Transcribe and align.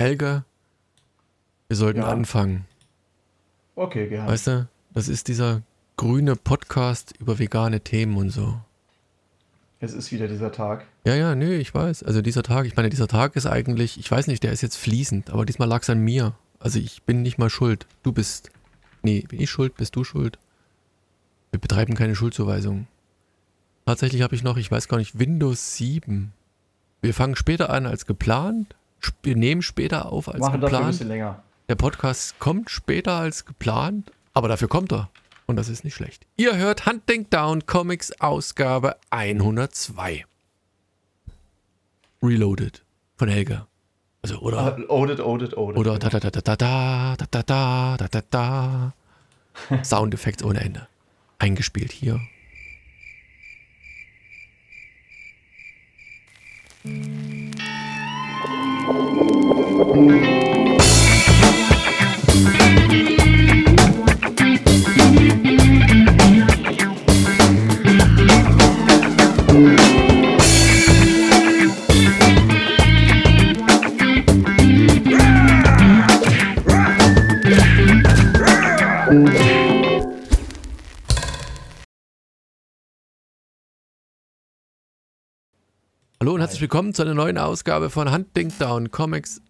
Helge, 0.00 0.44
wir 1.68 1.76
sollten 1.76 2.00
Ja. 2.00 2.08
anfangen. 2.08 2.64
Okay, 3.74 4.08
gerne. 4.08 4.30
Weißt 4.32 4.46
du, 4.46 4.68
das 4.94 5.08
ist 5.08 5.28
dieser 5.28 5.60
grüne 5.98 6.36
Podcast 6.36 7.12
über 7.18 7.38
vegane 7.38 7.82
Themen 7.82 8.16
und 8.16 8.30
so. 8.30 8.58
Es 9.78 9.92
ist 9.92 10.10
wieder 10.10 10.26
dieser 10.26 10.52
Tag. 10.52 10.86
Ja, 11.04 11.14
ja, 11.16 11.34
nö, 11.34 11.54
ich 11.54 11.74
weiß. 11.74 12.02
Also 12.02 12.22
dieser 12.22 12.42
Tag, 12.42 12.64
ich 12.64 12.76
meine, 12.76 12.88
dieser 12.88 13.08
Tag 13.08 13.36
ist 13.36 13.44
eigentlich, 13.44 13.98
ich 14.00 14.10
weiß 14.10 14.26
nicht, 14.28 14.42
der 14.42 14.52
ist 14.52 14.62
jetzt 14.62 14.76
fließend, 14.78 15.28
aber 15.28 15.44
diesmal 15.44 15.68
lag 15.68 15.82
es 15.82 15.90
an 15.90 15.98
mir. 16.00 16.32
Also 16.58 16.78
ich 16.78 17.02
bin 17.02 17.20
nicht 17.20 17.36
mal 17.36 17.50
schuld. 17.50 17.86
Du 18.02 18.12
bist. 18.12 18.50
Nee, 19.02 19.26
bin 19.28 19.38
ich 19.38 19.50
schuld, 19.50 19.74
bist 19.76 19.96
du 19.96 20.02
schuld? 20.04 20.38
Wir 21.50 21.60
betreiben 21.60 21.94
keine 21.94 22.14
Schuldzuweisung. 22.14 22.86
Tatsächlich 23.84 24.22
habe 24.22 24.34
ich 24.34 24.42
noch, 24.42 24.56
ich 24.56 24.70
weiß 24.70 24.88
gar 24.88 24.96
nicht, 24.96 25.18
Windows 25.18 25.76
7. 25.76 26.32
Wir 27.02 27.12
fangen 27.12 27.36
später 27.36 27.68
an 27.68 27.84
als 27.84 28.06
geplant. 28.06 28.76
Wir 29.22 29.36
nehmen 29.36 29.62
später 29.62 30.06
auf 30.12 30.28
als 30.28 30.38
Machen 30.40 30.60
dafür 30.60 30.78
ein 30.78 30.82
geplant. 30.82 30.92
bisschen 30.92 31.08
länger. 31.08 31.42
Der 31.68 31.74
Podcast 31.76 32.38
kommt 32.38 32.70
später 32.70 33.12
als 33.12 33.44
geplant, 33.44 34.10
aber 34.34 34.48
dafür 34.48 34.68
kommt 34.68 34.92
er. 34.92 35.10
Und 35.46 35.56
das 35.56 35.68
ist 35.68 35.84
nicht 35.84 35.94
schlecht. 35.94 36.26
Ihr 36.36 36.56
hört 36.56 36.86
Hunting 36.86 37.28
Down 37.30 37.66
Comics 37.66 38.12
Ausgabe 38.20 38.96
102. 39.10 40.24
Reloaded 42.22 42.84
von 43.16 43.28
Helga. 43.28 43.66
Also, 44.22 44.38
oder, 44.40 44.58
Ah, 44.58 44.92
Oded, 44.92 45.20
Oded, 45.20 45.56
Oded. 45.56 45.78
oder 45.78 45.98
da 45.98 46.08
da 46.10 46.20
da 46.20 46.30
da 46.30 46.40
da 46.40 47.16
da 47.16 47.26
da 47.26 47.42
da 47.42 47.96
da 47.96 48.08
da 48.08 48.22
da. 48.30 49.82
Soundeffekte 49.82 50.44
ohne 50.44 50.60
Ende. 50.60 50.86
Eingespielt 51.38 51.90
hier. 51.92 52.20
Hallo 56.84 57.49
Thank 58.90 59.30
you. 63.10 63.19
Und 86.40 86.44
herzlich 86.44 86.62
willkommen 86.62 86.94
zu 86.94 87.02
einer 87.02 87.12
neuen 87.12 87.36
Ausgabe 87.36 87.90
von 87.90 88.10
Hunting 88.10 88.50
Down 88.58 88.90
Comics 88.90 89.42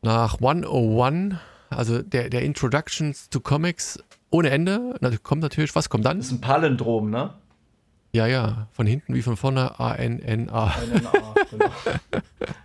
nach 0.00 0.36
101. 0.36 1.34
Also 1.68 2.00
der, 2.00 2.30
der 2.30 2.40
Introductions 2.40 3.28
to 3.28 3.38
Comics 3.38 4.02
ohne 4.30 4.48
Ende. 4.48 4.94
Na, 5.02 5.14
kommt 5.22 5.42
natürlich, 5.42 5.76
was 5.76 5.90
kommt 5.90 6.06
dann? 6.06 6.16
Das 6.16 6.28
ist 6.28 6.32
ein 6.32 6.40
Palindrom, 6.40 7.10
ne? 7.10 7.34
Ja, 8.12 8.26
ja, 8.26 8.68
von 8.72 8.86
hinten 8.86 9.12
wie 9.12 9.20
von 9.20 9.36
vorne 9.36 9.78
A-N-N-A. 9.78 10.68
Einen 10.68 11.06
A, 11.06 11.34
genau. 11.50 11.74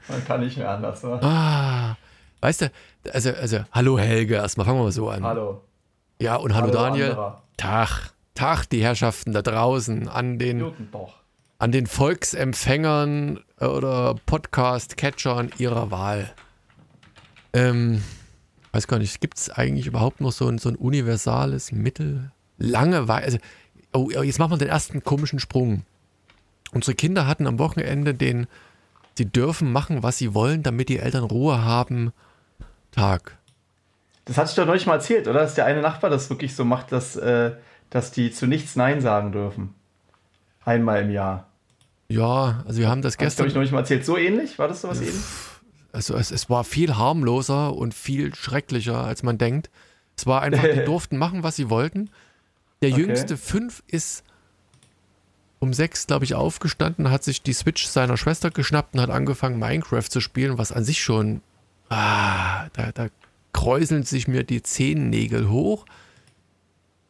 Man 0.08 0.26
kann 0.26 0.40
nicht 0.40 0.56
mehr 0.56 0.70
anders, 0.70 1.04
ne? 1.04 1.22
Ah, 1.22 1.98
weißt 2.40 2.62
du, 2.62 2.72
also, 3.12 3.32
also, 3.32 3.60
hallo 3.74 4.00
Helge, 4.00 4.36
erstmal 4.36 4.66
fangen 4.66 4.80
wir 4.80 4.84
mal 4.86 4.92
so 4.94 5.10
an. 5.10 5.26
Hallo. 5.26 5.62
Ja, 6.22 6.38
und 6.38 6.56
hallo, 6.56 6.72
Daniel. 6.72 7.10
anderer. 7.10 7.44
Tag, 7.58 8.14
Tag, 8.34 8.68
die 8.68 8.82
Herrschaften 8.82 9.34
da 9.34 9.42
draußen 9.42 10.08
an 10.08 10.40
den, 10.40 10.62
Jutenbauch. 10.62 11.25
An 11.58 11.72
den 11.72 11.88
Volksempfängern 11.88 13.40
äh, 13.60 13.66
oder 13.66 14.16
Podcast-Catchern 14.26 15.52
ihrer 15.58 15.92
Wahl. 15.92 16.34
Ähm, 17.54 18.04
weiß 18.72 18.88
gar 18.88 19.00
nicht, 19.00 19.22
gibt 19.22 19.38
es 19.38 19.50
eigentlich 19.50 19.88
überhaupt 19.88 20.22
noch 20.22 20.32
so 20.32 20.48
ein, 20.48 20.58
so 20.58 20.70
ein 20.70 20.76
universales 20.76 21.72
Mittel? 21.72 22.32
Langeweile, 22.58 23.26
also, 23.26 23.38
oh, 23.94 24.10
oh, 24.18 24.22
jetzt 24.22 24.40
machen 24.40 24.52
wir 24.52 24.58
den 24.58 24.70
ersten 24.70 25.04
komischen 25.04 25.40
Sprung. 25.40 25.84
Unsere 26.72 26.96
Kinder 26.96 27.28
hatten 27.28 27.48
am 27.48 27.60
Wochenende 27.60 28.14
den, 28.14 28.48
sie 29.18 29.26
dürfen 29.26 29.72
machen, 29.72 30.04
was 30.04 30.18
sie 30.18 30.34
wollen, 30.34 30.64
damit 30.64 30.90
die 30.90 31.00
Eltern 31.00 31.24
Ruhe 31.24 31.64
haben, 31.64 32.12
Tag. 32.92 33.38
Das 34.26 34.38
hatte 34.38 34.50
ich 34.50 34.56
doch 34.56 34.66
neulich 34.66 34.86
mal 34.86 34.96
erzählt, 34.96 35.28
oder? 35.28 35.40
Dass 35.40 35.56
der 35.56 35.66
eine 35.66 35.82
Nachbar 35.82 36.10
das 36.10 36.30
wirklich 36.30 36.56
so 36.56 36.66
macht, 36.66 36.92
dass, 36.92 37.16
äh, 37.16 37.52
dass 37.90 38.12
die 38.12 38.32
zu 38.32 38.48
nichts 38.48 38.76
Nein 38.76 39.02
sagen 39.02 39.32
dürfen. 39.32 39.74
Einmal 40.64 41.04
im 41.04 41.12
Jahr. 41.12 41.48
Ja, 42.08 42.64
also 42.68 42.80
wir 42.80 42.90
haben 42.90 43.02
das 43.02 43.18
gestern. 43.18 43.48
ich 43.48 43.56
neulich 43.56 43.72
mal 43.72 43.80
erzählt. 43.80 44.06
So 44.06 44.18
ähnlich? 44.18 44.60
War 44.60 44.68
das 44.68 44.82
sowas 44.82 45.00
ähnlich? 45.02 45.16
Also 45.92 46.16
es, 46.16 46.30
es 46.32 46.50
war 46.50 46.64
viel 46.64 46.98
harmloser 46.98 47.74
und 47.76 47.94
viel 47.94 48.36
schrecklicher, 48.36 49.04
als 49.04 49.24
man 49.24 49.38
denkt. 49.38 49.70
Es 50.18 50.26
war 50.26 50.42
einfach, 50.42 50.64
die 50.64 50.84
durften 50.86 51.18
machen, 51.18 51.42
was 51.44 51.56
sie 51.56 51.70
wollten. 51.70 52.10
Der 52.82 52.92
Okay. 52.92 53.02
jüngste 53.02 53.38
fünf 53.38 53.82
ist 53.88 54.24
um 55.60 55.74
sechs, 55.74 56.06
glaube 56.06 56.26
ich, 56.26 56.36
aufgestanden, 56.36 57.10
hat 57.10 57.24
sich 57.24 57.42
die 57.42 57.54
Switch 57.54 57.86
seiner 57.88 58.18
Schwester 58.18 58.52
geschnappt 58.52 58.94
und 58.94 59.02
hat 59.02 59.10
angefangen, 59.10 59.58
Minecraft 59.58 60.04
zu 60.10 60.20
spielen, 60.20 60.58
was 60.58 60.72
an 60.72 60.84
sich 60.84 61.02
schon, 61.02 61.42
ah, 61.90 62.68
da, 62.74 62.92
da 62.92 63.08
kräuseln 63.54 64.04
sich 64.04 64.28
mir 64.28 64.44
die 64.44 64.62
Zehennägel 64.62 65.50
hoch. 65.50 65.86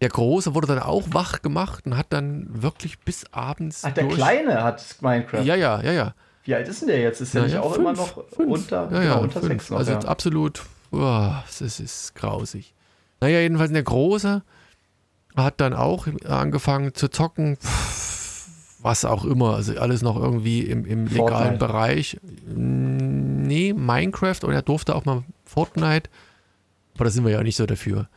Der 0.02 0.10
Große 0.10 0.54
wurde 0.54 0.68
dann 0.68 0.80
auch 0.80 1.04
wach 1.12 1.42
gemacht 1.42 1.86
und 1.86 1.96
hat 1.98 2.08
dann 2.10 2.48
wirklich 2.50 3.00
bis 3.00 3.26
abends 3.32 3.84
Ach, 3.86 3.92
der 3.92 4.04
durch- 4.04 4.16
Kleine 4.16 4.62
hat 4.64 4.84
Minecraft. 5.02 5.44
Ja, 5.44 5.56
ja, 5.56 5.82
ja, 5.82 5.92
ja. 5.94 6.14
Wie 6.44 6.54
alt 6.54 6.68
ist 6.68 6.82
denn 6.82 6.90
der 6.90 7.00
jetzt? 7.00 7.22
Ist 7.22 7.34
der 7.34 7.42
Ja, 7.42 7.46
nicht 7.48 7.56
ja, 7.56 7.62
auch 7.62 7.74
fünf, 7.74 7.80
immer 7.80 7.94
noch 7.94 8.28
fünf. 8.30 8.52
unter, 8.52 8.92
ja, 8.92 9.00
genau, 9.00 9.22
unter 9.22 9.40
fünf. 9.40 9.52
sechs 9.52 9.70
noch? 9.70 9.78
Also 9.80 9.94
absolut, 9.94 10.64
es 11.48 11.62
ist, 11.62 11.80
ist 11.80 12.16
grausig. 12.16 12.74
Naja, 13.22 13.40
jedenfalls 13.40 13.72
der 13.72 13.84
Große 13.84 14.44
hat 15.36 15.60
dann 15.60 15.74
auch 15.74 16.08
angefangen 16.28 16.94
zu 16.94 17.08
zocken, 17.10 17.58
was 18.82 19.06
auch 19.06 19.26
immer, 19.26 19.56
also 19.56 19.78
alles 19.80 20.02
noch 20.04 20.18
irgendwie 20.18 20.62
im, 20.62 20.86
im 20.86 21.08
legalen 21.08 21.58
Fortnite. 21.58 21.58
Bereich. 21.58 22.20
Nee, 22.46 23.74
Minecraft 23.74 24.44
und 24.44 24.52
er 24.54 24.62
durfte 24.62 24.94
auch 24.96 25.06
mal 25.06 25.24
Fortnite, 25.46 26.10
aber 26.96 27.06
da 27.06 27.10
sind 27.10 27.24
wir 27.26 27.32
ja 27.32 27.42
nicht 27.44 27.56
so 27.56 27.66
dafür. 27.66 28.08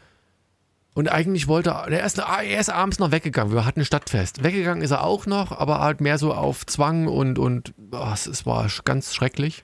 Und 0.98 1.12
eigentlich 1.12 1.46
wollte 1.46 1.70
er, 1.70 1.86
er 1.86 2.04
ist, 2.04 2.18
er 2.18 2.58
ist 2.58 2.70
abends 2.70 2.98
noch 2.98 3.12
weggegangen. 3.12 3.52
Wir 3.52 3.64
hatten 3.64 3.78
ein 3.78 3.84
Stadtfest. 3.84 4.42
Weggegangen 4.42 4.82
ist 4.82 4.90
er 4.90 5.04
auch 5.04 5.26
noch, 5.26 5.52
aber 5.52 5.78
halt 5.78 6.00
mehr 6.00 6.18
so 6.18 6.34
auf 6.34 6.66
Zwang 6.66 7.06
und, 7.06 7.38
und 7.38 7.72
oh, 7.92 8.10
es, 8.12 8.46
war 8.46 8.68
ganz 8.84 9.14
schrecklich. 9.14 9.62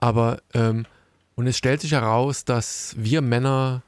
Aber, 0.00 0.38
ähm, 0.52 0.84
und 1.36 1.46
es 1.46 1.56
stellt 1.56 1.80
sich 1.80 1.92
heraus, 1.92 2.44
dass 2.44 2.96
wir 2.98 3.22
Männer 3.22 3.82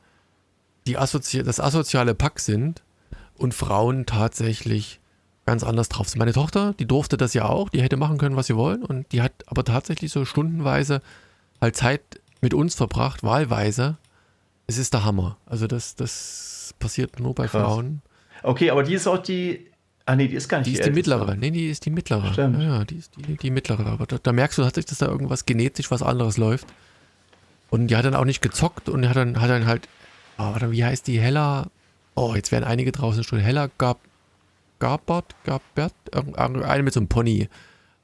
die 0.86 0.96
Assozi 0.96 1.42
das 1.42 1.58
asoziale 1.58 2.14
Pack 2.14 2.38
sind 2.38 2.84
und 3.34 3.52
Frauen 3.52 4.06
tatsächlich 4.06 5.00
ganz 5.44 5.64
anders 5.64 5.88
drauf 5.88 6.08
sind. 6.08 6.20
Meine 6.20 6.34
Tochter, 6.34 6.72
die 6.78 6.86
durfte 6.86 7.16
das 7.16 7.34
ja 7.34 7.46
auch, 7.46 7.68
die 7.68 7.82
hätte 7.82 7.96
machen 7.96 8.18
können, 8.18 8.36
was 8.36 8.46
sie 8.46 8.54
wollen 8.54 8.84
und 8.84 9.10
die 9.10 9.22
hat 9.22 9.32
aber 9.46 9.64
tatsächlich 9.64 10.12
so 10.12 10.24
stundenweise 10.24 11.02
halt 11.60 11.74
Zeit 11.74 12.20
mit 12.40 12.54
uns 12.54 12.76
verbracht, 12.76 13.24
wahlweise. 13.24 13.98
Es 14.70 14.78
ist 14.78 14.94
der 14.94 15.04
Hammer. 15.04 15.36
Also 15.46 15.66
das, 15.66 15.96
das 15.96 16.74
passiert 16.78 17.18
nur 17.18 17.34
bei 17.34 17.48
Krass. 17.48 17.60
Frauen. 17.60 18.02
Okay, 18.44 18.70
aber 18.70 18.84
die 18.84 18.94
ist 18.94 19.08
auch 19.08 19.18
die. 19.18 19.66
Ah, 20.06 20.14
nee, 20.14 20.28
die 20.28 20.36
ist 20.36 20.48
gar 20.48 20.58
nicht 20.58 20.68
Die 20.68 20.74
ist 20.74 20.86
die 20.86 20.92
mittlere. 20.92 21.34
Nee, 21.34 21.50
die 21.50 21.68
ist 21.68 21.84
die 21.86 21.90
mittlere. 21.90 22.32
Stimmt. 22.32 22.62
Ja, 22.62 22.78
ja, 22.78 22.84
die 22.84 22.96
ist 22.98 23.10
die, 23.16 23.36
die 23.36 23.50
mittlere. 23.50 23.84
Aber 23.86 24.06
da, 24.06 24.18
da 24.22 24.32
merkst 24.32 24.58
du 24.58 24.62
tatsächlich, 24.62 24.86
dass 24.90 24.98
da 24.98 25.06
irgendwas 25.06 25.44
genetisch 25.44 25.90
was 25.90 26.02
anderes 26.02 26.36
läuft. 26.36 26.68
Und 27.70 27.88
die 27.88 27.96
hat 27.96 28.04
dann 28.04 28.14
auch 28.14 28.24
nicht 28.24 28.42
gezockt 28.42 28.88
und 28.88 29.08
hat 29.08 29.16
dann, 29.16 29.40
hat 29.40 29.50
dann 29.50 29.66
halt, 29.66 29.88
oh, 30.38 30.52
warte, 30.52 30.70
wie 30.70 30.84
heißt 30.84 31.08
die? 31.08 31.20
Hella, 31.20 31.66
oh, 32.14 32.34
jetzt 32.36 32.52
werden 32.52 32.64
einige 32.64 32.92
draußen 32.92 33.24
schon. 33.24 33.40
Hella 33.40 33.70
Gab, 33.76 33.98
Gabert, 34.78 35.34
Gabert, 35.42 35.94
eine 36.36 36.82
mit 36.84 36.94
so 36.94 37.00
einem 37.00 37.08
Pony. 37.08 37.48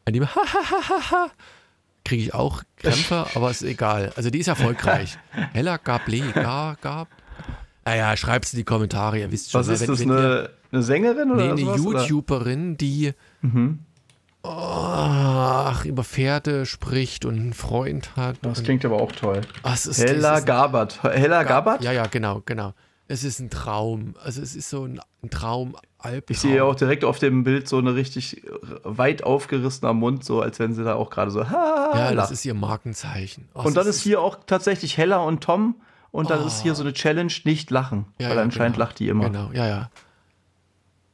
An 0.04 0.14
die, 0.14 0.20
kriege 2.06 2.22
ich 2.22 2.34
auch 2.34 2.62
Krämpfe, 2.76 3.26
aber 3.34 3.50
ist 3.50 3.62
egal. 3.62 4.12
Also 4.16 4.30
die 4.30 4.38
ist 4.38 4.48
erfolgreich. 4.48 5.18
Hella 5.52 5.76
Gable, 5.76 6.32
Gar, 6.32 6.76
Gab. 6.76 7.08
Naja, 7.84 8.16
schreibst 8.16 8.52
du 8.52 8.56
die 8.56 8.64
Kommentare, 8.64 9.18
ihr 9.20 9.30
wisst 9.30 9.50
schon. 9.50 9.60
Was 9.60 9.66
ne, 9.68 9.74
ist 9.74 9.80
wenn- 9.82 9.88
das, 9.88 10.00
wenn 10.00 10.10
eine, 10.12 10.50
eine 10.72 10.82
Sängerin 10.82 11.30
oder 11.30 11.44
Nee, 11.54 11.62
eine 11.62 11.78
sowas? 11.78 11.80
oder? 11.86 12.02
YouTuberin, 12.06 12.76
die 12.76 13.12
Mhm. 13.42 13.80
oh, 14.42 14.48
ach, 14.48 15.84
über 15.84 16.04
Pferde 16.04 16.66
spricht 16.66 17.24
und 17.24 17.36
einen 17.36 17.52
Freund 17.52 18.16
hat. 18.16 18.36
Das 18.42 18.62
klingt 18.62 18.84
aber 18.84 18.96
auch 19.00 19.12
toll. 19.12 19.40
Ach, 19.62 19.74
ist, 19.74 19.98
Hella 19.98 20.38
ist, 20.38 20.46
Gabert. 20.46 21.02
Hella 21.02 21.42
Gabert? 21.44 21.82
Ja, 21.82 21.92
ja, 21.92 22.06
genau, 22.06 22.42
genau. 22.44 22.72
Es 23.08 23.22
ist 23.22 23.38
ein 23.38 23.50
Traum. 23.50 24.14
Also 24.22 24.42
es 24.42 24.56
ist 24.56 24.68
so 24.68 24.84
ein, 24.84 25.00
ein 25.22 25.30
Traum, 25.30 25.76
Albtraum. 25.98 26.22
Ich 26.28 26.40
sehe 26.40 26.56
ja 26.56 26.64
auch 26.64 26.74
direkt 26.74 27.04
auf 27.04 27.18
dem 27.18 27.44
Bild 27.44 27.68
so 27.68 27.78
eine 27.78 27.94
richtig 27.94 28.42
weit 28.82 29.22
aufgerissener 29.22 29.92
Mund, 29.92 30.24
so 30.24 30.40
als 30.40 30.58
wenn 30.58 30.74
sie 30.74 30.84
da 30.84 30.94
auch 30.94 31.10
gerade 31.10 31.30
so. 31.30 31.48
Ha, 31.48 31.92
Ja, 31.94 32.14
das 32.14 32.30
ist 32.30 32.44
ihr 32.44 32.54
Markenzeichen. 32.54 33.48
Oh, 33.54 33.62
und 33.62 33.76
dann 33.76 33.86
ist 33.86 34.00
hier 34.00 34.20
auch 34.20 34.38
tatsächlich 34.46 34.96
Hella 34.96 35.18
und 35.18 35.42
Tom 35.42 35.76
und 36.10 36.30
dann 36.30 36.46
ist 36.46 36.62
hier 36.62 36.74
so 36.74 36.82
eine 36.82 36.92
Challenge, 36.92 37.32
nicht 37.44 37.70
lachen. 37.70 38.06
Ja, 38.18 38.30
weil 38.30 38.36
ja, 38.36 38.42
anscheinend 38.42 38.76
genau. 38.76 38.86
lacht 38.86 38.98
die 38.98 39.08
immer. 39.08 39.24
Genau, 39.26 39.50
ja, 39.52 39.66
ja. 39.66 39.90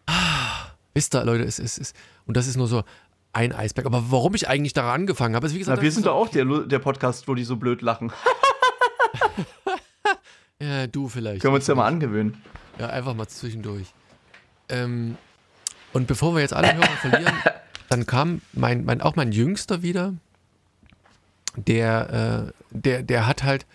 Ah, 0.06 0.72
wisst 0.94 1.14
ihr, 1.14 1.24
Leute, 1.24 1.44
es 1.44 1.58
ist, 1.58 1.78
es, 1.78 1.92
und 2.26 2.36
das 2.36 2.46
ist 2.46 2.56
nur 2.56 2.68
so 2.68 2.84
ein 3.32 3.52
Eisberg. 3.52 3.86
Aber 3.86 4.10
warum 4.10 4.34
ich 4.34 4.48
eigentlich 4.48 4.72
daran 4.72 5.02
angefangen 5.02 5.34
habe, 5.34 5.46
ist 5.46 5.54
wie 5.54 5.58
gesagt. 5.58 5.78
Na, 5.78 5.82
wir 5.82 5.92
sind 5.92 6.06
doch 6.06 6.14
auch 6.14 6.28
der, 6.28 6.44
der 6.44 6.78
Podcast, 6.78 7.28
wo 7.28 7.34
die 7.34 7.44
so 7.44 7.56
blöd 7.56 7.82
lachen. 7.82 8.12
ja, 10.62 10.86
du 10.86 11.08
vielleicht. 11.08 11.42
Können 11.42 11.54
wir 11.54 11.56
uns 11.56 11.66
ja 11.66 11.74
mal 11.74 11.86
angewöhnen. 11.86 12.40
Ja, 12.78 12.88
einfach 12.88 13.14
mal 13.14 13.26
zwischendurch. 13.26 13.92
Ähm, 14.68 15.16
und 15.92 16.06
bevor 16.06 16.34
wir 16.34 16.40
jetzt 16.40 16.54
alle 16.54 16.74
Hörer 16.74 16.86
verlieren, 17.00 17.34
dann 17.88 18.06
kam 18.06 18.40
mein, 18.52 18.84
mein, 18.84 19.00
auch 19.00 19.16
mein 19.16 19.32
Jüngster 19.32 19.82
wieder. 19.82 20.14
Der, 21.56 22.46
äh, 22.48 22.52
der, 22.70 23.02
der 23.02 23.26
hat 23.26 23.42
halt. 23.42 23.66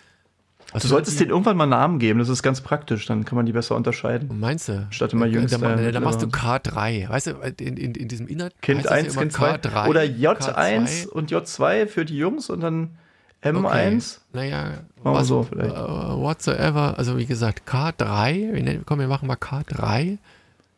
du 0.72 0.88
solltest 0.88 1.20
denen 1.20 1.30
irgendwann 1.30 1.56
mal 1.56 1.66
Namen 1.66 2.00
geben, 2.00 2.18
das 2.18 2.28
ist 2.28 2.42
ganz 2.42 2.60
praktisch, 2.60 3.06
dann 3.06 3.24
kann 3.24 3.36
man 3.36 3.46
die 3.46 3.52
besser 3.52 3.76
unterscheiden. 3.76 4.40
Meinst 4.40 4.68
du? 4.68 4.88
Statt 4.90 5.12
immer 5.12 5.26
Jüngster. 5.26 5.58
Da, 5.58 5.76
da, 5.76 5.92
da 5.92 6.00
machst 6.00 6.20
du 6.22 6.26
K3. 6.26 7.08
Weißt 7.08 7.28
du, 7.28 7.30
in, 7.60 7.76
in, 7.76 7.94
in 7.94 8.08
diesem 8.08 8.26
Inhalt. 8.26 8.54
Kind 8.62 8.88
1, 8.88 9.16
Kind 9.16 9.32
2. 9.32 9.56
K3, 9.56 9.88
oder 9.88 10.00
J1 10.02 10.38
K2. 10.38 11.08
und 11.08 11.30
J2 11.30 11.86
für 11.86 12.04
die 12.04 12.16
Jungs 12.16 12.50
und 12.50 12.60
dann 12.60 12.96
M1. 13.42 13.64
Okay. 13.64 14.20
Naja, 14.32 14.84
was, 15.02 15.28
so 15.28 15.44
vielleicht. 15.44 15.70
Uh, 15.70 16.20
whatsoever. 16.20 16.98
Also 16.98 17.16
wie 17.18 17.26
gesagt, 17.26 17.68
K3. 17.68 18.82
Komm, 18.84 18.98
wir 18.98 19.08
machen 19.08 19.28
mal 19.28 19.36
K3. 19.36 20.18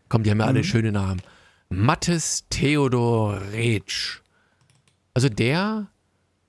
Komm, 0.09 0.23
die 0.23 0.31
haben 0.31 0.41
ja 0.41 0.47
alle 0.47 0.61
mhm. 0.61 0.65
schöne 0.65 0.93
Namen. 0.93 1.23
Mattes 1.71 2.45
Theodor 2.51 3.41
Retsch. 3.53 4.21
Also 5.15 5.29
der 5.29 5.87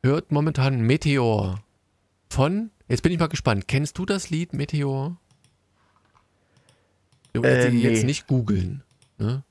hört 0.03 0.31
momentan 0.31 0.81
Meteor 0.81 1.63
von, 2.29 2.71
jetzt 2.87 3.03
bin 3.03 3.11
ich 3.11 3.19
mal 3.19 3.27
gespannt, 3.27 3.67
kennst 3.67 3.97
du 3.97 4.05
das 4.05 4.29
Lied 4.29 4.53
Meteor? 4.53 5.17
Du 7.33 7.43
äh, 7.43 7.69
nee. 7.69 7.81
jetzt 7.81 8.03
nicht 8.03 8.27
googeln. 8.27 8.83
Ne? 9.17 9.43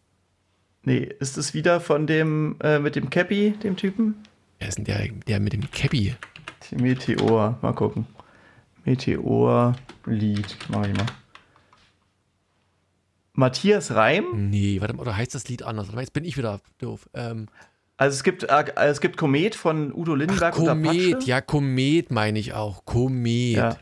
Nee, 0.82 1.08
ist 1.18 1.38
es 1.38 1.54
wieder 1.54 1.80
von 1.80 2.06
dem 2.06 2.56
äh, 2.62 2.78
mit 2.78 2.96
dem 2.96 3.10
Cappy, 3.10 3.52
dem 3.62 3.76
Typen? 3.76 4.16
Wer 4.58 4.68
ist 4.68 4.78
denn 4.78 4.84
der, 4.84 5.08
der 5.26 5.40
mit 5.40 5.52
dem 5.52 5.70
Cappy? 5.70 6.14
Meteor, 6.72 7.58
mal 7.62 7.72
gucken. 7.72 8.06
Meteor-Lied, 8.84 10.56
mach 10.68 10.86
ich 10.86 10.96
mal. 10.96 11.06
Matthias 13.32 13.94
Reim? 13.94 14.50
Nee, 14.50 14.80
warte 14.80 14.94
mal, 14.94 15.02
oder 15.02 15.16
heißt 15.16 15.34
das 15.34 15.48
Lied 15.48 15.62
anders? 15.62 15.88
Jetzt 15.96 16.12
bin 16.12 16.24
ich 16.24 16.36
wieder 16.36 16.60
doof. 16.78 17.08
Ähm, 17.14 17.46
also 17.96 18.14
es 18.14 18.22
gibt, 18.22 18.44
äh, 18.44 18.64
es 18.76 19.00
gibt 19.00 19.16
Komet 19.16 19.54
von 19.54 19.92
Udo 19.92 20.14
Lindenberg 20.14 20.54
Ach, 20.54 20.64
Komet, 20.64 21.24
ja, 21.24 21.40
Komet 21.40 22.10
meine 22.10 22.38
ich 22.38 22.54
auch. 22.54 22.84
Komet. 22.84 23.56
Ja. 23.56 23.76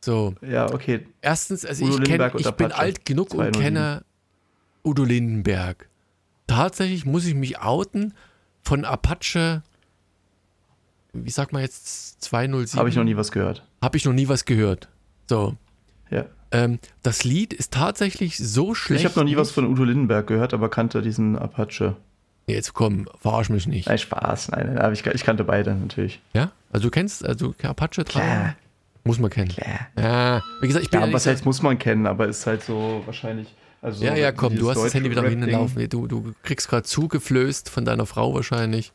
So. 0.00 0.34
Ja, 0.40 0.72
okay. 0.72 1.06
Erstens, 1.20 1.66
also 1.66 1.84
Udo 1.84 2.02
ich, 2.02 2.04
kenn, 2.04 2.30
ich 2.36 2.50
bin 2.52 2.72
alt 2.72 3.04
genug 3.04 3.34
und 3.34 3.52
kenne 3.52 4.04
Udo 4.84 5.04
Lindenberg. 5.04 5.88
Tatsächlich 6.46 7.04
muss 7.04 7.26
ich 7.26 7.34
mich 7.34 7.60
outen 7.60 8.14
von 8.62 8.84
Apache, 8.84 9.62
wie 11.12 11.30
sagt 11.30 11.52
man 11.52 11.62
jetzt, 11.62 12.22
207? 12.22 12.78
Habe 12.78 12.88
ich 12.88 12.96
noch 12.96 13.04
nie 13.04 13.16
was 13.16 13.32
gehört. 13.32 13.64
Habe 13.82 13.96
ich 13.96 14.04
noch 14.04 14.12
nie 14.12 14.28
was 14.28 14.44
gehört. 14.44 14.88
So. 15.28 15.56
Ja. 16.10 16.26
Ähm, 16.52 16.78
das 17.02 17.24
Lied 17.24 17.52
ist 17.52 17.72
tatsächlich 17.72 18.36
so 18.38 18.74
schlecht. 18.74 19.04
Ich 19.04 19.10
habe 19.10 19.20
noch 19.20 19.24
nie 19.24 19.36
was 19.36 19.50
von 19.50 19.66
Udo 19.66 19.84
Lindenberg 19.84 20.26
gehört, 20.26 20.54
aber 20.54 20.68
kannte 20.68 21.02
diesen 21.02 21.38
Apache. 21.38 21.96
Jetzt 22.46 22.74
komm, 22.74 23.08
verarsch 23.20 23.50
mich 23.50 23.66
nicht. 23.66 23.88
Nein, 23.88 23.98
Spaß. 23.98 24.50
Nein, 24.50 24.74
nein, 24.74 24.92
ich, 24.92 25.06
ich 25.06 25.24
kannte 25.24 25.44
beide 25.44 25.74
natürlich. 25.74 26.20
Ja? 26.34 26.50
Also 26.72 26.88
du 26.88 26.90
kennst, 26.90 27.24
also 27.24 27.54
Apache 27.62 28.04
Klar. 28.04 28.56
Muss 29.04 29.18
man 29.18 29.30
kennen. 29.30 29.48
Klar. 29.48 29.88
Ja, 29.98 30.42
wie 30.60 30.66
gesagt, 30.66 30.84
ich 30.84 30.90
bin 30.90 31.00
ja, 31.00 31.06
ja 31.06 31.12
was 31.12 31.26
heißt, 31.26 31.44
muss 31.44 31.62
man 31.62 31.78
kennen, 31.78 32.06
aber 32.06 32.28
ist 32.28 32.46
halt 32.46 32.62
so 32.62 33.02
wahrscheinlich. 33.06 33.54
Also 33.80 34.04
ja, 34.04 34.14
ja, 34.14 34.30
komm, 34.30 34.56
du 34.56 34.68
hast 34.68 34.82
das 34.82 34.92
Handy 34.92 35.10
wieder 35.10 35.26
hinlaufen. 35.26 35.88
Du, 35.88 36.06
du 36.06 36.34
kriegst 36.42 36.68
gerade 36.68 36.82
zugeflößt 36.82 37.70
von 37.70 37.86
deiner 37.86 38.04
Frau 38.04 38.34
wahrscheinlich 38.34 38.92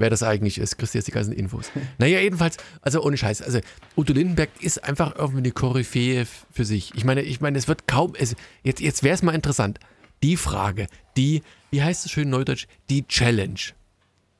wer 0.00 0.10
das 0.10 0.22
eigentlich 0.22 0.58
ist. 0.58 0.78
Kriegst 0.78 0.94
du 0.94 0.98
jetzt 0.98 1.06
die 1.06 1.12
ganzen 1.12 1.32
Infos. 1.32 1.70
naja, 1.98 2.18
jedenfalls, 2.20 2.56
also 2.82 3.02
ohne 3.02 3.16
Scheiß. 3.16 3.42
Also 3.42 3.60
Udo 3.96 4.12
Lindenberg 4.12 4.50
ist 4.60 4.82
einfach 4.82 5.16
irgendwie 5.16 5.38
eine 5.38 5.52
Koryphäe 5.52 6.26
für 6.50 6.64
sich. 6.64 6.92
Ich 6.94 7.04
meine, 7.04 7.22
ich 7.22 7.40
meine, 7.40 7.58
es 7.58 7.68
wird 7.68 7.86
kaum, 7.86 8.14
es, 8.18 8.34
jetzt, 8.62 8.80
jetzt 8.80 9.02
wäre 9.02 9.14
es 9.14 9.22
mal 9.22 9.34
interessant. 9.34 9.78
Die 10.22 10.36
Frage, 10.36 10.86
die, 11.16 11.42
wie 11.70 11.82
heißt 11.82 12.04
es 12.04 12.10
schön 12.10 12.30
neudeutsch, 12.30 12.66
die 12.88 13.06
Challenge. 13.06 13.60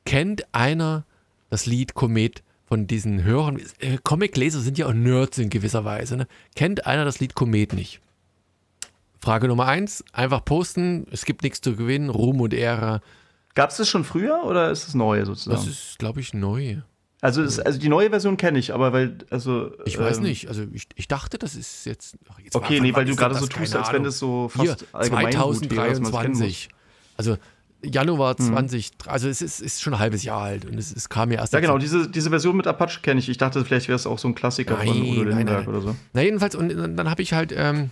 Kennt 0.05 0.53
einer 0.53 1.05
das 1.49 1.65
Lied 1.65 1.93
Komet 1.93 2.43
von 2.65 2.87
diesen 2.87 3.23
Hörern? 3.23 3.61
Äh, 3.79 3.97
Comic-Leser 4.03 4.59
sind 4.59 4.77
ja 4.77 4.87
auch 4.87 4.93
Nerds 4.93 5.37
in 5.37 5.49
gewisser 5.49 5.85
Weise. 5.85 6.17
Ne? 6.17 6.27
Kennt 6.55 6.85
einer 6.85 7.05
das 7.05 7.19
Lied 7.19 7.35
Komet 7.35 7.73
nicht? 7.73 8.01
Frage 9.19 9.47
Nummer 9.47 9.67
eins, 9.67 10.03
einfach 10.13 10.43
posten, 10.43 11.05
es 11.11 11.25
gibt 11.25 11.43
nichts 11.43 11.61
zu 11.61 11.75
gewinnen, 11.75 12.09
Ruhm 12.09 12.41
und 12.41 12.55
Ehre 12.55 13.01
Gab 13.53 13.69
es 13.69 13.77
das 13.77 13.89
schon 13.89 14.03
früher 14.03 14.43
oder 14.43 14.71
ist 14.71 14.87
es 14.87 14.93
neu 14.93 15.25
sozusagen? 15.25 15.57
Das 15.57 15.67
ist, 15.67 15.99
glaube 15.99 16.19
ich, 16.19 16.33
neu. 16.33 16.77
Also, 17.21 17.43
ist, 17.43 17.59
also 17.59 17.77
die 17.77 17.89
neue 17.89 18.09
Version 18.09 18.35
kenne 18.35 18.57
ich, 18.57 18.73
aber 18.73 18.93
weil, 18.93 19.17
also. 19.29 19.71
Ich 19.85 19.99
weiß 19.99 20.17
ähm, 20.17 20.23
nicht, 20.23 20.47
also 20.47 20.63
ich, 20.73 20.87
ich 20.95 21.07
dachte, 21.07 21.37
das 21.37 21.55
ist 21.55 21.85
jetzt. 21.85 22.17
jetzt 22.43 22.55
okay, 22.55 22.79
nee, 22.79 22.95
weil 22.95 23.05
du 23.05 23.15
gerade 23.15 23.35
so 23.35 23.45
tust, 23.45 23.75
als 23.75 23.93
wenn 23.93 24.03
das 24.03 24.17
so 24.17 24.49
fast 24.49 24.63
Hier, 24.63 24.75
allgemein 24.91 25.31
2023. 25.31 26.69
Also 27.17 27.37
Januar 27.83 28.35
mhm. 28.39 28.45
20, 28.45 28.91
also 29.07 29.27
es 29.27 29.41
ist, 29.41 29.59
ist, 29.59 29.81
schon 29.81 29.93
ein 29.93 29.99
halbes 29.99 30.23
Jahr 30.23 30.41
alt 30.41 30.65
und 30.65 30.77
es, 30.77 30.95
es 30.95 31.09
kam 31.09 31.31
ja 31.31 31.39
erst. 31.39 31.53
Ja, 31.53 31.59
genau, 31.59 31.77
diese, 31.77 32.09
diese 32.09 32.29
Version 32.29 32.55
mit 32.55 32.67
Apache 32.67 33.01
kenne 33.01 33.19
ich. 33.19 33.29
Ich 33.29 33.37
dachte, 33.37 33.63
vielleicht 33.65 33.87
wäre 33.87 33.95
es 33.95 34.07
auch 34.07 34.19
so 34.19 34.27
ein 34.27 34.35
Klassiker 34.35 34.77
nein, 34.77 34.87
von 34.87 35.01
Udo 35.01 35.23
Lindenberg 35.23 35.67
oder 35.67 35.81
so. 35.81 35.95
Na, 36.13 36.21
jedenfalls, 36.21 36.55
und 36.55 36.69
dann 36.69 37.09
habe 37.09 37.21
ich 37.21 37.33
halt 37.33 37.53
ähm, 37.55 37.91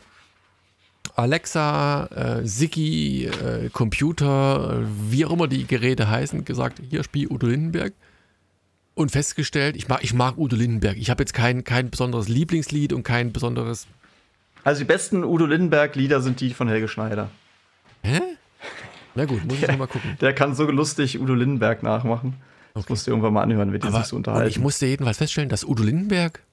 Alexa, 1.15 2.05
äh, 2.05 2.47
Siki, 2.47 3.25
äh, 3.25 3.69
Computer, 3.69 4.83
wie 5.09 5.25
auch 5.25 5.31
immer 5.31 5.47
die 5.47 5.65
Geräte 5.65 6.09
heißen, 6.09 6.45
gesagt, 6.45 6.81
hier 6.89 7.03
spiel 7.03 7.27
Udo 7.29 7.47
Lindenberg. 7.47 7.93
Und 8.95 9.11
festgestellt, 9.11 9.77
ich 9.77 9.87
mag, 9.87 10.03
ich 10.03 10.13
mag 10.13 10.37
Udo 10.37 10.55
Lindenberg. 10.55 10.97
Ich 10.97 11.09
habe 11.09 11.23
jetzt 11.23 11.33
kein, 11.33 11.63
kein 11.63 11.89
besonderes 11.89 12.27
Lieblingslied 12.27 12.91
und 12.91 13.03
kein 13.03 13.31
besonderes. 13.31 13.87
Also 14.63 14.79
die 14.79 14.85
besten 14.85 15.23
Udo 15.23 15.45
Lindenberg-Lieder 15.45 16.21
sind 16.21 16.41
die 16.41 16.53
von 16.53 16.67
Helge 16.67 16.87
Schneider. 16.87 17.29
Hä? 18.03 18.19
Na 19.15 19.25
gut, 19.25 19.45
muss 19.45 19.61
ich 19.61 19.67
nochmal 19.67 19.87
gucken. 19.87 20.17
Der 20.21 20.33
kann 20.33 20.53
so 20.53 20.69
lustig 20.69 21.19
Udo 21.19 21.33
Lindenberg 21.33 21.81
nachmachen. 21.81 22.35
Okay. 22.73 22.73
Das 22.73 22.89
musst 22.89 23.07
du 23.07 23.11
irgendwann 23.11 23.33
mal 23.33 23.43
anhören, 23.43 23.71
wird 23.71 23.83
die 23.83 23.91
sich 23.91 24.03
so 24.05 24.15
unterhalten. 24.15 24.49
Ich 24.49 24.59
musste 24.59 24.85
jedenfalls 24.85 25.17
feststellen, 25.17 25.49
dass 25.49 25.63
Udo 25.63 25.83
Lindenberg 25.83 26.43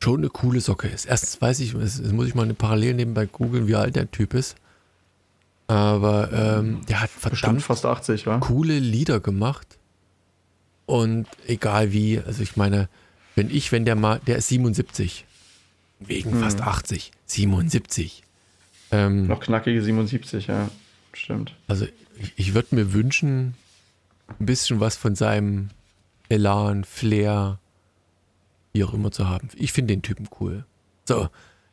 schon 0.00 0.20
eine 0.20 0.28
coole 0.28 0.60
Socke 0.60 0.88
ist. 0.88 1.06
Erstens 1.06 1.40
weiß 1.40 1.60
ich, 1.60 1.72
das 1.72 2.00
muss 2.12 2.28
ich 2.28 2.34
mal 2.34 2.44
eine 2.44 2.54
Parallel 2.54 2.94
nebenbei 2.94 3.26
googeln, 3.26 3.66
wie 3.66 3.74
alt 3.74 3.96
der 3.96 4.10
Typ 4.10 4.34
ist. 4.34 4.56
Aber 5.66 6.32
ähm, 6.32 6.80
der 6.88 7.02
hat 7.02 7.10
verdammt 7.10 7.62
fast 7.62 7.84
80, 7.84 8.26
wa? 8.26 8.38
coole 8.38 8.78
Lieder 8.78 9.20
gemacht. 9.20 9.78
Und 10.86 11.26
egal 11.46 11.92
wie, 11.92 12.18
also 12.18 12.42
ich 12.42 12.56
meine, 12.56 12.88
wenn 13.34 13.50
ich, 13.50 13.70
wenn 13.72 13.84
der 13.84 13.94
mal, 13.94 14.20
der 14.26 14.36
ist 14.36 14.48
77. 14.48 15.26
Wegen 16.00 16.32
hm. 16.32 16.40
fast 16.40 16.62
80. 16.62 17.10
77. 17.26 18.22
Ähm, 18.90 19.26
Noch 19.26 19.40
knackige 19.40 19.82
77, 19.82 20.46
ja. 20.46 20.70
Stimmt. 21.12 21.54
Also 21.66 21.86
ich, 22.18 22.32
ich 22.36 22.54
würde 22.54 22.74
mir 22.74 22.94
wünschen, 22.94 23.54
ein 24.40 24.46
bisschen 24.46 24.80
was 24.80 24.96
von 24.96 25.14
seinem 25.14 25.68
Elan, 26.28 26.84
Flair, 26.84 27.58
wie 28.78 28.84
auch 28.84 28.94
immer 28.94 29.10
zu 29.10 29.28
haben. 29.28 29.48
Ich 29.56 29.72
finde 29.72 29.94
den 29.94 30.02
Typen 30.02 30.28
cool. 30.40 30.64
So, 31.04 31.28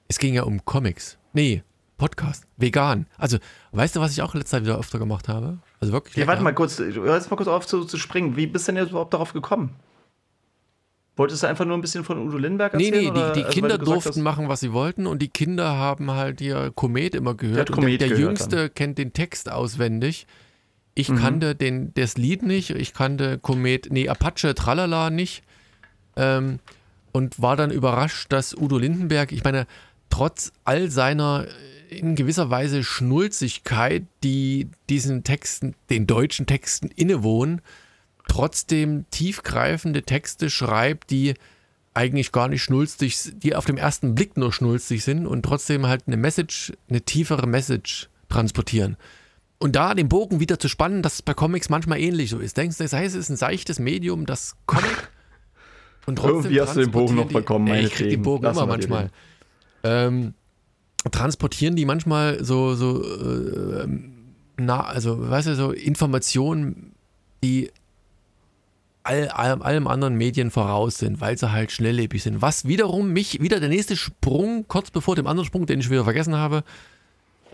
es 0.08 0.18
ging 0.18 0.34
ja 0.34 0.44
um 0.44 0.66
Comics. 0.66 1.18
Nee, 1.34 1.64
Podcast, 1.98 2.48
vegan. 2.58 3.06
Also, 3.18 3.38
weißt 3.74 3.96
du, 3.96 4.00
was 4.00 4.12
ich 4.12 4.22
auch 4.24 4.34
letzte 4.34 4.52
Zeit 4.52 4.64
wieder 4.64 4.80
öfter 4.80 4.98
gemacht 4.98 5.30
habe? 5.30 5.60
Also 5.80 5.94
wirklich. 5.94 6.16
Ja, 6.16 6.26
warte 6.26 6.42
mal 6.42 6.54
kurz, 6.54 6.80
hör 6.80 7.16
jetzt 7.16 7.30
mal 7.30 7.38
kurz 7.38 7.48
auf 7.48 7.68
zu, 7.68 7.86
zu 7.86 7.98
springen. 7.98 8.36
Wie 8.36 8.48
bist 8.48 8.68
du 8.68 8.72
denn 8.72 8.82
jetzt 8.82 8.90
überhaupt 8.90 9.14
darauf 9.14 9.34
gekommen? 9.34 9.76
Wolltest 11.16 11.44
du 11.44 11.48
einfach 11.48 11.64
nur 11.64 11.78
ein 11.78 11.82
bisschen 11.82 12.04
von 12.04 12.18
Udo 12.28 12.38
Lindenberg 12.38 12.74
erzählen? 12.74 12.92
Nee, 12.92 13.12
nee, 13.12 13.28
die, 13.28 13.34
die 13.34 13.46
also, 13.46 13.54
Kinder 13.54 13.78
durften 13.78 14.10
hast, 14.10 14.18
machen, 14.18 14.50
was 14.50 14.60
sie 14.60 14.74
wollten 14.74 15.06
und 15.06 15.22
die 15.22 15.30
Kinder 15.30 15.78
haben 15.78 16.12
halt 16.12 16.42
ihr 16.42 16.72
Komet 16.76 17.14
immer 17.14 17.36
gehört. 17.36 17.70
Der, 17.70 17.76
Komet 17.76 18.02
der, 18.02 18.10
der 18.10 18.18
Jüngste 18.18 18.56
dann. 18.56 18.74
kennt 18.74 18.98
den 18.98 19.14
Text 19.14 19.50
auswendig. 19.50 20.26
Ich 20.96 21.10
mhm. 21.10 21.18
kannte 21.18 21.56
den, 21.56 21.94
das 21.94 22.18
Lied 22.18 22.42
nicht, 22.42 22.72
ich 22.72 22.94
kannte 22.94 23.38
Komet, 23.38 23.90
nee, 23.92 24.10
Apache 24.10 24.56
Tralala 24.56 25.10
nicht. 25.10 25.44
Ähm, 26.18 26.60
und 27.16 27.42
war 27.42 27.56
dann 27.56 27.72
überrascht, 27.72 28.34
dass 28.34 28.54
Udo 28.54 28.78
Lindenberg, 28.78 29.32
ich 29.32 29.46
meine, 29.46 29.68
trotz 30.10 30.52
all 30.66 30.92
seiner 30.92 31.48
äh, 31.48 31.98
in 31.98 32.16
gewisser 32.16 32.50
Weise 32.50 32.84
Schnulzigkeit, 32.84 34.04
die 34.22 34.68
diesen 34.90 35.24
Texten, 35.24 35.76
den 35.90 36.08
deutschen 36.08 36.46
Texten 36.46 36.90
innewohnen, 36.94 37.62
trotzdem 38.28 39.06
tiefgreifende 39.12 40.04
Texte 40.04 40.50
schreibt, 40.50 41.10
die 41.10 41.36
eigentlich 41.94 42.34
gar 42.34 42.50
nicht 42.50 42.64
schnulzig, 42.64 43.32
die 43.34 43.56
auf 43.56 43.64
dem 43.64 43.78
ersten 43.78 44.14
Blick 44.14 44.36
nur 44.36 44.52
schnulzig 44.52 45.06
sind 45.06 45.26
und 45.26 45.44
trotzdem 45.44 45.88
halt 45.88 46.04
eine 46.08 46.18
Message, 46.18 46.74
eine 46.90 47.00
tiefere 47.00 47.48
Message 47.48 48.10
transportieren. 48.28 48.98
Und 49.58 49.78
da 49.78 49.94
den 49.94 50.10
Bogen 50.10 50.42
wieder 50.42 50.60
zu 50.60 50.68
spannen, 50.68 51.02
dass 51.02 51.14
es 51.14 51.22
bei 51.22 51.34
Comics 51.34 51.70
manchmal 51.70 52.02
ähnlich 52.02 52.30
so 52.30 52.40
ist. 52.40 52.58
Denkst 52.58 52.78
du, 52.78 52.84
das 52.84 52.92
heißt, 52.92 53.16
es 53.16 53.22
ist 53.22 53.30
ein 53.30 53.38
seichtes 53.38 53.80
Medium, 53.80 54.26
das 54.26 54.58
Comic 54.66 55.10
und 56.06 56.18
trotzdem 56.18 56.52
Irgendwie 56.52 56.62
hast 56.62 56.76
du 56.76 56.82
den 56.82 56.92
Bogen 56.92 57.16
noch 57.16 57.28
bekommen, 57.28 57.66
meine 57.66 57.88
Ich 57.88 57.94
krieg 57.94 58.10
den 58.10 58.22
Bogen 58.22 58.44
Lass 58.44 58.58
immer 58.58 58.68
manchmal. 58.68 59.10
Ähm, 59.84 60.34
transportieren 61.12 61.76
die 61.76 61.86
manchmal 61.86 62.44
so, 62.44 62.76
so 62.76 63.04
äh, 63.04 63.88
na, 64.58 64.82
also 64.82 65.30
weißt 65.30 65.48
du, 65.48 65.56
so 65.56 65.72
Informationen 65.72 66.94
die 67.44 67.72
all, 69.04 69.28
all, 69.30 69.62
allem 69.62 69.88
anderen 69.88 70.16
Medien 70.16 70.50
voraus 70.50 70.98
sind, 70.98 71.22
weil 71.22 71.38
sie 71.38 71.52
halt 71.52 71.72
schnelllebig 71.72 72.24
sind. 72.24 72.42
Was 72.42 72.66
wiederum 72.66 73.14
mich, 73.14 73.40
wieder 73.40 73.60
der 73.60 73.70
nächste 73.70 73.96
Sprung, 73.96 74.66
kurz 74.68 74.90
bevor 74.90 75.16
dem 75.16 75.28
anderen 75.28 75.46
Sprung, 75.46 75.68
den 75.68 75.80
ich 75.80 75.92
wieder 75.92 76.04
vergessen 76.04 76.36
habe, 76.36 76.64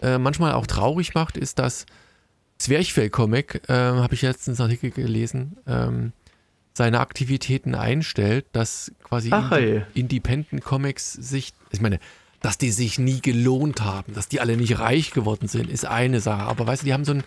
äh, 0.02 0.18
manchmal 0.18 0.54
auch 0.54 0.66
traurig 0.66 1.14
macht, 1.14 1.36
ist 1.36 1.60
das 1.60 1.86
Zwerchfell-Comic, 2.58 3.64
äh, 3.68 3.74
habe 3.74 4.14
ich 4.14 4.22
letztens 4.22 4.60
einen 4.60 4.70
Artikel 4.70 4.92
gelesen, 4.92 5.58
ähm, 5.68 6.14
seine 6.82 7.00
Aktivitäten 7.00 7.76
einstellt, 7.76 8.48
dass 8.54 8.92
quasi 9.04 9.30
Ach, 9.32 9.52
hey. 9.52 9.84
Independent 9.94 10.64
Comics 10.64 11.14
sich, 11.14 11.54
ich 11.70 11.80
meine, 11.80 12.00
dass 12.42 12.58
die 12.58 12.72
sich 12.72 12.98
nie 12.98 13.22
gelohnt 13.22 13.82
haben, 13.82 14.16
dass 14.16 14.28
die 14.28 14.42
alle 14.42 14.58
nicht 14.58 14.80
reich 14.80 15.12
geworden 15.12 15.48
sind, 15.48 15.70
ist 15.70 15.86
eine 15.86 16.22
Sache. 16.22 16.42
Aber 16.42 16.66
weißt 16.66 16.82
du, 16.82 16.88
die 16.88 16.94
haben 16.94 17.06
so 17.06 17.14
ein, 17.14 17.24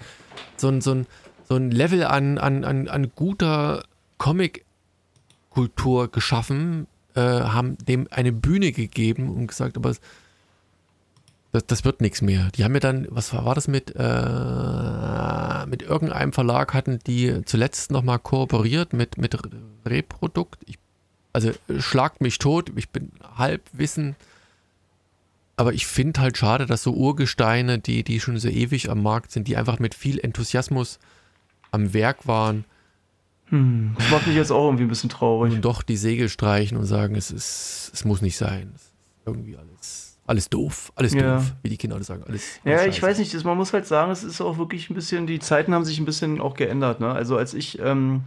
so 0.57 0.67
ein, 0.67 0.81
so 0.81 0.91
ein, 0.91 1.07
so 1.49 1.55
ein 1.55 1.71
Level 1.71 2.03
an, 2.03 2.39
an, 2.39 2.65
an, 2.65 2.89
an 2.89 3.13
guter 3.15 3.85
Comic-Kultur 4.19 6.11
geschaffen, 6.11 6.89
äh, 7.15 7.21
haben 7.21 7.79
dem 7.79 8.09
eine 8.11 8.33
Bühne 8.33 8.73
gegeben 8.73 9.31
und 9.31 9.47
gesagt, 9.47 9.77
aber 9.77 9.95
das, 11.53 11.65
das 11.65 11.85
wird 11.85 12.01
nichts 12.01 12.23
mehr. 12.23 12.49
Die 12.57 12.65
haben 12.65 12.75
ja 12.75 12.81
dann, 12.81 13.07
was 13.09 13.33
war, 13.33 13.45
war 13.45 13.55
das 13.55 13.69
mit, 13.69 13.95
äh, 13.95 14.03
mit 15.67 15.83
irgendeinem 15.83 16.33
Verlag 16.33 16.75
hatten 16.75 16.99
die 17.07 17.43
zuletzt 17.45 17.91
nochmal 17.91 18.19
kooperiert 18.19 18.93
mit, 18.93 19.19
mit 19.19 19.37
Reprodukt. 19.85 20.63
Ich, 20.67 20.79
also 21.33 21.53
schlagt 21.79 22.21
mich 22.21 22.39
tot, 22.39 22.73
ich 22.77 22.91
bin 22.91 23.13
halb 23.37 23.63
Wissen. 23.73 24.17
Aber 25.57 25.73
ich 25.73 25.87
finde 25.87 26.21
halt 26.21 26.37
schade, 26.37 26.67
dass 26.67 26.83
so 26.83 26.93
Urgesteine, 26.93 27.79
die, 27.79 28.03
die 28.03 28.19
schon 28.21 28.39
so 28.39 28.49
ewig 28.49 28.91
am 28.91 29.03
Markt 29.03 29.31
sind, 29.31 29.47
die 29.47 29.57
einfach 29.57 29.79
mit 29.79 29.95
viel 29.95 30.19
Enthusiasmus 30.19 30.99
am 31.71 31.95
Werk 31.95 32.27
waren, 32.27 32.65
Hm, 33.47 33.95
das 33.99 34.11
macht 34.11 34.27
mich 34.27 34.37
jetzt 34.37 34.51
auch 34.51 34.65
irgendwie 34.67 34.85
ein 34.85 34.89
bisschen 34.89 35.11
traurig. 35.11 35.53
nun 35.53 35.63
doch 35.63 35.83
die 35.83 35.97
Segel 35.97 36.29
streichen 36.29 36.77
und 36.77 36.87
sagen, 36.87 37.15
es 37.15 37.31
ist, 37.31 37.91
es 37.93 38.05
muss 38.05 38.23
nicht 38.23 38.37
sein. 38.37 38.73
Es 38.75 38.83
ist 38.83 38.93
irgendwie 39.27 39.57
alles, 39.57 40.14
alles 40.27 40.49
doof, 40.49 40.93
alles 40.97 41.13
Ja. 41.13 41.37
doof, 41.37 41.55
wie 41.63 41.69
die 41.69 41.77
Kinder 41.77 41.97
alle 41.97 42.05
sagen. 42.05 42.25
Alles, 42.27 42.61
Ja, 42.65 42.73
alles 42.73 42.87
ich 42.87 42.95
scheiße. 42.97 43.03
weiß 43.03 43.19
nicht, 43.19 43.35
das, 43.35 43.45
man 43.45 43.57
muss 43.57 43.73
halt 43.73 43.87
sagen, 43.87 44.11
es 44.11 44.25
ist 44.25 44.41
auch 44.41 44.57
wirklich 44.59 44.89
ein 44.91 44.95
bisschen, 44.95 45.27
die 45.27 45.39
Zeiten 45.39 45.75
haben 45.75 45.85
sich 45.85 45.99
ein 45.99 46.05
bisschen 46.07 46.41
auch 46.41 46.55
geändert. 46.55 47.01
Ne? 47.01 47.11
Also 47.13 47.37
als 47.37 47.53
ich, 47.55 47.79
ähm, 47.79 48.23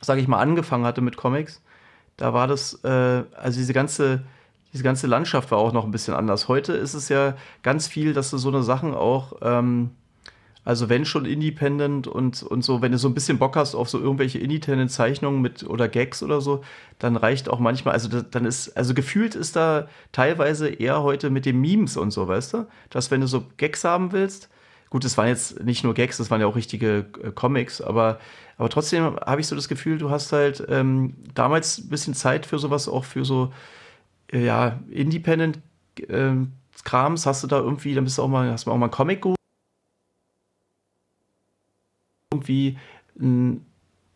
sage 0.00 0.20
ich 0.20 0.28
mal, 0.28 0.38
angefangen 0.38 0.84
hatte 0.84 1.00
mit 1.00 1.16
Comics, 1.16 1.62
da 2.16 2.32
war 2.34 2.46
das, 2.46 2.74
äh, 2.84 2.88
also 2.88 3.58
diese 3.58 3.72
ganze, 3.72 4.22
diese 4.72 4.82
ganze 4.84 5.06
Landschaft 5.06 5.50
war 5.50 5.58
auch 5.58 5.72
noch 5.72 5.84
ein 5.84 5.90
bisschen 5.90 6.14
anders. 6.14 6.48
Heute 6.48 6.72
ist 6.74 6.94
es 6.94 7.08
ja 7.08 7.34
ganz 7.62 7.86
viel, 7.86 8.12
dass 8.12 8.30
du 8.30 8.38
so 8.38 8.48
eine 8.48 8.62
Sachen 8.62 8.92
auch, 8.94 9.34
ähm, 9.42 9.90
also 10.64 10.88
wenn 10.88 11.04
schon 11.04 11.26
Independent 11.26 12.06
und, 12.06 12.42
und 12.42 12.64
so, 12.64 12.80
wenn 12.80 12.92
du 12.92 12.98
so 12.98 13.08
ein 13.08 13.14
bisschen 13.14 13.38
Bock 13.38 13.56
hast 13.56 13.74
auf 13.74 13.90
so 13.90 14.00
irgendwelche 14.00 14.38
Independent-Zeichnungen 14.38 15.42
mit 15.42 15.64
oder 15.64 15.88
Gags 15.88 16.22
oder 16.22 16.40
so, 16.40 16.62
dann 16.98 17.16
reicht 17.16 17.50
auch 17.50 17.58
manchmal, 17.58 17.92
also 17.92 18.08
da, 18.08 18.22
dann 18.22 18.46
ist, 18.46 18.74
also 18.76 18.94
gefühlt 18.94 19.34
ist 19.34 19.56
da 19.56 19.88
teilweise 20.12 20.68
eher 20.68 21.02
heute 21.02 21.28
mit 21.28 21.44
den 21.44 21.60
Memes 21.60 21.96
und 21.98 22.12
so, 22.12 22.26
weißt 22.26 22.54
du? 22.54 22.66
Dass 22.88 23.10
wenn 23.10 23.20
du 23.20 23.26
so 23.26 23.44
Gags 23.58 23.84
haben 23.84 24.12
willst, 24.12 24.48
gut, 24.88 25.04
das 25.04 25.18
waren 25.18 25.28
jetzt 25.28 25.62
nicht 25.62 25.84
nur 25.84 25.92
Gags, 25.92 26.16
das 26.16 26.30
waren 26.30 26.40
ja 26.40 26.46
auch 26.46 26.56
richtige 26.56 27.06
äh, 27.22 27.30
Comics, 27.30 27.82
aber, 27.82 28.18
aber 28.56 28.70
trotzdem 28.70 29.16
habe 29.16 29.40
ich 29.42 29.46
so 29.46 29.56
das 29.56 29.68
Gefühl, 29.68 29.98
du 29.98 30.08
hast 30.08 30.32
halt 30.32 30.64
ähm, 30.68 31.14
damals 31.34 31.78
ein 31.78 31.90
bisschen 31.90 32.14
Zeit 32.14 32.46
für 32.46 32.58
sowas, 32.58 32.88
auch 32.88 33.04
für 33.04 33.26
so, 33.26 33.52
äh, 34.32 34.46
ja, 34.46 34.80
Independent 34.88 35.58
ähm, 36.08 36.52
Krams, 36.84 37.26
hast 37.26 37.42
du 37.42 37.48
da 37.48 37.58
irgendwie, 37.58 37.94
dann 37.94 38.04
bist 38.04 38.16
du 38.16 38.22
auch 38.22 38.28
mal, 38.28 38.50
hast 38.50 38.66
du 38.66 38.70
auch 38.70 38.76
mal 38.78 38.86
einen 38.86 38.92
Comic 38.92 39.20
geholt 39.20 39.43
irgendwie 42.44 42.78
ein, 43.18 43.64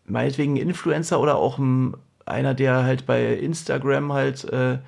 meinetwegen 0.07 0.55
ein 0.55 0.57
Influencer 0.69 1.21
oder 1.21 1.37
auch 1.37 1.59
ein, 1.59 1.97
einer, 2.27 2.55
der 2.55 2.85
halt 2.85 3.07
bei 3.07 3.35
Instagram 3.35 4.13
halt, 4.13 4.45
äh, 4.45 4.79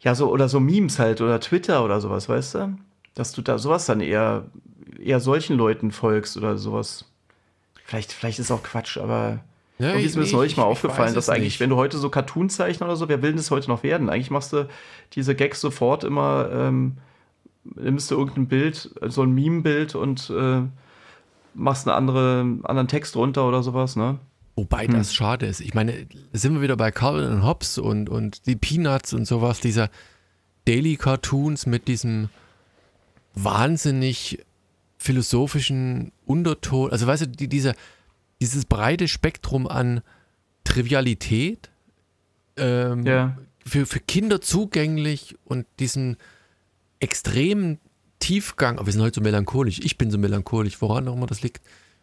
ja, 0.00 0.14
so, 0.14 0.30
oder 0.30 0.48
so 0.48 0.60
Memes 0.60 0.98
halt 0.98 1.20
oder 1.20 1.40
Twitter 1.40 1.84
oder 1.84 2.00
sowas, 2.00 2.28
weißt 2.28 2.54
du? 2.56 2.76
Dass 3.14 3.32
du 3.32 3.42
da 3.42 3.58
sowas 3.58 3.86
dann 3.86 4.00
eher, 4.00 4.44
eher 4.98 5.20
solchen 5.20 5.56
Leuten 5.56 5.90
folgst 5.92 6.36
oder 6.36 6.56
sowas. 6.58 7.04
Vielleicht, 7.84 8.12
vielleicht 8.12 8.38
ist 8.38 8.50
auch 8.50 8.62
Quatsch, 8.62 8.98
aber 8.98 9.40
Ja, 9.78 9.88
irgendwie 9.88 10.06
ist 10.06 10.16
mir 10.16 10.22
das 10.22 10.32
neulich 10.32 10.52
ich- 10.52 10.58
mal 10.58 10.64
aufgefallen, 10.64 11.14
dass 11.14 11.28
eigentlich, 11.28 11.54
nicht. 11.54 11.60
wenn 11.60 11.70
du 11.70 11.76
heute 11.76 11.98
so 11.98 12.10
Cartoon 12.10 12.48
zeichnen 12.50 12.88
oder 12.88 12.96
so, 12.96 13.08
wer 13.08 13.22
will 13.22 13.30
denn 13.30 13.36
das 13.36 13.50
heute 13.50 13.68
noch 13.68 13.82
werden? 13.82 14.10
Eigentlich 14.10 14.30
machst 14.30 14.52
du 14.52 14.68
diese 15.12 15.34
Gags 15.34 15.60
sofort 15.60 16.04
immer, 16.04 16.48
ähm, 16.52 16.96
nimmst 17.76 18.10
du 18.10 18.16
irgendein 18.18 18.48
Bild, 18.48 18.90
so 19.06 19.22
ein 19.22 19.32
Meme-Bild 19.32 19.94
und 19.94 20.30
äh, 20.30 20.62
machst 21.54 21.86
einen 21.86 21.96
andere, 21.96 22.40
anderen 22.64 22.88
Text 22.88 23.14
drunter 23.14 23.46
oder 23.46 23.62
sowas, 23.62 23.96
ne? 23.96 24.18
Wobei 24.56 24.86
Hm. 24.86 24.94
das 24.94 25.14
schade 25.14 25.46
ist. 25.46 25.60
Ich 25.60 25.74
meine, 25.74 26.06
sind 26.32 26.54
wir 26.54 26.60
wieder 26.62 26.76
bei 26.76 26.90
Calvin 26.90 27.30
und 27.30 27.44
Hobbes 27.44 27.78
und, 27.78 28.08
und 28.08 28.46
die 28.46 28.56
Peanuts 28.56 29.12
und 29.14 29.24
sowas, 29.26 29.60
dieser 29.60 29.88
Daily 30.66 30.96
Cartoons 30.96 31.66
mit 31.66 31.88
diesem 31.88 32.28
wahnsinnig 33.34 34.44
philosophischen 34.98 36.12
Unterton. 36.26 36.90
Also 36.90 37.06
weißt 37.06 37.22
du, 37.22 37.28
die, 37.28 37.48
dieser, 37.48 37.74
dieses 38.40 38.64
breite 38.66 39.08
Spektrum 39.08 39.66
an 39.66 40.02
Trivialität 40.64 41.70
ähm, 42.56 43.04
Ja. 43.06 43.36
für, 43.64 43.86
für 43.86 44.00
Kinder 44.00 44.40
zugänglich 44.40 45.36
und 45.44 45.66
diesen 45.80 46.16
extremen 47.00 47.78
Tiefgang, 48.22 48.78
aber 48.78 48.86
wir 48.86 48.92
sind 48.92 49.02
heute 49.02 49.16
so 49.16 49.20
melancholisch, 49.20 49.80
ich 49.82 49.98
bin 49.98 50.12
so 50.12 50.16
melancholisch, 50.16 50.80
woran 50.80 51.08
auch 51.08 51.16
immer 51.16 51.26
das 51.26 51.42
liegt, 51.42 51.60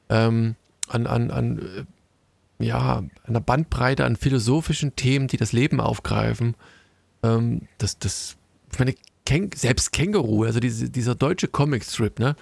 ähm, 0.10 0.56
an, 0.90 1.08
an, 1.08 1.32
an 1.32 1.60
äh, 2.60 2.66
ja, 2.66 3.04
einer 3.24 3.40
Bandbreite 3.40 4.04
an 4.04 4.18
philosophischen 4.18 4.98
Themen, 4.98 5.28
die 5.28 5.38
das 5.38 5.54
Leben 5.54 5.80
aufgreifen. 5.80 6.56
Ähm, 7.24 7.62
das, 7.78 8.00
das, 8.00 8.36
ich 8.72 8.80
meine, 8.80 8.96
Käng 9.26 9.52
selbst 9.56 9.94
Känguru, 9.94 10.44
also 10.44 10.60
diese, 10.60 10.90
dieser 10.90 11.16
deutsche 11.16 11.48
Comicstrip, 11.48 12.20
ne, 12.20 12.36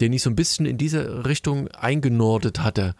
den 0.00 0.12
ich 0.12 0.22
so 0.22 0.30
ein 0.30 0.36
bisschen 0.36 0.66
in 0.66 0.76
diese 0.76 1.24
Richtung 1.24 1.68
eingenordet 1.68 2.64
hatte, 2.64 2.96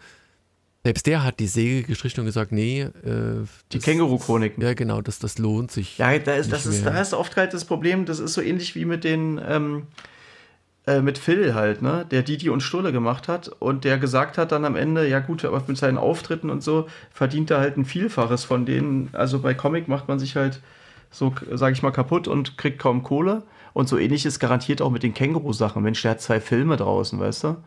selbst 0.85 1.07
der 1.07 1.25
hat 1.25 1.39
die 1.41 1.47
Säge 1.47 1.83
gestrichen 1.83 2.21
und 2.21 2.25
gesagt, 2.25 2.53
nee, 2.53 2.81
äh, 2.81 3.45
Die 3.73 3.79
Känguru-Chroniken. 3.79 4.63
Ja, 4.63 4.73
genau, 4.73 5.01
das, 5.01 5.19
das 5.19 5.37
lohnt 5.37 5.71
sich. 5.71 5.97
Ja, 5.97 6.17
da 6.19 6.35
ist, 6.35 6.51
das 6.51 6.65
ist, 6.65 6.83
mehr. 6.83 6.93
da 6.93 7.01
ist 7.01 7.13
oft 7.13 7.35
halt 7.35 7.53
das 7.53 7.65
Problem, 7.65 8.05
das 8.05 8.19
ist 8.19 8.33
so 8.33 8.41
ähnlich 8.41 8.75
wie 8.75 8.85
mit 8.85 9.03
den, 9.03 9.41
ähm, 9.45 9.87
äh, 10.87 11.01
mit 11.01 11.17
Phil 11.17 11.53
halt, 11.53 11.81
ne, 11.81 12.05
der 12.09 12.23
Didi 12.23 12.49
und 12.49 12.61
Stulle 12.61 12.91
gemacht 12.91 13.27
hat 13.27 13.49
und 13.59 13.83
der 13.83 13.97
gesagt 13.99 14.37
hat 14.37 14.51
dann 14.51 14.65
am 14.65 14.75
Ende, 14.75 15.07
ja 15.07 15.19
gut, 15.19 15.45
aber 15.45 15.61
mit 15.67 15.77
seinen 15.77 15.97
Auftritten 15.97 16.49
und 16.49 16.63
so 16.63 16.87
verdient 17.11 17.51
er 17.51 17.59
halt 17.59 17.77
ein 17.77 17.85
Vielfaches 17.85 18.43
von 18.45 18.65
denen. 18.65 19.09
Also 19.13 19.39
bei 19.39 19.53
Comic 19.53 19.87
macht 19.87 20.07
man 20.07 20.17
sich 20.19 20.35
halt 20.35 20.59
so, 21.11 21.33
sage 21.53 21.73
ich 21.73 21.83
mal, 21.83 21.91
kaputt 21.91 22.27
und 22.27 22.57
kriegt 22.57 22.79
kaum 22.79 23.03
Kohle. 23.03 23.43
Und 23.73 23.87
so 23.87 23.97
ähnlich 23.97 24.25
ist 24.25 24.39
garantiert 24.39 24.81
auch 24.81 24.89
mit 24.91 25.03
den 25.03 25.13
Känguru-Sachen. 25.13 25.81
Mensch, 25.83 26.01
der 26.01 26.11
hat 26.11 26.21
zwei 26.21 26.39
Filme 26.41 26.77
draußen, 26.77 27.19
weißt 27.19 27.43
du? 27.45 27.57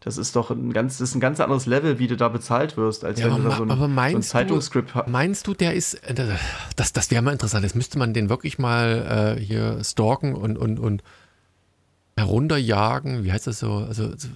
Das 0.00 0.18
ist 0.18 0.34
doch 0.34 0.50
ein 0.50 0.72
ganz, 0.72 0.98
das 0.98 1.10
ist 1.10 1.14
ein 1.14 1.20
ganz 1.20 1.38
anderes 1.38 1.66
Level, 1.66 2.00
wie 2.00 2.08
du 2.08 2.16
da 2.16 2.28
bezahlt 2.28 2.76
wirst, 2.76 3.04
als 3.04 3.20
Ja, 3.20 3.26
wenn 3.26 3.36
du 3.44 3.48
da 3.48 3.56
so 3.56 3.62
ein, 3.62 3.68
so 3.78 3.84
ein 3.84 3.94
meinst 3.94 4.30
du- 4.30 4.32
Zeitungsskript 4.32 4.94
hast. 4.96 5.06
Meinst 5.08 5.46
du, 5.46 5.54
der 5.54 5.74
ist, 5.74 5.94
äh, 6.08 6.14
das, 6.74 6.92
das 6.92 7.12
wäre 7.12 7.22
mal 7.22 7.30
interessant, 7.30 7.64
das 7.64 7.76
müsste 7.76 7.98
man 8.00 8.12
den 8.12 8.28
wirklich 8.28 8.58
mal 8.58 9.36
äh, 9.38 9.40
hier 9.40 9.84
stalken 9.84 10.34
und, 10.34 10.58
und, 10.58 10.80
und 10.80 11.04
herunterjagen, 12.16 13.24
wie 13.24 13.32
heißt 13.32 13.46
das 13.46 13.58
so, 13.58 13.72
also 13.74 14.10
so, 14.16 14.28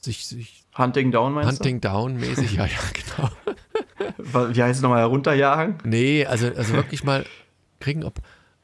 sich, 0.00 0.26
sich 0.26 0.64
Hunting 0.76 1.10
Down 1.10 1.34
meinst 1.34 1.50
Hunting 1.50 1.80
Down 1.80 2.16
mäßig, 2.16 2.54
ja, 2.54 2.66
ja, 2.66 2.78
genau. 2.92 3.30
du? 3.96 4.54
Wie 4.54 4.62
heißt 4.62 4.76
es 4.76 4.82
nochmal, 4.82 5.00
herunterjagen? 5.00 5.78
Nee, 5.84 6.24
also, 6.26 6.46
also 6.48 6.74
wirklich 6.74 7.04
mal 7.04 7.24
kriegen, 7.80 8.04
ob, 8.04 8.20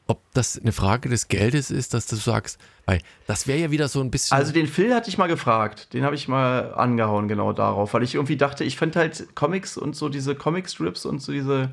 ob 0.06 0.22
das 0.32 0.58
eine 0.58 0.72
Frage 0.72 1.08
des 1.08 1.28
Geldes 1.28 1.70
ist, 1.70 1.94
dass 1.94 2.06
du 2.06 2.16
sagst, 2.16 2.60
weil 2.86 3.00
das 3.26 3.46
wäre 3.46 3.58
ja 3.58 3.70
wieder 3.70 3.88
so 3.88 4.00
ein 4.00 4.10
bisschen. 4.10 4.36
Also 4.36 4.52
den 4.52 4.66
Phil 4.66 4.94
hatte 4.94 5.08
ich 5.08 5.18
mal 5.18 5.26
gefragt. 5.28 5.92
Den 5.94 6.04
habe 6.04 6.14
ich 6.14 6.28
mal 6.28 6.74
angehauen, 6.74 7.28
genau 7.28 7.52
darauf. 7.52 7.94
Weil 7.94 8.02
ich 8.02 8.14
irgendwie 8.14 8.36
dachte, 8.36 8.64
ich 8.64 8.76
fand 8.76 8.96
halt 8.96 9.34
Comics 9.34 9.76
und 9.76 9.96
so 9.96 10.08
diese 10.08 10.34
Comic-Strips 10.34 11.06
und 11.06 11.20
so 11.20 11.32
diese, 11.32 11.70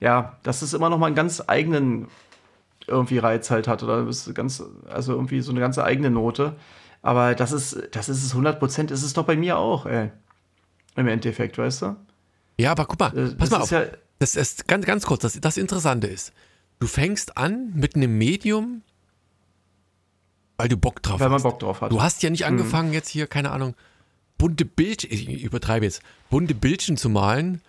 ja, 0.00 0.36
dass 0.42 0.62
es 0.62 0.74
immer 0.74 0.90
noch 0.90 0.98
mal 0.98 1.06
einen 1.06 1.16
ganz 1.16 1.42
eigenen 1.46 2.08
irgendwie 2.90 3.18
Reiz 3.18 3.50
halt 3.50 3.66
hat. 3.68 3.82
Oder 3.82 4.06
ist 4.06 4.34
ganz, 4.34 4.62
also 4.88 5.12
irgendwie 5.14 5.40
so 5.40 5.50
eine 5.52 5.60
ganze 5.60 5.84
eigene 5.84 6.10
Note. 6.10 6.56
Aber 7.02 7.34
das 7.34 7.52
ist, 7.52 7.80
das 7.92 8.08
ist 8.10 8.22
es 8.24 8.32
100 8.32 8.58
Prozent, 8.58 8.90
ist 8.90 9.02
es 9.02 9.12
doch 9.14 9.24
bei 9.24 9.36
mir 9.36 9.56
auch, 9.58 9.86
ey. 9.86 10.10
Im 10.96 11.08
Endeffekt, 11.08 11.56
weißt 11.56 11.82
du? 11.82 11.96
ja, 12.58 12.72
aber 12.72 12.84
guck 12.84 12.98
mal, 13.00 13.16
Äh, 13.16 13.34
pass 13.34 13.48
das 13.48 13.50
mal 13.50 13.56
ist 13.58 13.62
auf. 13.62 13.70
ja- 13.70 13.84
Das 14.18 14.34
ist 14.36 14.68
ganz, 14.68 14.84
ganz 14.84 15.06
kurz, 15.06 15.22
das, 15.22 15.40
das 15.40 15.56
Interessante 15.56 16.08
ist, 16.08 16.32
du 16.78 16.86
fängst 16.86 17.38
an 17.38 17.72
mit 17.74 17.94
einem 17.96 18.18
Medium, 18.18 18.82
weil 20.58 20.68
du 20.68 20.76
Bock 20.76 21.02
drauf 21.02 21.20
Weil 21.20 21.28
man 21.28 21.36
hast. 21.36 21.42
Bock 21.44 21.58
drauf 21.58 21.80
hat. 21.80 21.90
Du 21.90 22.02
hast 22.02 22.22
ja 22.22 22.28
nicht 22.30 22.44
angefangen, 22.44 22.92
jetzt 22.92 23.08
hier, 23.08 23.26
keine 23.26 23.50
Ahnung, 23.50 23.74
bunte 24.36 24.64
Bildchen, 24.66 25.10
ich 25.10 25.42
übertreibe 25.42 25.86
jetzt, 25.86 26.02
bunte 26.28 26.54
Bildchen 26.54 26.96
zu 26.98 27.08
malen, 27.08 27.62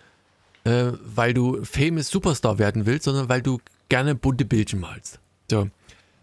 äh, 0.64 0.92
weil 1.04 1.32
du 1.32 1.64
famous 1.64 2.08
Superstar 2.08 2.58
werden 2.58 2.84
willst, 2.84 3.04
sondern 3.04 3.28
weil 3.30 3.40
du 3.40 3.60
gerne 3.92 4.14
bunte 4.14 4.46
Bildchen 4.46 4.80
malst. 4.80 5.20
So. 5.50 5.68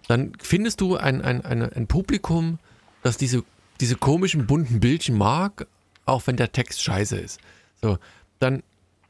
Dann 0.07 0.33
findest 0.41 0.81
du 0.81 0.97
ein, 0.97 1.21
ein, 1.21 1.45
ein, 1.45 1.61
ein 1.61 1.85
Publikum, 1.85 2.57
das 3.03 3.15
diese, 3.15 3.43
diese 3.79 3.95
komischen 3.95 4.47
bunten 4.47 4.79
Bildchen 4.79 5.15
mag, 5.15 5.67
auch 6.07 6.25
wenn 6.25 6.35
der 6.35 6.51
Text 6.51 6.81
scheiße 6.81 7.15
ist. 7.19 7.39
So, 7.79 7.99
dann 8.39 8.63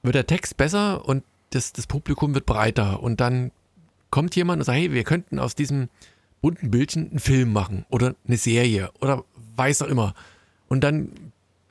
wird 0.04 0.16
der 0.16 0.28
Text 0.28 0.58
besser 0.58 1.06
und 1.06 1.24
das, 1.51 1.72
das 1.72 1.88
Publikum 1.88 2.36
wird 2.36 2.46
breiter 2.46 3.01
und 3.01 3.22
dann 3.22 3.51
kommt 4.10 4.36
jemand 4.36 4.60
und 4.60 4.66
sagt, 4.66 4.78
hey, 4.78 4.92
wir 4.92 5.06
könnten 5.06 5.39
aus 5.39 5.56
diesem 5.56 5.88
bunten 6.42 6.70
Bildchen 6.70 7.12
einen 7.12 7.20
Film 7.20 7.54
machen 7.54 7.86
oder 7.89 8.13
eine 8.28 8.36
Serie 8.36 8.92
oder 9.00 9.24
weiß 9.56 9.84
auch 9.84 9.88
immer. 9.88 10.16
Und 10.68 10.84
dann 10.84 11.13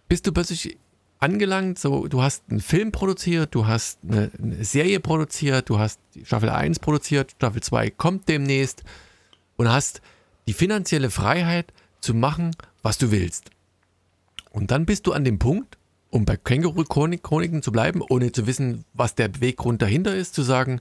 bist 0.08 0.26
du 0.26 0.32
plötzlich 0.32 0.78
angelangt, 1.18 1.78
so 1.78 2.06
du 2.06 2.22
hast 2.22 2.44
einen 2.48 2.60
Film 2.60 2.92
produziert, 2.92 3.54
du 3.54 3.66
hast 3.66 3.98
eine, 4.08 4.30
eine 4.40 4.64
Serie 4.64 5.00
produziert, 5.00 5.68
du 5.68 5.78
hast 5.78 6.00
Staffel 6.24 6.48
1 6.48 6.78
produziert, 6.78 7.32
Staffel 7.32 7.62
2 7.62 7.90
kommt 7.90 8.28
demnächst 8.28 8.84
und 9.56 9.68
hast 9.68 10.00
die 10.46 10.52
finanzielle 10.52 11.10
Freiheit 11.10 11.72
zu 12.00 12.14
machen, 12.14 12.54
was 12.82 12.98
du 12.98 13.10
willst. 13.10 13.50
Und 14.50 14.70
dann 14.70 14.86
bist 14.86 15.06
du 15.06 15.12
an 15.12 15.24
dem 15.24 15.38
Punkt, 15.38 15.76
um 16.10 16.24
bei 16.24 16.36
Känguru-Chroniken 16.36 17.62
zu 17.62 17.70
bleiben, 17.70 18.02
ohne 18.08 18.32
zu 18.32 18.46
wissen, 18.46 18.84
was 18.94 19.14
der 19.14 19.28
Beweggrund 19.28 19.82
dahinter 19.82 20.14
ist, 20.14 20.34
zu 20.34 20.42
sagen, 20.42 20.80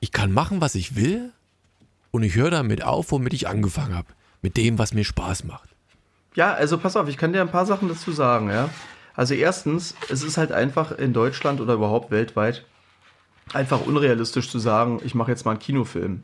ich 0.00 0.12
kann 0.12 0.30
machen, 0.32 0.60
was 0.60 0.74
ich 0.74 0.94
will 0.94 1.32
und 2.10 2.22
ich 2.22 2.34
höre 2.34 2.50
damit 2.50 2.82
auf, 2.82 3.12
womit 3.12 3.32
ich 3.32 3.48
angefangen 3.48 3.94
habe. 3.94 4.08
Mit 4.42 4.56
dem, 4.56 4.78
was 4.78 4.92
mir 4.92 5.04
Spaß 5.04 5.44
macht. 5.44 5.70
Ja, 6.34 6.52
also 6.52 6.76
pass 6.76 6.96
auf, 6.96 7.08
ich 7.08 7.16
kann 7.16 7.32
dir 7.32 7.40
ein 7.40 7.50
paar 7.50 7.64
Sachen 7.64 7.88
dazu 7.88 8.12
sagen, 8.12 8.50
ja. 8.50 8.68
Also 9.16 9.34
erstens, 9.34 9.94
es 10.10 10.22
ist 10.22 10.36
halt 10.36 10.52
einfach 10.52 10.92
in 10.92 11.12
Deutschland 11.12 11.60
oder 11.60 11.74
überhaupt 11.74 12.10
weltweit 12.10 12.64
einfach 13.52 13.84
unrealistisch 13.86 14.50
zu 14.50 14.58
sagen, 14.58 15.00
ich 15.04 15.14
mache 15.14 15.30
jetzt 15.30 15.44
mal 15.44 15.52
einen 15.52 15.60
Kinofilm. 15.60 16.22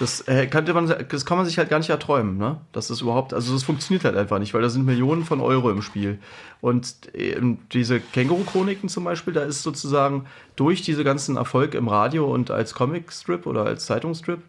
Das, 0.00 0.26
äh, 0.26 0.46
könnte 0.46 0.74
man, 0.74 0.92
das 1.08 1.24
kann 1.24 1.36
man 1.36 1.46
sich 1.46 1.58
halt 1.58 1.68
gar 1.68 1.78
nicht 1.78 1.90
erträumen, 1.90 2.38
ne? 2.38 2.60
Das 2.72 2.90
ist 2.90 3.02
überhaupt, 3.02 3.34
also 3.34 3.52
das 3.52 3.62
funktioniert 3.62 4.04
halt 4.04 4.16
einfach 4.16 4.38
nicht, 4.38 4.54
weil 4.54 4.62
da 4.62 4.70
sind 4.70 4.84
Millionen 4.86 5.24
von 5.24 5.40
Euro 5.40 5.70
im 5.70 5.82
Spiel. 5.82 6.18
Und 6.60 7.14
äh, 7.14 7.38
diese 7.72 8.00
Känguru-Chroniken 8.00 8.88
zum 8.88 9.04
Beispiel, 9.04 9.34
da 9.34 9.42
ist 9.42 9.62
sozusagen 9.62 10.26
durch 10.56 10.82
diese 10.82 11.04
ganzen 11.04 11.36
Erfolg 11.36 11.74
im 11.74 11.88
Radio 11.88 12.32
und 12.32 12.50
als 12.50 12.74
Comicstrip 12.74 13.46
oder 13.46 13.64
als 13.64 13.84
Zeitungsstrip, 13.84 14.40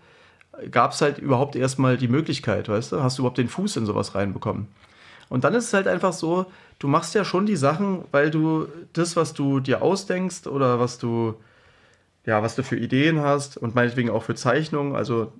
gab 0.71 0.93
es 0.93 1.01
halt 1.01 1.19
überhaupt 1.19 1.55
erstmal 1.55 1.97
die 1.97 2.07
Möglichkeit, 2.07 2.69
weißt 2.69 2.93
du? 2.93 3.03
Hast 3.03 3.17
du 3.17 3.21
überhaupt 3.21 3.37
den 3.37 3.49
Fuß 3.49 3.75
in 3.77 3.85
sowas 3.85 4.15
reinbekommen? 4.15 4.67
Und 5.29 5.43
dann 5.43 5.53
ist 5.53 5.65
es 5.65 5.73
halt 5.73 5.87
einfach 5.87 6.13
so, 6.13 6.45
du 6.79 6.87
machst 6.87 7.15
ja 7.15 7.25
schon 7.25 7.45
die 7.45 7.55
Sachen, 7.55 8.03
weil 8.11 8.31
du 8.31 8.67
das, 8.93 9.15
was 9.15 9.33
du 9.33 9.59
dir 9.59 9.81
ausdenkst 9.81 10.47
oder 10.47 10.79
was 10.79 10.97
du, 10.97 11.35
ja, 12.25 12.41
was 12.41 12.55
du 12.55 12.63
für 12.63 12.77
Ideen 12.77 13.19
hast 13.19 13.57
und 13.57 13.75
meinetwegen 13.75 14.09
auch 14.09 14.23
für 14.23 14.35
Zeichnungen, 14.35 14.95
also 14.95 15.31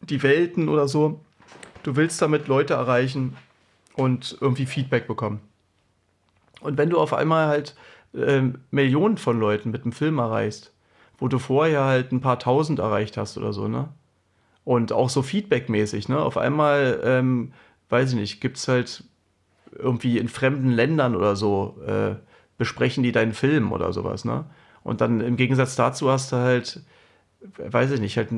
die 0.00 0.22
Welten 0.22 0.68
oder 0.68 0.88
so, 0.88 1.20
du 1.82 1.96
willst 1.96 2.20
damit 2.20 2.48
Leute 2.48 2.74
erreichen 2.74 3.36
und 3.94 4.36
irgendwie 4.40 4.66
Feedback 4.66 5.06
bekommen. 5.06 5.40
Und 6.60 6.78
wenn 6.78 6.90
du 6.90 6.98
auf 6.98 7.12
einmal 7.12 7.48
halt 7.48 7.74
äh, 8.14 8.42
Millionen 8.70 9.18
von 9.18 9.38
Leuten 9.38 9.70
mit 9.70 9.82
einem 9.82 9.92
Film 9.92 10.18
erreichst, 10.18 10.72
wo 11.18 11.28
du 11.28 11.38
vorher 11.38 11.84
halt 11.84 12.12
ein 12.12 12.20
paar 12.20 12.38
tausend 12.38 12.78
erreicht 12.78 13.16
hast 13.16 13.36
oder 13.36 13.52
so, 13.52 13.68
ne? 13.68 13.88
Und 14.64 14.92
auch 14.92 15.10
so 15.10 15.22
feedbackmäßig, 15.22 16.08
ne? 16.08 16.18
Auf 16.18 16.36
einmal 16.36 17.00
ähm, 17.04 17.52
weiß 17.88 18.10
ich 18.10 18.18
nicht, 18.18 18.40
gibt 18.40 18.58
es 18.58 18.68
halt 18.68 19.04
irgendwie 19.78 20.18
in 20.18 20.28
fremden 20.28 20.70
Ländern 20.70 21.16
oder 21.16 21.36
so, 21.36 21.76
äh, 21.86 22.14
besprechen 22.58 23.02
die 23.02 23.12
deinen 23.12 23.32
Film 23.32 23.72
oder 23.72 23.92
sowas, 23.92 24.24
ne? 24.24 24.44
Und 24.84 25.00
dann 25.00 25.20
im 25.20 25.36
Gegensatz 25.36 25.76
dazu 25.76 26.10
hast 26.10 26.32
du 26.32 26.36
halt, 26.36 26.80
weiß 27.58 27.92
ich 27.92 28.00
nicht, 28.00 28.16
halt 28.16 28.28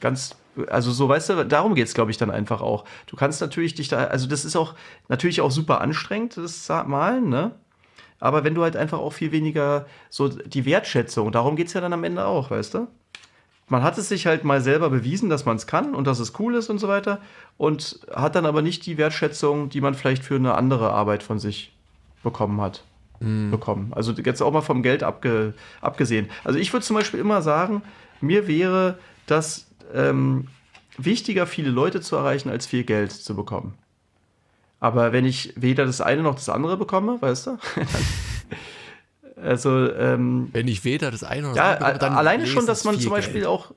ganz, 0.00 0.36
also 0.68 0.90
so, 0.90 1.08
weißt 1.08 1.30
du, 1.30 1.44
darum 1.46 1.74
geht 1.74 1.86
es, 1.86 1.94
glaube 1.94 2.10
ich, 2.10 2.18
dann 2.18 2.30
einfach 2.30 2.60
auch. 2.60 2.84
Du 3.06 3.16
kannst 3.16 3.40
natürlich 3.40 3.74
dich 3.74 3.88
da, 3.88 4.04
also 4.04 4.28
das 4.28 4.44
ist 4.44 4.56
auch 4.56 4.74
natürlich 5.08 5.40
auch 5.40 5.50
super 5.50 5.80
anstrengend, 5.80 6.36
das 6.36 6.68
Malen, 6.86 7.28
ne? 7.28 7.52
Aber 8.20 8.42
wenn 8.44 8.54
du 8.54 8.62
halt 8.62 8.76
einfach 8.76 8.98
auch 8.98 9.12
viel 9.12 9.32
weniger 9.32 9.86
so 10.10 10.28
die 10.28 10.64
Wertschätzung, 10.64 11.30
darum 11.30 11.56
geht 11.56 11.68
es 11.68 11.72
ja 11.74 11.80
dann 11.80 11.92
am 11.92 12.04
Ende 12.04 12.26
auch, 12.26 12.50
weißt 12.50 12.74
du? 12.74 12.88
Man 13.68 13.82
hat 13.82 13.98
es 13.98 14.08
sich 14.08 14.26
halt 14.26 14.44
mal 14.44 14.60
selber 14.60 14.90
bewiesen, 14.90 15.28
dass 15.28 15.44
man 15.44 15.56
es 15.56 15.66
kann 15.66 15.94
und 15.94 16.06
dass 16.06 16.18
es 16.18 16.38
cool 16.38 16.54
ist 16.54 16.70
und 16.70 16.78
so 16.78 16.88
weiter 16.88 17.20
und 17.56 18.00
hat 18.14 18.34
dann 18.34 18.46
aber 18.46 18.62
nicht 18.62 18.86
die 18.86 18.98
Wertschätzung, 18.98 19.68
die 19.68 19.80
man 19.80 19.94
vielleicht 19.94 20.24
für 20.24 20.36
eine 20.36 20.54
andere 20.54 20.92
Arbeit 20.92 21.22
von 21.22 21.38
sich 21.38 21.72
bekommen 22.22 22.60
hat. 22.60 22.84
Mhm. 23.20 23.50
Bekommen. 23.50 23.92
Also 23.94 24.12
jetzt 24.12 24.42
auch 24.42 24.52
mal 24.52 24.60
vom 24.60 24.82
Geld 24.82 25.02
abge, 25.02 25.54
abgesehen. 25.80 26.28
Also 26.44 26.58
ich 26.58 26.72
würde 26.72 26.86
zum 26.86 26.96
Beispiel 26.96 27.20
immer 27.20 27.42
sagen, 27.42 27.82
mir 28.20 28.46
wäre 28.46 28.98
das 29.26 29.66
ähm, 29.94 30.48
wichtiger, 30.96 31.46
viele 31.46 31.70
Leute 31.70 32.00
zu 32.00 32.16
erreichen, 32.16 32.48
als 32.48 32.66
viel 32.66 32.84
Geld 32.84 33.12
zu 33.12 33.34
bekommen. 33.34 33.74
Aber 34.80 35.12
wenn 35.12 35.24
ich 35.24 35.52
weder 35.56 35.84
das 35.84 36.00
eine 36.00 36.22
noch 36.22 36.36
das 36.36 36.48
andere 36.48 36.76
bekomme, 36.76 37.20
weißt 37.20 37.48
du, 37.48 37.58
Also, 39.42 39.92
ähm, 39.92 40.48
Wenn 40.52 40.68
ich 40.68 40.84
weder 40.84 41.10
das 41.10 41.24
eine 41.24 41.50
oder 41.50 41.56
ja, 41.56 41.74
das 41.74 41.82
andere, 41.82 41.98
dann 41.98 42.14
alleine 42.14 42.46
schon, 42.46 42.66
dass 42.66 42.84
man 42.84 42.98
zum 42.98 43.10
Beispiel 43.10 43.40
Geld. 43.40 43.46
auch. 43.46 43.72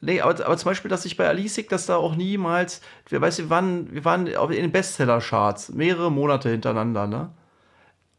Nee, 0.00 0.20
aber, 0.20 0.44
aber, 0.44 0.56
zum 0.56 0.70
Beispiel, 0.70 0.88
dass 0.88 1.04
ich 1.04 1.16
bei 1.16 1.28
Alisik, 1.28 1.68
dass 1.68 1.86
da 1.86 1.96
auch 1.96 2.16
niemals, 2.16 2.80
wir 3.08 3.20
weißt, 3.20 3.38
wir 3.38 3.50
waren, 3.50 3.92
wir 3.92 4.04
waren 4.04 4.26
in 4.26 4.62
den 4.62 4.72
Bestseller-Charts 4.72 5.70
mehrere 5.70 6.10
Monate 6.10 6.50
hintereinander, 6.50 7.06
ne? 7.06 7.30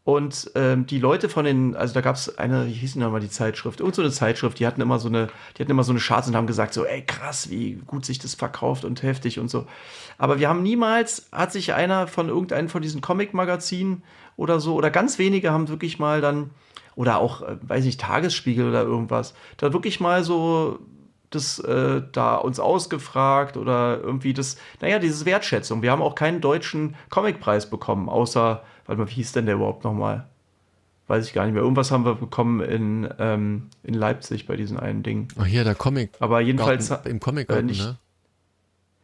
Und 0.06 0.52
ähm, 0.56 0.86
die 0.86 1.00
Leute 1.00 1.30
von 1.30 1.46
den, 1.46 1.78
also 1.78 1.94
da 1.94 2.02
gab 2.02 2.18
es 2.18 2.38
eine, 2.38 2.68
wie 2.68 2.74
hieß 2.74 2.94
denn 2.94 3.04
nochmal 3.04 3.22
die 3.22 3.30
Zeitschrift? 3.30 3.80
Irgend 3.80 3.96
so 3.96 4.02
eine 4.02 4.12
Zeitschrift, 4.12 4.60
die 4.60 4.68
hatten 4.68 4.82
immer 4.82 5.00
so 5.00 5.08
eine, 5.08 5.28
die 5.56 5.62
hatten 5.62 5.72
immer 5.72 5.86
so 5.86 5.94
eine 5.94 6.02
Charts 6.02 6.28
und 6.28 6.36
haben 6.36 6.48
gesagt, 6.48 6.74
so, 6.74 6.84
ey, 6.84 7.04
krass, 7.06 7.50
wie 7.50 7.76
gut 7.88 8.06
sich 8.06 8.20
das 8.20 8.36
verkauft 8.36 8.84
und 8.84 9.02
heftig 9.02 9.40
und 9.40 9.50
so. 9.50 9.66
Aber 10.18 10.40
wir 10.40 10.50
haben 10.50 10.62
niemals, 10.62 11.30
hat 11.32 11.54
sich 11.54 11.74
einer 11.74 12.08
von 12.08 12.28
irgendeinem 12.28 12.68
von 12.68 12.82
diesen 12.82 13.00
Comic-Magazinen 13.00 14.04
oder 14.36 14.60
so, 14.60 14.76
oder 14.76 14.90
ganz 14.90 15.20
wenige 15.20 15.52
haben 15.52 15.70
wirklich 15.70 16.00
mal 16.00 16.20
dann, 16.20 16.50
oder 16.96 17.20
auch, 17.20 17.42
äh, 17.42 17.56
weiß 17.62 17.86
ich, 17.86 17.96
Tagesspiegel 17.96 18.68
oder 18.68 18.84
irgendwas, 18.84 19.34
da 19.56 19.72
wirklich 19.72 20.02
mal 20.02 20.26
so 20.26 20.80
das 21.30 21.60
äh, 21.60 22.02
da 22.12 22.36
uns 22.36 22.60
ausgefragt 22.60 23.58
oder 23.58 24.00
irgendwie 24.02 24.34
das, 24.34 24.58
naja, 24.82 25.00
diese 25.00 25.26
Wertschätzung. 25.26 25.82
Wir 25.82 25.92
haben 25.92 26.02
auch 26.02 26.16
keinen 26.16 26.42
deutschen 26.42 26.96
Comicpreis 27.10 27.70
bekommen, 27.70 28.10
außer, 28.10 28.64
warte 28.86 29.02
mal, 29.02 29.08
wie 29.08 29.14
hieß 29.14 29.32
denn 29.34 29.46
der 29.46 29.56
überhaupt 29.56 29.84
nochmal? 29.84 30.28
Weiß 31.08 31.28
ich 31.28 31.34
gar 31.34 31.46
nicht 31.46 31.54
mehr. 31.54 31.62
Irgendwas 31.62 31.92
haben 31.92 32.06
wir 32.06 32.16
bekommen 32.16 32.62
in, 32.62 33.10
ähm, 33.20 33.70
in 33.84 33.94
Leipzig 33.94 34.48
bei 34.48 34.56
diesen 34.56 34.80
einen 34.80 35.04
Ding. 35.04 35.28
Ach 35.38 35.46
hier, 35.46 35.64
der 35.64 35.76
Comic. 35.76 36.12
Aber 36.20 36.40
jedenfalls. 36.40 36.90
Garten, 36.90 37.10
Im 37.10 37.20
Comic 37.20 37.50
äh, 37.50 37.62
nicht, 37.62 37.82
ne? 37.82 37.98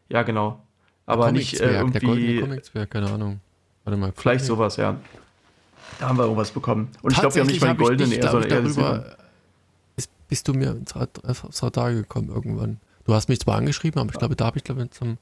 Ja, 0.07 0.23
genau. 0.23 0.61
Aber 1.05 1.31
nicht 1.31 1.59
äh, 1.59 1.77
irgendwie. 1.77 2.37
Der 2.37 2.41
Comic 2.41 2.89
keine 2.89 3.11
Ahnung. 3.11 3.41
Warte 3.83 3.97
mal. 3.97 4.13
Vielleicht 4.15 4.45
sowas, 4.45 4.77
ja. 4.77 4.95
Da 5.99 6.07
haben 6.07 6.17
wir 6.17 6.23
irgendwas 6.23 6.51
bekommen. 6.51 6.89
Und 7.01 7.11
ich 7.11 7.19
glaube, 7.19 7.35
wir 7.35 7.41
haben 7.41 7.47
nicht 7.47 7.61
mal 7.61 7.73
die 7.73 7.77
goldenen, 7.77 8.11
eher, 8.11 8.29
sondern 8.29 8.49
eher 8.49 8.61
darüber, 8.61 9.17
ist, 9.97 10.09
bist 10.27 10.47
du 10.47 10.53
mir 10.53 10.71
ins 10.71 10.95
Radar 10.95 11.93
gekommen 11.93 12.29
irgendwann. 12.29 12.79
Du 13.05 13.13
hast 13.13 13.27
mich 13.27 13.39
zwar 13.39 13.57
angeschrieben, 13.57 13.99
aber 13.99 14.11
ich 14.11 14.19
glaube, 14.19 14.35
da 14.35 14.45
habe 14.45 14.57
ich, 14.57 14.63
glaube 14.63 14.83
ich, 14.83 14.91
zum. 14.91 15.17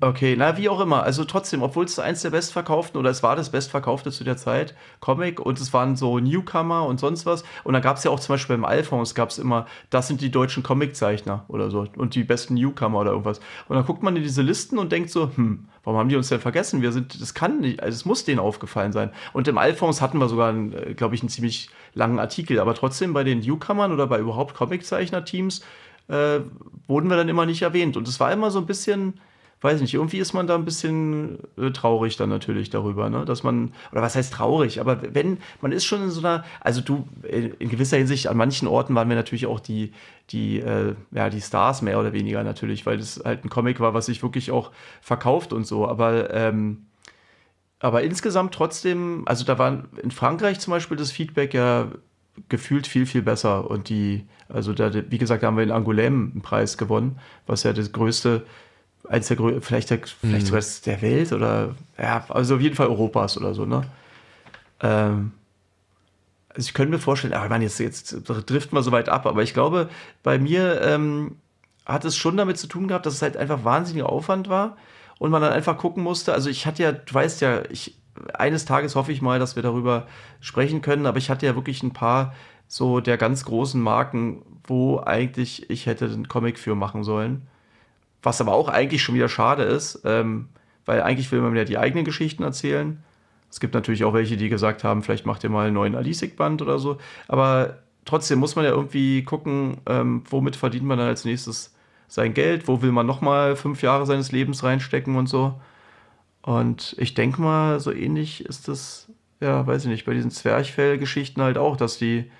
Okay, 0.00 0.36
na, 0.38 0.56
wie 0.56 0.70
auch 0.70 0.80
immer. 0.80 1.02
Also 1.02 1.24
trotzdem, 1.24 1.62
obwohl 1.62 1.84
es 1.84 1.98
eins 1.98 2.22
der 2.22 2.30
bestverkauften 2.30 2.98
oder 2.98 3.10
es 3.10 3.22
war 3.22 3.36
das 3.36 3.50
bestverkaufte 3.50 4.10
zu 4.10 4.24
der 4.24 4.38
Zeit, 4.38 4.74
Comic 5.00 5.38
und 5.38 5.60
es 5.60 5.74
waren 5.74 5.96
so 5.96 6.18
Newcomer 6.18 6.86
und 6.86 6.98
sonst 6.98 7.26
was. 7.26 7.44
Und 7.62 7.74
da 7.74 7.80
gab 7.80 7.98
es 7.98 8.04
ja 8.04 8.10
auch 8.10 8.20
zum 8.20 8.32
Beispiel 8.34 8.56
beim 8.56 8.64
Alphons 8.64 9.14
gab 9.14 9.28
es 9.28 9.36
immer, 9.36 9.66
das 9.90 10.08
sind 10.08 10.22
die 10.22 10.30
deutschen 10.30 10.62
Comiczeichner 10.62 11.44
oder 11.48 11.70
so 11.70 11.86
und 11.98 12.14
die 12.14 12.24
besten 12.24 12.54
Newcomer 12.54 13.00
oder 13.00 13.10
irgendwas. 13.10 13.40
Und 13.68 13.76
dann 13.76 13.84
guckt 13.84 14.02
man 14.02 14.16
in 14.16 14.22
diese 14.22 14.40
Listen 14.40 14.78
und 14.78 14.92
denkt 14.92 15.10
so, 15.10 15.30
hm, 15.34 15.68
warum 15.84 16.00
haben 16.00 16.08
die 16.08 16.16
uns 16.16 16.30
denn 16.30 16.40
vergessen? 16.40 16.80
Wir 16.80 16.92
sind, 16.92 17.20
das 17.20 17.34
kann 17.34 17.60
nicht, 17.60 17.82
also 17.82 17.94
es 17.94 18.06
muss 18.06 18.24
denen 18.24 18.40
aufgefallen 18.40 18.92
sein. 18.92 19.10
Und 19.34 19.46
im 19.46 19.58
Alphons 19.58 20.00
hatten 20.00 20.16
wir 20.18 20.28
sogar, 20.30 20.54
äh, 20.54 20.94
glaube 20.94 21.14
ich, 21.14 21.20
einen 21.20 21.28
ziemlich 21.28 21.68
langen 21.92 22.18
Artikel, 22.18 22.60
aber 22.60 22.74
trotzdem 22.74 23.12
bei 23.12 23.24
den 23.24 23.40
Newcomern 23.40 23.92
oder 23.92 24.06
bei 24.06 24.20
überhaupt 24.20 24.54
Comiczeichner-Teams 24.54 25.60
äh, 26.08 26.40
wurden 26.86 27.10
wir 27.10 27.18
dann 27.18 27.28
immer 27.28 27.44
nicht 27.44 27.60
erwähnt. 27.60 27.98
Und 27.98 28.08
es 28.08 28.18
war 28.20 28.32
immer 28.32 28.50
so 28.50 28.58
ein 28.58 28.66
bisschen 28.66 29.20
weiß 29.60 29.80
nicht, 29.80 29.94
irgendwie 29.94 30.18
ist 30.18 30.32
man 30.32 30.46
da 30.46 30.54
ein 30.54 30.64
bisschen 30.64 31.38
äh, 31.58 31.70
traurig 31.70 32.16
dann 32.16 32.30
natürlich 32.30 32.70
darüber, 32.70 33.10
ne? 33.10 33.24
Dass 33.24 33.42
man, 33.42 33.72
oder 33.92 34.02
was 34.02 34.16
heißt 34.16 34.32
traurig, 34.32 34.80
aber 34.80 35.14
wenn, 35.14 35.38
man 35.60 35.72
ist 35.72 35.84
schon 35.84 36.02
in 36.02 36.10
so 36.10 36.20
einer, 36.20 36.44
also 36.60 36.80
du, 36.80 37.06
in, 37.28 37.52
in 37.54 37.68
gewisser 37.68 37.96
Hinsicht, 37.98 38.28
an 38.28 38.36
manchen 38.36 38.68
Orten 38.68 38.94
waren 38.94 39.08
wir 39.08 39.16
natürlich 39.16 39.46
auch 39.46 39.60
die, 39.60 39.92
die, 40.30 40.60
äh, 40.60 40.94
ja, 41.10 41.28
die 41.28 41.40
Stars 41.40 41.82
mehr 41.82 42.00
oder 42.00 42.12
weniger 42.12 42.42
natürlich, 42.42 42.86
weil 42.86 42.98
das 42.98 43.20
halt 43.24 43.44
ein 43.44 43.50
Comic 43.50 43.80
war, 43.80 43.94
was 43.94 44.06
sich 44.06 44.22
wirklich 44.22 44.50
auch 44.50 44.70
verkauft 45.00 45.52
und 45.52 45.66
so, 45.66 45.86
aber, 45.86 46.32
ähm, 46.32 46.86
aber 47.80 48.02
insgesamt 48.02 48.54
trotzdem, 48.54 49.22
also 49.26 49.44
da 49.44 49.58
war 49.58 49.84
in 50.02 50.10
Frankreich 50.10 50.60
zum 50.60 50.72
Beispiel 50.72 50.96
das 50.96 51.10
Feedback 51.10 51.54
ja 51.54 51.88
gefühlt 52.48 52.86
viel, 52.86 53.06
viel 53.06 53.22
besser. 53.22 53.70
Und 53.70 53.88
die, 53.88 54.26
also 54.48 54.72
da, 54.72 54.92
wie 55.10 55.18
gesagt, 55.18 55.42
da 55.42 55.48
haben 55.48 55.56
wir 55.56 55.64
in 55.64 55.72
Angoulême 55.72 56.32
einen 56.32 56.42
Preis 56.42 56.78
gewonnen, 56.78 57.18
was 57.46 57.62
ja 57.62 57.72
das 57.72 57.92
größte 57.92 58.44
eins 59.08 59.28
der 59.28 59.36
größten, 59.36 59.62
vielleicht, 59.62 59.90
der, 59.90 59.98
vielleicht 59.98 60.50
mhm. 60.50 60.60
sogar 60.60 60.62
der 60.86 61.02
Welt 61.02 61.32
oder 61.32 61.74
ja, 61.98 62.24
also 62.28 62.56
auf 62.56 62.60
jeden 62.60 62.76
Fall 62.76 62.88
Europas 62.88 63.36
oder 63.36 63.54
so, 63.54 63.64
ne? 63.64 63.82
Ähm, 64.80 65.32
also 66.48 66.66
ich 66.68 66.74
könnte 66.74 66.92
mir 66.92 66.98
vorstellen, 66.98 67.32
aber 67.32 67.44
ich 67.44 67.50
meine, 67.50 67.64
jetzt, 67.64 67.78
jetzt 67.78 68.22
driften 68.26 68.76
wir 68.76 68.82
so 68.82 68.92
weit 68.92 69.08
ab, 69.08 69.26
aber 69.26 69.42
ich 69.42 69.54
glaube, 69.54 69.88
bei 70.22 70.38
mir 70.38 70.80
ähm, 70.82 71.36
hat 71.86 72.04
es 72.04 72.16
schon 72.16 72.36
damit 72.36 72.58
zu 72.58 72.66
tun 72.66 72.88
gehabt, 72.88 73.06
dass 73.06 73.14
es 73.14 73.22
halt 73.22 73.36
einfach 73.36 73.64
wahnsinniger 73.64 74.08
Aufwand 74.08 74.48
war 74.48 74.76
und 75.18 75.30
man 75.30 75.42
dann 75.42 75.52
einfach 75.52 75.78
gucken 75.78 76.02
musste. 76.02 76.32
Also 76.32 76.50
ich 76.50 76.66
hatte 76.66 76.82
ja, 76.82 76.92
du 76.92 77.14
weißt 77.14 77.40
ja, 77.40 77.62
ich, 77.70 77.96
eines 78.34 78.64
Tages 78.64 78.96
hoffe 78.96 79.12
ich 79.12 79.22
mal, 79.22 79.38
dass 79.38 79.54
wir 79.54 79.62
darüber 79.62 80.06
sprechen 80.40 80.82
können, 80.82 81.06
aber 81.06 81.18
ich 81.18 81.30
hatte 81.30 81.46
ja 81.46 81.54
wirklich 81.54 81.82
ein 81.82 81.92
paar 81.92 82.34
so 82.66 83.00
der 83.00 83.16
ganz 83.16 83.44
großen 83.44 83.80
Marken, 83.80 84.42
wo 84.64 85.00
eigentlich 85.00 85.70
ich 85.70 85.86
hätte 85.86 86.06
einen 86.06 86.28
Comic 86.28 86.58
für 86.58 86.74
machen 86.74 87.04
sollen. 87.04 87.42
Was 88.22 88.40
aber 88.40 88.52
auch 88.52 88.68
eigentlich 88.68 89.02
schon 89.02 89.14
wieder 89.14 89.28
schade 89.28 89.62
ist, 89.62 90.02
ähm, 90.04 90.48
weil 90.86 91.02
eigentlich 91.02 91.30
will 91.32 91.40
man 91.40 91.56
ja 91.56 91.64
die 91.64 91.78
eigenen 91.78 92.04
Geschichten 92.04 92.42
erzählen. 92.42 93.02
Es 93.50 93.60
gibt 93.60 93.74
natürlich 93.74 94.04
auch 94.04 94.14
welche, 94.14 94.36
die 94.36 94.48
gesagt 94.48 94.84
haben, 94.84 95.02
vielleicht 95.02 95.26
macht 95.26 95.42
ihr 95.44 95.50
mal 95.50 95.66
einen 95.66 95.74
neuen 95.74 95.94
Alisik-Band 95.94 96.62
oder 96.62 96.78
so. 96.78 96.98
Aber 97.28 97.78
trotzdem 98.04 98.38
muss 98.38 98.56
man 98.56 98.64
ja 98.64 98.70
irgendwie 98.70 99.24
gucken, 99.24 99.78
ähm, 99.86 100.22
womit 100.28 100.56
verdient 100.56 100.84
man 100.84 100.98
dann 100.98 101.08
als 101.08 101.24
nächstes 101.24 101.74
sein 102.08 102.34
Geld, 102.34 102.68
wo 102.68 102.82
will 102.82 102.92
man 102.92 103.06
nochmal 103.06 103.56
fünf 103.56 103.82
Jahre 103.82 104.06
seines 104.06 104.32
Lebens 104.32 104.62
reinstecken 104.64 105.16
und 105.16 105.28
so. 105.28 105.60
Und 106.42 106.96
ich 106.98 107.14
denke 107.14 107.40
mal, 107.40 107.80
so 107.80 107.92
ähnlich 107.92 108.44
ist 108.44 108.68
das, 108.68 109.08
ja, 109.40 109.66
weiß 109.66 109.84
ich 109.84 109.90
nicht, 109.90 110.06
bei 110.06 110.14
diesen 110.14 110.30
Zwerchfell-Geschichten 110.30 111.42
halt 111.42 111.58
auch, 111.58 111.76
dass 111.76 111.98
die 111.98 112.30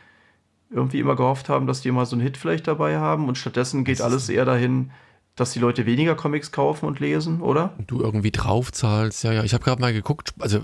irgendwie 0.70 1.00
immer 1.00 1.16
gehofft 1.16 1.48
haben, 1.48 1.66
dass 1.66 1.80
die 1.82 1.90
mal 1.90 2.06
so 2.06 2.16
einen 2.16 2.22
Hit 2.22 2.36
vielleicht 2.36 2.66
dabei 2.66 2.98
haben 2.98 3.28
und 3.28 3.36
stattdessen 3.38 3.84
geht 3.84 4.00
alles 4.00 4.28
eher 4.28 4.44
dahin, 4.44 4.90
dass 5.36 5.52
die 5.52 5.58
Leute 5.58 5.86
weniger 5.86 6.14
Comics 6.14 6.52
kaufen 6.52 6.86
und 6.86 7.00
lesen, 7.00 7.40
oder? 7.40 7.74
Du 7.86 8.00
irgendwie 8.00 8.30
draufzahlst, 8.30 9.24
ja, 9.24 9.32
ja. 9.32 9.44
Ich 9.44 9.54
habe 9.54 9.64
gerade 9.64 9.80
mal 9.80 9.92
geguckt, 9.92 10.34
also 10.38 10.60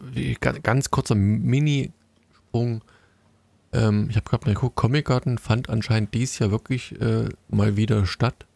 ganz 0.62 0.90
kurzer 0.90 1.14
Mini-Sprung. 1.14 2.82
Ähm, 3.72 4.08
ich 4.10 4.16
habe 4.16 4.28
gerade 4.28 4.46
mal 4.46 4.54
geguckt, 4.54 4.76
Comic 4.76 5.06
Garden 5.06 5.38
fand 5.38 5.70
anscheinend 5.70 6.12
dies 6.14 6.38
Jahr 6.38 6.50
wirklich 6.50 7.00
äh, 7.00 7.28
mal 7.48 7.76
wieder 7.76 8.06
statt. 8.06 8.46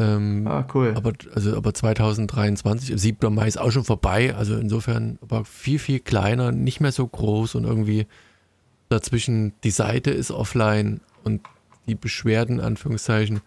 Ähm, 0.00 0.46
ah, 0.46 0.66
cool. 0.72 0.94
Aber, 0.96 1.12
also, 1.34 1.54
aber 1.56 1.74
2023, 1.74 2.98
7. 2.98 3.34
Mai 3.34 3.46
ist 3.46 3.60
auch 3.60 3.70
schon 3.70 3.84
vorbei, 3.84 4.34
also 4.34 4.56
insofern 4.56 5.18
aber 5.20 5.44
viel, 5.44 5.78
viel 5.78 6.00
kleiner, 6.00 6.52
nicht 6.52 6.80
mehr 6.80 6.92
so 6.92 7.06
groß 7.06 7.56
und 7.56 7.64
irgendwie 7.64 8.06
dazwischen, 8.88 9.52
die 9.62 9.70
Seite 9.70 10.10
ist 10.10 10.30
offline 10.30 11.00
und 11.24 11.42
die 11.86 11.94
Beschwerden, 11.94 12.60
Anführungszeichen, 12.60 13.40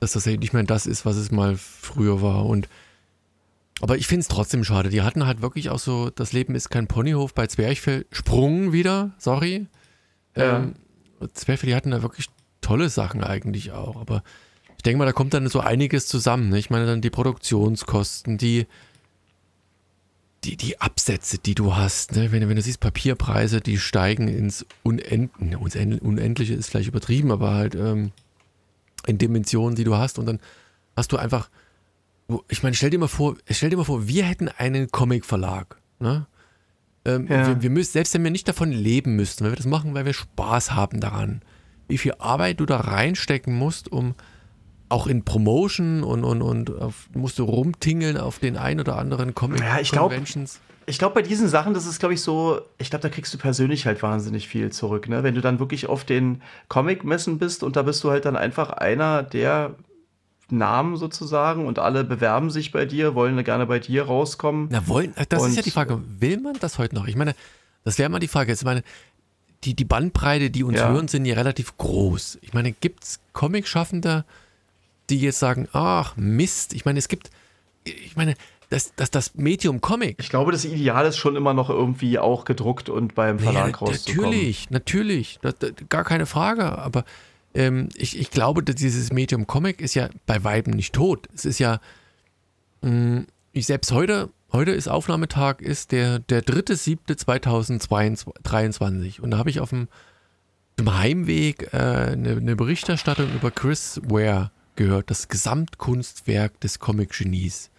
dass 0.00 0.12
das 0.12 0.26
nicht 0.26 0.52
mehr 0.52 0.62
das 0.62 0.86
ist, 0.86 1.04
was 1.06 1.16
es 1.16 1.30
mal 1.30 1.56
früher 1.56 2.22
war. 2.22 2.46
Und 2.46 2.68
aber 3.82 3.96
ich 3.96 4.06
finde 4.06 4.22
es 4.22 4.28
trotzdem 4.28 4.64
schade. 4.64 4.90
Die 4.90 5.02
hatten 5.02 5.26
halt 5.26 5.40
wirklich 5.40 5.70
auch 5.70 5.78
so, 5.78 6.10
das 6.10 6.32
Leben 6.32 6.54
ist 6.54 6.68
kein 6.68 6.86
Ponyhof 6.86 7.34
bei 7.34 7.46
Zwerchfell. 7.46 8.06
Sprung 8.10 8.72
wieder, 8.72 9.12
sorry. 9.18 9.66
Ja. 10.36 10.58
Ähm, 10.58 10.74
Zwerchfell, 11.32 11.68
die 11.68 11.74
hatten 11.74 11.90
da 11.90 12.02
wirklich 12.02 12.26
tolle 12.60 12.88
Sachen 12.90 13.24
eigentlich 13.24 13.72
auch. 13.72 13.96
Aber 13.96 14.22
ich 14.76 14.82
denke 14.82 14.98
mal, 14.98 15.06
da 15.06 15.12
kommt 15.12 15.34
dann 15.34 15.48
so 15.48 15.60
einiges 15.60 16.08
zusammen. 16.08 16.50
Ne? 16.50 16.58
Ich 16.58 16.70
meine 16.70 16.86
dann 16.86 17.00
die 17.00 17.10
Produktionskosten, 17.10 18.36
die, 18.36 18.66
die, 20.44 20.56
die 20.56 20.80
Absätze, 20.80 21.38
die 21.38 21.54
du 21.54 21.74
hast. 21.74 22.16
Ne? 22.16 22.32
Wenn, 22.32 22.48
wenn 22.48 22.56
du 22.56 22.62
siehst, 22.62 22.80
Papierpreise, 22.80 23.62
die 23.62 23.78
steigen 23.78 24.28
ins 24.28 24.66
Unend 24.82 25.30
Unendliche 26.02 26.54
ist 26.54 26.70
vielleicht 26.70 26.88
übertrieben, 26.88 27.30
aber 27.30 27.52
halt 27.52 27.74
ähm, 27.74 28.12
in 29.06 29.18
Dimensionen, 29.18 29.76
die 29.76 29.84
du 29.84 29.96
hast. 29.96 30.18
Und 30.18 30.26
dann 30.26 30.40
hast 30.96 31.12
du 31.12 31.16
einfach, 31.16 31.50
ich 32.48 32.62
meine, 32.62 32.74
stell 32.74 32.90
dir 32.90 32.98
mal 32.98 33.08
vor, 33.08 33.36
stell 33.48 33.70
dir 33.70 33.76
mal 33.76 33.84
vor, 33.84 34.06
wir 34.08 34.24
hätten 34.24 34.48
einen 34.48 34.90
Comic-Verlag. 34.90 35.76
Ne? 35.98 36.26
Ähm, 37.04 37.26
ja. 37.28 37.46
wir, 37.46 37.62
wir 37.62 37.70
müssen, 37.70 37.92
selbst 37.92 38.14
wenn 38.14 38.24
wir 38.24 38.30
nicht 38.30 38.48
davon 38.48 38.72
leben 38.72 39.16
müssten, 39.16 39.44
wenn 39.44 39.52
wir 39.52 39.56
das 39.56 39.66
machen, 39.66 39.94
weil 39.94 40.04
wir 40.04 40.12
Spaß 40.12 40.72
haben 40.72 41.00
daran, 41.00 41.42
wie 41.88 41.98
viel 41.98 42.14
Arbeit 42.18 42.60
du 42.60 42.66
da 42.66 42.78
reinstecken 42.78 43.54
musst, 43.54 43.90
um 43.90 44.14
auch 44.88 45.06
in 45.06 45.24
Promotion 45.24 46.02
und, 46.02 46.24
und, 46.24 46.42
und 46.42 46.70
auf, 46.70 47.08
musst 47.14 47.38
du 47.38 47.44
rumtingeln 47.44 48.16
auf 48.16 48.38
den 48.38 48.56
ein 48.56 48.80
oder 48.80 48.96
anderen 48.98 49.34
Comic 49.34 49.60
ja, 49.60 49.78
ich 49.80 49.92
Conventions. 49.92 50.54
Glaub, 50.54 50.69
ich 50.90 50.98
glaube, 50.98 51.14
bei 51.14 51.22
diesen 51.22 51.48
Sachen, 51.48 51.72
das 51.72 51.86
ist, 51.86 52.00
glaube 52.00 52.14
ich, 52.14 52.20
so, 52.20 52.60
ich 52.78 52.90
glaube, 52.90 53.02
da 53.02 53.08
kriegst 53.08 53.32
du 53.32 53.38
persönlich 53.38 53.86
halt 53.86 54.02
wahnsinnig 54.02 54.48
viel 54.48 54.70
zurück, 54.70 55.08
ne? 55.08 55.22
Wenn 55.22 55.34
du 55.34 55.40
dann 55.40 55.58
wirklich 55.58 55.88
auf 55.88 56.04
den 56.04 56.42
Comic-Messen 56.68 57.38
bist 57.38 57.62
und 57.62 57.76
da 57.76 57.82
bist 57.82 58.02
du 58.04 58.10
halt 58.10 58.24
dann 58.24 58.36
einfach 58.36 58.70
einer 58.70 59.22
der 59.22 59.76
Namen 60.50 60.96
sozusagen 60.96 61.66
und 61.66 61.78
alle 61.78 62.02
bewerben 62.02 62.50
sich 62.50 62.72
bei 62.72 62.84
dir, 62.84 63.14
wollen 63.14 63.42
gerne 63.44 63.66
bei 63.66 63.78
dir 63.78 64.04
rauskommen. 64.04 64.68
Na, 64.70 64.86
wollen, 64.88 65.14
das 65.28 65.42
und 65.42 65.50
ist 65.50 65.56
ja 65.56 65.62
die 65.62 65.70
Frage, 65.70 66.02
will 66.18 66.40
man 66.40 66.54
das 66.60 66.78
heute 66.78 66.96
noch? 66.96 67.06
Ich 67.06 67.16
meine, 67.16 67.34
das 67.84 67.98
wäre 67.98 68.10
mal 68.10 68.18
die 68.18 68.28
Frage. 68.28 68.52
Ich 68.52 68.64
meine, 68.64 68.82
die, 69.64 69.74
die 69.74 69.84
Bandbreite, 69.84 70.50
die 70.50 70.64
uns 70.64 70.78
ja. 70.78 70.88
hören, 70.88 71.08
sind 71.08 71.24
ja 71.24 71.34
relativ 71.34 71.76
groß. 71.76 72.38
Ich 72.42 72.52
meine, 72.52 72.72
gibt 72.72 73.04
es 73.04 73.20
Comic-Schaffende, 73.32 74.24
die 75.08 75.20
jetzt 75.20 75.38
sagen, 75.38 75.68
ach 75.72 76.16
Mist, 76.16 76.72
ich 76.72 76.84
meine, 76.84 76.98
es 76.98 77.08
gibt, 77.08 77.30
ich 77.84 78.16
meine, 78.16 78.34
das, 78.70 78.94
das, 78.94 79.10
das 79.10 79.34
Medium 79.34 79.80
Comic. 79.80 80.18
Ich 80.20 80.28
glaube, 80.30 80.52
das 80.52 80.64
Ideal 80.64 81.04
ist 81.06 81.16
schon 81.16 81.34
immer 81.34 81.54
noch 81.54 81.68
irgendwie 81.68 82.20
auch 82.20 82.44
gedruckt 82.44 82.88
und 82.88 83.16
beim 83.16 83.40
Verlag 83.40 83.72
ja, 83.72 83.76
rauszukommen. 83.76 84.30
Natürlich, 84.30 84.70
natürlich, 84.70 85.40
das, 85.42 85.56
das, 85.58 85.72
gar 85.88 86.04
keine 86.04 86.24
Frage, 86.24 86.78
aber 86.78 87.04
ähm, 87.52 87.88
ich, 87.96 88.16
ich 88.18 88.30
glaube, 88.30 88.62
dass 88.62 88.76
dieses 88.76 89.12
Medium 89.12 89.48
Comic 89.48 89.80
ist 89.80 89.94
ja 89.94 90.08
bei 90.24 90.44
Weiben 90.44 90.70
nicht 90.70 90.94
tot. 90.94 91.26
Es 91.34 91.44
ist 91.44 91.58
ja, 91.58 91.80
mh, 92.82 92.90
mm, 92.90 93.26
ich 93.52 93.66
selbst 93.66 93.90
heute, 93.90 94.30
heute 94.52 94.70
ist 94.70 94.88
Aufnahmetag, 94.88 95.60
ist 95.60 95.90
der, 95.90 96.20
der 96.20 96.44
3.7.2023 96.44 99.20
und 99.20 99.32
da 99.32 99.38
habe 99.38 99.50
ich 99.50 99.58
auf 99.58 99.70
dem, 99.70 99.88
dem 100.78 100.96
Heimweg 100.96 101.72
äh, 101.72 101.76
eine, 101.76 102.36
eine 102.36 102.54
Berichterstattung 102.54 103.34
über 103.34 103.50
Chris 103.50 104.00
Ware 104.04 104.52
gehört, 104.76 105.10
das 105.10 105.26
Gesamtkunstwerk 105.26 106.60
des 106.60 106.78
Comic-Genies. 106.78 107.69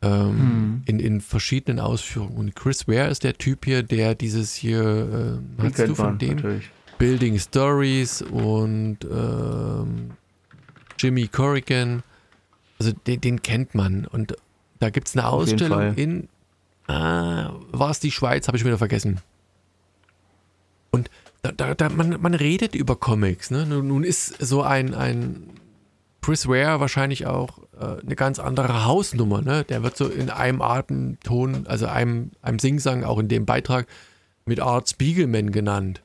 Ähm, 0.00 0.38
hm. 0.38 0.82
in, 0.86 1.00
in 1.00 1.20
verschiedenen 1.20 1.80
Ausführungen. 1.80 2.36
Und 2.36 2.54
Chris 2.54 2.86
Ware 2.86 3.08
ist 3.08 3.24
der 3.24 3.34
Typ 3.36 3.64
hier, 3.64 3.82
der 3.82 4.14
dieses 4.14 4.54
hier, 4.54 5.40
äh, 5.58 5.62
hast 5.62 5.78
du 5.78 5.94
von 5.96 6.18
dem? 6.18 6.36
Natürlich. 6.36 6.70
Building 6.98 7.38
Stories 7.38 8.22
und 8.22 8.98
ähm, 9.04 10.10
Jimmy 10.98 11.28
Corrigan. 11.28 12.02
Also 12.78 12.92
den, 12.92 13.20
den, 13.20 13.42
kennt 13.42 13.74
man. 13.74 14.04
Und 14.06 14.36
da 14.78 14.90
gibt 14.90 15.08
es 15.08 15.16
eine 15.16 15.26
Auf 15.26 15.42
Ausstellung 15.42 15.94
in, 15.94 16.28
ah, 16.86 17.52
war 17.72 17.90
es 17.90 18.00
die 18.00 18.10
Schweiz, 18.10 18.46
habe 18.46 18.56
ich 18.56 18.64
wieder 18.64 18.78
vergessen. 18.78 19.20
Und 20.90 21.10
da, 21.42 21.52
da, 21.52 21.74
da, 21.74 21.88
man, 21.88 22.20
man 22.20 22.34
redet 22.34 22.74
über 22.74 22.96
Comics. 22.96 23.50
Ne? 23.50 23.66
Nun, 23.66 23.88
nun 23.88 24.04
ist 24.04 24.40
so 24.40 24.62
ein, 24.62 24.94
ein 24.94 25.57
Chris 26.28 26.46
Ware 26.46 26.78
wahrscheinlich 26.78 27.24
auch 27.24 27.58
äh, 27.80 28.02
eine 28.02 28.14
ganz 28.14 28.38
andere 28.38 28.84
Hausnummer. 28.84 29.40
Ne? 29.40 29.64
Der 29.64 29.82
wird 29.82 29.96
so 29.96 30.08
in 30.08 30.28
einem 30.28 30.60
Atemton, 30.60 31.66
also 31.66 31.86
einem, 31.86 32.32
einem 32.42 32.58
Singsang, 32.58 33.02
auch 33.02 33.18
in 33.18 33.28
dem 33.28 33.46
Beitrag 33.46 33.86
mit 34.44 34.60
Art 34.60 34.90
Spiegelman 34.90 35.52
genannt. 35.52 36.02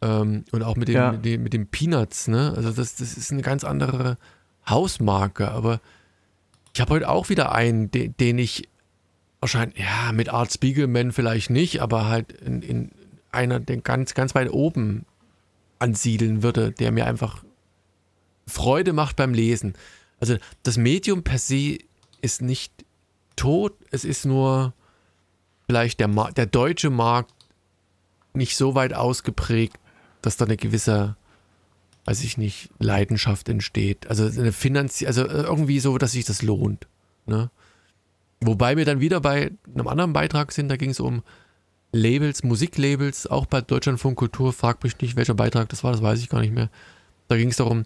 Ähm, 0.00 0.44
und 0.52 0.62
auch 0.62 0.76
mit, 0.76 0.86
dem, 0.86 0.94
ja. 0.94 1.10
mit, 1.10 1.24
dem, 1.24 1.42
mit 1.42 1.54
dem 1.54 1.66
Peanuts. 1.66 2.28
Ne? 2.28 2.52
Also 2.54 2.70
das, 2.70 2.94
das 2.94 3.16
ist 3.16 3.32
eine 3.32 3.42
ganz 3.42 3.64
andere 3.64 4.16
Hausmarke. 4.68 5.50
Aber 5.50 5.80
ich 6.72 6.80
habe 6.80 6.94
heute 6.94 7.08
auch 7.08 7.28
wieder 7.28 7.50
einen, 7.50 7.90
den, 7.90 8.16
den 8.16 8.38
ich 8.38 8.68
wahrscheinlich, 9.40 9.80
ja, 9.80 10.12
mit 10.12 10.28
Art 10.28 10.52
Spiegelman 10.52 11.10
vielleicht 11.10 11.50
nicht, 11.50 11.82
aber 11.82 12.06
halt 12.06 12.30
in, 12.30 12.62
in 12.62 12.90
einer, 13.32 13.58
den 13.58 13.82
ganz, 13.82 14.14
ganz 14.14 14.36
weit 14.36 14.52
oben 14.52 15.04
ansiedeln 15.80 16.44
würde, 16.44 16.70
der 16.70 16.92
mir 16.92 17.06
einfach 17.06 17.42
Freude 18.48 18.92
macht 18.92 19.16
beim 19.16 19.34
Lesen. 19.34 19.74
Also 20.20 20.36
das 20.62 20.76
Medium 20.76 21.22
per 21.22 21.38
se 21.38 21.78
ist 22.20 22.42
nicht 22.42 22.72
tot, 23.36 23.74
es 23.90 24.04
ist 24.04 24.24
nur 24.24 24.74
vielleicht 25.66 26.00
der, 26.00 26.08
der 26.08 26.46
deutsche 26.46 26.90
Markt 26.90 27.32
nicht 28.34 28.56
so 28.56 28.74
weit 28.74 28.94
ausgeprägt, 28.94 29.78
dass 30.22 30.36
da 30.36 30.44
eine 30.44 30.56
gewisse, 30.56 31.16
weiß 32.04 32.22
ich 32.24 32.38
nicht, 32.38 32.70
Leidenschaft 32.78 33.48
entsteht. 33.48 34.08
Also 34.08 34.24
eine 34.24 34.52
Finanzie 34.52 35.06
also 35.06 35.26
irgendwie 35.26 35.80
so, 35.80 35.98
dass 35.98 36.12
sich 36.12 36.24
das 36.24 36.42
lohnt. 36.42 36.86
Ne? 37.26 37.50
Wobei 38.40 38.76
wir 38.76 38.84
dann 38.84 39.00
wieder 39.00 39.20
bei 39.20 39.50
einem 39.72 39.88
anderen 39.88 40.12
Beitrag 40.12 40.52
sind, 40.52 40.68
da 40.68 40.76
ging 40.76 40.90
es 40.90 41.00
um 41.00 41.22
Labels, 41.92 42.42
Musiklabels, 42.42 43.26
auch 43.26 43.46
bei 43.46 43.60
Deutschlandfunk 43.60 44.18
Kultur, 44.18 44.52
frag 44.52 44.82
mich 44.84 44.98
nicht, 45.00 45.16
welcher 45.16 45.34
Beitrag 45.34 45.68
das 45.70 45.84
war, 45.84 45.92
das 45.92 46.02
weiß 46.02 46.20
ich 46.20 46.28
gar 46.28 46.40
nicht 46.40 46.54
mehr. 46.54 46.70
Da 47.28 47.36
ging 47.36 47.48
es 47.48 47.56
darum, 47.56 47.84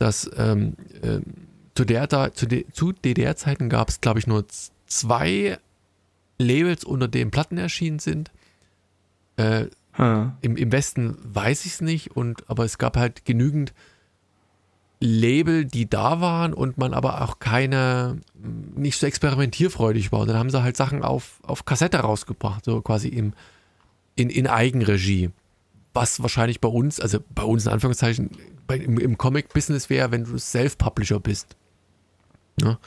dass 0.00 0.30
ähm, 0.36 0.76
äh, 1.02 1.20
zu, 1.74 1.84
der, 1.84 2.08
zu, 2.32 2.46
de, 2.46 2.64
zu 2.72 2.92
DDR-Zeiten 2.92 3.68
gab 3.68 3.90
es, 3.90 4.00
glaube 4.00 4.18
ich, 4.18 4.26
nur 4.26 4.46
zwei 4.86 5.58
Labels, 6.38 6.84
unter 6.84 7.06
denen 7.06 7.30
Platten 7.30 7.58
erschienen 7.58 7.98
sind. 7.98 8.30
Äh, 9.36 9.66
hm. 9.92 10.32
im, 10.40 10.56
Im 10.56 10.72
Westen 10.72 11.18
weiß 11.22 11.66
ich 11.66 11.72
es 11.72 11.80
nicht, 11.82 12.16
und, 12.16 12.48
aber 12.48 12.64
es 12.64 12.78
gab 12.78 12.96
halt 12.96 13.26
genügend 13.26 13.74
Label, 15.00 15.66
die 15.66 15.88
da 15.88 16.22
waren 16.22 16.54
und 16.54 16.78
man 16.78 16.94
aber 16.94 17.20
auch 17.20 17.38
keine, 17.38 18.20
nicht 18.74 18.98
so 18.98 19.06
experimentierfreudig 19.06 20.12
war. 20.12 20.20
Und 20.20 20.28
dann 20.28 20.38
haben 20.38 20.50
sie 20.50 20.62
halt 20.62 20.78
Sachen 20.78 21.02
auf, 21.02 21.40
auf 21.42 21.66
Kassette 21.66 21.98
rausgebracht, 21.98 22.64
so 22.64 22.80
quasi 22.80 23.08
im, 23.08 23.34
in, 24.16 24.30
in 24.30 24.46
Eigenregie. 24.46 25.30
Was 25.92 26.22
wahrscheinlich 26.22 26.60
bei 26.60 26.68
uns, 26.68 27.00
also 27.00 27.18
bei 27.34 27.42
uns 27.42 27.66
in 27.66 27.72
Anführungszeichen, 27.72 28.30
bei, 28.70 28.76
im, 28.76 28.98
im 28.98 29.18
Comic-Business 29.18 29.90
wäre, 29.90 30.12
wenn 30.12 30.24
du 30.24 30.38
Self-Publisher 30.38 31.18
bist. 31.18 31.56
Ja. 32.60 32.78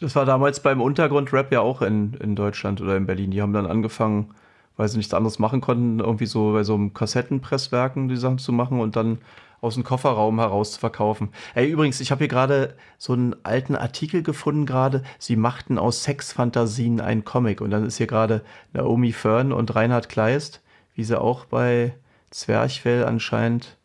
Das 0.00 0.16
war 0.16 0.24
damals 0.24 0.60
beim 0.60 0.80
Untergrundrap 0.80 1.52
ja 1.52 1.60
auch 1.60 1.82
in, 1.82 2.14
in 2.14 2.36
Deutschland 2.36 2.80
oder 2.80 2.96
in 2.96 3.04
Berlin. 3.04 3.30
Die 3.30 3.42
haben 3.42 3.52
dann 3.52 3.66
angefangen, 3.66 4.34
weil 4.78 4.88
sie 4.88 4.96
nichts 4.96 5.12
anderes 5.12 5.38
machen 5.38 5.60
konnten, 5.60 6.00
irgendwie 6.00 6.24
so 6.24 6.52
bei 6.52 6.64
so 6.64 6.74
einem 6.74 6.94
Kassettenpresswerken 6.94 8.08
die 8.08 8.16
Sachen 8.16 8.38
zu 8.38 8.50
machen 8.52 8.80
und 8.80 8.96
dann 8.96 9.18
aus 9.60 9.74
dem 9.74 9.84
Kofferraum 9.84 10.38
heraus 10.38 10.72
zu 10.72 10.80
verkaufen. 10.80 11.28
Ey, 11.54 11.68
übrigens, 11.68 12.00
ich 12.00 12.10
habe 12.10 12.20
hier 12.20 12.28
gerade 12.28 12.74
so 12.96 13.12
einen 13.12 13.36
alten 13.42 13.76
Artikel 13.76 14.22
gefunden 14.22 14.64
gerade. 14.64 15.02
Sie 15.18 15.36
machten 15.36 15.78
aus 15.78 16.02
Sexfantasien 16.02 17.02
einen 17.02 17.26
Comic 17.26 17.60
und 17.60 17.70
dann 17.70 17.84
ist 17.84 17.98
hier 17.98 18.06
gerade 18.06 18.42
Naomi 18.72 19.12
Fern 19.12 19.52
und 19.52 19.74
Reinhard 19.74 20.08
Kleist, 20.08 20.62
wie 20.94 21.04
sie 21.04 21.20
auch 21.20 21.44
bei 21.44 21.94
Zwerchfell 22.30 23.04
anscheinend 23.04 23.76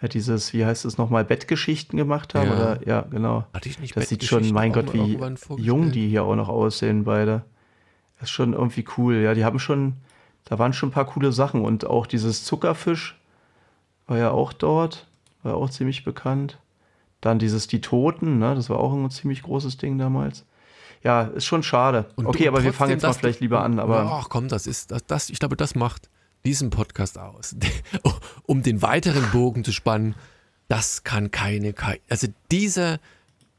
ja, 0.00 0.08
dieses, 0.08 0.52
wie 0.52 0.64
heißt 0.64 0.84
es 0.84 0.96
nochmal, 0.96 1.24
Bettgeschichten 1.24 1.96
gemacht 1.96 2.34
haben. 2.34 2.48
Ja. 2.48 2.54
Oder 2.54 2.88
ja, 2.88 3.00
genau. 3.02 3.44
Hatte 3.52 3.68
ich 3.68 3.78
nicht 3.78 3.96
Das 3.96 4.08
sieht 4.08 4.24
schon, 4.24 4.50
mein 4.52 4.72
Gott, 4.72 4.94
wie 4.94 5.18
jung 5.56 5.92
die 5.92 6.08
hier 6.08 6.24
auch 6.24 6.36
noch 6.36 6.48
aussehen, 6.48 7.04
beide. 7.04 7.44
Das 8.18 8.28
ist 8.28 8.30
schon 8.30 8.54
irgendwie 8.54 8.84
cool. 8.96 9.16
Ja, 9.16 9.34
die 9.34 9.44
haben 9.44 9.58
schon, 9.58 9.94
da 10.44 10.58
waren 10.58 10.72
schon 10.72 10.88
ein 10.88 10.92
paar 10.92 11.04
coole 11.04 11.32
Sachen. 11.32 11.62
Und 11.62 11.86
auch 11.86 12.06
dieses 12.06 12.44
Zuckerfisch 12.44 13.18
war 14.06 14.16
ja 14.16 14.30
auch 14.30 14.52
dort, 14.52 15.06
war 15.42 15.56
auch 15.56 15.68
ziemlich 15.68 16.04
bekannt. 16.04 16.58
Dann 17.20 17.38
dieses 17.38 17.66
Die 17.66 17.82
Toten, 17.82 18.38
ne, 18.38 18.54
das 18.54 18.70
war 18.70 18.78
auch 18.78 18.94
ein 18.94 19.10
ziemlich 19.10 19.42
großes 19.42 19.76
Ding 19.76 19.98
damals. 19.98 20.46
Ja, 21.02 21.22
ist 21.22 21.44
schon 21.44 21.62
schade. 21.62 22.06
Und 22.16 22.26
okay, 22.26 22.48
aber 22.48 22.64
wir 22.64 22.72
fangen 22.72 22.92
jetzt 22.92 23.02
mal 23.02 23.12
vielleicht 23.12 23.40
lieber 23.40 23.62
an. 23.62 23.78
Aber 23.78 24.00
ach 24.00 24.28
komm, 24.30 24.48
das 24.48 24.66
ist, 24.66 24.90
das, 24.90 25.04
das, 25.06 25.30
ich 25.30 25.38
glaube, 25.38 25.56
das 25.56 25.74
macht 25.74 26.08
diesen 26.44 26.70
Podcast 26.70 27.18
aus, 27.18 27.56
um 28.44 28.62
den 28.62 28.82
weiteren 28.82 29.30
Bogen 29.30 29.64
zu 29.64 29.72
spannen, 29.72 30.14
das 30.68 31.02
kann 31.04 31.30
keine 31.30 31.72
KI. 31.72 32.00
Also 32.08 32.28
diese 32.50 33.00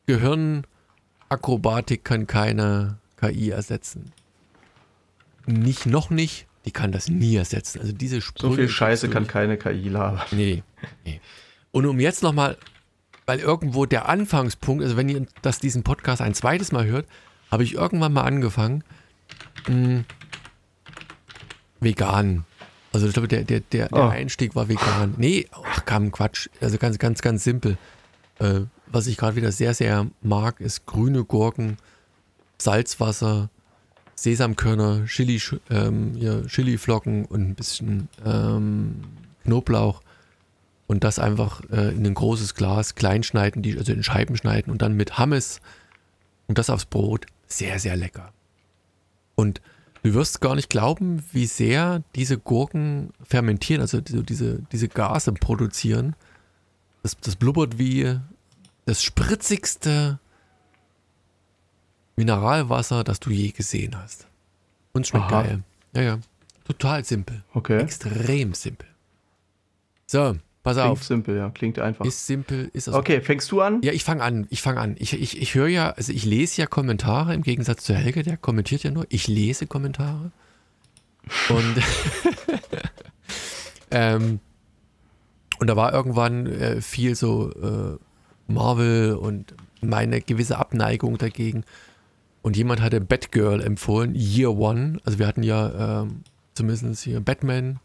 Gehirnakrobatik 0.08 2.06
kann 2.06 2.28
keine 2.28 2.98
KI 3.20 3.50
ersetzen. 3.50 4.12
Nicht, 5.46 5.86
noch 5.86 6.10
nicht, 6.10 6.48
die 6.66 6.72
kann 6.72 6.92
das 6.92 7.08
nie 7.10 7.36
ersetzen. 7.36 7.82
Also 7.82 7.94
diese 7.94 8.22
Sprünge 8.22 8.56
So 8.56 8.58
viel 8.58 8.70
Scheiße 8.70 9.10
kann 9.10 9.28
keine 9.28 9.58
KI 9.58 9.90
labern. 9.90 10.26
Nee, 10.32 10.64
nee. 11.06 11.20
Und 11.72 11.86
um 11.86 12.00
jetzt 12.00 12.24
nochmal, 12.24 12.58
weil 13.26 13.40
irgendwo 13.40 13.86
der 13.86 14.08
Anfangspunkt, 14.10 14.84
also 14.84 14.98
wenn 14.98 15.10
ihr 15.10 15.26
das, 15.42 15.60
diesen 15.60 15.84
Podcast 15.84 16.22
ein 16.22 16.34
zweites 16.34 16.72
Mal 16.72 16.86
hört, 16.86 17.08
habe 17.50 17.64
ich 17.64 17.74
irgendwann 17.74 18.14
mal 18.14 18.24
angefangen, 18.24 18.84
mh, 19.68 19.74
hm, 19.74 20.06
vegan 21.80 22.46
also 22.94 23.08
ich 23.08 23.14
glaube, 23.14 23.28
der, 23.28 23.44
der, 23.44 23.62
der, 23.62 23.88
der 23.88 23.98
oh. 23.98 24.10
Einstieg 24.10 24.56
war 24.56 24.68
vegan. 24.68 25.14
Nee, 25.18 25.48
ach 25.52 25.86
kam 25.86 26.12
Quatsch. 26.12 26.50
Also 26.60 26.78
ganz, 26.78 27.00
ganz, 27.00 27.22
ganz 27.22 27.44
simpel. 27.44 27.78
Äh, 28.40 28.62
was 28.88 29.08
ich 29.08 29.18
gerade 29.18 29.36
wieder 29.36 29.52
sehr, 29.52 29.74
sehr 29.74 30.08
mag, 30.22 30.60
ist 30.60 30.86
grüne 30.86 31.24
Gurken, 31.24 31.78
Salzwasser, 32.58 33.50
Sesamkörner, 34.16 35.06
Chili, 35.06 35.42
ähm, 35.70 36.16
ja, 36.18 36.42
Chiliflocken 36.46 37.26
und 37.26 37.42
ein 37.42 37.56
bisschen 37.56 38.10
ähm, 38.26 39.04
Knoblauch. 39.44 40.02
Und 40.88 41.06
das 41.06 41.20
einfach 41.20 41.62
äh, 41.72 41.96
in 41.96 42.06
ein 42.06 42.14
großes 42.14 42.54
Glas 42.56 42.96
klein 42.96 43.24
schneiden, 43.24 43.62
die, 43.62 43.78
also 43.78 43.94
in 43.94 44.04
Scheiben 44.04 44.36
schneiden 44.36 44.72
und 44.72 44.82
dann 44.82 44.98
mit 44.98 45.18
Hammes 45.18 45.62
und 46.48 46.58
das 46.58 46.70
aufs 46.70 46.84
Brot. 46.84 47.26
Sehr, 47.48 47.80
sehr 47.80 47.96
lecker. 47.96 48.34
Und 49.36 49.62
Du 50.04 50.14
wirst 50.16 50.42
gar 50.42 50.56
nicht 50.56 50.70
glauben, 50.70 51.24
wie 51.32 51.46
sehr 51.46 52.02
diese 52.16 52.38
Gurken 52.38 53.14
fermentieren, 53.24 53.82
also 53.82 54.02
diese, 54.02 54.60
diese 54.72 54.88
Gase 54.88 55.32
produzieren. 55.32 56.16
Das, 57.04 57.18
das 57.20 57.36
blubbert 57.36 57.78
wie 57.78 58.20
das 58.86 59.04
spritzigste 59.04 60.20
Mineralwasser, 62.16 63.04
das 63.04 63.20
du 63.20 63.30
je 63.30 63.52
gesehen 63.52 63.96
hast. 63.96 64.28
Und 64.94 65.08
schmeckt 65.08 65.32
Aha. 65.32 65.44
geil. 65.44 65.64
Ja, 65.94 66.02
ja. 66.02 66.20
Total 66.66 67.04
simpel. 67.06 67.44
Okay. 67.54 67.80
Extrem 67.80 68.54
simpel. 68.54 68.88
So, 70.08 70.36
Pass 70.64 70.76
Klingt 70.76 70.90
auf. 70.90 71.04
simpel, 71.04 71.38
ja. 71.38 71.50
Klingt 71.50 71.80
einfach. 71.80 72.06
Ist 72.06 72.28
simpel, 72.28 72.70
ist 72.74 72.88
das. 72.88 72.94
Okay, 72.94 73.22
fängst 73.22 73.52
du 73.52 73.62
an? 73.62 73.82
Ja, 73.82 73.94
ich 73.94 74.04
fange 74.04 74.22
an. 74.22 74.46
Ich 74.50 74.62
fange 74.62 74.80
an. 74.80 74.96
Ich, 75.00 75.14
ich, 75.14 75.42
ich 75.42 75.56
höre 75.56 75.68
ja, 75.68 75.90
also 75.92 76.14
ich 76.14 76.24
lese 76.24 76.62
ja 76.62 76.68
Kommentare 76.68 77.34
im 77.34 77.42
Gegensatz 77.42 77.84
zu 77.84 77.96
Helge, 77.96 78.22
der 78.22 78.38
kommentiert 78.38 78.84
ja 78.84 78.92
nur. 78.92 79.06
Ich 79.10 79.28
lese 79.28 79.66
Kommentare. 79.66 80.32
Und, 81.50 81.76
ähm, 83.92 84.40
und 85.60 85.68
da 85.68 85.76
war 85.76 85.94
irgendwann 85.94 86.46
äh, 86.46 86.82
viel 86.82 87.16
so 87.16 87.52
äh, 87.52 87.98
Marvel 88.52 89.16
und 89.16 89.56
meine 89.82 90.22
gewisse 90.22 90.60
Abneigung 90.60 91.18
dagegen. 91.18 91.64
Und 92.44 92.56
jemand 92.56 92.82
hatte 92.82 93.02
Batgirl 93.02 93.62
empfohlen, 93.62 94.14
Year 94.16 94.52
One. 94.52 95.00
Also 95.06 95.18
wir 95.18 95.28
hatten 95.28 95.44
ja 95.44 96.02
ähm, 96.02 96.22
zumindest 96.54 97.04
hier 97.04 97.20
Batman, 97.20 97.80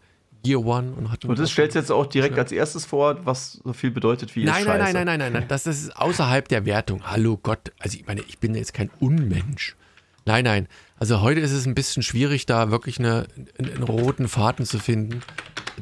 Year 0.46 0.64
One 0.64 0.92
und 0.96 1.10
hat. 1.10 1.24
Und 1.24 1.38
das 1.38 1.50
stellst 1.50 1.74
du 1.74 1.80
jetzt 1.80 1.90
auch 1.90 2.06
direkt 2.06 2.38
als 2.38 2.52
erstes 2.52 2.84
vor, 2.84 3.24
was 3.24 3.60
so 3.64 3.72
viel 3.72 3.90
bedeutet 3.90 4.34
wie 4.36 4.44
nein, 4.44 4.64
nein, 4.64 4.78
nein, 4.78 4.92
nein, 4.92 5.06
nein, 5.06 5.18
nein, 5.18 5.32
nein, 5.32 5.44
das 5.48 5.66
ist 5.66 5.96
außerhalb 5.96 6.48
der 6.48 6.64
Wertung. 6.64 7.02
Hallo 7.04 7.38
Gott, 7.42 7.72
also 7.78 7.98
ich 7.98 8.06
meine, 8.06 8.22
ich 8.22 8.38
bin 8.38 8.54
jetzt 8.54 8.74
kein 8.74 8.90
Unmensch. 9.00 9.76
Nein, 10.24 10.44
nein. 10.44 10.68
Also 10.98 11.20
heute 11.20 11.40
ist 11.40 11.52
es 11.52 11.66
ein 11.66 11.74
bisschen 11.74 12.02
schwierig, 12.02 12.46
da 12.46 12.70
wirklich 12.70 12.98
eine, 12.98 13.26
einen 13.58 13.82
roten 13.82 14.28
Faden 14.28 14.66
zu 14.66 14.78
finden, 14.78 15.22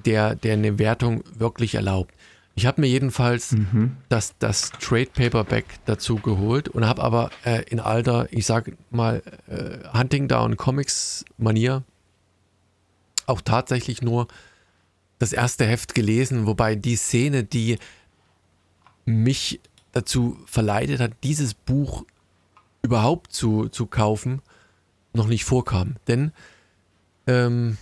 der, 0.05 0.35
der 0.35 0.55
eine 0.55 0.79
Wertung 0.79 1.25
wirklich 1.39 1.77
erlaubt. 1.77 2.15
Ich 2.57 2.67
habe 2.67 2.81
mir 2.81 2.87
jedenfalls 2.87 3.53
mhm. 3.53 3.97
das, 4.09 4.35
das 4.39 4.71
Trade 4.73 5.09
Paperback 5.13 5.65
dazu 5.87 6.17
geholt 6.17 6.69
und 6.69 6.87
habe 6.87 7.03
aber 7.03 7.31
äh, 7.45 7.63
in 7.69 7.81
alter, 7.81 8.29
ich 8.31 8.47
sag 8.47 8.73
mal, 8.91 9.23
äh, 9.49 9.97
Hunting 9.97 10.29
Down 10.29 10.57
Comics 10.57 11.25
Manier 11.37 11.83
auch 13.27 13.41
tatsächlich 13.41 14.03
nur 14.03 14.29
das 15.25 15.33
erste 15.33 15.65
Heft 15.65 15.95
gelesen, 15.95 16.47
wobei 16.47 16.77
die 16.77 16.97
Szene, 16.97 17.45
die 17.45 17.79
mich 19.07 19.61
dazu 19.93 20.39
verleitet 20.45 21.01
hat, 21.01 21.13
dieses 21.23 21.55
Buch 21.55 22.05
überhaupt 22.83 23.33
zu, 23.33 23.69
zu 23.69 23.87
kaufen, 23.87 24.43
noch 25.15 25.27
nicht 25.27 25.45
vorkam. 25.45 25.97
Denn 26.09 26.33
ähm, 27.27 27.79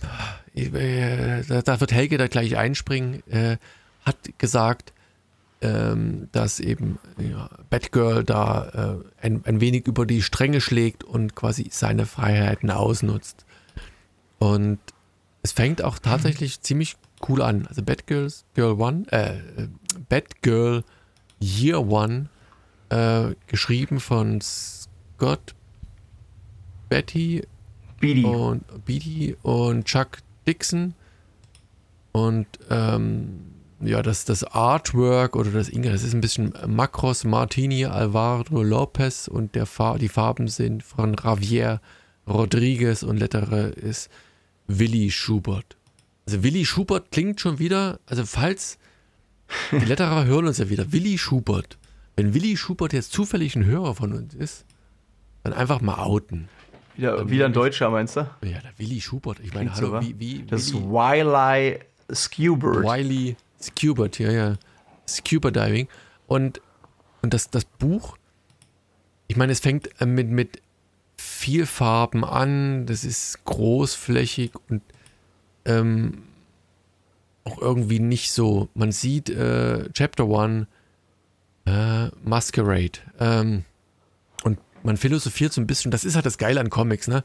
äh, 0.55 1.43
da 1.43 1.81
wird 1.81 1.91
Helge 1.91 2.17
da 2.17 2.27
gleich 2.27 2.55
einspringen, 2.55 3.27
äh, 3.29 3.57
hat 4.05 4.17
gesagt, 4.37 4.93
ähm, 5.61 6.29
dass 6.31 6.61
eben 6.61 6.97
ja, 7.17 7.49
Batgirl 7.69 8.23
da 8.23 8.99
äh, 9.21 9.25
ein, 9.25 9.41
ein 9.45 9.59
wenig 9.59 9.85
über 9.85 10.05
die 10.05 10.21
Stränge 10.21 10.61
schlägt 10.61 11.03
und 11.03 11.35
quasi 11.35 11.67
seine 11.71 12.05
Freiheiten 12.05 12.71
ausnutzt. 12.71 13.45
Und 14.39 14.79
es 15.41 15.51
fängt 15.51 15.83
auch 15.83 15.99
tatsächlich 15.99 16.61
ziemlich 16.61 16.95
cool 17.27 17.41
an. 17.41 17.67
Also 17.67 17.81
Bad 17.81 18.07
Girls, 18.07 18.45
Girl 18.53 18.79
One, 18.79 19.05
äh, 19.11 19.67
Bad 20.09 20.41
Girl 20.41 20.83
Year 21.39 21.85
One, 21.87 22.29
äh, 22.89 23.35
geschrieben 23.47 23.99
von 23.99 24.39
Scott 24.41 25.55
Betty 26.89 27.43
Beatty. 27.99 28.25
und 28.25 28.85
Beatty 28.85 29.35
und 29.41 29.85
Chuck 29.85 30.19
Dixon. 30.45 30.93
Und 32.11 32.47
ähm, 32.69 33.53
ja, 33.81 34.01
das, 34.01 34.25
das 34.25 34.43
Artwork 34.43 35.35
oder 35.35 35.51
das 35.51 35.69
Inge, 35.69 35.91
das 35.91 36.03
ist 36.03 36.13
ein 36.13 36.21
bisschen 36.21 36.53
Macros 36.67 37.23
Martini 37.23 37.85
Alvaro 37.85 38.61
Lopez 38.61 39.27
und 39.27 39.55
der 39.55 39.65
Fa 39.65 39.97
die 39.97 40.09
Farben 40.09 40.47
sind 40.47 40.83
von 40.83 41.15
Javier 41.21 41.81
Rodriguez 42.27 43.03
und 43.03 43.17
Lettere 43.17 43.69
ist 43.69 44.09
Willi 44.67 45.11
Schubert. 45.11 45.75
Also 46.25 46.43
Willi 46.43 46.65
Schubert 46.65 47.11
klingt 47.11 47.41
schon 47.41 47.59
wieder, 47.59 47.99
also 48.05 48.25
falls 48.25 48.77
die 49.71 49.85
Letterer 49.85 50.25
hören 50.25 50.47
uns 50.47 50.57
ja 50.57 50.69
wieder, 50.69 50.91
Willi 50.91 51.17
Schubert. 51.17 51.77
Wenn 52.15 52.33
Willi 52.33 52.55
Schubert 52.57 52.93
jetzt 52.93 53.11
zufällig 53.11 53.55
ein 53.55 53.65
Hörer 53.65 53.95
von 53.95 54.13
uns 54.13 54.33
ist, 54.33 54.65
dann 55.43 55.53
einfach 55.53 55.81
mal 55.81 55.95
outen. 55.95 56.47
Wieder, 56.95 57.29
wieder 57.29 57.45
ein 57.45 57.53
Deutscher, 57.53 57.89
meinst 57.89 58.15
du? 58.15 58.21
Ja, 58.41 58.59
der 58.59 58.71
Willi 58.77 59.01
Schubert. 59.01 59.39
Ich 59.41 59.53
meine, 59.53 59.73
hallo, 59.73 59.99
wie, 60.01 60.17
wie, 60.19 60.43
Das 60.43 60.63
ist 60.63 60.75
Wiley 60.75 61.79
Skubert. 62.13 62.83
Wiley 62.83 63.35
Skubert, 63.59 64.19
ja, 64.19 64.31
ja. 64.31 64.55
Scuba 65.07 65.51
Diving. 65.51 65.87
Und, 66.27 66.61
und 67.21 67.33
das, 67.33 67.49
das 67.49 67.65
Buch, 67.65 68.17
ich 69.27 69.35
meine, 69.35 69.51
es 69.51 69.59
fängt 69.59 69.89
mit, 70.05 70.29
mit 70.29 70.61
viel 71.17 71.65
Farben 71.65 72.23
an, 72.23 72.85
das 72.85 73.03
ist 73.03 73.43
großflächig 73.45 74.51
und 74.69 74.81
ähm, 75.65 76.23
auch 77.43 77.59
irgendwie 77.59 77.99
nicht 77.99 78.31
so. 78.31 78.69
Man 78.73 78.91
sieht 78.91 79.29
äh, 79.29 79.89
Chapter 79.93 80.25
1 80.25 80.67
äh, 81.65 82.07
Masquerade 82.23 82.99
ähm, 83.19 83.63
und 84.43 84.59
man 84.83 84.97
philosophiert 84.97 85.53
so 85.53 85.61
ein 85.61 85.67
bisschen, 85.67 85.91
das 85.91 86.05
ist 86.05 86.15
halt 86.15 86.25
das 86.25 86.37
Geile 86.37 86.59
an 86.59 86.69
Comics, 86.69 87.07
ne? 87.07 87.23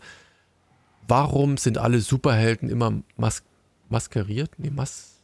Warum 1.07 1.57
sind 1.57 1.79
alle 1.79 2.01
Superhelden 2.01 2.68
immer 2.68 2.92
mas 3.16 3.42
maskeriert? 3.88 4.51
Nee, 4.59 4.70
mas 4.70 5.18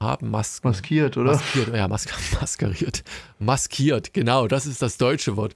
haben 0.00 0.30
Masken. 0.30 0.68
Maskiert, 0.68 1.16
oder? 1.16 1.32
Maskiert, 1.32 1.74
ja, 1.74 1.88
mas 1.88 2.06
maskeriert. 2.40 3.04
Maskiert, 3.38 4.14
genau, 4.14 4.46
das 4.48 4.66
ist 4.66 4.80
das 4.80 4.96
deutsche 4.96 5.36
Wort. 5.36 5.54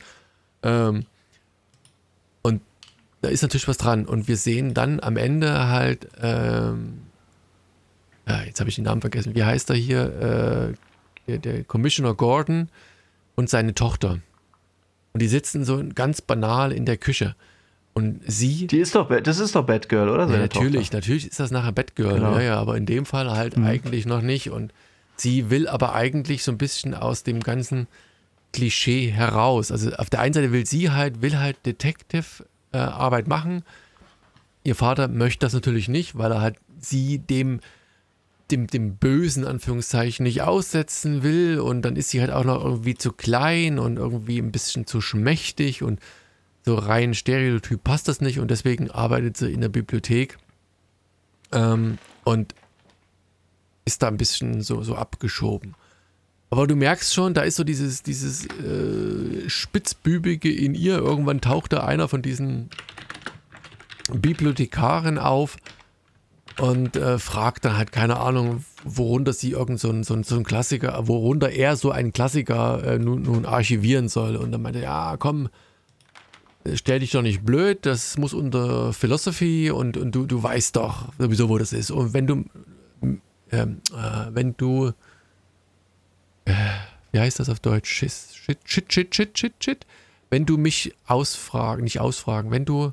Ähm, 0.62 1.06
da 3.22 3.28
ist 3.28 3.42
natürlich 3.42 3.68
was 3.68 3.78
dran. 3.78 4.04
Und 4.04 4.28
wir 4.28 4.36
sehen 4.36 4.74
dann 4.74 5.00
am 5.00 5.16
Ende 5.16 5.68
halt, 5.68 6.08
ähm, 6.20 7.02
ja, 8.28 8.42
jetzt 8.42 8.60
habe 8.60 8.68
ich 8.68 8.76
den 8.76 8.84
Namen 8.84 9.00
vergessen, 9.00 9.34
wie 9.34 9.44
heißt 9.44 9.70
er 9.70 9.76
hier? 9.76 10.74
Äh, 10.76 10.76
der, 11.28 11.38
der 11.38 11.64
Commissioner 11.64 12.14
Gordon 12.14 12.68
und 13.36 13.48
seine 13.48 13.74
Tochter. 13.74 14.18
Und 15.12 15.22
die 15.22 15.28
sitzen 15.28 15.64
so 15.64 15.82
ganz 15.94 16.20
banal 16.20 16.72
in 16.72 16.84
der 16.84 16.96
Küche. 16.96 17.36
Und 17.94 18.20
sie. 18.26 18.66
Die 18.66 18.78
ist 18.78 18.94
doch, 18.94 19.08
das 19.20 19.38
ist 19.38 19.54
doch 19.54 19.64
Batgirl, 19.64 20.08
oder? 20.08 20.28
Ja, 20.28 20.38
natürlich, 20.38 20.86
Tochter. 20.86 20.96
natürlich 20.96 21.26
ist 21.28 21.38
das 21.38 21.50
nachher 21.50 21.72
Batgirl. 21.72 22.14
Genau. 22.14 22.34
Ja, 22.36 22.42
ja, 22.42 22.56
aber 22.58 22.76
in 22.76 22.86
dem 22.86 23.06
Fall 23.06 23.30
halt 23.30 23.56
mhm. 23.56 23.66
eigentlich 23.66 24.06
noch 24.06 24.22
nicht. 24.22 24.50
Und 24.50 24.72
sie 25.16 25.50
will 25.50 25.68
aber 25.68 25.94
eigentlich 25.94 26.42
so 26.42 26.50
ein 26.50 26.58
bisschen 26.58 26.94
aus 26.94 27.22
dem 27.22 27.40
ganzen 27.40 27.86
Klischee 28.52 29.10
heraus. 29.10 29.70
Also 29.70 29.92
auf 29.92 30.10
der 30.10 30.20
einen 30.20 30.32
Seite 30.32 30.52
will 30.52 30.66
sie 30.66 30.90
halt, 30.90 31.22
will 31.22 31.38
halt 31.38 31.64
Detective-Arbeit 31.66 32.51
äh, 32.72 33.22
machen. 33.26 33.62
Ihr 34.64 34.74
Vater 34.74 35.08
möchte 35.08 35.46
das 35.46 35.52
natürlich 35.52 35.88
nicht, 35.88 36.16
weil 36.16 36.32
er 36.32 36.40
halt 36.40 36.56
sie 36.78 37.18
dem 37.18 37.60
dem, 38.50 38.66
dem 38.66 38.96
bösen 38.96 39.46
Anführungszeichen 39.46 40.24
nicht 40.24 40.42
aussetzen 40.42 41.22
will 41.22 41.58
und 41.58 41.82
dann 41.82 41.96
ist 41.96 42.10
sie 42.10 42.20
halt 42.20 42.30
auch 42.30 42.44
noch 42.44 42.62
irgendwie 42.62 42.94
zu 42.94 43.12
klein 43.12 43.78
und 43.78 43.96
irgendwie 43.96 44.38
ein 44.38 44.52
bisschen 44.52 44.86
zu 44.86 45.00
schmächtig 45.00 45.82
und 45.82 46.00
so 46.64 46.74
rein 46.74 47.14
Stereotyp 47.14 47.82
passt 47.82 48.08
das 48.08 48.20
nicht 48.20 48.38
und 48.38 48.50
deswegen 48.50 48.90
arbeitet 48.90 49.36
sie 49.36 49.52
in 49.52 49.62
der 49.62 49.70
Bibliothek 49.70 50.38
ähm, 51.52 51.98
und 52.24 52.54
ist 53.84 54.02
da 54.02 54.08
ein 54.08 54.16
bisschen 54.16 54.62
so, 54.62 54.82
so 54.82 54.94
abgeschoben. 54.94 55.74
Aber 56.52 56.66
du 56.66 56.76
merkst 56.76 57.14
schon, 57.14 57.32
da 57.32 57.40
ist 57.40 57.56
so 57.56 57.64
dieses, 57.64 58.02
dieses 58.02 58.44
äh, 58.44 59.48
Spitzbübige 59.48 60.52
in 60.52 60.74
ihr. 60.74 60.98
Irgendwann 60.98 61.40
taucht 61.40 61.72
da 61.72 61.84
einer 61.84 62.08
von 62.08 62.20
diesen 62.20 62.68
Bibliothekaren 64.12 65.16
auf 65.16 65.56
und 66.60 66.94
äh, 66.96 67.18
fragt 67.18 67.64
dann 67.64 67.78
halt, 67.78 67.90
keine 67.90 68.18
Ahnung, 68.18 68.66
worunter 68.84 69.32
sie 69.32 69.52
irgend 69.52 69.80
so 69.80 69.88
ein, 69.88 70.04
so 70.04 70.12
ein, 70.12 70.24
so 70.24 70.36
ein 70.36 70.44
Klassiker, 70.44 71.08
worunter 71.08 71.48
er 71.48 71.74
so 71.76 71.90
einen 71.90 72.12
Klassiker 72.12 72.84
äh, 72.84 72.98
nun, 72.98 73.22
nun 73.22 73.46
archivieren 73.46 74.10
soll. 74.10 74.36
Und 74.36 74.52
dann 74.52 74.60
meinte 74.60 74.80
er, 74.80 74.84
ja, 74.84 75.16
komm, 75.18 75.48
stell 76.74 77.00
dich 77.00 77.12
doch 77.12 77.22
nicht 77.22 77.46
blöd, 77.46 77.86
das 77.86 78.18
muss 78.18 78.34
unter 78.34 78.92
Philosophy 78.92 79.70
und, 79.70 79.96
und 79.96 80.14
du, 80.14 80.26
du 80.26 80.42
weißt 80.42 80.76
doch 80.76 81.14
sowieso, 81.18 81.48
wo 81.48 81.56
das 81.56 81.72
ist. 81.72 81.90
Und 81.90 82.12
wenn 82.12 82.26
du, 82.26 82.44
ähm, 83.50 83.80
äh, 83.90 84.26
wenn 84.34 84.54
du, 84.58 84.92
äh, 86.44 86.54
wie 87.12 87.20
heißt 87.20 87.40
das 87.40 87.48
auf 87.48 87.60
Deutsch? 87.60 87.90
Shit, 87.90 88.12
shit, 88.12 88.58
shit, 88.64 88.92
shit, 88.92 89.14
shit, 89.14 89.38
shit, 89.38 89.54
shit. 89.62 89.86
Wenn 90.30 90.46
du 90.46 90.56
mich 90.56 90.94
ausfragen, 91.06 91.84
nicht 91.84 92.00
ausfragen, 92.00 92.50
wenn 92.50 92.64
du, 92.64 92.92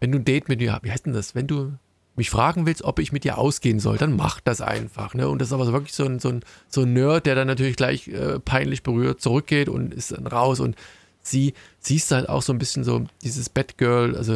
wenn 0.00 0.12
du 0.12 0.18
ein 0.18 0.24
Date 0.24 0.48
mit 0.48 0.60
mir, 0.60 0.78
wie 0.82 0.90
heißt 0.90 1.06
denn 1.06 1.14
das? 1.14 1.34
Wenn 1.34 1.46
du 1.46 1.72
mich 2.16 2.30
fragen 2.30 2.66
willst, 2.66 2.82
ob 2.84 2.98
ich 2.98 3.10
mit 3.10 3.24
dir 3.24 3.38
ausgehen 3.38 3.80
soll, 3.80 3.96
dann 3.96 4.14
mach 4.14 4.40
das 4.40 4.60
einfach. 4.60 5.14
Ne? 5.14 5.28
Und 5.28 5.40
das 5.40 5.48
ist 5.48 5.52
aber 5.52 5.64
so 5.64 5.72
wirklich 5.72 5.94
so 5.94 6.04
ein, 6.04 6.20
so, 6.20 6.28
ein, 6.28 6.44
so 6.68 6.82
ein 6.82 6.92
Nerd, 6.92 7.26
der 7.26 7.34
dann 7.34 7.46
natürlich 7.46 7.76
gleich 7.76 8.08
äh, 8.08 8.38
peinlich 8.38 8.82
berührt 8.82 9.20
zurückgeht 9.20 9.68
und 9.68 9.92
ist 9.92 10.12
dann 10.12 10.26
raus. 10.26 10.60
Und 10.60 10.76
sie 11.22 11.54
siehst 11.80 12.12
halt 12.12 12.28
auch 12.28 12.42
so 12.42 12.52
ein 12.52 12.58
bisschen 12.58 12.84
so 12.84 13.04
dieses 13.22 13.48
Batgirl, 13.48 14.16
also 14.16 14.34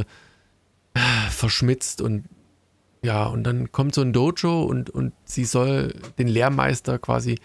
äh, 0.94 1.30
verschmitzt 1.30 2.00
und 2.00 2.24
ja, 3.02 3.26
und 3.26 3.44
dann 3.44 3.70
kommt 3.70 3.94
so 3.94 4.00
ein 4.00 4.12
Dojo 4.12 4.64
und, 4.64 4.90
und 4.90 5.12
sie 5.24 5.44
soll 5.44 5.94
den 6.18 6.26
Lehrmeister 6.26 6.98
quasi 6.98 7.38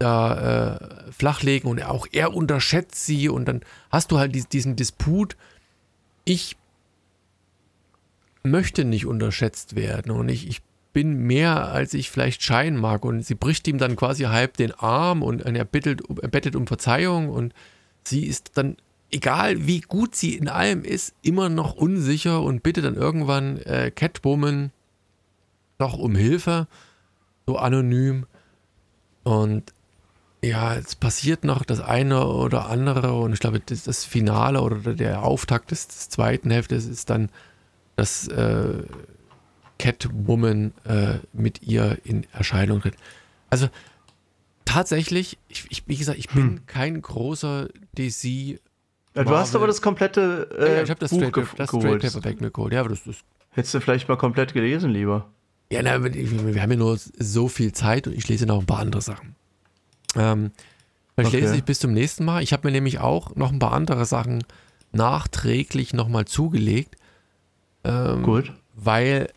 da 0.00 0.76
äh, 0.76 1.12
flachlegen 1.12 1.70
und 1.70 1.82
auch 1.84 2.06
er 2.10 2.34
unterschätzt 2.34 3.04
sie 3.04 3.28
und 3.28 3.46
dann 3.46 3.60
hast 3.90 4.10
du 4.10 4.18
halt 4.18 4.52
diesen 4.52 4.74
Disput. 4.74 5.36
Ich 6.24 6.56
möchte 8.42 8.84
nicht 8.84 9.06
unterschätzt 9.06 9.76
werden 9.76 10.10
und 10.10 10.28
ich, 10.28 10.48
ich 10.48 10.62
bin 10.92 11.26
mehr, 11.26 11.68
als 11.68 11.94
ich 11.94 12.10
vielleicht 12.10 12.42
scheinen 12.42 12.78
mag. 12.78 13.04
Und 13.04 13.24
sie 13.24 13.34
bricht 13.34 13.68
ihm 13.68 13.78
dann 13.78 13.96
quasi 13.96 14.24
halb 14.24 14.56
den 14.56 14.72
Arm 14.72 15.22
und 15.22 15.42
er, 15.42 15.64
bittet, 15.64 16.02
er 16.20 16.28
bettet 16.28 16.56
um 16.56 16.66
Verzeihung 16.66 17.28
und 17.28 17.54
sie 18.02 18.26
ist 18.26 18.52
dann, 18.54 18.76
egal 19.10 19.66
wie 19.66 19.80
gut 19.80 20.14
sie 20.14 20.34
in 20.34 20.48
allem 20.48 20.82
ist, 20.82 21.14
immer 21.22 21.48
noch 21.48 21.74
unsicher 21.74 22.42
und 22.42 22.62
bittet 22.62 22.84
dann 22.84 22.96
irgendwann 22.96 23.58
äh, 23.58 23.90
Catwoman 23.94 24.72
doch 25.78 25.98
um 25.98 26.14
Hilfe, 26.14 26.68
so 27.46 27.56
anonym. 27.56 28.26
Und 29.22 29.72
ja, 30.42 30.74
es 30.74 30.96
passiert 30.96 31.44
noch 31.44 31.64
das 31.64 31.80
eine 31.80 32.26
oder 32.26 32.68
andere 32.68 33.12
und 33.14 33.32
ich 33.32 33.40
glaube, 33.40 33.60
das, 33.60 33.84
das 33.84 34.04
Finale 34.04 34.62
oder 34.62 34.94
der 34.94 35.22
Auftakt 35.22 35.70
des, 35.70 35.88
des 35.88 36.08
zweiten 36.08 36.50
Heftes 36.50 36.86
ist 36.86 37.10
dann 37.10 37.28
dass 38.00 38.28
äh, 38.28 38.82
Catwoman 39.78 40.72
äh, 40.84 41.18
mit 41.34 41.62
ihr 41.62 41.98
in 42.04 42.26
Erscheinung 42.32 42.80
tritt. 42.80 42.94
Also 43.50 43.68
tatsächlich, 44.64 45.36
ich, 45.48 45.66
ich, 45.68 45.82
wie 45.86 45.96
gesagt, 45.96 46.18
ich 46.18 46.28
bin 46.28 46.42
hm. 46.42 46.66
kein 46.66 47.02
großer 47.02 47.68
DC. 47.98 48.58
Ja, 49.14 49.24
du 49.24 49.30
hast 49.30 49.54
aber 49.54 49.66
das 49.66 49.82
komplette 49.82 50.48
äh, 50.58 50.76
ja, 50.76 50.82
ich 50.82 50.90
habe 50.90 51.00
das, 51.00 51.10
Buch 51.10 51.18
Straight, 51.18 51.58
das 51.58 51.68
Straight 51.68 52.00
Paperback 52.00 52.40
mir 52.40 52.50
geholt. 52.50 52.72
Ja, 52.72 52.80
aber 52.80 52.88
das, 52.88 53.04
das 53.04 53.16
Hättest 53.50 53.74
du 53.74 53.80
vielleicht 53.80 54.08
mal 54.08 54.16
komplett 54.16 54.54
gelesen, 54.54 54.92
lieber. 54.92 55.28
Ja, 55.70 55.82
na, 55.82 56.02
wir 56.02 56.62
haben 56.62 56.70
ja 56.70 56.76
nur 56.76 56.98
so 56.98 57.48
viel 57.48 57.72
Zeit 57.72 58.06
und 58.06 58.14
ich 58.14 58.28
lese 58.28 58.46
noch 58.46 58.60
ein 58.60 58.66
paar 58.66 58.78
andere 58.78 59.02
Sachen. 59.02 59.34
Ähm, 60.16 60.50
vielleicht 61.14 61.34
okay. 61.34 61.40
lese 61.40 61.56
ich 61.56 61.64
bis 61.64 61.80
zum 61.80 61.92
nächsten 61.92 62.24
Mal. 62.24 62.42
Ich 62.42 62.52
habe 62.52 62.68
mir 62.68 62.72
nämlich 62.72 62.98
auch 62.98 63.34
noch 63.36 63.52
ein 63.52 63.58
paar 63.58 63.72
andere 63.72 64.04
Sachen 64.04 64.44
nachträglich 64.92 65.92
nochmal 65.92 66.24
zugelegt. 66.24 66.96
Ähm, 67.84 68.22
Gut. 68.22 68.52
Weil 68.74 69.30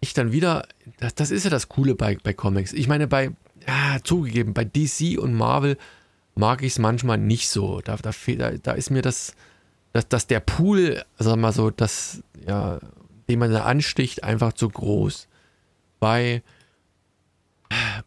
ich 0.00 0.14
dann 0.14 0.32
wieder, 0.32 0.66
das, 0.98 1.14
das 1.14 1.30
ist 1.30 1.44
ja 1.44 1.50
das 1.50 1.68
Coole 1.68 1.94
bei, 1.94 2.16
bei 2.22 2.32
Comics. 2.32 2.72
Ich 2.72 2.88
meine, 2.88 3.06
bei, 3.06 3.30
ja, 3.66 3.98
zugegeben, 4.02 4.54
bei 4.54 4.64
DC 4.64 5.18
und 5.18 5.34
Marvel 5.34 5.76
mag 6.34 6.62
ich 6.62 6.72
es 6.72 6.78
manchmal 6.78 7.18
nicht 7.18 7.48
so. 7.48 7.80
Da, 7.80 7.96
da, 7.96 8.10
da, 8.12 8.50
da 8.52 8.72
ist 8.72 8.90
mir 8.90 9.02
das, 9.02 9.34
dass, 9.92 10.08
dass 10.08 10.26
der 10.26 10.40
Pool, 10.40 11.02
sag 11.18 11.36
mal 11.36 11.52
so, 11.52 11.70
das, 11.70 12.22
ja, 12.46 12.78
den 13.28 13.38
man 13.38 13.52
da 13.52 13.64
ansticht, 13.64 14.24
einfach 14.24 14.52
zu 14.52 14.68
groß. 14.68 15.28
Bei 16.00 16.42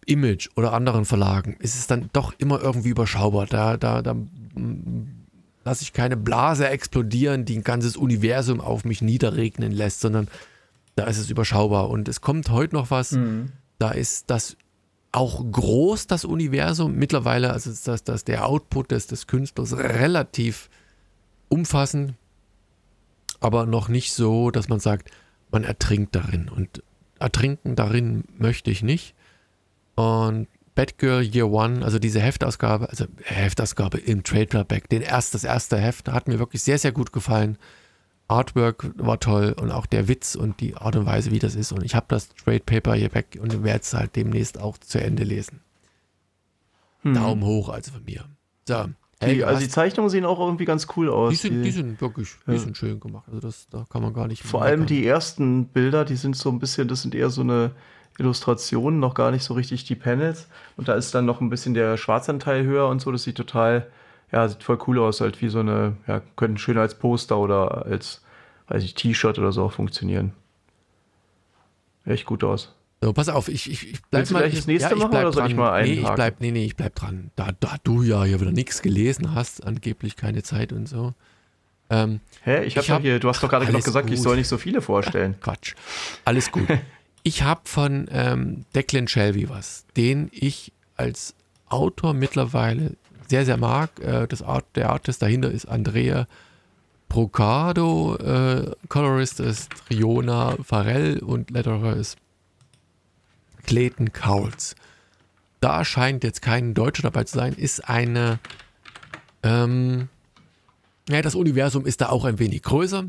Image 0.05 0.49
oder 0.55 0.73
anderen 0.73 1.05
Verlagen 1.05 1.55
ist 1.59 1.75
es 1.75 1.87
dann 1.87 2.09
doch 2.13 2.33
immer 2.37 2.61
irgendwie 2.61 2.89
überschaubar. 2.89 3.45
Da, 3.45 3.77
da, 3.77 4.01
da 4.01 4.15
lasse 5.63 5.83
ich 5.83 5.93
keine 5.93 6.17
Blase 6.17 6.67
explodieren, 6.67 7.45
die 7.45 7.57
ein 7.57 7.63
ganzes 7.63 7.95
Universum 7.95 8.61
auf 8.61 8.85
mich 8.85 9.01
niederregnen 9.01 9.71
lässt, 9.71 10.01
sondern 10.01 10.27
da 10.95 11.05
ist 11.05 11.17
es 11.17 11.29
überschaubar. 11.29 11.89
Und 11.89 12.07
es 12.07 12.21
kommt 12.21 12.49
heute 12.49 12.75
noch 12.75 12.91
was, 12.91 13.11
mhm. 13.11 13.51
da 13.77 13.91
ist 13.91 14.29
das 14.29 14.57
auch 15.11 15.43
groß, 15.51 16.07
das 16.07 16.25
Universum. 16.25 16.95
Mittlerweile 16.95 17.51
also 17.51 17.69
ist 17.69 17.87
das, 17.87 18.03
das 18.03 18.23
der 18.23 18.47
Output 18.47 18.91
des, 18.91 19.07
des 19.07 19.27
Künstlers 19.27 19.77
relativ 19.77 20.69
umfassend, 21.49 22.13
aber 23.39 23.65
noch 23.65 23.89
nicht 23.89 24.13
so, 24.13 24.51
dass 24.51 24.69
man 24.69 24.79
sagt, 24.79 25.11
man 25.51 25.63
ertrinkt 25.63 26.15
darin. 26.15 26.49
Und 26.49 26.81
ertrinken 27.19 27.75
darin 27.75 28.23
möchte 28.37 28.71
ich 28.71 28.83
nicht. 28.83 29.15
Und 30.01 30.47
Batgirl 30.73 31.23
Year 31.23 31.49
One, 31.49 31.83
also 31.83 31.99
diese 31.99 32.21
Heftausgabe, 32.21 32.89
also 32.89 33.05
Heftausgabe 33.23 33.99
im 33.99 34.23
Trade 34.23 34.47
Paperback, 34.47 34.89
den 34.89 35.01
erst, 35.01 35.33
das 35.33 35.43
erste 35.43 35.77
Heft 35.77 36.09
hat 36.09 36.27
mir 36.27 36.39
wirklich 36.39 36.63
sehr, 36.63 36.79
sehr 36.79 36.91
gut 36.91 37.11
gefallen. 37.11 37.57
Artwork 38.27 38.89
war 38.95 39.19
toll 39.19 39.53
und 39.59 39.71
auch 39.71 39.85
der 39.85 40.07
Witz 40.07 40.35
und 40.35 40.61
die 40.61 40.75
Art 40.75 40.95
und 40.95 41.05
Weise, 41.05 41.31
wie 41.31 41.39
das 41.39 41.55
ist. 41.55 41.73
Und 41.73 41.83
ich 41.83 41.95
habe 41.95 42.05
das 42.09 42.29
Trade 42.29 42.61
Paper 42.61 42.95
hier 42.95 43.13
weg 43.13 43.37
und 43.41 43.63
werde 43.63 43.81
es 43.81 43.93
halt 43.93 44.15
demnächst 44.15 44.59
auch 44.59 44.77
zu 44.77 45.01
Ende 45.01 45.23
lesen. 45.23 45.59
Hm. 47.01 47.13
Daumen 47.13 47.43
hoch 47.43 47.69
also 47.69 47.91
von 47.91 48.03
mir. 48.05 48.23
So. 48.67 48.85
Hey, 49.19 49.35
die, 49.35 49.43
also 49.43 49.59
die 49.59 49.69
Zeichnungen 49.69 50.09
sehen 50.09 50.25
auch 50.25 50.39
irgendwie 50.39 50.65
ganz 50.65 50.87
cool 50.95 51.09
aus. 51.09 51.31
Die 51.31 51.35
sind, 51.35 51.59
die, 51.59 51.63
die 51.63 51.71
sind 51.71 52.01
wirklich 52.01 52.29
die 52.47 52.57
sind 52.57 52.75
schön 52.75 52.99
gemacht. 52.99 53.25
Also 53.27 53.39
das, 53.39 53.67
da 53.69 53.85
kann 53.87 54.01
man 54.01 54.13
gar 54.13 54.27
nicht. 54.27 54.41
Vor 54.41 54.63
allem 54.63 54.87
die 54.87 55.05
ersten 55.05 55.67
Bilder, 55.67 56.05
die 56.05 56.15
sind 56.15 56.35
so 56.35 56.49
ein 56.49 56.57
bisschen, 56.57 56.87
das 56.87 57.03
sind 57.03 57.13
eher 57.13 57.29
so 57.29 57.41
eine 57.41 57.71
Illustrationen, 58.17 58.99
noch 58.99 59.13
gar 59.13 59.31
nicht 59.31 59.43
so 59.43 59.53
richtig 59.53 59.85
die 59.85 59.95
Panels. 59.95 60.47
Und 60.77 60.87
da 60.87 60.93
ist 60.93 61.15
dann 61.15 61.25
noch 61.25 61.41
ein 61.41 61.49
bisschen 61.49 61.73
der 61.73 61.97
Schwarzanteil 61.97 62.63
höher 62.63 62.87
und 62.87 63.01
so. 63.01 63.11
Das 63.11 63.23
sieht 63.23 63.37
total, 63.37 63.87
ja, 64.31 64.47
sieht 64.47 64.63
voll 64.63 64.79
cool 64.87 64.99
aus, 64.99 65.21
halt 65.21 65.41
wie 65.41 65.49
so 65.49 65.59
eine, 65.59 65.97
ja, 66.07 66.21
könnten 66.35 66.57
schön 66.57 66.77
als 66.77 66.95
Poster 66.95 67.37
oder 67.37 67.85
als, 67.85 68.21
weiß 68.67 68.83
ich, 68.83 68.93
T-Shirt 68.93 69.39
oder 69.39 69.51
so 69.51 69.63
auch 69.63 69.73
funktionieren. 69.73 70.33
Echt 72.05 72.25
gut 72.25 72.43
aus. 72.43 72.73
So, 73.03 73.13
pass 73.13 73.29
auf, 73.29 73.47
ich, 73.47 73.69
ich, 73.69 73.93
ich 73.93 74.01
bleib 74.11 74.21
Willst 74.21 74.31
mal. 74.31 74.47
Du 74.47 74.55
das 74.55 74.67
nächste 74.67 74.91
ja, 74.91 74.95
machen 74.95 75.17
oder 75.17 75.33
soll 75.33 75.47
ich 75.47 75.55
mal 75.55 75.73
einen? 75.73 75.89
Nee, 75.89 76.01
ich 76.01 76.09
bleib, 76.09 76.39
nee, 76.39 76.51
nee, 76.51 76.65
ich 76.65 76.75
bleib 76.75 76.93
dran. 76.93 77.31
Da, 77.35 77.49
da 77.59 77.77
du 77.83 78.03
ja 78.03 78.23
hier 78.23 78.39
wieder 78.39 78.51
nichts 78.51 78.83
gelesen 78.83 79.33
hast, 79.33 79.65
angeblich 79.65 80.15
keine 80.15 80.43
Zeit 80.43 80.71
und 80.71 80.87
so. 80.87 81.15
Ähm, 81.89 82.19
Hä? 82.43 82.63
Ich, 82.63 82.77
ich 82.77 82.89
hab, 82.89 82.97
hab 82.97 83.01
hier, 83.01 83.19
du 83.19 83.27
hast 83.27 83.41
doch 83.41 83.49
gerade 83.49 83.71
noch 83.71 83.83
gesagt, 83.83 84.07
gut. 84.07 84.15
ich 84.15 84.21
soll 84.21 84.37
nicht 84.37 84.47
so 84.47 84.59
viele 84.59 84.81
vorstellen. 84.81 85.35
Quatsch. 85.41 85.73
Alles 86.25 86.51
gut. 86.51 86.67
Ich 87.23 87.43
habe 87.43 87.61
von 87.65 88.07
ähm, 88.11 88.65
Declan 88.73 89.07
Shelby 89.07 89.49
was, 89.49 89.85
den 89.95 90.29
ich 90.31 90.71
als 90.95 91.35
Autor 91.69 92.13
mittlerweile 92.13 92.95
sehr, 93.27 93.45
sehr 93.45 93.57
mag. 93.57 93.99
Äh, 93.99 94.27
das 94.27 94.41
Art, 94.41 94.65
der 94.75 94.89
Artist 94.89 95.21
dahinter 95.21 95.51
ist 95.51 95.65
Andrea 95.65 96.27
Brocado, 97.09 98.15
äh, 98.15 98.71
Colorist 98.87 99.39
ist 99.39 99.69
Riona 99.89 100.55
Farrell 100.63 101.19
und 101.19 101.51
Letterer 101.51 101.95
ist 101.95 102.17
Clayton 103.63 104.13
Cowles. 104.13 104.75
Da 105.59 105.85
scheint 105.85 106.23
jetzt 106.23 106.41
kein 106.41 106.73
Deutscher 106.73 107.03
dabei 107.03 107.25
zu 107.25 107.37
sein, 107.37 107.53
ist 107.53 107.87
eine, 107.87 108.39
ähm, 109.43 110.09
ja, 111.09 111.21
das 111.21 111.35
Universum 111.35 111.85
ist 111.85 112.01
da 112.01 112.09
auch 112.09 112.25
ein 112.25 112.39
wenig 112.39 112.63
größer, 112.63 113.05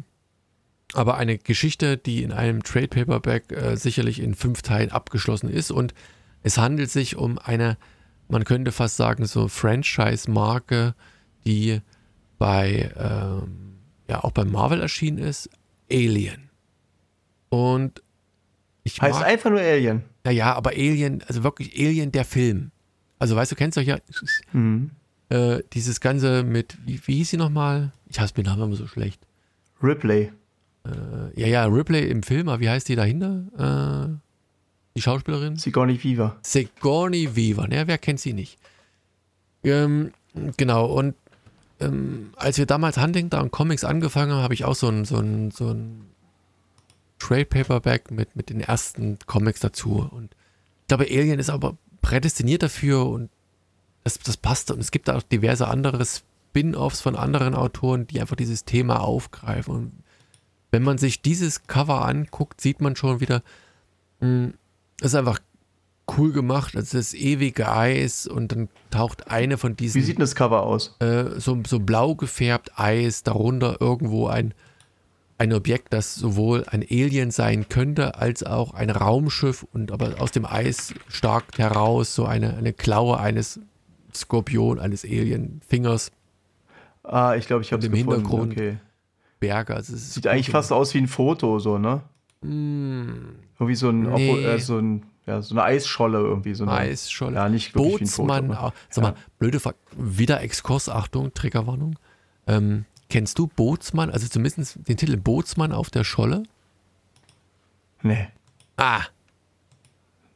aber 0.95 1.17
eine 1.17 1.39
Geschichte, 1.39 1.97
die 1.97 2.23
in 2.23 2.33
einem 2.33 2.63
Trade 2.63 2.89
Paperback 2.89 3.51
äh, 3.53 3.77
sicherlich 3.77 4.21
in 4.21 4.35
fünf 4.35 4.63
Teilen 4.63 4.91
abgeschlossen 4.91 5.49
ist 5.49 5.71
und 5.71 5.95
es 6.43 6.59
handelt 6.59 6.91
sich 6.91 7.17
um 7.17 7.39
eine, 7.39 7.77
man 8.29 8.45
könnte 8.45 8.73
fast 8.73 8.97
sagen, 8.97 9.25
so 9.27 9.49
Franchise-Marke, 9.49 10.95
die 11.47 11.81
bei, 12.39 12.91
ähm, 12.97 13.77
ja, 14.09 14.25
auch 14.25 14.33
bei 14.33 14.45
Marvel 14.45 14.81
erschienen 14.81 15.19
ist, 15.19 15.49
Alien. 15.91 16.51
Und 17.49 18.03
ich 18.85 19.01
Heißt 19.01 19.21
mag, 19.21 19.29
einfach 19.29 19.51
nur 19.51 19.61
Alien. 19.61 20.03
naja, 20.25 20.55
aber 20.55 20.71
Alien, 20.71 21.23
also 21.29 21.43
wirklich 21.45 21.75
Alien 21.79 22.11
der 22.13 22.25
Film. 22.25 22.71
Also 23.19 23.37
weißt 23.37 23.53
du, 23.53 23.57
kennst 23.57 23.77
du 23.77 23.83
ja 23.83 23.99
Mhm. 24.53 24.91
äh, 25.29 25.61
dieses 25.73 26.01
Ganze 26.01 26.43
mit, 26.43 26.77
wie, 26.85 27.01
wie 27.07 27.17
hieß 27.17 27.31
sie 27.31 27.37
nochmal? 27.37 27.93
Ich 28.09 28.19
hasse 28.19 28.35
den 28.35 28.47
Namen 28.47 28.63
immer 28.63 28.77
so 28.77 28.87
schlecht. 28.89 29.21
Ripley. 29.83 30.33
Äh, 30.85 31.41
ja, 31.41 31.47
ja, 31.47 31.65
Ripley 31.67 32.09
im 32.09 32.23
Film, 32.23 32.49
aber 32.49 32.61
wie 32.61 32.69
heißt 32.69 32.89
die 32.89 32.97
dahinter? 32.97 34.13
Äh, 34.13 34.17
die 34.97 35.03
Schauspielerin? 35.03 35.57
Sigourney 35.57 36.03
Weaver. 36.03 36.37
Sigourney 36.43 37.35
Weaver, 37.37 37.69
ne? 37.69 37.87
Wer 37.87 37.99
kennt 37.99 38.21
sie 38.21 38.33
nicht? 38.33 38.59
Ähm, 39.65 40.13
genau, 40.57 40.87
und 40.87 41.15
ähm, 41.81 42.33
als 42.37 42.59
wir 42.59 42.67
damals 42.67 42.99
Huntington 42.99 43.51
Comics 43.51 43.85
angefangen 43.85 44.33
haben, 44.33 44.43
habe 44.43 44.55
ich 44.55 44.65
auch 44.65 44.75
so 44.75 44.89
ein, 44.89 45.05
so 45.05 45.17
ein, 45.17 45.51
so 45.51 45.69
ein 45.69 46.07
Trade 47.19 47.47
Paperback 47.47 48.11
mit, 48.11 48.35
mit 48.37 48.51
den 48.51 48.61
ersten 48.61 49.19
Comics 49.27 49.61
dazu. 49.61 50.09
Und 50.11 50.35
ich 50.83 50.89
glaube, 50.89 51.05
Alien 51.05 51.39
ist 51.39 51.51
aber 51.51 51.77
prädestiniert 52.01 52.63
dafür 52.63 53.07
und 53.07 53.31
das, 54.05 54.19
das 54.19 54.37
passt. 54.37 54.71
Und 54.71 54.81
es 54.81 54.91
gibt 54.91 55.09
auch 55.09 55.23
diverse 55.23 55.69
andere 55.69 56.05
Spin-offs 56.05 57.01
von 57.01 57.17
anderen 57.17 57.55
Autoren, 57.55 58.07
die 58.07 58.21
einfach 58.21 58.37
dieses 58.37 58.65
Thema 58.65 59.01
aufgreifen. 59.01 59.75
Und 59.75 59.93
wenn 60.73 60.83
man 60.83 60.99
sich 60.99 61.23
dieses 61.23 61.67
Cover 61.69 62.05
anguckt, 62.05 62.61
sieht 62.61 62.81
man 62.81 62.97
schon 62.97 63.21
wieder, 63.21 63.43
mh, 64.21 64.49
das 64.99 65.13
ist 65.13 65.15
einfach 65.15 65.39
cool 66.17 66.33
gemacht. 66.33 66.75
Also 66.75 66.97
das 66.99 67.15
ewige 67.15 67.71
Eis 67.71 68.27
und 68.27 68.51
dann 68.53 68.69
taucht 68.91 69.31
eine 69.31 69.59
von 69.59 69.73
Wie 69.73 69.77
diesen 69.77 70.03
sieht 70.03 70.17
denn 70.17 70.21
das 70.23 70.35
Cover 70.35 70.65
aus? 70.65 70.97
äh, 71.01 71.39
so, 71.39 71.63
so 71.67 71.79
blau 71.79 72.15
gefärbt 72.17 72.73
Eis, 72.79 73.23
darunter 73.23 73.81
irgendwo 73.81 74.27
ein, 74.27 74.55
ein 75.39 75.53
Objekt, 75.53 75.93
das 75.93 76.15
sowohl 76.15 76.65
ein 76.69 76.83
Alien 76.83 77.31
sein 77.31 77.69
könnte, 77.69 78.17
als 78.17 78.43
auch 78.43 78.75
ein 78.75 78.91
Raumschiff 78.91 79.67
und 79.73 79.93
aber 79.93 80.21
aus 80.21 80.31
dem 80.33 80.45
Eis 80.47 80.95
stark 81.09 81.59
heraus 81.59 82.15
so 82.15 82.25
eine, 82.25 82.57
eine 82.57 82.73
Klaue 82.73 83.19
eines 83.21 83.61
Skorpion, 84.15 84.79
eines 84.79 85.05
Alien-Fingers, 85.05 86.11
Ah, 87.05 87.35
ich 87.35 87.47
glaube, 87.49 87.63
ich 87.63 87.73
habe 87.73 87.85
es 87.85 87.91
gefunden. 87.91 88.13
Hintergrund 88.13 88.53
Okay. 88.53 88.77
Berge. 89.43 89.75
Also 89.75 89.95
Sieht 89.97 90.27
eigentlich 90.27 90.51
fast 90.51 90.73
aus 90.73 90.95
wie 90.95 90.99
ein 90.99 91.09
Foto, 91.09 91.59
so, 91.59 91.77
ne? 91.79 92.01
gemacht. 92.41 93.35
Irgendwie 93.59 93.75
so 93.75 93.89
ein, 93.91 94.03
Nee. 94.03 94.45
äh, 94.45 94.59
so 94.59 94.79
ein, 94.79 95.03
ja, 95.27 95.41
so 95.43 95.55
eine 95.55 95.63
Eisscholle 95.65 96.19
irgendwie. 96.19 96.55
So 96.55 96.65
Mm, 96.65 96.69
eine, 96.71 96.79
Eisscholle. 96.79 97.35
Ja, 97.37 97.49
nicht 97.49 97.75
wirklich 97.75 97.99
Bootsmann, 98.01 98.49
wie 98.49 98.53
ein 98.53 98.57
Foto. 98.57 98.67
ah, 98.69 98.73
sag 98.91 99.03
mal, 99.05 99.15
blöde 99.39 99.61
Frage, 99.61 99.77
wieder 99.97 100.41
Exkurs, 100.41 100.89
Achtung, 100.89 101.33
Triggerwarnung. 101.35 101.99
Ähm, 102.47 102.85
kennst 103.09 103.39
du 103.39 103.47
Bootsmann, 103.47 104.11
also 104.11 104.27
zumindest 104.27 104.79
den 104.89 104.97
Titel 104.97 105.17
Bootsmann 105.17 105.73
auf 105.73 105.91
der 105.91 106.03
Scholle? 106.05 106.43
Nee, 108.03 108.29
Ah, 108.77 109.03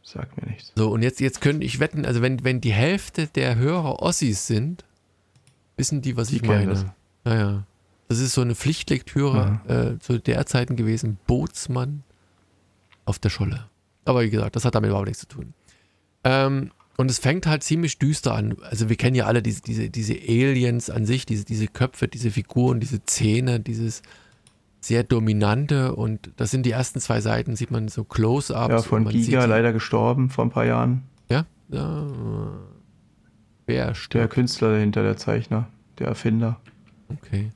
sagt 0.02 0.40
mir 0.40 0.48
nichts. 0.50 0.72
So, 0.76 0.90
und 0.90 1.02
jetzt, 1.02 1.18
jetzt 1.20 1.40
können 1.40 1.62
ich 1.62 1.80
wetten, 1.80 2.06
also 2.06 2.22
wenn, 2.22 2.44
wenn 2.44 2.60
die 2.60 2.72
Hälfte 2.72 3.26
der 3.26 3.56
Hörer 3.56 4.00
Ossis 4.02 4.46
sind, 4.46 4.84
wissen 5.76 6.00
die, 6.02 6.16
was 6.16 6.28
Die 6.28 6.36
ich 6.36 6.42
meine. 6.42 6.66
das. 6.66 6.84
Naja. 7.24 7.64
Das 8.08 8.18
ist 8.20 8.32
so 8.34 8.40
eine 8.40 8.54
Pflichtlektüre 8.54 9.60
Mhm. 9.66 9.70
äh, 9.70 9.98
zu 9.98 10.18
der 10.18 10.46
Zeiten 10.46 10.76
gewesen. 10.76 11.18
Bootsmann 11.26 12.02
auf 13.04 13.18
der 13.18 13.30
Scholle. 13.30 13.66
Aber 14.04 14.22
wie 14.22 14.30
gesagt, 14.30 14.54
das 14.56 14.64
hat 14.64 14.74
damit 14.74 14.88
überhaupt 14.88 15.08
nichts 15.08 15.20
zu 15.22 15.28
tun. 15.28 15.54
Ähm, 16.24 16.70
und 16.96 17.10
es 17.10 17.18
fängt 17.18 17.46
halt 17.46 17.62
ziemlich 17.62 17.98
düster 17.98 18.34
an. 18.34 18.56
Also 18.70 18.88
wir 18.88 18.96
kennen 18.96 19.16
ja 19.16 19.26
alle 19.26 19.42
diese, 19.42 19.60
diese, 19.60 19.90
diese 19.90 20.14
Aliens 20.14 20.88
an 20.88 21.04
sich, 21.04 21.26
diese, 21.26 21.44
diese 21.44 21.66
Köpfe, 21.66 22.08
diese 22.08 22.30
Figuren, 22.30 22.80
diese 22.80 23.02
Zähne, 23.04 23.60
dieses 23.60 24.02
sehr 24.80 25.02
dominante 25.02 25.94
und 25.96 26.30
das 26.36 26.52
sind 26.52 26.64
die 26.64 26.70
ersten 26.70 27.00
zwei 27.00 27.20
Seiten, 27.20 27.56
sieht 27.56 27.70
man 27.72 27.88
so 27.88 28.04
Close-Ups. 28.04 28.68
Ja, 28.70 28.82
von 28.82 29.08
Giga, 29.08 29.44
leider 29.46 29.72
gestorben 29.72 30.30
vor 30.30 30.44
ein 30.44 30.50
paar 30.50 30.64
Jahren. 30.64 31.02
ja? 31.28 31.44
ja. 31.70 32.06
Wer 33.66 33.86
Der 33.88 33.94
stirbt? 33.94 34.32
Künstler 34.34 34.72
dahinter, 34.74 35.02
der 35.02 35.16
Zeichner, 35.16 35.68
der 35.98 36.06
Erfinder. 36.06 36.60
Okay. 37.08 37.50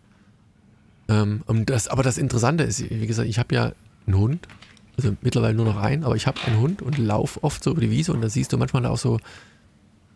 Ähm, 1.11 1.43
das, 1.67 1.89
aber 1.89 2.03
das 2.03 2.19
Interessante 2.19 2.65
ist, 2.65 2.89
wie 2.89 3.07
gesagt, 3.07 3.29
ich 3.29 3.39
habe 3.39 3.55
ja 3.55 3.73
einen 4.07 4.17
Hund, 4.17 4.49
also 4.97 5.17
mittlerweile 5.23 5.55
nur 5.55 5.67
noch 5.67 5.77
einen, 5.77 6.05
aber 6.05 6.15
ich 6.15 6.27
habe 6.27 6.41
einen 6.47 6.59
Hund 6.59 6.83
und 6.83 6.99
laufe 6.99 7.43
oft 7.43 7.63
so 7.65 7.73
über 7.73 7.81
die 7.81 7.91
Wiese 7.91 8.13
und 8.13 8.21
da 8.21 8.29
siehst 8.29 8.53
du 8.53 8.59
manchmal 8.59 8.87
auch 8.87 8.99
so 8.99 9.19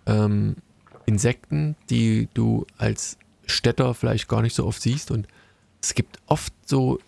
ähm, 0.06 0.56
Insekten, 1.06 1.74
die 1.90 2.28
du 2.34 2.66
als 2.78 3.18
Städter 3.46 3.92
vielleicht 3.94 4.28
gar 4.28 4.40
nicht 4.40 4.54
so 4.54 4.64
oft 4.66 4.80
siehst 4.80 5.10
und 5.10 5.26
es 5.82 5.94
gibt 5.94 6.18
oft 6.26 6.52
so 6.64 7.00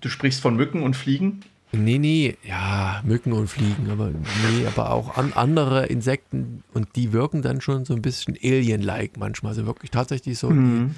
Du 0.00 0.10
sprichst 0.10 0.40
von 0.42 0.56
Mücken 0.56 0.82
und 0.82 0.96
Fliegen? 0.96 1.42
Nee, 1.72 1.98
nee, 1.98 2.36
ja, 2.46 3.02
Mücken 3.04 3.32
und 3.32 3.48
Fliegen, 3.48 3.90
aber 3.90 4.10
nee, 4.10 4.66
aber 4.66 4.90
auch 4.90 5.16
an 5.16 5.32
andere 5.32 5.86
Insekten 5.86 6.62
und 6.72 6.88
die 6.94 7.12
wirken 7.12 7.42
dann 7.42 7.60
schon 7.60 7.84
so 7.84 7.94
ein 7.94 8.02
bisschen 8.02 8.36
Alien-like 8.42 9.16
manchmal. 9.16 9.50
Also 9.50 9.66
wirklich 9.66 9.90
tatsächlich 9.90 10.38
so, 10.38 10.50
die 10.50 10.54
Mhm. 10.54 10.94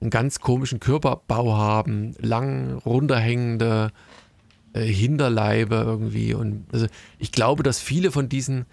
Einen 0.00 0.10
ganz 0.10 0.40
komischen 0.40 0.80
Körperbau 0.80 1.56
haben, 1.56 2.14
lang 2.20 2.74
runterhängende 2.84 3.92
äh, 4.72 4.82
Hinterleibe 4.82 5.76
irgendwie. 5.76 6.34
Und 6.34 6.66
also 6.72 6.86
ich 7.18 7.32
glaube, 7.32 7.62
dass 7.62 7.80
viele 7.80 8.10
von 8.10 8.28
diesen 8.28 8.66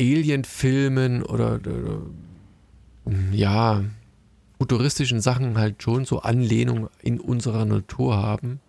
Alien-Filmen 0.00 1.22
oder, 1.22 1.54
oder 1.54 2.02
ja, 3.32 3.84
futuristischen 4.58 5.20
Sachen 5.20 5.58
halt 5.58 5.82
schon 5.82 6.04
so 6.04 6.20
Anlehnung 6.20 6.88
in 7.02 7.20
unserer 7.20 7.64
Natur 7.64 8.16
haben. 8.16 8.60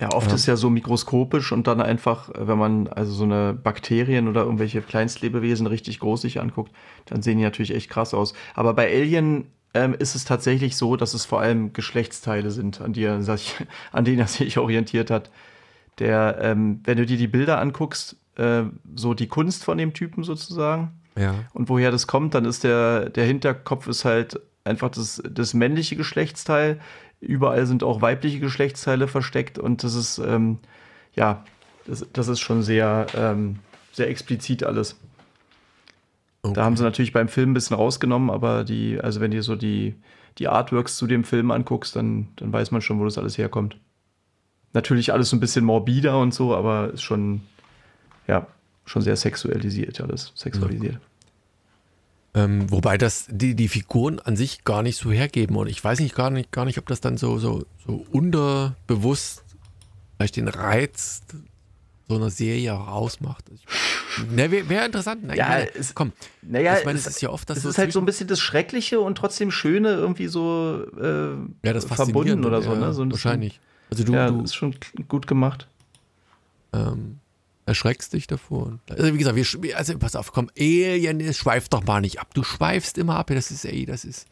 Ja, 0.00 0.14
oft 0.14 0.28
Ja. 0.28 0.34
ist 0.34 0.46
ja 0.46 0.56
so 0.56 0.70
mikroskopisch 0.70 1.52
und 1.52 1.66
dann 1.66 1.80
einfach, 1.82 2.30
äh, 2.30 2.48
wenn 2.48 2.56
man 2.56 2.88
also 2.88 3.12
so 3.12 3.24
eine 3.24 3.52
Bakterien 3.52 4.28
oder 4.28 4.42
irgendwelche 4.44 4.80
Kleinstlebewesen 4.80 5.66
richtig 5.66 6.00
groß 6.00 6.22
sich 6.22 6.40
anguckt, 6.40 6.72
dann 7.06 7.20
sehen 7.20 7.36
die 7.36 7.44
natürlich 7.44 7.74
echt 7.74 7.90
krass 7.90 8.14
aus. 8.14 8.32
Aber 8.54 8.72
bei 8.72 8.90
Alien 8.90 9.46
ähm, 9.74 9.94
ist 9.94 10.14
es 10.14 10.24
tatsächlich 10.24 10.76
so, 10.76 10.96
dass 10.96 11.14
es 11.14 11.24
vor 11.24 11.40
allem 11.40 11.72
Geschlechtsteile 11.72 12.50
sind, 12.50 12.80
an, 12.80 12.92
die 12.92 13.02
er, 13.04 13.22
sich, 13.22 13.54
an 13.92 14.04
denen 14.04 14.18
er 14.20 14.26
sich 14.26 14.58
orientiert 14.58 15.10
hat. 15.10 15.30
Der, 15.98 16.38
ähm, 16.40 16.80
wenn 16.84 16.96
du 16.96 17.06
dir 17.06 17.16
die 17.16 17.28
Bilder 17.28 17.60
anguckst, 17.60 18.16
äh, 18.36 18.62
so 18.94 19.14
die 19.14 19.28
Kunst 19.28 19.64
von 19.64 19.76
dem 19.78 19.92
Typen 19.92 20.24
sozusagen, 20.24 20.92
Ja. 21.16 21.34
und 21.52 21.68
woher 21.68 21.90
das 21.90 22.06
kommt, 22.06 22.34
dann 22.34 22.44
ist 22.46 22.64
der, 22.64 23.10
der 23.10 23.26
Hinterkopf 23.26 23.86
ist 23.86 24.04
halt 24.04 24.40
einfach 24.64 24.90
das, 24.90 25.22
das 25.28 25.52
männliche 25.54 25.96
Geschlechtsteil. 25.96 26.80
Überall 27.20 27.66
sind 27.66 27.82
auch 27.82 28.00
weibliche 28.00 28.40
Geschlechtsteile 28.40 29.08
versteckt 29.08 29.58
und 29.58 29.84
das 29.84 29.94
ist, 29.94 30.18
ähm, 30.18 30.58
ja, 31.14 31.44
das, 31.86 32.06
das 32.12 32.28
ist 32.28 32.40
schon 32.40 32.62
sehr, 32.62 33.06
ähm, 33.14 33.58
sehr 33.92 34.08
explizit 34.08 34.62
alles. 34.64 34.96
Okay. 36.42 36.54
Da 36.54 36.64
haben 36.64 36.76
sie 36.76 36.82
natürlich 36.82 37.12
beim 37.12 37.28
Film 37.28 37.50
ein 37.50 37.54
bisschen 37.54 37.76
rausgenommen, 37.76 38.30
aber 38.30 38.64
die, 38.64 39.00
also 39.00 39.20
wenn 39.20 39.30
du 39.30 39.42
so 39.42 39.56
die, 39.56 39.94
die 40.38 40.48
Artworks 40.48 40.96
zu 40.96 41.06
dem 41.06 41.24
Film 41.24 41.50
anguckst, 41.50 41.94
dann, 41.96 42.28
dann 42.36 42.52
weiß 42.52 42.70
man 42.70 42.80
schon, 42.80 42.98
wo 42.98 43.04
das 43.04 43.18
alles 43.18 43.36
herkommt. 43.36 43.76
Natürlich 44.72 45.12
alles 45.12 45.30
so 45.30 45.36
ein 45.36 45.40
bisschen 45.40 45.64
morbider 45.64 46.18
und 46.18 46.32
so, 46.32 46.54
aber 46.54 46.92
ist 46.92 47.02
schon, 47.02 47.42
ja, 48.26 48.46
schon 48.84 49.02
sehr 49.02 49.16
sexualisiert 49.16 50.00
alles, 50.00 50.32
sexualisiert. 50.34 50.98
Ähm, 52.32 52.70
wobei 52.70 52.96
das 52.96 53.26
die, 53.28 53.56
die 53.56 53.68
Figuren 53.68 54.20
an 54.20 54.36
sich 54.36 54.62
gar 54.64 54.82
nicht 54.82 54.96
so 54.96 55.10
hergeben. 55.10 55.56
Und 55.56 55.66
ich 55.66 55.82
weiß 55.82 55.98
nicht 55.98 56.14
gar 56.14 56.30
nicht, 56.30 56.52
gar 56.52 56.64
nicht, 56.64 56.78
ob 56.78 56.86
das 56.86 57.00
dann 57.00 57.16
so, 57.16 57.38
so, 57.38 57.64
so 57.84 58.06
unterbewusst 58.12 59.44
vielleicht 60.20 60.36
den 60.36 60.48
Reiz 60.48 61.22
so 62.10 62.16
einer 62.16 62.30
Serie 62.30 62.74
auch 62.74 62.88
ausmacht. 62.88 63.44
Ne, 64.30 64.50
wäre 64.50 64.68
wär 64.68 64.84
interessant. 64.84 65.22
Na, 65.24 65.34
Ja, 65.34 65.48
meine, 65.48 65.74
es- 65.74 65.94
komm, 65.94 66.12
Naja, 66.42 66.76
ich 66.78 66.84
meine, 66.84 66.98
es, 66.98 67.06
es 67.06 67.14
ist 67.16 67.22
ja 67.22 67.30
oft, 67.30 67.48
dass 67.48 67.58
es 67.58 67.64
ist 67.64 67.78
halt 67.78 67.92
so 67.92 68.00
ein 68.00 68.04
bisschen 68.06 68.26
das 68.26 68.40
Schreckliche 68.40 69.00
und 69.00 69.16
trotzdem 69.16 69.50
Schöne 69.50 69.90
irgendwie 69.94 70.26
so 70.26 70.84
äh, 71.00 71.34
ja, 71.66 71.72
das 71.72 71.84
verbunden 71.86 72.44
oder 72.44 72.60
so, 72.62 72.72
ja, 72.74 72.78
ne? 72.80 72.92
So 72.92 73.08
wahrscheinlich. 73.10 73.60
Also 73.90 74.04
du, 74.04 74.12
ja, 74.12 74.28
du 74.28 74.42
ist 74.42 74.54
schon 74.54 74.74
gut 75.08 75.26
gemacht. 75.26 75.68
ähm, 76.72 77.18
erschreckst 77.66 78.12
dich 78.12 78.26
davor. 78.26 78.78
Also 78.88 79.14
wie 79.14 79.18
gesagt, 79.18 79.36
wir, 79.36 79.76
also 79.78 79.96
pass 79.98 80.16
auf, 80.16 80.32
komm, 80.32 80.50
Alien, 80.58 81.20
es 81.20 81.38
schweift 81.38 81.72
doch 81.72 81.84
mal 81.84 82.00
nicht 82.00 82.18
ab. 82.20 82.34
Du 82.34 82.42
schweifst 82.42 82.98
immer 82.98 83.16
ab. 83.16 83.28
Das 83.28 83.50
ist, 83.52 83.64
ey, 83.64 83.86
das 83.86 84.04
ist. 84.04 84.26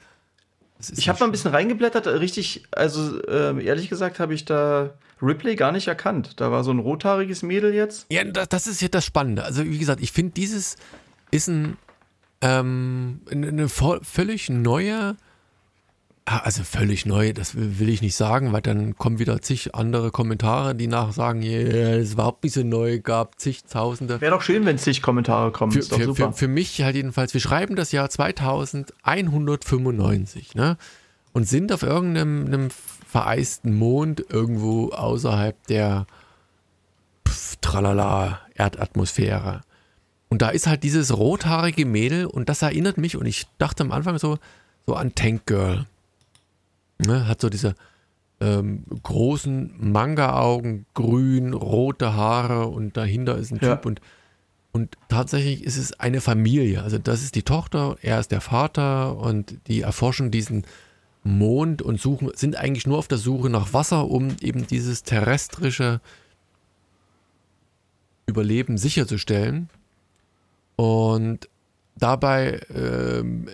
Ich 0.97 1.09
habe 1.09 1.18
mal 1.18 1.26
ein 1.26 1.33
bisschen 1.33 1.51
reingeblättert, 1.51 2.07
richtig, 2.07 2.64
also 2.70 3.20
äh, 3.22 3.64
ehrlich 3.64 3.89
gesagt 3.89 4.20
habe 4.20 4.35
ich 4.35 4.45
da 4.45 4.91
Ripley 5.20 5.57
gar 5.57 5.72
nicht 5.72 5.89
erkannt. 5.89 6.41
Da 6.41 6.53
war 6.53 6.62
so 6.62 6.70
ein 6.70 6.79
rothaariges 6.79 7.43
Mädel 7.43 7.74
jetzt. 7.74 8.07
Ja, 8.11 8.24
das 8.24 8.66
ist 8.66 8.81
jetzt 8.81 8.95
das 8.95 9.05
Spannende. 9.05 9.45
Also 9.45 9.64
wie 9.64 9.79
gesagt, 9.79 10.01
ich 10.01 10.12
finde, 10.12 10.33
dieses 10.33 10.76
ist 11.31 11.49
ein, 11.49 11.76
ähm, 12.41 13.20
eine 13.31 13.68
völlig 13.68 14.49
neue 14.51 15.16
also 16.37 16.62
völlig 16.62 17.07
neu, 17.07 17.33
das 17.33 17.55
will 17.55 17.89
ich 17.89 18.03
nicht 18.03 18.14
sagen, 18.14 18.53
weil 18.53 18.61
dann 18.61 18.97
kommen 18.97 19.18
wieder 19.18 19.41
zig 19.41 19.74
andere 19.74 20.11
Kommentare, 20.11 20.74
die 20.74 20.87
nach 20.87 21.12
sagen, 21.12 21.41
yeah, 21.43 21.97
das 21.99 22.11
war 22.11 22.24
überhaupt 22.24 22.45
nicht 22.45 22.53
so 22.53 22.62
neu, 22.62 23.01
gab 23.01 23.41
zigtausende. 23.41 24.20
Wäre 24.20 24.33
doch 24.33 24.43
schön, 24.43 24.66
wenn 24.66 24.76
zig 24.79 25.01
Kommentare 25.01 25.53
kommen. 25.53 25.72
Für, 25.72 25.83
für, 25.83 26.14
für, 26.14 26.33
für, 26.33 26.49
mich 26.49 26.83
halt 26.83 26.97
jedenfalls, 26.97 27.33
wir 27.35 27.41
schreiben 27.41 27.76
das 27.76 27.93
Jahr 27.93 28.11
2195 28.11 30.55
ne? 30.55 30.76
und 31.33 31.49
sind 31.49 31.72
auf 31.72 31.83
irgendeinem 31.83 32.68
vereisten 33.07 33.74
Mond 33.74 34.22
irgendwo 34.29 34.91
außerhalb 34.91 35.66
der 35.68 36.07
pf, 37.26 37.57
Tralala 37.61 38.41
Erdatmosphäre. 38.55 39.62
Und 40.29 40.43
da 40.43 40.51
ist 40.51 40.66
halt 40.66 40.83
dieses 40.83 41.16
rothaarige 41.16 41.87
Mädel 41.87 42.26
und 42.26 42.51
das 42.51 42.61
erinnert 42.61 42.99
mich 42.99 43.16
und 43.16 43.24
ich 43.24 43.47
dachte 43.57 43.83
am 43.83 43.93
Anfang 43.93 44.18
so, 44.18 44.37
so 44.87 44.95
an 44.95 45.14
Tank 45.14 45.47
Girl. 45.47 45.87
Ne, 46.99 47.28
hat 47.28 47.40
so 47.40 47.49
diese 47.49 47.74
ähm, 48.40 48.84
großen 49.03 49.74
Manga-Augen, 49.78 50.86
grün, 50.94 51.55
rote 51.55 52.14
Haare 52.14 52.66
und 52.66 52.96
dahinter 52.96 53.36
ist 53.36 53.53
ein 53.53 53.61
ja. 53.62 53.76
Typ 53.76 53.86
und, 53.86 54.01
und 54.72 54.96
tatsächlich 55.09 55.64
ist 55.64 55.76
es 55.76 55.99
eine 55.99 56.20
Familie. 56.20 56.82
Also 56.82 56.99
das 56.99 57.22
ist 57.22 57.34
die 57.34 57.42
Tochter, 57.42 57.96
er 58.03 58.20
ist 58.20 58.32
der 58.32 58.40
Vater 58.40 59.16
und 59.16 59.59
die 59.66 59.82
erforschen 59.82 60.30
diesen 60.30 60.64
Mond 61.24 61.82
und 61.82 62.01
suchen, 62.01 62.30
sind 62.34 62.57
eigentlich 62.57 62.86
nur 62.86 62.99
auf 62.99 63.09
der 63.09 63.18
Suche 63.18 63.51
nach 63.51 63.72
Wasser, 63.72 64.09
um 64.09 64.36
eben 64.40 64.66
dieses 64.66 65.03
terrestrische 65.03 66.01
Überleben 68.26 68.78
sicherzustellen. 68.78 69.68
Und 70.76 71.49
dabei 71.96 72.61
ähm, 72.72 73.49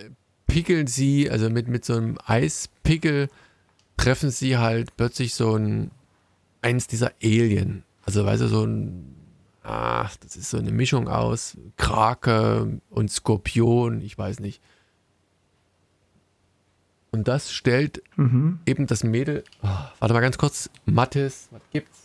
pickeln 0.55 0.87
sie, 0.87 1.29
also 1.29 1.49
mit, 1.49 1.67
mit 1.67 1.83
so 1.83 1.97
einem 1.97 2.17
Eispickel, 2.25 3.27
treffen 3.97 4.29
sie 4.29 4.57
halt 4.57 4.95
plötzlich 4.95 5.33
so 5.33 5.57
ein, 5.57 5.91
eins 6.61 6.87
dieser 6.87 7.11
Alien. 7.21 7.83
Also, 8.05 8.25
weißt 8.25 8.43
du, 8.43 8.47
so 8.47 8.65
ein, 8.65 9.17
ach, 9.63 10.15
das 10.15 10.37
ist 10.37 10.49
so 10.49 10.57
eine 10.57 10.71
Mischung 10.71 11.09
aus 11.09 11.57
Krake 11.75 12.79
und 12.89 13.11
Skorpion, 13.11 13.99
ich 13.99 14.17
weiß 14.17 14.39
nicht. 14.39 14.61
Und 17.11 17.27
das 17.27 17.51
stellt 17.51 18.01
mhm. 18.15 18.59
eben 18.65 18.87
das 18.87 19.03
Mädel, 19.03 19.43
oh, 19.61 19.67
warte 19.99 20.13
mal 20.13 20.21
ganz 20.21 20.37
kurz, 20.37 20.69
Mattes, 20.85 21.49
was 21.51 21.63
gibt's? 21.73 22.04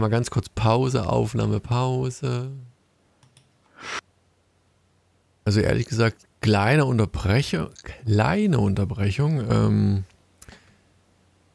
Mal 0.00 0.08
ganz 0.08 0.30
kurz 0.30 0.48
Pause, 0.48 1.08
Aufnahme, 1.08 1.60
Pause. 1.60 2.50
Also 5.44 5.60
ehrlich 5.60 5.86
gesagt, 5.86 6.26
kleine 6.40 6.84
Unterbrechung, 6.84 7.70
kleine 8.04 8.58
Unterbrechung. 8.58 9.50
Ähm, 9.50 10.04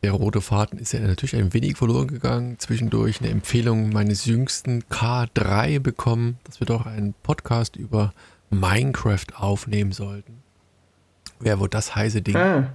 der 0.03 0.11
rote 0.11 0.41
Faden 0.41 0.79
ist 0.79 0.93
ja 0.93 0.99
natürlich 0.99 1.35
ein 1.35 1.53
wenig 1.53 1.77
verloren 1.77 2.07
gegangen. 2.07 2.59
Zwischendurch 2.59 3.19
eine 3.19 3.29
Empfehlung 3.29 3.89
meines 3.89 4.25
jüngsten 4.25 4.83
K3 4.83 5.79
bekommen, 5.79 6.37
dass 6.43 6.59
wir 6.59 6.67
doch 6.67 6.85
einen 6.85 7.13
Podcast 7.23 7.75
über 7.75 8.13
Minecraft 8.49 9.25
aufnehmen 9.35 9.91
sollten. 9.91 10.43
Wer 11.39 11.59
wohl 11.59 11.69
das 11.69 11.95
heiße 11.95 12.21
Ding? 12.21 12.35
Ah. 12.35 12.73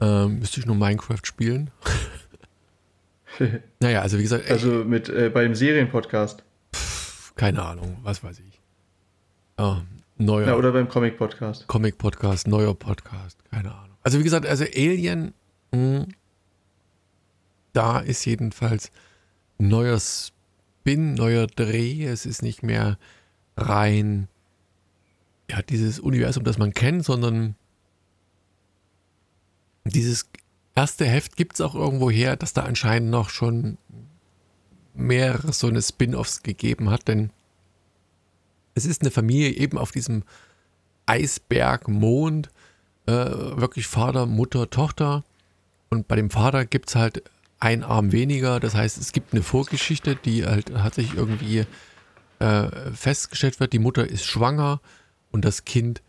Ähm, 0.00 0.38
müsste 0.38 0.60
ich 0.60 0.66
nur 0.66 0.76
Minecraft 0.76 1.24
spielen? 1.24 1.70
naja, 3.80 4.02
also 4.02 4.18
wie 4.18 4.22
gesagt. 4.22 4.50
Also 4.50 4.84
mit 4.84 5.08
äh, 5.08 5.30
beim 5.30 5.54
Serienpodcast. 5.54 6.42
Keine 7.36 7.62
Ahnung, 7.62 7.98
was 8.02 8.22
weiß 8.22 8.40
ich. 8.40 8.60
Oh, 9.56 9.76
neuer. 10.18 10.48
Ja, 10.48 10.54
oder 10.54 10.72
beim 10.72 10.88
Comic-Podcast. 10.88 11.66
Comic-Podcast, 11.66 12.46
neuer 12.46 12.74
Podcast, 12.74 13.38
keine 13.50 13.74
Ahnung. 13.74 13.96
Also 14.02 14.18
wie 14.18 14.24
gesagt, 14.24 14.46
also 14.46 14.64
Alien, 14.64 15.34
mh, 15.72 15.78
hm, 15.78 16.06
da 17.72 18.00
ist 18.00 18.24
jedenfalls 18.24 18.90
neuer 19.58 19.98
Spin, 19.98 21.14
neuer 21.14 21.46
Dreh. 21.46 22.04
Es 22.04 22.26
ist 22.26 22.42
nicht 22.42 22.62
mehr 22.62 22.98
rein, 23.56 24.28
ja, 25.50 25.62
dieses 25.62 26.00
Universum, 26.00 26.44
das 26.44 26.58
man 26.58 26.72
kennt, 26.72 27.04
sondern 27.04 27.54
dieses 29.84 30.28
erste 30.74 31.04
Heft 31.04 31.36
gibt 31.36 31.54
es 31.54 31.60
auch 31.60 31.74
irgendwo 31.74 32.10
her, 32.10 32.36
dass 32.36 32.52
da 32.52 32.62
anscheinend 32.62 33.10
noch 33.10 33.30
schon 33.30 33.78
mehrere 34.94 35.52
so 35.52 35.68
eine 35.68 35.82
Spin-offs 35.82 36.42
gegeben 36.42 36.90
hat, 36.90 37.08
denn 37.08 37.30
es 38.74 38.84
ist 38.86 39.02
eine 39.02 39.10
Familie 39.10 39.50
eben 39.50 39.78
auf 39.78 39.90
diesem 39.90 40.22
Eisbergmond, 41.06 42.50
äh, 43.06 43.12
wirklich 43.12 43.86
Vater, 43.86 44.26
Mutter, 44.26 44.70
Tochter. 44.70 45.24
Und 45.90 46.08
bei 46.08 46.16
dem 46.16 46.30
Vater 46.30 46.64
gibt 46.64 46.88
es 46.88 46.94
halt 46.94 47.22
ein 47.58 47.84
Arm 47.84 48.12
weniger. 48.12 48.60
Das 48.60 48.74
heißt, 48.74 48.98
es 48.98 49.12
gibt 49.12 49.32
eine 49.32 49.42
Vorgeschichte, 49.42 50.16
die 50.16 50.46
halt 50.46 50.72
hat 50.74 50.94
sich 50.94 51.14
irgendwie 51.14 51.66
äh, 52.38 52.92
festgestellt 52.94 53.60
wird. 53.60 53.72
Die 53.72 53.78
Mutter 53.78 54.06
ist 54.06 54.24
schwanger 54.24 54.80
und 55.30 55.44
das 55.44 55.64
Kind 55.64 56.02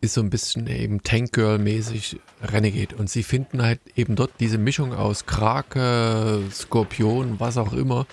ist 0.00 0.14
so 0.14 0.20
ein 0.20 0.30
bisschen 0.30 0.66
eben 0.66 1.02
Tankgirl-mäßig 1.02 2.18
Renegade. 2.42 2.96
Und 2.96 3.10
sie 3.10 3.22
finden 3.22 3.62
halt 3.62 3.80
eben 3.96 4.16
dort 4.16 4.32
diese 4.40 4.58
Mischung 4.58 4.94
aus 4.94 5.26
Krake, 5.26 6.42
Skorpion, 6.50 7.38
was 7.38 7.58
auch 7.58 7.72
immer, 7.72 8.06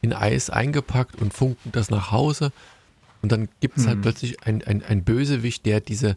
in 0.00 0.12
Eis 0.12 0.50
eingepackt 0.50 1.20
und 1.20 1.34
funken 1.34 1.72
das 1.72 1.90
nach 1.90 2.12
Hause. 2.12 2.52
Und 3.22 3.32
dann 3.32 3.48
gibt 3.60 3.78
es 3.78 3.86
halt 3.86 3.98
mhm. 3.98 4.02
plötzlich 4.02 4.42
ein, 4.46 4.62
ein, 4.62 4.82
ein 4.84 5.02
Bösewicht, 5.02 5.66
der 5.66 5.80
diese 5.80 6.16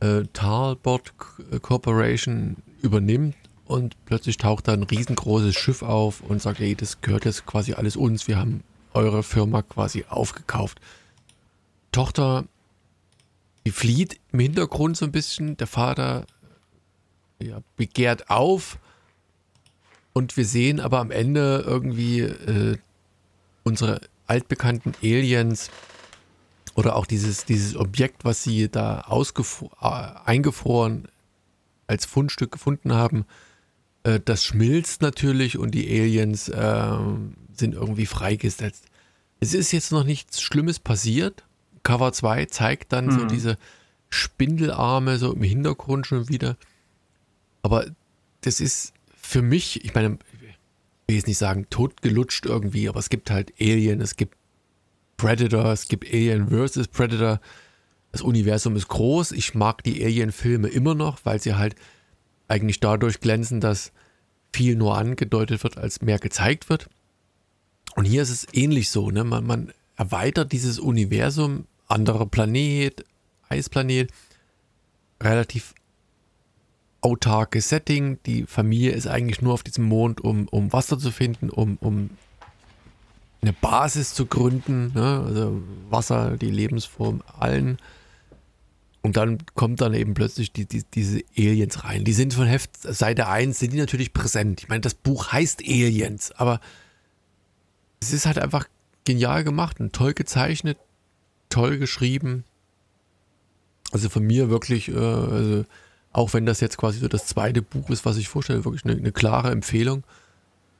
äh, 0.00 0.22
Talbot 0.32 1.12
Corporation 1.60 2.56
übernimmt 2.82 3.36
und 3.66 3.94
plötzlich 4.06 4.36
taucht 4.36 4.66
da 4.66 4.72
ein 4.72 4.82
riesengroßes 4.82 5.54
Schiff 5.54 5.82
auf 5.82 6.22
und 6.22 6.42
sagt, 6.42 6.60
ey, 6.60 6.74
das 6.74 7.02
gehört 7.02 7.24
jetzt 7.24 7.46
quasi 7.46 7.74
alles 7.74 7.94
uns, 7.94 8.26
wir 8.26 8.38
haben 8.38 8.64
eure 8.94 9.22
Firma 9.22 9.62
quasi 9.62 10.06
aufgekauft. 10.08 10.80
Tochter 11.92 12.46
die 13.66 13.70
flieht 13.70 14.20
im 14.32 14.40
Hintergrund 14.40 14.96
so 14.96 15.04
ein 15.04 15.12
bisschen. 15.12 15.56
Der 15.56 15.66
Vater 15.66 16.26
ja, 17.42 17.60
begehrt 17.76 18.30
auf. 18.30 18.78
Und 20.12 20.36
wir 20.36 20.44
sehen 20.44 20.80
aber 20.80 20.98
am 20.98 21.10
Ende 21.10 21.64
irgendwie 21.66 22.20
äh, 22.20 22.78
unsere 23.62 24.00
altbekannten 24.26 24.94
Aliens 25.02 25.70
oder 26.74 26.96
auch 26.96 27.06
dieses, 27.06 27.44
dieses 27.44 27.76
Objekt, 27.76 28.24
was 28.24 28.42
sie 28.42 28.68
da 28.68 29.06
äh, 29.08 29.86
eingefroren 30.24 31.08
als 31.86 32.06
Fundstück 32.06 32.52
gefunden 32.52 32.92
haben, 32.92 33.24
äh, 34.02 34.20
das 34.24 34.44
schmilzt 34.44 35.02
natürlich 35.02 35.58
und 35.58 35.72
die 35.72 35.88
Aliens 35.88 36.48
äh, 36.48 36.96
sind 37.52 37.74
irgendwie 37.74 38.06
freigesetzt. 38.06 38.84
Es 39.40 39.54
ist 39.54 39.72
jetzt 39.72 39.92
noch 39.92 40.04
nichts 40.04 40.40
Schlimmes 40.40 40.78
passiert, 40.78 41.44
Cover 41.82 42.12
2 42.12 42.46
zeigt 42.46 42.92
dann 42.92 43.06
mhm. 43.06 43.10
so 43.12 43.24
diese 43.26 43.58
Spindelarme 44.08 45.18
so 45.18 45.32
im 45.32 45.42
Hintergrund 45.42 46.06
schon 46.06 46.28
wieder. 46.28 46.56
Aber 47.62 47.86
das 48.42 48.60
ist 48.60 48.92
für 49.14 49.42
mich, 49.42 49.84
ich 49.84 49.94
meine, 49.94 50.18
ich 50.32 50.40
will 51.08 51.16
jetzt 51.16 51.28
nicht 51.28 51.38
sagen 51.38 51.66
totgelutscht 51.70 52.46
irgendwie, 52.46 52.88
aber 52.88 52.98
es 52.98 53.08
gibt 53.08 53.30
halt 53.30 53.52
Alien, 53.60 54.00
es 54.00 54.16
gibt 54.16 54.36
Predator, 55.16 55.66
es 55.66 55.88
gibt 55.88 56.06
Alien 56.12 56.48
vs. 56.48 56.88
Predator. 56.88 57.40
Das 58.12 58.22
Universum 58.22 58.74
ist 58.74 58.88
groß. 58.88 59.32
Ich 59.32 59.54
mag 59.54 59.84
die 59.84 60.02
Alien-Filme 60.04 60.68
immer 60.68 60.94
noch, 60.94 61.18
weil 61.24 61.40
sie 61.40 61.54
halt 61.54 61.76
eigentlich 62.48 62.80
dadurch 62.80 63.20
glänzen, 63.20 63.60
dass 63.60 63.92
viel 64.52 64.74
nur 64.74 64.96
angedeutet 64.96 65.62
wird, 65.62 65.78
als 65.78 66.00
mehr 66.00 66.18
gezeigt 66.18 66.68
wird. 66.68 66.88
Und 67.94 68.04
hier 68.04 68.22
ist 68.22 68.30
es 68.30 68.46
ähnlich 68.52 68.90
so. 68.90 69.10
Ne? 69.10 69.22
Man, 69.22 69.46
man 69.46 69.72
erweitert 69.96 70.52
dieses 70.52 70.78
Universum 70.78 71.66
anderer 71.90 72.26
Planet, 72.26 73.04
Eisplanet, 73.48 74.10
relativ 75.22 75.74
autarkes 77.00 77.68
Setting. 77.68 78.18
Die 78.26 78.44
Familie 78.44 78.92
ist 78.92 79.06
eigentlich 79.06 79.42
nur 79.42 79.54
auf 79.54 79.62
diesem 79.62 79.84
Mond, 79.84 80.20
um, 80.20 80.48
um 80.48 80.72
Wasser 80.72 80.98
zu 80.98 81.10
finden, 81.10 81.50
um, 81.50 81.76
um 81.80 82.10
eine 83.42 83.52
Basis 83.52 84.14
zu 84.14 84.26
gründen. 84.26 84.92
Ne? 84.94 85.24
Also 85.26 85.62
Wasser, 85.88 86.36
die 86.36 86.50
Lebensform 86.50 87.22
allen. 87.38 87.78
Und 89.02 89.16
dann 89.16 89.38
kommt 89.54 89.80
dann 89.80 89.94
eben 89.94 90.12
plötzlich 90.12 90.52
die, 90.52 90.66
die, 90.66 90.84
diese 90.94 91.22
Aliens 91.36 91.84
rein. 91.84 92.04
Die 92.04 92.12
sind 92.12 92.34
von 92.34 92.46
Heft 92.46 92.76
Seite 92.76 93.28
1, 93.28 93.58
sind 93.58 93.72
die 93.72 93.78
natürlich 93.78 94.12
präsent. 94.12 94.60
Ich 94.62 94.68
meine, 94.68 94.82
das 94.82 94.94
Buch 94.94 95.32
heißt 95.32 95.62
Aliens, 95.62 96.32
aber 96.32 96.60
es 98.00 98.12
ist 98.12 98.26
halt 98.26 98.38
einfach 98.38 98.68
genial 99.06 99.42
gemacht 99.42 99.80
und 99.80 99.94
toll 99.94 100.12
gezeichnet 100.12 100.76
toll 101.50 101.78
geschrieben. 101.78 102.44
Also 103.92 104.08
von 104.08 104.24
mir 104.24 104.48
wirklich, 104.48 104.88
äh, 104.88 104.96
also 104.96 105.64
auch 106.12 106.32
wenn 106.32 106.46
das 106.46 106.60
jetzt 106.60 106.78
quasi 106.78 106.98
so 106.98 107.08
das 107.08 107.26
zweite 107.26 107.62
Buch 107.62 107.90
ist, 107.90 108.04
was 108.04 108.16
ich 108.16 108.28
vorstelle, 108.28 108.64
wirklich 108.64 108.84
eine, 108.84 108.96
eine 108.96 109.12
klare 109.12 109.50
Empfehlung. 109.50 110.04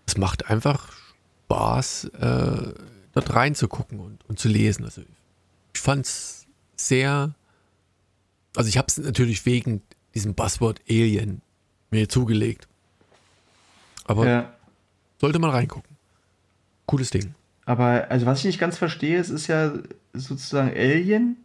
Es 0.06 0.16
macht 0.16 0.48
einfach 0.48 0.92
Spaß, 1.50 2.04
äh, 2.04 2.72
dort 3.12 3.34
reinzugucken 3.34 3.98
und, 3.98 4.18
und 4.28 4.38
zu 4.38 4.48
lesen. 4.48 4.84
Also 4.84 5.02
ich 5.74 5.80
fand 5.80 6.06
es 6.06 6.46
sehr, 6.76 7.34
also 8.56 8.68
ich 8.68 8.78
habe 8.78 8.86
es 8.88 8.98
natürlich 8.98 9.44
wegen 9.46 9.82
diesem 10.14 10.34
Buzzword 10.34 10.80
Alien 10.88 11.42
mir 11.90 12.08
zugelegt. 12.08 12.68
Aber 14.04 14.28
ja. 14.28 14.54
sollte 15.20 15.40
man 15.40 15.50
reingucken. 15.50 15.96
Cooles 16.86 17.10
Ding. 17.10 17.34
Aber 17.66 18.06
also 18.10 18.26
was 18.26 18.40
ich 18.40 18.44
nicht 18.44 18.60
ganz 18.60 18.78
verstehe, 18.78 19.18
es 19.18 19.30
ist 19.30 19.48
ja 19.48 19.72
sozusagen 20.12 20.70
Alien 20.70 21.36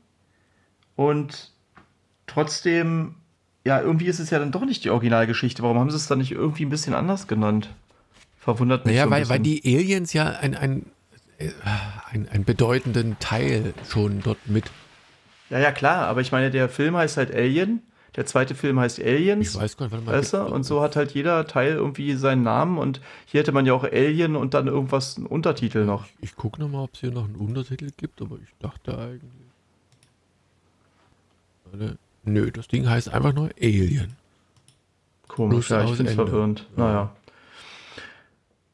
und 0.95 1.51
trotzdem, 2.28 3.16
ja, 3.66 3.82
irgendwie 3.82 4.05
ist 4.05 4.20
es 4.20 4.30
ja 4.30 4.39
dann 4.39 4.51
doch 4.51 4.66
nicht 4.66 4.84
die 4.84 4.89
Originalgeschichte. 4.89 5.63
Warum 5.63 5.80
haben 5.80 5.89
sie 5.89 5.97
es 5.97 6.07
dann 6.07 6.20
nicht 6.20 6.32
irgendwie 6.32 6.66
ein 6.66 6.70
bisschen 6.70 6.93
anders 6.93 7.28
genannt? 7.28 7.70
Verwundert 8.38 8.86
mich. 8.86 8.95
Naja, 8.95 9.05
so 9.05 9.11
weil, 9.11 9.30
weil 9.30 9.39
die 9.39 9.61
Aliens 9.66 10.13
ja 10.13 10.28
ein, 10.30 10.55
ein, 10.55 10.86
ein, 12.11 12.28
einen 12.30 12.45
bedeutenden 12.45 13.18
Teil 13.20 13.74
schon 13.89 14.22
dort 14.22 14.47
mit. 14.47 14.66
Ja, 15.49 15.59
ja, 15.59 15.72
klar, 15.72 16.07
aber 16.07 16.22
ich 16.22 16.32
meine, 16.32 16.51
der 16.51 16.70
Film 16.70 16.95
heißt 16.95 17.18
halt 17.18 17.34
Alien. 17.34 17.82
Der 18.16 18.26
zweite 18.26 18.55
Film 18.55 18.80
heißt 18.80 18.99
Aliens. 19.01 19.49
Ich 19.49 19.59
weiß 19.59 19.76
gar 19.78 19.89
nicht, 19.89 20.05
weißt 20.05 20.34
du? 20.34 20.45
Und 20.45 20.63
so 20.63 20.82
hat 20.82 20.95
halt 20.95 21.11
jeder 21.11 21.45
Teil 21.47 21.74
irgendwie 21.74 22.13
seinen 22.13 22.43
Namen 22.43 22.78
und 22.78 23.01
hier 23.26 23.41
hätte 23.41 23.51
man 23.51 23.66
ja 23.66 23.74
auch 23.74 23.84
Alien 23.84 24.36
und 24.36 24.53
dann 24.53 24.68
irgendwas, 24.68 25.18
einen 25.18 25.26
Untertitel 25.26 25.84
noch. 25.84 26.05
Ich, 26.05 26.30
ich 26.30 26.36
gucke 26.36 26.61
nochmal, 26.61 26.86
ob 26.86 26.93
es 26.93 27.01
hier 27.01 27.11
noch 27.11 27.26
einen 27.26 27.36
Untertitel 27.36 27.89
gibt, 27.95 28.22
aber 28.22 28.38
ich 28.41 28.53
dachte 28.59 28.97
eigentlich. 28.97 29.32
Nö, 32.24 32.51
das 32.51 32.70
Ding 32.70 32.88
heißt 32.89 33.09
einfach 33.09 33.34
nur 33.34 33.49
Alien. 33.61 34.16
Komisch, 35.28 35.70
ja, 35.70 35.84
ich 35.84 35.95
finde 35.95 36.13
verwirrend. 36.13 36.66
Ja. 36.78 36.84
Naja. 36.84 37.16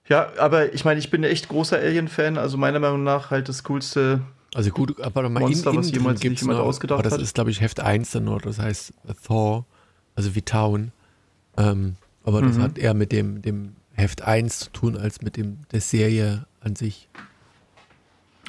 Ja, 0.07 0.31
aber 0.37 0.73
ich 0.73 0.85
meine, 0.85 0.99
ich 0.99 1.09
bin 1.09 1.23
echt 1.23 1.47
großer 1.47 1.77
Alien-Fan, 1.77 2.37
also 2.37 2.57
meiner 2.57 2.79
Meinung 2.79 3.03
nach 3.03 3.31
halt 3.31 3.49
das 3.49 3.63
coolste 3.63 4.21
also 4.53 4.69
gut, 4.71 4.99
aber 4.99 5.29
mal 5.29 5.39
Monster, 5.39 5.71
in, 5.71 5.77
was 5.77 5.91
jemals 5.91 6.19
gibt's 6.19 6.41
jemand 6.41 6.59
noch, 6.59 6.65
ausgedacht 6.65 6.99
aber 6.99 7.03
das 7.03 7.13
hat. 7.13 7.21
ist, 7.21 7.35
glaube 7.35 7.51
ich, 7.51 7.61
Heft 7.61 7.79
1 7.79 8.11
dann 8.11 8.25
noch, 8.25 8.41
das 8.41 8.59
heißt 8.59 8.93
Thor, 9.23 9.65
also 10.15 10.35
wie 10.35 10.41
Town. 10.41 10.91
Ähm, 11.57 11.95
aber 12.23 12.41
mhm. 12.41 12.47
das 12.47 12.57
hat 12.59 12.77
eher 12.77 12.93
mit 12.93 13.11
dem, 13.11 13.41
dem 13.41 13.75
Heft 13.93 14.21
1 14.21 14.59
zu 14.59 14.69
tun, 14.71 14.97
als 14.97 15.21
mit 15.21 15.37
dem 15.37 15.59
der 15.71 15.81
Serie 15.81 16.45
an 16.59 16.75
sich. 16.75 17.07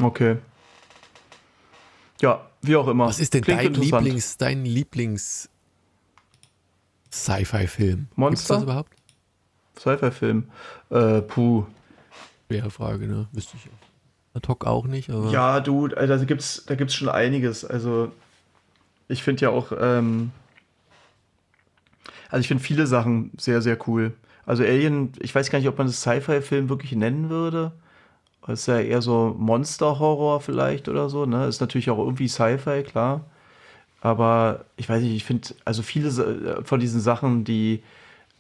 Okay. 0.00 0.38
Ja, 2.20 2.46
wie 2.62 2.76
auch 2.76 2.88
immer. 2.88 3.06
Was 3.06 3.20
ist 3.20 3.34
denn 3.34 3.42
dein 3.42 3.74
Lieblings, 3.74 4.36
dein 4.36 4.64
Lieblings 4.64 5.48
Sci-Fi-Film? 7.12 8.08
Monster? 8.16 8.30
Gibt's 8.30 8.48
das 8.48 8.62
überhaupt? 8.62 8.92
Sci-Fi-Film? 9.78 10.50
Äh, 10.90 11.22
puh. 11.22 11.64
Schwere 12.48 12.70
Frage, 12.70 13.06
ne? 13.06 13.28
Wüsste 13.32 13.56
ich 13.56 13.68
ad 14.34 14.48
hoc 14.48 14.66
auch 14.66 14.86
nicht. 14.86 15.10
Aber 15.10 15.30
ja, 15.30 15.60
du, 15.60 15.88
da 15.88 16.16
gibt's, 16.24 16.64
da 16.66 16.74
gibt's 16.74 16.94
schon 16.94 17.08
einiges. 17.08 17.64
Also 17.64 18.12
ich 19.08 19.22
finde 19.22 19.42
ja 19.42 19.50
auch, 19.50 19.72
ähm, 19.78 20.30
also 22.30 22.40
ich 22.40 22.48
finde 22.48 22.62
viele 22.62 22.86
Sachen 22.86 23.30
sehr, 23.36 23.60
sehr 23.62 23.78
cool. 23.88 24.14
Also 24.46 24.62
Alien, 24.64 25.12
ich 25.20 25.34
weiß 25.34 25.50
gar 25.50 25.58
nicht, 25.58 25.68
ob 25.68 25.78
man 25.78 25.86
das 25.86 26.00
Sci-Fi-Film 26.00 26.68
wirklich 26.68 26.92
nennen 26.92 27.30
würde. 27.30 27.72
Das 28.46 28.60
ist 28.60 28.66
ja 28.66 28.80
eher 28.80 29.02
so 29.02 29.36
Monster-Horror 29.38 30.40
vielleicht 30.40 30.88
oder 30.88 31.08
so, 31.08 31.26
ne? 31.26 31.46
Ist 31.46 31.60
natürlich 31.60 31.90
auch 31.90 31.98
irgendwie 31.98 32.26
Sci-Fi, 32.26 32.82
klar. 32.82 33.24
Aber 34.00 34.64
ich 34.76 34.88
weiß 34.88 35.00
nicht, 35.00 35.14
ich 35.14 35.24
finde, 35.24 35.48
also 35.64 35.82
viele 35.82 36.62
von 36.64 36.80
diesen 36.80 37.00
Sachen, 37.00 37.44
die 37.44 37.84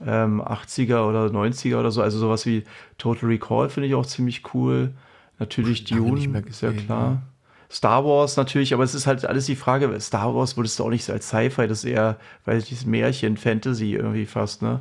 ähm, 0.04 0.42
80er 0.42 1.08
oder 1.08 1.26
90er 1.26 1.78
oder 1.78 1.92
so, 1.92 2.02
also 2.02 2.18
sowas 2.18 2.46
wie 2.46 2.64
Total 2.98 3.28
Recall 3.28 3.70
finde 3.70 3.88
ich 3.88 3.94
auch 3.94 4.06
ziemlich 4.06 4.42
cool. 4.54 4.92
Natürlich 5.38 5.84
Dune, 5.84 6.38
ist 6.48 6.62
ja 6.62 6.72
klar. 6.72 7.22
Star 7.70 8.04
Wars 8.04 8.36
natürlich, 8.36 8.74
aber 8.74 8.84
es 8.84 8.94
ist 8.94 9.06
halt 9.06 9.24
alles 9.24 9.46
die 9.46 9.56
Frage, 9.56 9.98
Star 10.00 10.34
Wars 10.34 10.56
würdest 10.56 10.78
du 10.78 10.84
auch 10.84 10.90
nicht 10.90 11.04
so 11.04 11.12
als 11.12 11.28
Sci-Fi, 11.28 11.66
das 11.66 11.84
ist 11.84 11.90
eher, 11.90 12.18
weil 12.44 12.60
dieses 12.60 12.84
Märchen, 12.84 13.38
Fantasy 13.38 13.94
irgendwie 13.94 14.26
fast, 14.26 14.60
ne? 14.60 14.80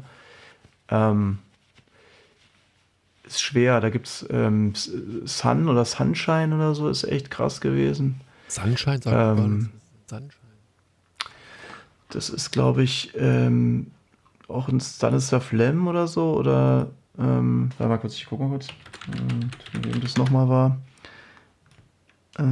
Ähm, 0.90 1.40
ist 3.32 3.42
schwer. 3.42 3.80
Da 3.80 3.90
gibt 3.90 4.08
es 4.08 4.26
ähm, 4.30 4.74
Sun 4.76 5.68
oder 5.68 5.86
Sunshine 5.86 6.54
oder 6.54 6.76
so, 6.76 6.90
ist 6.90 7.04
echt 7.04 7.32
krass 7.32 7.62
gewesen. 7.62 8.20
Sunshine, 8.48 9.02
sagt 9.02 9.40
ähm, 9.40 9.70
Sunshine. 10.08 10.32
Das 12.10 12.30
ist, 12.30 12.52
glaube 12.52 12.84
ich, 12.84 13.14
ähm, 13.16 13.88
auch 14.50 14.68
ein 14.68 14.82
Stanislaw 14.82 15.40
Flem 15.40 15.88
oder 15.88 16.08
so. 16.08 16.34
Oder, 16.34 16.90
ähm, 17.18 17.70
warte 17.78 17.90
mal 17.90 17.98
kurz, 17.98 18.16
ich 18.16 18.26
gucke 18.26 18.44
mal 18.44 18.50
kurz, 18.50 18.68
äh, 18.70 18.74
wem 19.84 20.02
das 20.02 20.18
nochmal 20.18 20.50
war. 20.50 20.78
Äh, 22.38 22.44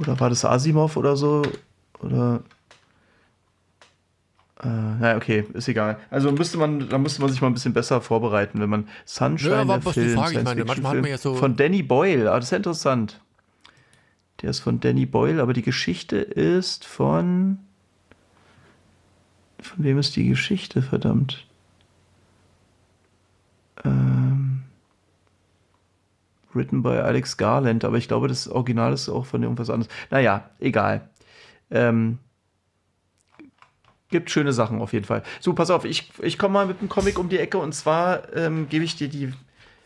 oder 0.00 0.18
war 0.20 0.28
das 0.28 0.44
Asimov 0.44 0.96
oder 0.96 1.16
so? 1.16 1.42
Oder 2.00 2.42
äh, 4.62 4.68
naja, 4.68 5.16
okay, 5.16 5.44
ist 5.52 5.68
egal. 5.68 5.98
Also 6.10 6.32
müsste 6.32 6.58
man, 6.58 6.88
da 6.88 6.98
müsste 6.98 7.20
man 7.20 7.30
sich 7.30 7.40
mal 7.40 7.48
ein 7.48 7.54
bisschen 7.54 7.74
besser 7.74 8.00
vorbereiten, 8.00 8.60
wenn 8.60 8.70
man 8.70 8.88
Sunshine, 9.04 9.50
ja, 9.50 9.64
der 9.64 9.82
Film, 9.92 10.16
Frage, 10.16 10.38
ich 10.38 10.44
meine, 10.44 10.64
manchmal 10.64 10.96
hat 10.96 11.02
man 11.02 11.10
ja 11.10 11.18
so 11.18 11.34
von 11.34 11.56
Danny 11.56 11.82
Boyle, 11.82 12.30
ah, 12.30 12.36
das 12.36 12.46
ist 12.46 12.50
ja 12.52 12.56
interessant. 12.56 13.20
Der 14.42 14.50
ist 14.50 14.60
von 14.60 14.80
Danny 14.80 15.06
Boyle, 15.06 15.42
aber 15.42 15.52
die 15.52 15.62
Geschichte 15.62 16.16
ist 16.16 16.84
von 16.84 17.58
von 19.60 19.84
wem 19.84 19.98
ist 19.98 20.16
die 20.16 20.28
Geschichte, 20.28 20.82
verdammt? 20.82 21.46
Ähm, 23.84 24.62
written 26.52 26.82
by 26.82 26.90
Alex 26.90 27.36
Garland, 27.36 27.84
aber 27.84 27.96
ich 27.96 28.08
glaube, 28.08 28.28
das 28.28 28.48
Original 28.48 28.92
ist 28.92 29.08
auch 29.08 29.26
von 29.26 29.42
irgendwas 29.42 29.70
anderes. 29.70 29.92
Naja, 30.10 30.50
egal. 30.60 31.08
Ähm, 31.70 32.18
gibt 34.10 34.30
schöne 34.30 34.52
Sachen 34.52 34.80
auf 34.80 34.92
jeden 34.92 35.04
Fall. 35.04 35.22
So, 35.40 35.54
pass 35.54 35.70
auf, 35.70 35.84
ich, 35.84 36.12
ich 36.22 36.38
komme 36.38 36.54
mal 36.54 36.66
mit 36.66 36.78
einem 36.78 36.88
Comic 36.88 37.18
um 37.18 37.28
die 37.28 37.38
Ecke 37.38 37.58
und 37.58 37.74
zwar 37.74 38.32
ähm, 38.34 38.68
gebe 38.68 38.84
ich 38.84 38.96
dir 38.96 39.08
die 39.08 39.32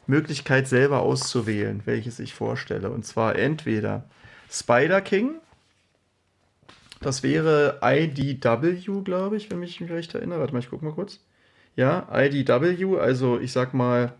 Möglichkeit 0.06 0.68
selber 0.68 1.00
auszuwählen, 1.00 1.82
welches 1.84 2.18
ich 2.18 2.34
vorstelle. 2.34 2.90
Und 2.90 3.04
zwar 3.04 3.36
entweder 3.36 4.04
Spider 4.50 5.00
King, 5.00 5.36
das 7.00 7.22
wäre 7.22 7.78
IDW, 7.82 9.02
glaube 9.02 9.36
ich, 9.36 9.50
wenn 9.50 9.62
ich 9.62 9.80
mich 9.80 9.90
recht 9.90 10.14
erinnere. 10.14 10.40
Warte 10.40 10.52
mal, 10.52 10.58
ich 10.58 10.70
gucke 10.70 10.84
mal 10.84 10.94
kurz. 10.94 11.20
Ja, 11.78 12.08
IDW, 12.12 12.98
also 12.98 13.38
ich 13.38 13.52
sag 13.52 13.72
mal, 13.72 14.12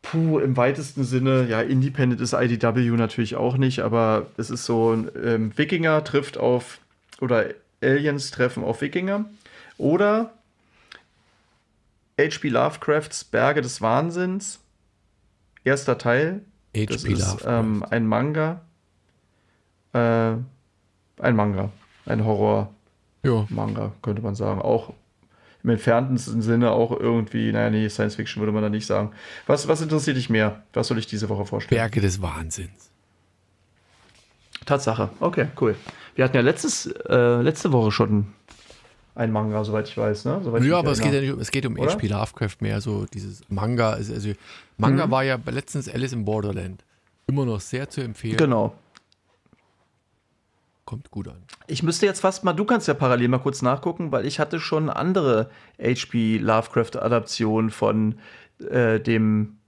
puh, 0.00 0.38
im 0.38 0.56
weitesten 0.56 1.02
Sinne, 1.02 1.48
ja, 1.48 1.60
Independent 1.60 2.20
ist 2.20 2.34
IDW 2.34 2.90
natürlich 2.90 3.34
auch 3.34 3.56
nicht, 3.56 3.80
aber 3.80 4.28
es 4.36 4.48
ist 4.48 4.64
so 4.64 4.92
ein 4.92 5.10
ähm, 5.20 5.58
Wikinger 5.58 6.04
trifft 6.04 6.38
auf, 6.38 6.78
oder 7.20 7.46
Aliens 7.82 8.30
treffen 8.30 8.62
auf 8.62 8.80
Wikinger. 8.80 9.24
Oder 9.76 10.34
H.P. 12.16 12.48
Lovecrafts 12.48 13.24
Berge 13.24 13.60
des 13.60 13.82
Wahnsinns. 13.82 14.60
Erster 15.64 15.98
Teil. 15.98 16.42
H.P. 16.76 16.86
Lovecraft. 17.08 17.44
Ähm, 17.44 17.84
ein 17.90 18.06
Manga. 18.06 18.60
Äh, 19.94 19.98
ein 19.98 21.34
Manga. 21.34 21.72
Ein 22.06 22.24
Horror-Manga, 22.24 23.94
könnte 24.00 24.22
man 24.22 24.36
sagen. 24.36 24.62
Auch 24.62 24.92
im 25.68 25.74
entferntesten 25.74 26.42
Sinne 26.42 26.72
auch 26.72 26.98
irgendwie, 26.98 27.52
naja, 27.52 27.70
nee, 27.70 27.88
Science 27.88 28.16
Fiction 28.16 28.40
würde 28.40 28.52
man 28.52 28.62
da 28.62 28.70
nicht 28.70 28.86
sagen. 28.86 29.12
Was, 29.46 29.68
was 29.68 29.80
interessiert 29.82 30.16
dich 30.16 30.30
mehr? 30.30 30.62
Was 30.72 30.88
soll 30.88 30.98
ich 30.98 31.06
diese 31.06 31.28
Woche 31.28 31.44
vorstellen? 31.44 31.78
Berge 31.78 32.00
des 32.00 32.22
Wahnsinns. 32.22 32.90
Tatsache. 34.64 35.10
Okay, 35.20 35.48
cool. 35.60 35.76
Wir 36.14 36.24
hatten 36.24 36.36
ja 36.36 36.42
letztes, 36.42 36.86
äh, 36.86 37.42
letzte 37.42 37.72
Woche 37.72 37.92
schon 37.92 38.26
ein 39.14 39.30
Manga, 39.30 39.64
soweit 39.64 39.88
ich 39.88 39.96
weiß, 39.96 40.24
ne? 40.24 40.40
Soweit 40.42 40.62
ja, 40.64 40.78
aber 40.78 40.92
es 40.92 41.00
geht 41.00 41.12
ja 41.12 41.20
nicht, 41.20 41.36
es 41.38 41.50
geht 41.50 41.66
um 41.66 41.76
H.P. 41.76 42.06
Lovecraft 42.06 42.56
mehr, 42.60 42.80
so 42.80 43.06
dieses 43.06 43.42
Manga. 43.48 43.90
Also, 43.90 44.14
also 44.14 44.32
Manga 44.76 45.06
mhm. 45.06 45.10
war 45.10 45.24
ja 45.24 45.38
letztens 45.46 45.88
Alice 45.88 46.12
in 46.12 46.24
Borderland. 46.24 46.84
Immer 47.26 47.44
noch 47.44 47.60
sehr 47.60 47.90
zu 47.90 48.00
empfehlen. 48.00 48.36
Genau. 48.36 48.74
Kommt 50.88 51.10
gut 51.10 51.28
an. 51.28 51.42
Ich 51.66 51.82
müsste 51.82 52.06
jetzt 52.06 52.20
fast 52.20 52.44
mal, 52.44 52.54
du 52.54 52.64
kannst 52.64 52.88
ja 52.88 52.94
parallel 52.94 53.28
mal 53.28 53.40
kurz 53.40 53.60
nachgucken, 53.60 54.10
weil 54.10 54.24
ich 54.24 54.40
hatte 54.40 54.58
schon 54.58 54.88
andere 54.88 55.50
H.P. 55.78 56.38
Lovecraft-Adaptionen 56.38 57.68
von 57.68 58.14
äh, 58.70 58.98
dem, 58.98 59.58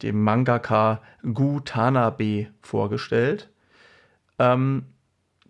dem 0.00 0.22
Mangaka 0.24 1.02
Gu 1.30 1.60
Tanabe 1.60 2.46
vorgestellt. 2.62 3.50
Ähm, 4.38 4.86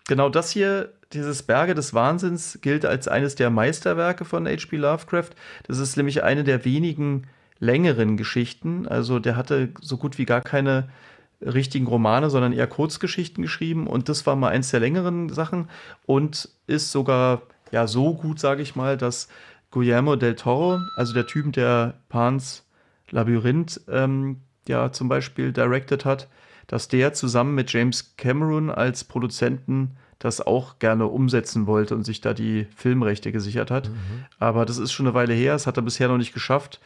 genau 0.09 0.29
das 0.29 0.51
hier, 0.51 0.93
dieses 1.13 1.45
Berge 1.45 1.77
des 1.77 1.95
Wahnsinns, 1.95 2.59
gilt 2.61 2.85
als 2.85 3.07
eines 3.07 3.37
der 3.37 3.51
Meisterwerke 3.51 4.25
von 4.25 4.49
H.P. 4.49 4.77
Lovecraft. 4.77 5.31
Das 5.69 5.79
ist 5.79 5.97
nämlich 5.97 6.25
eine 6.25 6.43
der 6.43 6.65
wenigen 6.65 7.29
längeren 7.61 8.17
Geschichten. 8.17 8.89
Also 8.89 9.21
der 9.21 9.37
hatte 9.37 9.69
so 9.81 9.99
gut 9.99 10.19
wie 10.19 10.25
gar 10.25 10.41
keine 10.41 10.89
richtigen 11.45 11.87
Romane, 11.87 12.31
sondern 12.31 12.53
eher 12.53 12.67
Kurzgeschichten 12.67 13.43
geschrieben. 13.43 13.87
Und 13.87 14.09
das 14.09 14.27
war 14.27 14.37
mal 14.37 14.49
eins 14.49 14.71
der 14.71 14.81
längeren 14.81 15.29
Sachen 15.29 15.69
und 16.07 16.49
ist 16.67 16.93
sogar 16.93 17.43
ja 17.71 17.87
so 17.87 18.15
gut, 18.15 18.39
sage 18.39 18.63
ich 18.63 18.77
mal, 18.77 18.97
dass 18.97 19.29
Guillermo 19.71 20.17
del 20.17 20.37
Toro, 20.37 20.79
also 20.97 21.15
der 21.15 21.27
Typ, 21.27 21.53
der 21.53 21.95
Pans 22.09 22.65
Labyrinth 23.11 23.81
ähm, 23.89 24.41
ja 24.69 24.93
zum 24.93 25.09
Beispiel 25.09 25.53
directed 25.53 26.05
hat, 26.05 26.29
dass 26.67 26.89
der 26.89 27.13
zusammen 27.13 27.55
mit 27.55 27.73
James 27.73 28.15
Cameron 28.17 28.71
als 28.71 29.05
Produzenten 29.05 29.97
das 30.19 30.41
auch 30.41 30.79
gerne 30.79 31.07
umsetzen 31.07 31.67
wollte 31.67 31.97
und 31.97 32.05
sich 32.05 32.21
da 32.21 32.33
die 32.33 32.67
Filmrechte 32.77 33.33
gesichert 33.33 33.71
hat. 33.71 33.89
Mhm. 33.89 34.25
Aber 34.39 34.65
das 34.65 34.79
ist 34.79 34.93
schon 34.93 35.07
eine 35.07 35.15
Weile 35.15 35.35
her, 35.35 35.55
das 35.55 35.67
hat 35.67 35.77
er 35.77 35.83
bisher 35.83 36.09
noch 36.09 36.19
nicht 36.19 36.33
geschafft. 36.33 36.81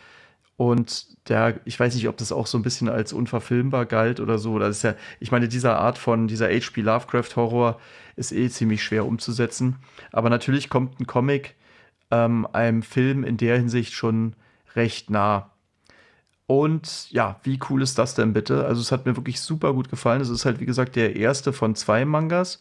Und 0.56 1.28
der, 1.28 1.60
ich 1.64 1.78
weiß 1.78 1.94
nicht, 1.94 2.08
ob 2.08 2.16
das 2.16 2.32
auch 2.32 2.46
so 2.46 2.56
ein 2.56 2.62
bisschen 2.62 2.88
als 2.88 3.12
unverfilmbar 3.12 3.84
galt 3.86 4.20
oder 4.20 4.38
so. 4.38 4.58
Das 4.58 4.78
ist 4.78 4.82
ja, 4.82 4.94
ich 5.20 5.30
meine, 5.30 5.48
dieser 5.48 5.78
Art 5.78 5.98
von, 5.98 6.28
dieser 6.28 6.48
HP 6.48 6.80
Lovecraft-Horror 6.80 7.78
ist 8.16 8.32
eh 8.32 8.48
ziemlich 8.48 8.82
schwer 8.82 9.04
umzusetzen. 9.06 9.76
Aber 10.12 10.30
natürlich 10.30 10.70
kommt 10.70 10.98
ein 10.98 11.06
Comic 11.06 11.54
ähm, 12.10 12.46
einem 12.52 12.82
Film 12.82 13.24
in 13.24 13.36
der 13.36 13.58
Hinsicht 13.58 13.92
schon 13.92 14.34
recht 14.74 15.10
nah. 15.10 15.50
Und 16.46 17.10
ja, 17.10 17.40
wie 17.42 17.58
cool 17.68 17.82
ist 17.82 17.98
das 17.98 18.14
denn 18.14 18.32
bitte? 18.32 18.66
Also, 18.66 18.80
es 18.80 18.92
hat 18.92 19.04
mir 19.04 19.16
wirklich 19.16 19.40
super 19.40 19.72
gut 19.74 19.90
gefallen. 19.90 20.20
Es 20.22 20.28
ist 20.28 20.44
halt, 20.44 20.60
wie 20.60 20.66
gesagt, 20.66 20.96
der 20.96 21.16
erste 21.16 21.52
von 21.52 21.74
zwei 21.74 22.04
Mangas. 22.04 22.60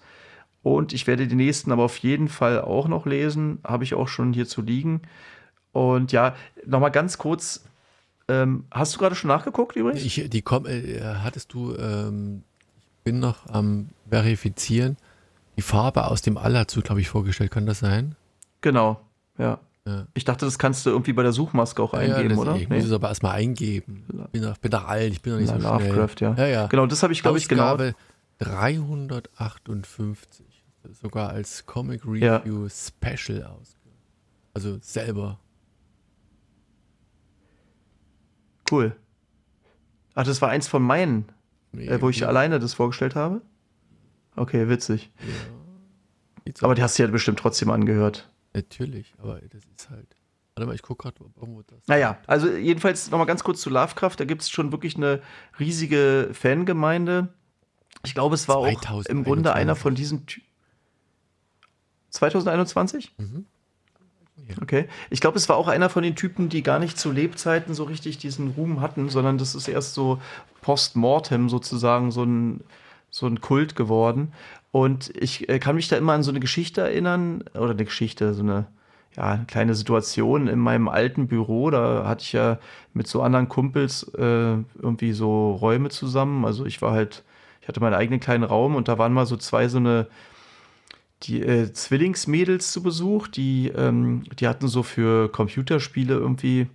Und 0.63 0.93
ich 0.93 1.05
werde 1.05 1.27
die 1.27 1.35
nächsten 1.35 1.71
aber 1.71 1.83
auf 1.83 1.97
jeden 1.99 2.27
Fall 2.27 2.59
auch 2.61 2.87
noch 2.87 3.05
lesen. 3.05 3.59
Habe 3.63 3.83
ich 3.83 3.93
auch 3.93 4.07
schon 4.07 4.33
hier 4.33 4.47
zu 4.47 4.61
liegen. 4.63 5.03
Und 5.71 6.11
ja, 6.11 6.35
nochmal 6.65 6.91
ganz 6.91 7.17
kurz. 7.19 7.63
Ähm, 8.27 8.65
hast 8.71 8.95
du 8.95 8.99
gerade 8.99 9.15
schon 9.15 9.27
nachgeguckt 9.27 9.75
übrigens? 9.75 10.03
Ich, 10.03 10.29
die 10.29 10.41
komm, 10.41 10.65
äh, 10.65 10.99
hattest 11.01 11.53
du, 11.53 11.75
ähm, 11.75 12.43
ich 12.97 13.03
bin 13.03 13.19
noch 13.19 13.47
am 13.47 13.89
Verifizieren. 14.09 14.97
Die 15.57 15.61
Farbe 15.61 16.07
aus 16.07 16.21
dem 16.21 16.37
All 16.37 16.57
hast 16.57 16.75
du, 16.75 16.81
glaube 16.81 17.01
ich, 17.01 17.07
vorgestellt. 17.07 17.51
Kann 17.51 17.65
das 17.65 17.79
sein? 17.79 18.15
Genau, 18.61 18.99
ja. 19.37 19.59
ja. 19.87 20.07
Ich 20.13 20.25
dachte, 20.25 20.45
das 20.45 20.59
kannst 20.59 20.85
du 20.85 20.89
irgendwie 20.89 21.13
bei 21.13 21.23
der 21.23 21.31
Suchmaske 21.31 21.81
auch 21.81 21.93
ja, 21.93 21.99
eingeben, 21.99 22.29
das, 22.29 22.39
oder? 22.39 22.55
Ich 22.55 22.67
nee. 22.67 22.77
muss 22.77 22.85
es 22.85 22.91
aber 22.91 23.09
erstmal 23.09 23.35
eingeben. 23.35 24.05
Ich 24.07 24.15
bin 24.31 24.41
doch, 24.41 24.57
bin 24.57 24.71
doch 24.71 24.87
alt, 24.87 25.13
ich 25.13 25.21
bin 25.21 25.33
doch 25.33 25.39
nicht 25.39 25.49
La 25.49 25.59
so 25.59 25.69
Lovecraft, 25.69 26.17
schnell. 26.17 26.35
ja. 26.37 26.47
ja. 26.47 26.67
Genau, 26.67 26.87
das 26.87 27.03
habe 27.03 27.13
ich, 27.13 27.21
glaube 27.21 27.37
ich, 27.37 27.47
genau. 27.47 27.77
358 28.39 30.45
sogar 31.01 31.29
als 31.29 31.65
Comic 31.65 32.05
Review 32.05 32.63
ja. 32.63 32.69
Special 32.69 33.43
aus. 33.43 33.77
Also 34.53 34.77
selber. 34.81 35.39
Cool. 38.69 38.95
Ach, 40.13 40.23
das 40.23 40.41
war 40.41 40.49
eins 40.49 40.67
von 40.67 40.81
meinen, 40.81 41.25
äh, 41.73 41.99
wo 42.01 42.09
ich 42.09 42.19
ja. 42.19 42.27
alleine 42.27 42.59
das 42.59 42.73
vorgestellt 42.73 43.15
habe? 43.15 43.41
Okay, 44.35 44.69
witzig. 44.69 45.11
Ja. 45.19 46.53
Aber 46.61 46.75
die 46.75 46.83
hast 46.83 46.97
du 46.97 47.03
ja 47.03 47.09
bestimmt 47.09 47.39
trotzdem 47.39 47.69
angehört. 47.69 48.29
Natürlich, 48.53 49.13
aber 49.17 49.39
das 49.41 49.63
ist 49.77 49.89
halt. 49.89 50.15
Warte 50.55 50.67
mal, 50.67 50.75
ich 50.75 50.81
gucke 50.81 51.03
gerade 51.03 51.17
irgendwo 51.35 51.63
das. 51.63 51.85
Naja, 51.87 52.17
also 52.27 52.49
jedenfalls 52.49 53.11
nochmal 53.11 53.27
ganz 53.27 53.43
kurz 53.43 53.59
zu 53.59 53.69
Lovecraft. 53.69 54.15
Da 54.17 54.25
gibt 54.25 54.41
es 54.41 54.49
schon 54.49 54.71
wirklich 54.71 54.95
eine 54.95 55.21
riesige 55.59 56.29
Fangemeinde. 56.31 57.33
Ich 58.05 58.13
glaube, 58.13 58.35
es 58.35 58.47
war 58.47 58.57
auch 58.57 59.05
im 59.05 59.23
Grunde 59.23 59.53
einer 59.53 59.75
von 59.75 59.95
diesen. 59.95 60.25
Ty 60.27 60.41
2021? 62.11 63.13
Mhm. 63.17 63.45
Okay. 64.61 64.87
Ich 65.09 65.21
glaube, 65.21 65.37
es 65.37 65.49
war 65.49 65.57
auch 65.57 65.67
einer 65.67 65.89
von 65.89 66.03
den 66.03 66.15
Typen, 66.15 66.49
die 66.49 66.63
gar 66.63 66.79
nicht 66.79 66.99
zu 66.99 67.11
Lebzeiten 67.11 67.73
so 67.73 67.83
richtig 67.83 68.17
diesen 68.17 68.51
Ruhm 68.51 68.81
hatten, 68.81 69.09
sondern 69.09 69.37
das 69.37 69.55
ist 69.55 69.67
erst 69.67 69.93
so 69.93 70.19
post-mortem 70.61 71.49
sozusagen 71.49 72.11
so 72.11 72.23
ein, 72.23 72.61
so 73.09 73.27
ein 73.27 73.41
Kult 73.41 73.75
geworden. 73.75 74.33
Und 74.71 75.15
ich 75.15 75.49
äh, 75.49 75.59
kann 75.59 75.75
mich 75.75 75.87
da 75.87 75.95
immer 75.97 76.13
an 76.13 76.23
so 76.23 76.31
eine 76.31 76.39
Geschichte 76.39 76.81
erinnern, 76.81 77.43
oder 77.53 77.71
eine 77.71 77.85
Geschichte, 77.85 78.33
so 78.33 78.43
eine, 78.43 78.67
ja, 79.15 79.31
eine 79.31 79.45
kleine 79.45 79.73
Situation 79.73 80.47
in 80.47 80.59
meinem 80.59 80.89
alten 80.89 81.27
Büro. 81.27 81.69
Da 81.71 82.05
hatte 82.07 82.23
ich 82.23 82.33
ja 82.33 82.59
mit 82.93 83.07
so 83.07 83.21
anderen 83.21 83.49
Kumpels 83.49 84.03
äh, 84.15 84.57
irgendwie 84.79 85.13
so 85.13 85.53
Räume 85.53 85.89
zusammen. 85.89 86.45
Also 86.45 86.65
ich 86.65 86.81
war 86.81 86.91
halt, 86.91 87.23
ich 87.61 87.67
hatte 87.67 87.79
meinen 87.79 87.93
eigenen 87.93 88.19
kleinen 88.19 88.43
Raum 88.43 88.75
und 88.75 88.87
da 88.87 88.97
waren 88.97 89.13
mal 89.13 89.25
so 89.25 89.37
zwei 89.37 89.67
so 89.69 89.77
eine 89.77 90.07
die 91.23 91.41
äh, 91.41 91.71
Zwillingsmädels 91.71 92.71
zu 92.71 92.83
Besuch, 92.83 93.27
die, 93.27 93.69
ähm, 93.69 94.23
die 94.39 94.47
hatten 94.47 94.67
so 94.67 94.83
für 94.83 95.29
Computerspiele 95.29 96.13
irgendwie 96.13 96.67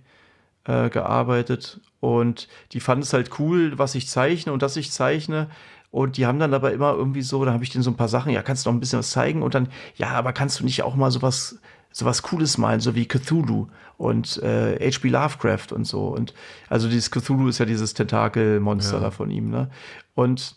äh, 0.65 0.89
gearbeitet 0.89 1.79
und 1.99 2.47
die 2.71 2.79
fanden 2.79 3.03
es 3.03 3.13
halt 3.13 3.39
cool, 3.39 3.77
was 3.77 3.95
ich 3.95 4.07
zeichne 4.07 4.51
und 4.51 4.61
dass 4.61 4.75
ich 4.75 4.91
zeichne. 4.91 5.49
Und 5.91 6.17
die 6.17 6.25
haben 6.25 6.39
dann 6.39 6.53
aber 6.53 6.71
immer 6.71 6.93
irgendwie 6.93 7.21
so, 7.21 7.43
da 7.43 7.51
habe 7.51 7.63
ich 7.63 7.69
denen 7.69 7.83
so 7.83 7.91
ein 7.91 7.97
paar 7.97 8.07
Sachen, 8.07 8.31
ja, 8.31 8.41
kannst 8.41 8.65
du 8.65 8.69
noch 8.69 8.75
ein 8.75 8.79
bisschen 8.79 8.99
was 8.99 9.11
zeigen? 9.11 9.43
Und 9.43 9.55
dann, 9.55 9.67
ja, 9.95 10.11
aber 10.11 10.33
kannst 10.33 10.59
du 10.59 10.63
nicht 10.63 10.83
auch 10.83 10.95
mal 10.95 11.11
sowas, 11.11 11.59
sowas 11.91 12.21
Cooles 12.23 12.57
malen, 12.57 12.79
so 12.79 12.95
wie 12.95 13.07
Cthulhu 13.07 13.67
und 13.97 14.41
äh, 14.41 14.79
H.P. 14.79 15.09
Lovecraft 15.09 15.73
und 15.73 15.85
so. 15.85 16.07
Und 16.07 16.33
also 16.69 16.87
dieses 16.87 17.11
Cthulhu 17.11 17.49
ist 17.49 17.59
ja 17.59 17.65
dieses 17.65 17.93
Tentakelmonster 17.93 18.95
ja. 18.95 19.03
da 19.03 19.11
von 19.11 19.29
ihm, 19.29 19.49
ne? 19.49 19.69
Und 20.15 20.55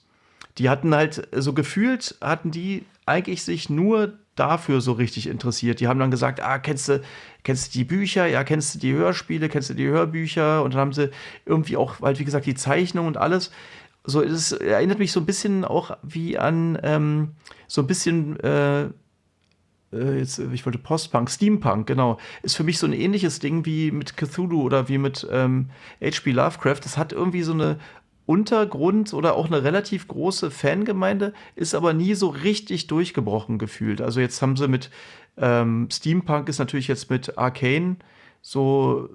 die 0.58 0.70
hatten 0.70 0.94
halt 0.94 1.26
so 1.32 1.52
gefühlt, 1.52 2.16
hatten 2.20 2.52
die 2.52 2.84
eigentlich 3.06 3.42
sich 3.42 3.70
nur 3.70 4.18
dafür 4.34 4.80
so 4.80 4.92
richtig 4.92 5.28
interessiert. 5.28 5.80
Die 5.80 5.88
haben 5.88 6.00
dann 6.00 6.10
gesagt, 6.10 6.40
ah, 6.40 6.58
kennst 6.58 6.88
du, 6.88 7.00
kennst 7.44 7.74
du 7.74 7.78
die 7.78 7.84
Bücher? 7.84 8.26
Ja, 8.26 8.44
kennst 8.44 8.74
du 8.74 8.78
die 8.78 8.92
Hörspiele? 8.92 9.48
Kennst 9.48 9.70
du 9.70 9.74
die 9.74 9.86
Hörbücher? 9.86 10.62
Und 10.62 10.74
dann 10.74 10.80
haben 10.80 10.92
sie 10.92 11.10
irgendwie 11.46 11.76
auch, 11.76 12.00
halt, 12.00 12.18
wie 12.18 12.24
gesagt, 12.24 12.46
die 12.46 12.54
Zeichnung 12.54 13.06
und 13.06 13.16
alles. 13.16 13.50
So, 14.04 14.22
es 14.22 14.52
erinnert 14.52 14.98
mich 14.98 15.12
so 15.12 15.20
ein 15.20 15.26
bisschen 15.26 15.64
auch 15.64 15.96
wie 16.02 16.36
an 16.36 16.78
ähm, 16.82 17.30
so 17.68 17.80
ein 17.82 17.86
bisschen 17.86 18.38
äh, 18.40 18.84
äh 18.84 20.18
jetzt, 20.18 20.38
ich 20.38 20.66
wollte 20.66 20.78
Postpunk, 20.78 21.30
Steampunk, 21.30 21.86
genau, 21.86 22.18
ist 22.42 22.54
für 22.54 22.64
mich 22.64 22.78
so 22.78 22.86
ein 22.86 22.92
ähnliches 22.92 23.38
Ding 23.38 23.64
wie 23.64 23.90
mit 23.92 24.18
Cthulhu 24.18 24.62
oder 24.62 24.88
wie 24.88 24.98
mit 24.98 25.26
ähm, 25.30 25.70
H.P. 26.02 26.32
Lovecraft. 26.32 26.80
Das 26.82 26.98
hat 26.98 27.12
irgendwie 27.12 27.42
so 27.42 27.54
eine 27.54 27.78
Untergrund 28.26 29.12
oder 29.12 29.34
auch 29.34 29.46
eine 29.46 29.62
relativ 29.62 30.08
große 30.08 30.50
Fangemeinde, 30.50 31.32
ist 31.56 31.74
aber 31.74 31.92
nie 31.92 32.14
so 32.14 32.28
richtig 32.28 32.86
durchgebrochen 32.86 33.58
gefühlt. 33.58 34.00
Also 34.00 34.20
jetzt 34.20 34.40
haben 34.40 34.56
sie 34.56 34.68
mit 34.68 34.90
ähm, 35.36 35.88
Steampunk 35.90 36.48
ist 36.48 36.58
natürlich 36.58 36.88
jetzt 36.88 37.10
mit 37.10 37.36
Arcane 37.36 37.96
so 38.40 39.08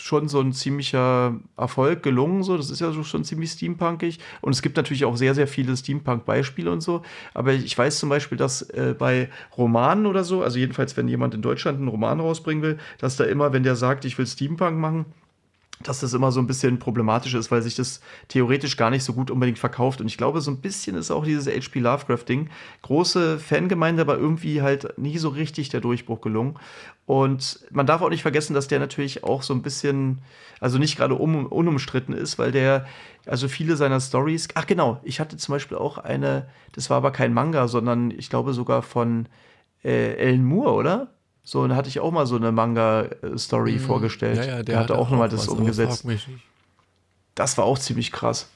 schon 0.00 0.28
so 0.28 0.40
ein 0.40 0.52
ziemlicher 0.52 1.38
Erfolg 1.56 2.02
gelungen. 2.02 2.42
So, 2.42 2.56
das 2.56 2.70
ist 2.70 2.80
ja 2.80 2.92
schon 3.02 3.24
ziemlich 3.24 3.50
steampunkig. 3.50 4.18
Und 4.40 4.52
es 4.52 4.62
gibt 4.62 4.76
natürlich 4.76 5.04
auch 5.04 5.16
sehr, 5.16 5.34
sehr 5.34 5.48
viele 5.48 5.76
Steampunk-Beispiele 5.76 6.70
und 6.70 6.80
so. 6.80 7.02
Aber 7.34 7.52
ich 7.52 7.76
weiß 7.76 7.98
zum 7.98 8.08
Beispiel, 8.08 8.38
dass 8.38 8.62
äh, 8.62 8.94
bei 8.96 9.28
Romanen 9.56 10.06
oder 10.06 10.24
so, 10.24 10.42
also 10.42 10.58
jedenfalls, 10.58 10.96
wenn 10.96 11.08
jemand 11.08 11.34
in 11.34 11.42
Deutschland 11.42 11.78
einen 11.78 11.88
Roman 11.88 12.20
rausbringen 12.20 12.62
will, 12.62 12.78
dass 12.98 13.16
da 13.16 13.24
immer, 13.24 13.52
wenn 13.52 13.62
der 13.62 13.76
sagt, 13.76 14.04
ich 14.04 14.16
will 14.18 14.26
Steampunk 14.26 14.78
machen, 14.78 15.06
dass 15.82 16.00
das 16.00 16.12
immer 16.12 16.32
so 16.32 16.40
ein 16.40 16.46
bisschen 16.46 16.78
problematisch 16.78 17.34
ist, 17.34 17.50
weil 17.50 17.62
sich 17.62 17.76
das 17.76 18.00
theoretisch 18.28 18.76
gar 18.76 18.90
nicht 18.90 19.04
so 19.04 19.12
gut 19.12 19.30
unbedingt 19.30 19.58
verkauft. 19.58 20.00
Und 20.00 20.08
ich 20.08 20.16
glaube, 20.16 20.40
so 20.40 20.50
ein 20.50 20.60
bisschen 20.60 20.96
ist 20.96 21.10
auch 21.10 21.24
dieses 21.24 21.46
HP 21.46 21.78
Lovecraft-Ding. 21.78 22.50
Große 22.82 23.38
Fangemeinde, 23.38 24.02
aber 24.02 24.18
irgendwie 24.18 24.60
halt 24.62 24.98
nie 24.98 25.18
so 25.18 25.28
richtig 25.28 25.68
der 25.68 25.80
Durchbruch 25.80 26.20
gelungen. 26.20 26.58
Und 27.06 27.60
man 27.70 27.86
darf 27.86 28.02
auch 28.02 28.10
nicht 28.10 28.22
vergessen, 28.22 28.54
dass 28.54 28.68
der 28.68 28.80
natürlich 28.80 29.24
auch 29.24 29.42
so 29.42 29.54
ein 29.54 29.62
bisschen, 29.62 30.18
also 30.60 30.78
nicht 30.78 30.96
gerade 30.96 31.14
um, 31.14 31.46
unumstritten 31.46 32.12
ist, 32.12 32.38
weil 32.38 32.52
der, 32.52 32.86
also 33.24 33.48
viele 33.48 33.76
seiner 33.76 34.00
Stories, 34.00 34.48
ach 34.54 34.66
genau, 34.66 35.00
ich 35.04 35.20
hatte 35.20 35.36
zum 35.36 35.54
Beispiel 35.54 35.78
auch 35.78 35.98
eine, 35.98 36.48
das 36.72 36.90
war 36.90 36.98
aber 36.98 37.12
kein 37.12 37.32
Manga, 37.32 37.68
sondern 37.68 38.10
ich 38.10 38.28
glaube 38.28 38.52
sogar 38.52 38.82
von 38.82 39.26
äh, 39.84 40.16
Ellen 40.16 40.44
Moore, 40.44 40.72
oder? 40.74 41.08
So, 41.48 41.62
und 41.62 41.70
da 41.70 41.76
hatte 41.76 41.88
ich 41.88 41.98
auch 41.98 42.10
mal 42.10 42.26
so 42.26 42.36
eine 42.36 42.52
Manga-Story 42.52 43.72
mhm. 43.72 43.80
vorgestellt. 43.80 44.36
Ja, 44.36 44.44
ja, 44.44 44.54
der, 44.56 44.64
der 44.64 44.78
hatte 44.80 44.98
auch 44.98 45.08
nochmal 45.08 45.30
das 45.30 45.48
umgesetzt. 45.48 46.04
Das 47.34 47.56
war 47.56 47.64
auch 47.64 47.78
ziemlich 47.78 48.12
krass. 48.12 48.50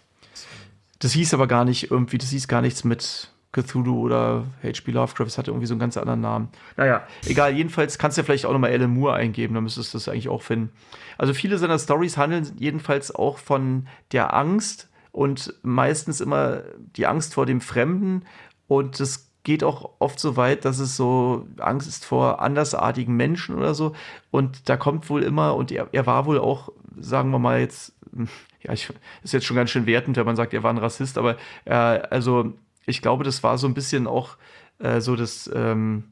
Das 0.98 1.12
hieß 1.12 1.32
aber 1.32 1.46
gar 1.46 1.64
nicht 1.64 1.90
irgendwie, 1.90 2.18
das 2.18 2.28
hieß 2.28 2.48
gar 2.48 2.60
nichts 2.60 2.84
mit 2.84 3.30
Cthulhu 3.52 3.98
oder 3.98 4.44
H.P. 4.62 4.90
Lovecraft, 4.90 5.24
das 5.24 5.38
hatte 5.38 5.52
irgendwie 5.52 5.66
so 5.66 5.72
einen 5.72 5.80
ganz 5.80 5.96
anderen 5.96 6.20
Namen. 6.20 6.48
Naja, 6.76 7.06
egal, 7.24 7.56
jedenfalls 7.56 7.96
kannst 7.96 8.18
du 8.18 8.20
ja 8.20 8.26
vielleicht 8.26 8.44
auch 8.44 8.52
nochmal 8.52 8.72
Alan 8.72 8.92
Moore 8.92 9.14
eingeben, 9.14 9.54
dann 9.54 9.64
müsstest 9.64 9.94
du 9.94 9.96
das 9.96 10.08
eigentlich 10.10 10.28
auch 10.28 10.42
finden. 10.42 10.70
Also 11.16 11.32
viele 11.32 11.56
seiner 11.56 11.78
Stories 11.78 12.18
handeln 12.18 12.52
jedenfalls 12.58 13.14
auch 13.14 13.38
von 13.38 13.88
der 14.12 14.34
Angst 14.34 14.90
und 15.12 15.54
meistens 15.62 16.20
immer 16.20 16.60
die 16.76 17.06
Angst 17.06 17.32
vor 17.32 17.46
dem 17.46 17.62
Fremden 17.62 18.26
und 18.68 19.00
das 19.00 19.31
geht 19.44 19.64
auch 19.64 19.90
oft 19.98 20.20
so 20.20 20.36
weit, 20.36 20.64
dass 20.64 20.78
es 20.78 20.96
so 20.96 21.46
Angst 21.58 21.88
ist 21.88 22.04
vor 22.04 22.40
andersartigen 22.40 23.16
Menschen 23.16 23.56
oder 23.56 23.74
so. 23.74 23.92
Und 24.30 24.68
da 24.68 24.76
kommt 24.76 25.10
wohl 25.10 25.22
immer, 25.22 25.56
und 25.56 25.72
er, 25.72 25.88
er 25.92 26.06
war 26.06 26.26
wohl 26.26 26.38
auch, 26.38 26.70
sagen 26.98 27.30
wir 27.30 27.38
mal 27.38 27.60
jetzt, 27.60 27.94
ja, 28.62 28.72
ich, 28.72 28.88
ist 29.22 29.32
jetzt 29.32 29.46
schon 29.46 29.56
ganz 29.56 29.70
schön 29.70 29.86
wertend, 29.86 30.16
wenn 30.16 30.26
man 30.26 30.36
sagt, 30.36 30.54
er 30.54 30.62
war 30.62 30.70
ein 30.70 30.78
Rassist, 30.78 31.18
aber 31.18 31.36
äh, 31.64 31.72
also 31.74 32.52
ich 32.86 33.02
glaube, 33.02 33.24
das 33.24 33.42
war 33.42 33.58
so 33.58 33.66
ein 33.66 33.74
bisschen 33.74 34.06
auch 34.06 34.36
äh, 34.78 35.00
so 35.00 35.16
das, 35.16 35.50
ähm, 35.54 36.04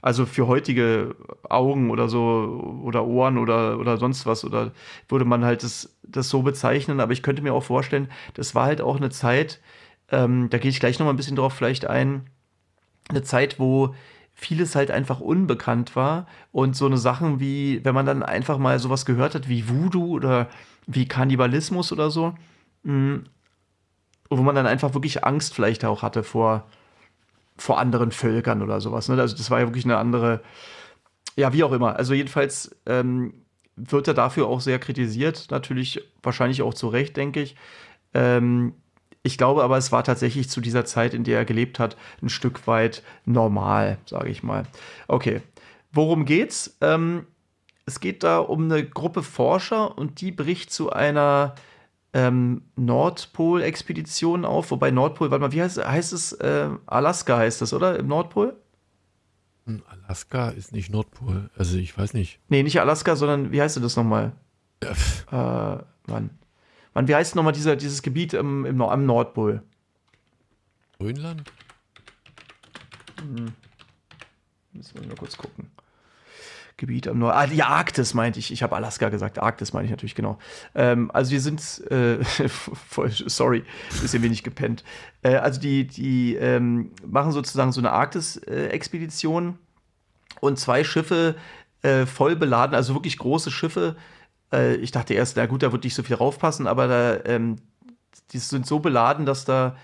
also 0.00 0.26
für 0.26 0.48
heutige 0.48 1.14
Augen 1.48 1.90
oder 1.90 2.08
so 2.08 2.80
oder 2.82 3.04
Ohren 3.06 3.38
oder, 3.38 3.78
oder 3.78 3.98
sonst 3.98 4.26
was, 4.26 4.44
oder 4.44 4.72
würde 5.08 5.24
man 5.24 5.44
halt 5.44 5.62
das 5.62 5.96
das 6.02 6.28
so 6.28 6.42
bezeichnen, 6.42 7.00
aber 7.00 7.12
ich 7.12 7.22
könnte 7.22 7.42
mir 7.42 7.54
auch 7.54 7.62
vorstellen, 7.62 8.10
das 8.34 8.54
war 8.54 8.66
halt 8.66 8.80
auch 8.80 8.96
eine 8.96 9.10
Zeit, 9.10 9.60
ähm, 10.10 10.50
da 10.50 10.58
gehe 10.58 10.70
ich 10.70 10.80
gleich 10.80 10.98
noch 10.98 11.06
mal 11.06 11.12
ein 11.12 11.16
bisschen 11.16 11.36
drauf 11.36 11.54
vielleicht 11.54 11.86
ein, 11.86 12.26
eine 13.08 13.22
Zeit, 13.22 13.58
wo 13.58 13.94
vieles 14.34 14.74
halt 14.74 14.90
einfach 14.90 15.20
unbekannt 15.20 15.94
war 15.94 16.26
und 16.50 16.76
so 16.76 16.86
eine 16.86 16.96
Sachen 16.96 17.40
wie, 17.40 17.84
wenn 17.84 17.94
man 17.94 18.06
dann 18.06 18.22
einfach 18.22 18.58
mal 18.58 18.78
sowas 18.78 19.04
gehört 19.04 19.34
hat 19.34 19.48
wie 19.48 19.68
Voodoo 19.68 20.06
oder 20.06 20.48
wie 20.86 21.06
Kannibalismus 21.06 21.92
oder 21.92 22.10
so, 22.10 22.34
mh, 22.82 22.92
mm, 22.92 23.24
wo 24.30 24.42
man 24.42 24.54
dann 24.54 24.66
einfach 24.66 24.94
wirklich 24.94 25.24
Angst 25.24 25.54
vielleicht 25.54 25.84
auch 25.84 26.02
hatte 26.02 26.22
vor, 26.22 26.66
vor 27.56 27.78
anderen 27.78 28.12
Völkern 28.12 28.62
oder 28.62 28.80
sowas. 28.80 29.08
Ne? 29.08 29.20
Also 29.20 29.36
das 29.36 29.50
war 29.50 29.60
ja 29.60 29.66
wirklich 29.66 29.84
eine 29.84 29.98
andere, 29.98 30.42
ja, 31.36 31.52
wie 31.52 31.64
auch 31.64 31.72
immer. 31.72 31.96
Also 31.96 32.14
jedenfalls 32.14 32.74
ähm, 32.86 33.34
wird 33.76 34.08
er 34.08 34.14
dafür 34.14 34.46
auch 34.46 34.60
sehr 34.60 34.78
kritisiert, 34.78 35.48
natürlich 35.50 36.00
wahrscheinlich 36.22 36.62
auch 36.62 36.74
zu 36.74 36.88
Recht, 36.88 37.16
denke 37.16 37.42
ich. 37.42 37.56
Ähm, 38.14 38.74
ich 39.22 39.38
glaube 39.38 39.62
aber, 39.62 39.76
es 39.76 39.92
war 39.92 40.04
tatsächlich 40.04 40.48
zu 40.48 40.60
dieser 40.60 40.84
Zeit, 40.84 41.14
in 41.14 41.24
der 41.24 41.38
er 41.38 41.44
gelebt 41.44 41.78
hat, 41.78 41.96
ein 42.20 42.28
Stück 42.28 42.66
weit 42.66 43.02
normal, 43.24 43.98
sage 44.06 44.30
ich 44.30 44.42
mal. 44.42 44.64
Okay, 45.08 45.40
worum 45.92 46.24
geht's? 46.24 46.76
Ähm, 46.80 47.26
es 47.86 48.00
geht 48.00 48.22
da 48.22 48.38
um 48.38 48.64
eine 48.64 48.84
Gruppe 48.84 49.22
Forscher 49.22 49.96
und 49.96 50.20
die 50.20 50.32
bricht 50.32 50.72
zu 50.72 50.92
einer 50.92 51.54
ähm, 52.12 52.62
Nordpol-Expedition 52.76 54.44
auf. 54.44 54.70
Wobei 54.70 54.90
Nordpol, 54.90 55.30
warte 55.30 55.42
mal, 55.42 55.52
wie 55.52 55.62
heißt, 55.62 55.84
heißt 55.84 56.12
es? 56.12 56.32
Äh, 56.32 56.68
Alaska 56.86 57.38
heißt 57.38 57.60
das, 57.60 57.72
oder? 57.72 57.98
Im 57.98 58.08
Nordpol? 58.08 58.56
Hm, 59.66 59.82
Alaska 59.88 60.50
ist 60.50 60.72
nicht 60.72 60.90
Nordpol. 60.90 61.50
Also 61.56 61.76
ich 61.76 61.96
weiß 61.96 62.14
nicht. 62.14 62.40
Nee, 62.48 62.62
nicht 62.62 62.80
Alaska, 62.80 63.16
sondern 63.16 63.52
wie 63.52 63.62
heißt 63.62 63.76
das 63.76 63.96
nochmal? 63.96 64.32
Ja. 64.82 65.76
Äh, 65.76 65.84
Mann. 66.06 66.30
Mann, 66.94 67.08
wie 67.08 67.14
heißt 67.14 67.34
nochmal 67.34 67.52
dieser, 67.52 67.76
dieses 67.76 68.02
Gebiet 68.02 68.34
im, 68.34 68.64
im, 68.64 68.80
am 68.82 69.06
Nordpol? 69.06 69.62
Grönland? 70.98 71.42
Hm. 73.20 73.52
Müssen 74.72 75.00
wir 75.00 75.06
nur 75.06 75.16
kurz 75.16 75.36
gucken. 75.36 75.70
Gebiet 76.76 77.06
am 77.06 77.18
Nord. 77.18 77.34
Ah, 77.34 77.46
die 77.46 77.62
Arktis 77.62 78.14
meinte 78.14 78.38
ich. 78.38 78.50
Ich 78.52 78.62
habe 78.62 78.74
Alaska 78.74 79.08
gesagt. 79.08 79.38
Arktis 79.38 79.72
meine 79.72 79.84
ich 79.84 79.90
natürlich, 79.90 80.14
genau. 80.14 80.38
Ähm, 80.74 81.10
also 81.12 81.30
wir 81.30 81.40
sind 81.40 81.60
äh, 81.90 82.24
voll, 82.48 83.10
sorry, 83.10 83.64
bisschen 84.00 84.22
wenig 84.22 84.42
gepennt. 84.42 84.82
Äh, 85.22 85.36
also 85.36 85.60
die, 85.60 85.86
die 85.86 86.34
ähm, 86.34 86.90
machen 87.06 87.32
sozusagen 87.32 87.72
so 87.72 87.80
eine 87.80 87.92
Arktis-Expedition 87.92 89.50
äh, 89.50 90.36
und 90.40 90.58
zwei 90.58 90.82
Schiffe 90.82 91.36
äh, 91.82 92.06
voll 92.06 92.36
beladen, 92.36 92.74
also 92.74 92.94
wirklich 92.94 93.18
große 93.18 93.50
Schiffe 93.50 93.96
äh, 94.52 94.74
ich 94.76 94.90
dachte 94.90 95.14
erst, 95.14 95.36
na 95.36 95.46
gut, 95.46 95.62
da 95.62 95.72
wird 95.72 95.84
nicht 95.84 95.94
so 95.94 96.02
viel 96.02 96.16
raufpassen, 96.16 96.66
aber 96.66 96.86
da, 96.86 97.18
ähm, 97.24 97.56
die 98.32 98.38
sind 98.38 98.66
so 98.66 98.80
beladen, 98.80 99.26
dass 99.26 99.44
da, 99.44 99.76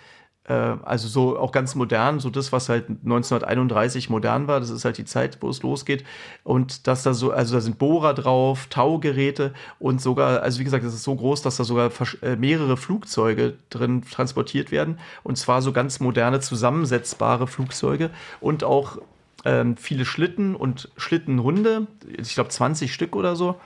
äh, 0.44 0.52
also 0.52 1.08
so 1.08 1.38
auch 1.38 1.52
ganz 1.52 1.74
modern, 1.74 2.20
so 2.20 2.30
das, 2.30 2.52
was 2.52 2.68
halt 2.68 2.88
1931 2.88 4.10
modern 4.10 4.48
war, 4.48 4.60
das 4.60 4.70
ist 4.70 4.84
halt 4.84 4.98
die 4.98 5.04
Zeit, 5.04 5.38
wo 5.40 5.48
es 5.48 5.62
losgeht. 5.62 6.04
Und 6.44 6.86
dass 6.86 7.02
da 7.02 7.14
so, 7.14 7.30
also 7.30 7.54
da 7.54 7.60
sind 7.60 7.78
Bohrer 7.78 8.14
drauf, 8.14 8.66
Taugeräte 8.68 9.54
und 9.78 10.00
sogar, 10.00 10.42
also 10.42 10.60
wie 10.60 10.64
gesagt, 10.64 10.84
das 10.84 10.94
ist 10.94 11.04
so 11.04 11.14
groß, 11.14 11.42
dass 11.42 11.56
da 11.56 11.64
sogar 11.64 11.90
äh, 12.22 12.36
mehrere 12.36 12.76
Flugzeuge 12.76 13.54
drin 13.70 14.02
transportiert 14.02 14.70
werden. 14.70 14.98
Und 15.22 15.36
zwar 15.36 15.62
so 15.62 15.72
ganz 15.72 16.00
moderne, 16.00 16.40
zusammensetzbare 16.40 17.46
Flugzeuge 17.46 18.10
und 18.40 18.64
auch 18.64 18.98
ähm, 19.44 19.76
viele 19.76 20.04
Schlitten 20.04 20.56
und 20.56 20.90
Schlittenhunde, 20.96 21.86
ich 22.16 22.34
glaube 22.34 22.50
20 22.50 22.92
Stück 22.92 23.14
oder 23.14 23.36
so. 23.36 23.56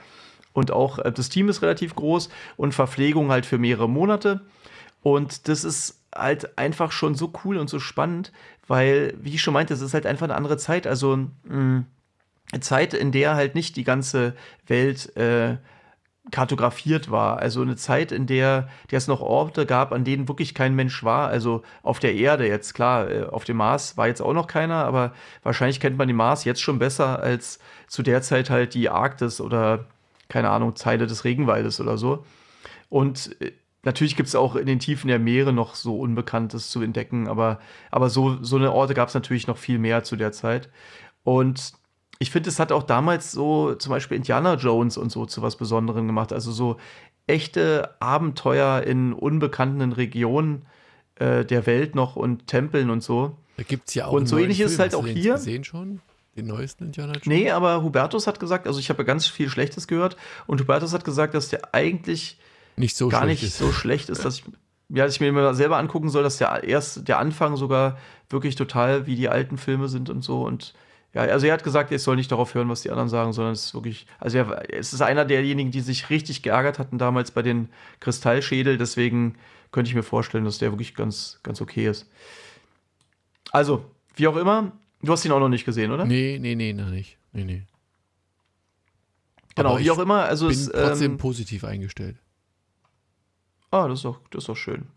Und 0.53 0.71
auch 0.71 0.99
äh, 0.99 1.11
das 1.11 1.29
Team 1.29 1.49
ist 1.49 1.61
relativ 1.61 1.95
groß 1.95 2.29
und 2.57 2.73
Verpflegung 2.73 3.29
halt 3.29 3.45
für 3.45 3.57
mehrere 3.57 3.89
Monate. 3.89 4.41
Und 5.01 5.47
das 5.47 5.63
ist 5.63 6.01
halt 6.15 6.57
einfach 6.57 6.91
schon 6.91 7.15
so 7.15 7.33
cool 7.43 7.57
und 7.57 7.69
so 7.69 7.79
spannend, 7.79 8.31
weil, 8.67 9.13
wie 9.19 9.35
ich 9.35 9.41
schon 9.41 9.53
meinte, 9.53 9.73
es 9.73 9.81
ist 9.81 9.93
halt 9.93 10.05
einfach 10.05 10.25
eine 10.25 10.35
andere 10.35 10.57
Zeit. 10.57 10.87
Also 10.87 11.17
mh, 11.17 11.29
mm, 11.43 11.85
eine 12.51 12.61
Zeit, 12.61 12.93
in 12.93 13.11
der 13.11 13.35
halt 13.35 13.55
nicht 13.55 13.75
die 13.75 13.83
ganze 13.83 14.35
Welt 14.67 15.15
äh, 15.17 15.57
kartografiert 16.31 17.11
war. 17.11 17.39
Also 17.39 17.61
eine 17.61 17.75
Zeit, 17.75 18.11
in 18.11 18.27
der, 18.27 18.69
der 18.91 18.97
es 18.97 19.07
noch 19.07 19.21
Orte 19.21 19.65
gab, 19.65 19.91
an 19.91 20.05
denen 20.05 20.27
wirklich 20.27 20.53
kein 20.53 20.75
Mensch 20.75 21.03
war. 21.03 21.27
Also 21.27 21.63
auf 21.81 21.99
der 21.99 22.15
Erde 22.15 22.47
jetzt, 22.47 22.73
klar, 22.73 23.09
äh, 23.09 23.23
auf 23.25 23.43
dem 23.43 23.57
Mars 23.57 23.97
war 23.97 24.07
jetzt 24.07 24.21
auch 24.21 24.33
noch 24.33 24.47
keiner, 24.47 24.85
aber 24.85 25.13
wahrscheinlich 25.43 25.79
kennt 25.79 25.97
man 25.97 26.07
den 26.07 26.17
Mars 26.17 26.45
jetzt 26.45 26.61
schon 26.61 26.79
besser 26.79 27.19
als 27.19 27.59
zu 27.87 28.03
der 28.03 28.21
Zeit 28.21 28.49
halt 28.49 28.73
die 28.73 28.89
Arktis 28.89 29.41
oder 29.41 29.85
keine 30.29 30.49
Ahnung, 30.49 30.75
Zeile 30.75 31.07
des 31.07 31.23
Regenwaldes 31.23 31.79
oder 31.79 31.97
so. 31.97 32.25
Und 32.89 33.39
äh, 33.41 33.51
natürlich 33.83 34.15
gibt 34.15 34.29
es 34.29 34.35
auch 34.35 34.55
in 34.55 34.65
den 34.65 34.79
Tiefen 34.79 35.07
der 35.07 35.19
Meere 35.19 35.53
noch 35.53 35.75
so 35.75 35.99
Unbekanntes 35.99 36.69
zu 36.69 36.81
entdecken, 36.81 37.27
aber, 37.27 37.59
aber 37.91 38.09
so, 38.09 38.43
so 38.43 38.55
eine 38.55 38.71
Orte 38.71 38.93
gab 38.93 39.09
es 39.09 39.13
natürlich 39.13 39.47
noch 39.47 39.57
viel 39.57 39.79
mehr 39.79 40.03
zu 40.03 40.15
der 40.15 40.31
Zeit. 40.31 40.69
Und 41.23 41.73
ich 42.19 42.31
finde, 42.31 42.49
es 42.49 42.59
hat 42.59 42.71
auch 42.71 42.83
damals 42.83 43.31
so 43.31 43.75
zum 43.75 43.89
Beispiel 43.89 44.17
Indiana 44.17 44.55
Jones 44.55 44.97
und 44.97 45.11
so 45.11 45.25
zu 45.25 45.41
was 45.41 45.57
Besonderem 45.57 46.07
gemacht. 46.07 46.31
Also 46.31 46.51
so 46.51 46.77
echte 47.27 47.95
Abenteuer 47.99 48.83
in 48.83 49.13
unbekannten 49.13 49.91
Regionen 49.91 50.65
äh, 51.15 51.45
der 51.45 51.65
Welt 51.65 51.95
noch 51.95 52.15
und 52.15 52.47
Tempeln 52.47 52.89
und 52.89 53.03
so. 53.03 53.37
Da 53.57 53.63
gibt 53.63 53.89
es 53.89 53.95
ja 53.95 54.07
auch. 54.07 54.13
Und 54.13 54.27
so 54.27 54.37
ähnlich 54.37 54.59
ist 54.61 54.73
es 54.73 54.79
halt 54.79 54.95
auch 54.95 55.05
hier. 55.05 55.33
Gesehen 55.33 55.63
schon? 55.63 56.01
Den 56.35 56.47
neuesten 56.47 56.85
Indiana 56.85 57.13
Jones? 57.13 57.27
Nee, 57.27 57.51
aber 57.51 57.83
Hubertus 57.83 58.27
hat 58.27 58.39
gesagt, 58.39 58.67
also 58.67 58.79
ich 58.79 58.89
habe 58.89 59.03
ja 59.03 59.05
ganz 59.05 59.27
viel 59.27 59.49
Schlechtes 59.49 59.87
gehört 59.87 60.17
und 60.47 60.59
Hubertus 60.59 60.93
hat 60.93 61.03
gesagt, 61.03 61.35
dass 61.35 61.49
der 61.49 61.73
eigentlich 61.73 62.39
nicht 62.75 62.95
so 62.95 63.09
gar 63.09 63.25
nicht 63.25 63.43
ist. 63.43 63.57
so 63.57 63.71
schlecht 63.71 64.09
ist, 64.09 64.25
dass 64.25 64.39
ich, 64.39 64.43
ja, 64.89 65.05
dass 65.05 65.15
ich 65.15 65.21
mir 65.21 65.31
mal 65.31 65.53
selber 65.53 65.77
angucken 65.77 66.09
soll, 66.09 66.23
dass 66.23 66.37
der 66.37 66.63
erst 66.63 67.07
der 67.07 67.19
Anfang 67.19 67.55
sogar 67.55 67.97
wirklich 68.29 68.55
total 68.55 69.05
wie 69.05 69.15
die 69.15 69.29
alten 69.29 69.57
Filme 69.57 69.87
sind 69.89 70.09
und 70.09 70.23
so 70.23 70.43
und 70.43 70.73
ja, 71.13 71.21
also 71.21 71.45
er 71.45 71.53
hat 71.53 71.63
gesagt, 71.63 71.91
ich 71.91 72.01
soll 72.01 72.15
nicht 72.15 72.31
darauf 72.31 72.55
hören, 72.55 72.69
was 72.69 72.81
die 72.81 72.89
anderen 72.89 73.09
sagen, 73.09 73.33
sondern 73.33 73.53
es 73.53 73.65
ist 73.65 73.73
wirklich, 73.75 74.07
also 74.19 74.39
er, 74.39 74.73
es 74.73 74.93
ist 74.93 75.01
einer 75.01 75.25
derjenigen, 75.25 75.69
die 75.69 75.81
sich 75.81 76.09
richtig 76.09 76.41
geärgert 76.41 76.79
hatten 76.79 76.97
damals 76.97 77.29
bei 77.29 77.43
den 77.43 77.69
Kristallschädel, 77.99 78.79
deswegen 78.79 79.35
könnte 79.71 79.89
ich 79.89 79.95
mir 79.95 80.03
vorstellen, 80.03 80.45
dass 80.45 80.57
der 80.57 80.71
wirklich 80.71 80.95
ganz, 80.95 81.39
ganz 81.43 81.61
okay 81.61 81.87
ist. 81.87 82.09
Also, 83.51 83.85
wie 84.15 84.27
auch 84.27 84.37
immer, 84.37 84.71
Du 85.03 85.11
hast 85.11 85.25
ihn 85.25 85.31
auch 85.31 85.39
noch 85.39 85.49
nicht 85.49 85.65
gesehen, 85.65 85.91
oder? 85.91 86.05
Nee, 86.05 86.39
nee, 86.41 86.55
nee, 86.55 86.71
noch 86.71 86.89
nicht. 86.89 87.17
Nee, 87.33 87.43
nee. 87.43 87.63
Genau, 89.55 89.71
Aber 89.71 89.79
wie 89.79 89.91
auch 89.91 89.99
immer. 89.99 90.23
Also 90.23 90.47
bin 90.47 90.55
es, 90.55 90.69
trotzdem 90.69 91.11
ähm, 91.11 91.17
positiv 91.17 91.65
eingestellt. 91.65 92.15
Ah, 93.69 93.87
das 93.87 93.99
ist, 93.99 94.05
doch, 94.05 94.19
das 94.31 94.43
ist 94.43 94.49
doch 94.49 94.55
schön. 94.55 94.87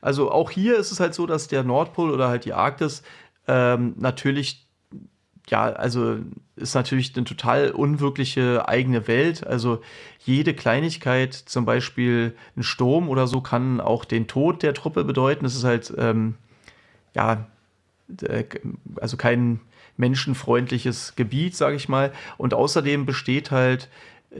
Also 0.00 0.30
auch 0.30 0.50
hier 0.50 0.76
ist 0.76 0.90
es 0.90 1.00
halt 1.00 1.14
so, 1.14 1.26
dass 1.26 1.48
der 1.48 1.62
Nordpol 1.62 2.10
oder 2.10 2.28
halt 2.28 2.44
die 2.44 2.52
Arktis 2.52 3.02
ähm, 3.46 3.94
natürlich, 3.96 4.66
ja, 5.48 5.64
also 5.64 6.18
ist 6.56 6.74
natürlich 6.74 7.14
eine 7.16 7.24
total 7.24 7.70
unwirkliche 7.70 8.68
eigene 8.68 9.06
Welt. 9.06 9.46
Also 9.46 9.82
jede 10.24 10.54
Kleinigkeit, 10.54 11.34
zum 11.34 11.64
Beispiel 11.64 12.36
ein 12.56 12.62
Sturm 12.62 13.08
oder 13.08 13.26
so, 13.26 13.40
kann 13.40 13.80
auch 13.80 14.04
den 14.04 14.26
Tod 14.26 14.62
der 14.62 14.74
Truppe 14.74 15.04
bedeuten. 15.04 15.44
Das 15.44 15.54
ist 15.54 15.64
halt, 15.64 15.92
ähm, 15.96 16.34
ja, 17.14 17.46
also 19.00 19.16
kein 19.16 19.60
menschenfreundliches 19.96 21.14
Gebiet, 21.16 21.56
sage 21.56 21.76
ich 21.76 21.88
mal. 21.88 22.12
Und 22.36 22.54
außerdem 22.54 23.06
besteht 23.06 23.50
halt 23.50 23.88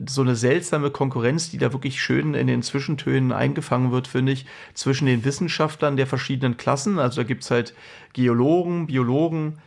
so 0.06 0.22
eine 0.22 0.34
seltsame 0.34 0.90
Konkurrenz, 0.90 1.50
die 1.50 1.58
da 1.58 1.72
wirklich 1.72 2.02
schön 2.02 2.34
in 2.34 2.46
den 2.46 2.62
Zwischentönen 2.62 3.32
eingefangen 3.32 3.92
wird, 3.92 4.08
finde 4.08 4.32
ich, 4.32 4.46
zwischen 4.74 5.06
den 5.06 5.24
Wissenschaftlern 5.24 5.96
der 5.96 6.06
verschiedenen 6.06 6.56
Klassen. 6.56 6.98
Also 6.98 7.22
da 7.22 7.26
gibt 7.26 7.44
es 7.44 7.50
halt 7.50 7.74
Geologen, 8.12 8.86
Biologen, 8.86 9.58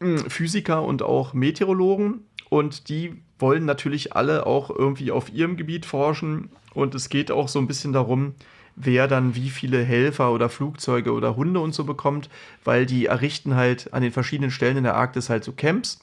hm, 0.00 0.28
Physiker 0.28 0.82
und 0.82 1.02
auch 1.02 1.32
Meteorologen. 1.34 2.24
Und 2.48 2.88
die 2.88 3.14
wollen 3.38 3.64
natürlich 3.64 4.16
alle 4.16 4.46
auch 4.46 4.70
irgendwie 4.70 5.12
auf 5.12 5.32
ihrem 5.32 5.56
Gebiet 5.56 5.86
forschen. 5.86 6.50
Und 6.74 6.94
es 6.94 7.08
geht 7.08 7.30
auch 7.30 7.48
so 7.48 7.58
ein 7.60 7.68
bisschen 7.68 7.92
darum, 7.92 8.34
wer 8.76 9.08
dann 9.08 9.34
wie 9.34 9.50
viele 9.50 9.82
Helfer 9.82 10.32
oder 10.32 10.48
Flugzeuge 10.48 11.12
oder 11.12 11.36
Hunde 11.36 11.60
und 11.60 11.74
so 11.74 11.84
bekommt, 11.84 12.30
weil 12.64 12.86
die 12.86 13.06
errichten 13.06 13.54
halt 13.54 13.92
an 13.92 14.02
den 14.02 14.12
verschiedenen 14.12 14.50
Stellen 14.50 14.76
in 14.76 14.84
der 14.84 14.96
Arktis 14.96 15.30
halt 15.30 15.44
so 15.44 15.52
Camps, 15.52 16.00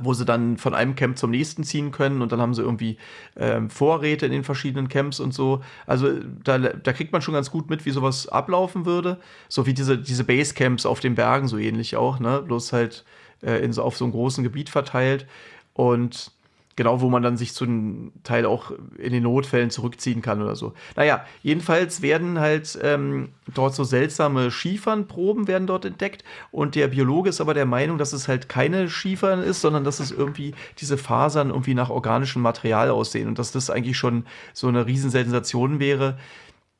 wo 0.00 0.14
sie 0.14 0.24
dann 0.24 0.56
von 0.56 0.74
einem 0.74 0.94
Camp 0.94 1.18
zum 1.18 1.30
nächsten 1.30 1.64
ziehen 1.64 1.90
können 1.90 2.22
und 2.22 2.30
dann 2.32 2.40
haben 2.40 2.54
sie 2.54 2.62
irgendwie 2.62 2.96
ähm, 3.36 3.70
Vorräte 3.70 4.26
in 4.26 4.32
den 4.32 4.44
verschiedenen 4.44 4.88
Camps 4.88 5.18
und 5.18 5.34
so. 5.34 5.62
Also 5.86 6.12
da, 6.44 6.58
da 6.58 6.92
kriegt 6.92 7.12
man 7.12 7.22
schon 7.22 7.34
ganz 7.34 7.50
gut 7.50 7.70
mit, 7.70 7.84
wie 7.86 7.90
sowas 7.90 8.28
ablaufen 8.28 8.86
würde. 8.86 9.18
So 9.48 9.66
wie 9.66 9.74
diese, 9.74 9.98
diese 9.98 10.24
Basecamps 10.24 10.86
auf 10.86 11.00
den 11.00 11.16
Bergen 11.16 11.48
so 11.48 11.58
ähnlich 11.58 11.96
auch, 11.96 12.20
ne? 12.20 12.42
Bloß 12.42 12.72
halt 12.72 13.04
äh, 13.42 13.64
in 13.64 13.72
so, 13.72 13.82
auf 13.82 13.96
so 13.96 14.04
einem 14.04 14.12
großen 14.12 14.44
Gebiet 14.44 14.70
verteilt. 14.70 15.26
Und 15.74 16.30
genau, 16.76 17.00
wo 17.00 17.10
man 17.10 17.22
dann 17.22 17.36
sich 17.36 17.52
zum 17.52 18.12
Teil 18.22 18.46
auch 18.46 18.72
in 18.98 19.12
den 19.12 19.24
Notfällen 19.24 19.70
zurückziehen 19.70 20.22
kann 20.22 20.40
oder 20.40 20.56
so. 20.56 20.72
Naja, 20.96 21.24
jedenfalls 21.42 22.02
werden 22.02 22.38
halt 22.38 22.78
ähm, 22.82 23.30
dort 23.54 23.74
so 23.74 23.84
seltsame 23.84 24.50
Schiefernproben 24.50 25.48
werden 25.48 25.66
dort 25.66 25.84
entdeckt 25.84 26.24
und 26.50 26.74
der 26.74 26.88
Biologe 26.88 27.30
ist 27.30 27.40
aber 27.40 27.54
der 27.54 27.66
Meinung, 27.66 27.98
dass 27.98 28.12
es 28.12 28.28
halt 28.28 28.48
keine 28.48 28.88
Schiefern 28.88 29.42
ist, 29.42 29.60
sondern 29.60 29.84
dass 29.84 30.00
es 30.00 30.10
irgendwie 30.10 30.54
diese 30.78 30.96
Fasern 30.96 31.50
irgendwie 31.50 31.74
nach 31.74 31.90
organischem 31.90 32.42
Material 32.42 32.90
aussehen 32.90 33.28
und 33.28 33.38
dass 33.38 33.52
das 33.52 33.70
eigentlich 33.70 33.98
schon 33.98 34.24
so 34.52 34.68
eine 34.68 34.86
Riesensensation 34.86 35.80
wäre. 35.80 36.18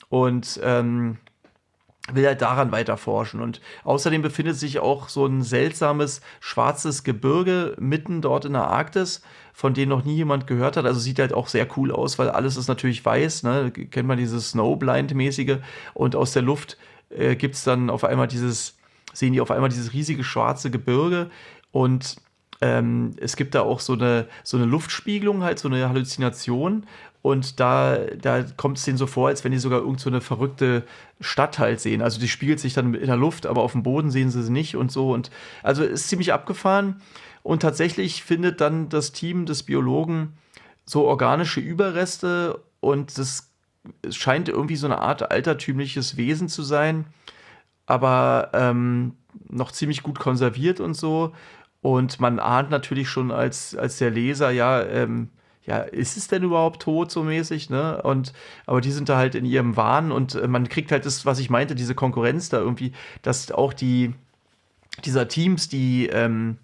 Und 0.08 0.60
ähm, 0.64 1.18
will 2.14 2.26
halt 2.26 2.42
daran 2.42 2.72
weiter 2.72 2.96
forschen. 2.96 3.40
Und 3.40 3.60
außerdem 3.84 4.22
befindet 4.22 4.56
sich 4.56 4.78
auch 4.78 5.08
so 5.08 5.26
ein 5.26 5.42
seltsames 5.42 6.20
schwarzes 6.40 7.04
Gebirge 7.04 7.76
mitten 7.78 8.22
dort 8.22 8.44
in 8.44 8.52
der 8.52 8.68
Arktis, 8.68 9.22
von 9.52 9.74
dem 9.74 9.88
noch 9.88 10.04
nie 10.04 10.16
jemand 10.16 10.46
gehört 10.46 10.76
hat. 10.76 10.84
Also 10.86 11.00
sieht 11.00 11.18
halt 11.18 11.32
auch 11.32 11.48
sehr 11.48 11.66
cool 11.76 11.92
aus, 11.92 12.18
weil 12.18 12.28
alles 12.28 12.56
ist 12.56 12.68
natürlich 12.68 13.04
weiß. 13.04 13.42
Ne? 13.42 13.70
Kennt 13.70 14.08
man 14.08 14.18
dieses 14.18 14.54
Snowblind-mäßige. 14.54 15.58
Und 15.94 16.16
aus 16.16 16.32
der 16.32 16.42
Luft 16.42 16.78
äh, 17.10 17.36
gibt 17.36 17.54
es 17.54 17.64
dann 17.64 17.90
auf 17.90 18.04
einmal 18.04 18.28
dieses, 18.28 18.76
sehen 19.12 19.32
die 19.32 19.40
auf 19.40 19.50
einmal 19.50 19.68
dieses 19.68 19.92
riesige 19.92 20.24
schwarze 20.24 20.70
Gebirge. 20.70 21.30
Und 21.72 22.16
ähm, 22.60 23.12
es 23.18 23.36
gibt 23.36 23.54
da 23.54 23.62
auch 23.62 23.80
so 23.80 23.94
eine, 23.94 24.26
so 24.44 24.56
eine 24.56 24.66
Luftspiegelung, 24.66 25.42
halt 25.42 25.58
so 25.58 25.68
eine 25.68 25.88
Halluzination. 25.88 26.86
Und 27.22 27.60
da, 27.60 27.98
da 28.20 28.42
kommt 28.56 28.78
es 28.78 28.84
denen 28.84 28.96
so 28.96 29.06
vor, 29.06 29.28
als 29.28 29.44
wenn 29.44 29.52
die 29.52 29.58
sogar 29.58 29.80
irgend 29.80 30.00
so 30.00 30.20
verrückte 30.20 30.84
Stadt 31.20 31.58
halt 31.58 31.80
sehen. 31.80 32.00
Also 32.00 32.18
die 32.18 32.28
spiegelt 32.28 32.60
sich 32.60 32.72
dann 32.72 32.94
in 32.94 33.06
der 33.06 33.16
Luft, 33.16 33.46
aber 33.46 33.62
auf 33.62 33.72
dem 33.72 33.82
Boden 33.82 34.10
sehen 34.10 34.30
sie 34.30 34.42
sie 34.42 34.52
nicht 34.52 34.76
und 34.76 34.90
so. 34.90 35.12
Und 35.12 35.30
also 35.62 35.82
ist 35.84 36.08
ziemlich 36.08 36.32
abgefahren. 36.32 37.00
Und 37.42 37.60
tatsächlich 37.60 38.22
findet 38.22 38.60
dann 38.60 38.88
das 38.88 39.12
Team 39.12 39.46
des 39.46 39.62
Biologen 39.62 40.34
so 40.84 41.04
organische 41.06 41.60
Überreste 41.60 42.60
und 42.80 43.16
das 43.16 43.50
scheint 44.10 44.48
irgendwie 44.48 44.76
so 44.76 44.86
eine 44.86 44.98
Art 44.98 45.30
altertümliches 45.30 46.16
Wesen 46.16 46.48
zu 46.48 46.62
sein, 46.62 47.06
aber 47.86 48.50
ähm, 48.52 49.14
noch 49.48 49.72
ziemlich 49.72 50.02
gut 50.02 50.18
konserviert 50.18 50.80
und 50.80 50.94
so. 50.94 51.32
Und 51.82 52.20
man 52.20 52.38
ahnt 52.38 52.70
natürlich 52.70 53.08
schon 53.08 53.30
als, 53.30 53.74
als 53.74 53.98
der 53.98 54.10
Leser, 54.10 54.50
ja, 54.50 54.82
ähm, 54.82 55.30
ja, 55.64 55.78
ist 55.78 56.16
es 56.16 56.28
denn 56.28 56.42
überhaupt 56.42 56.82
tot 56.82 57.10
so 57.10 57.22
mäßig, 57.22 57.70
ne? 57.70 58.02
Und 58.02 58.32
aber 58.66 58.80
die 58.80 58.90
sind 58.90 59.08
da 59.08 59.16
halt 59.16 59.34
in 59.34 59.44
ihrem 59.44 59.76
Wahn 59.76 60.10
und 60.10 60.34
äh, 60.34 60.48
man 60.48 60.68
kriegt 60.68 60.90
halt 60.90 61.06
das, 61.06 61.26
was 61.26 61.38
ich 61.38 61.50
meinte, 61.50 61.74
diese 61.74 61.94
Konkurrenz 61.94 62.48
da 62.48 62.58
irgendwie, 62.58 62.92
dass 63.22 63.52
auch 63.52 63.72
die 63.72 64.14
dieser 65.04 65.28
Teams, 65.28 65.68
die 65.68 66.08
ähm, 66.08 66.58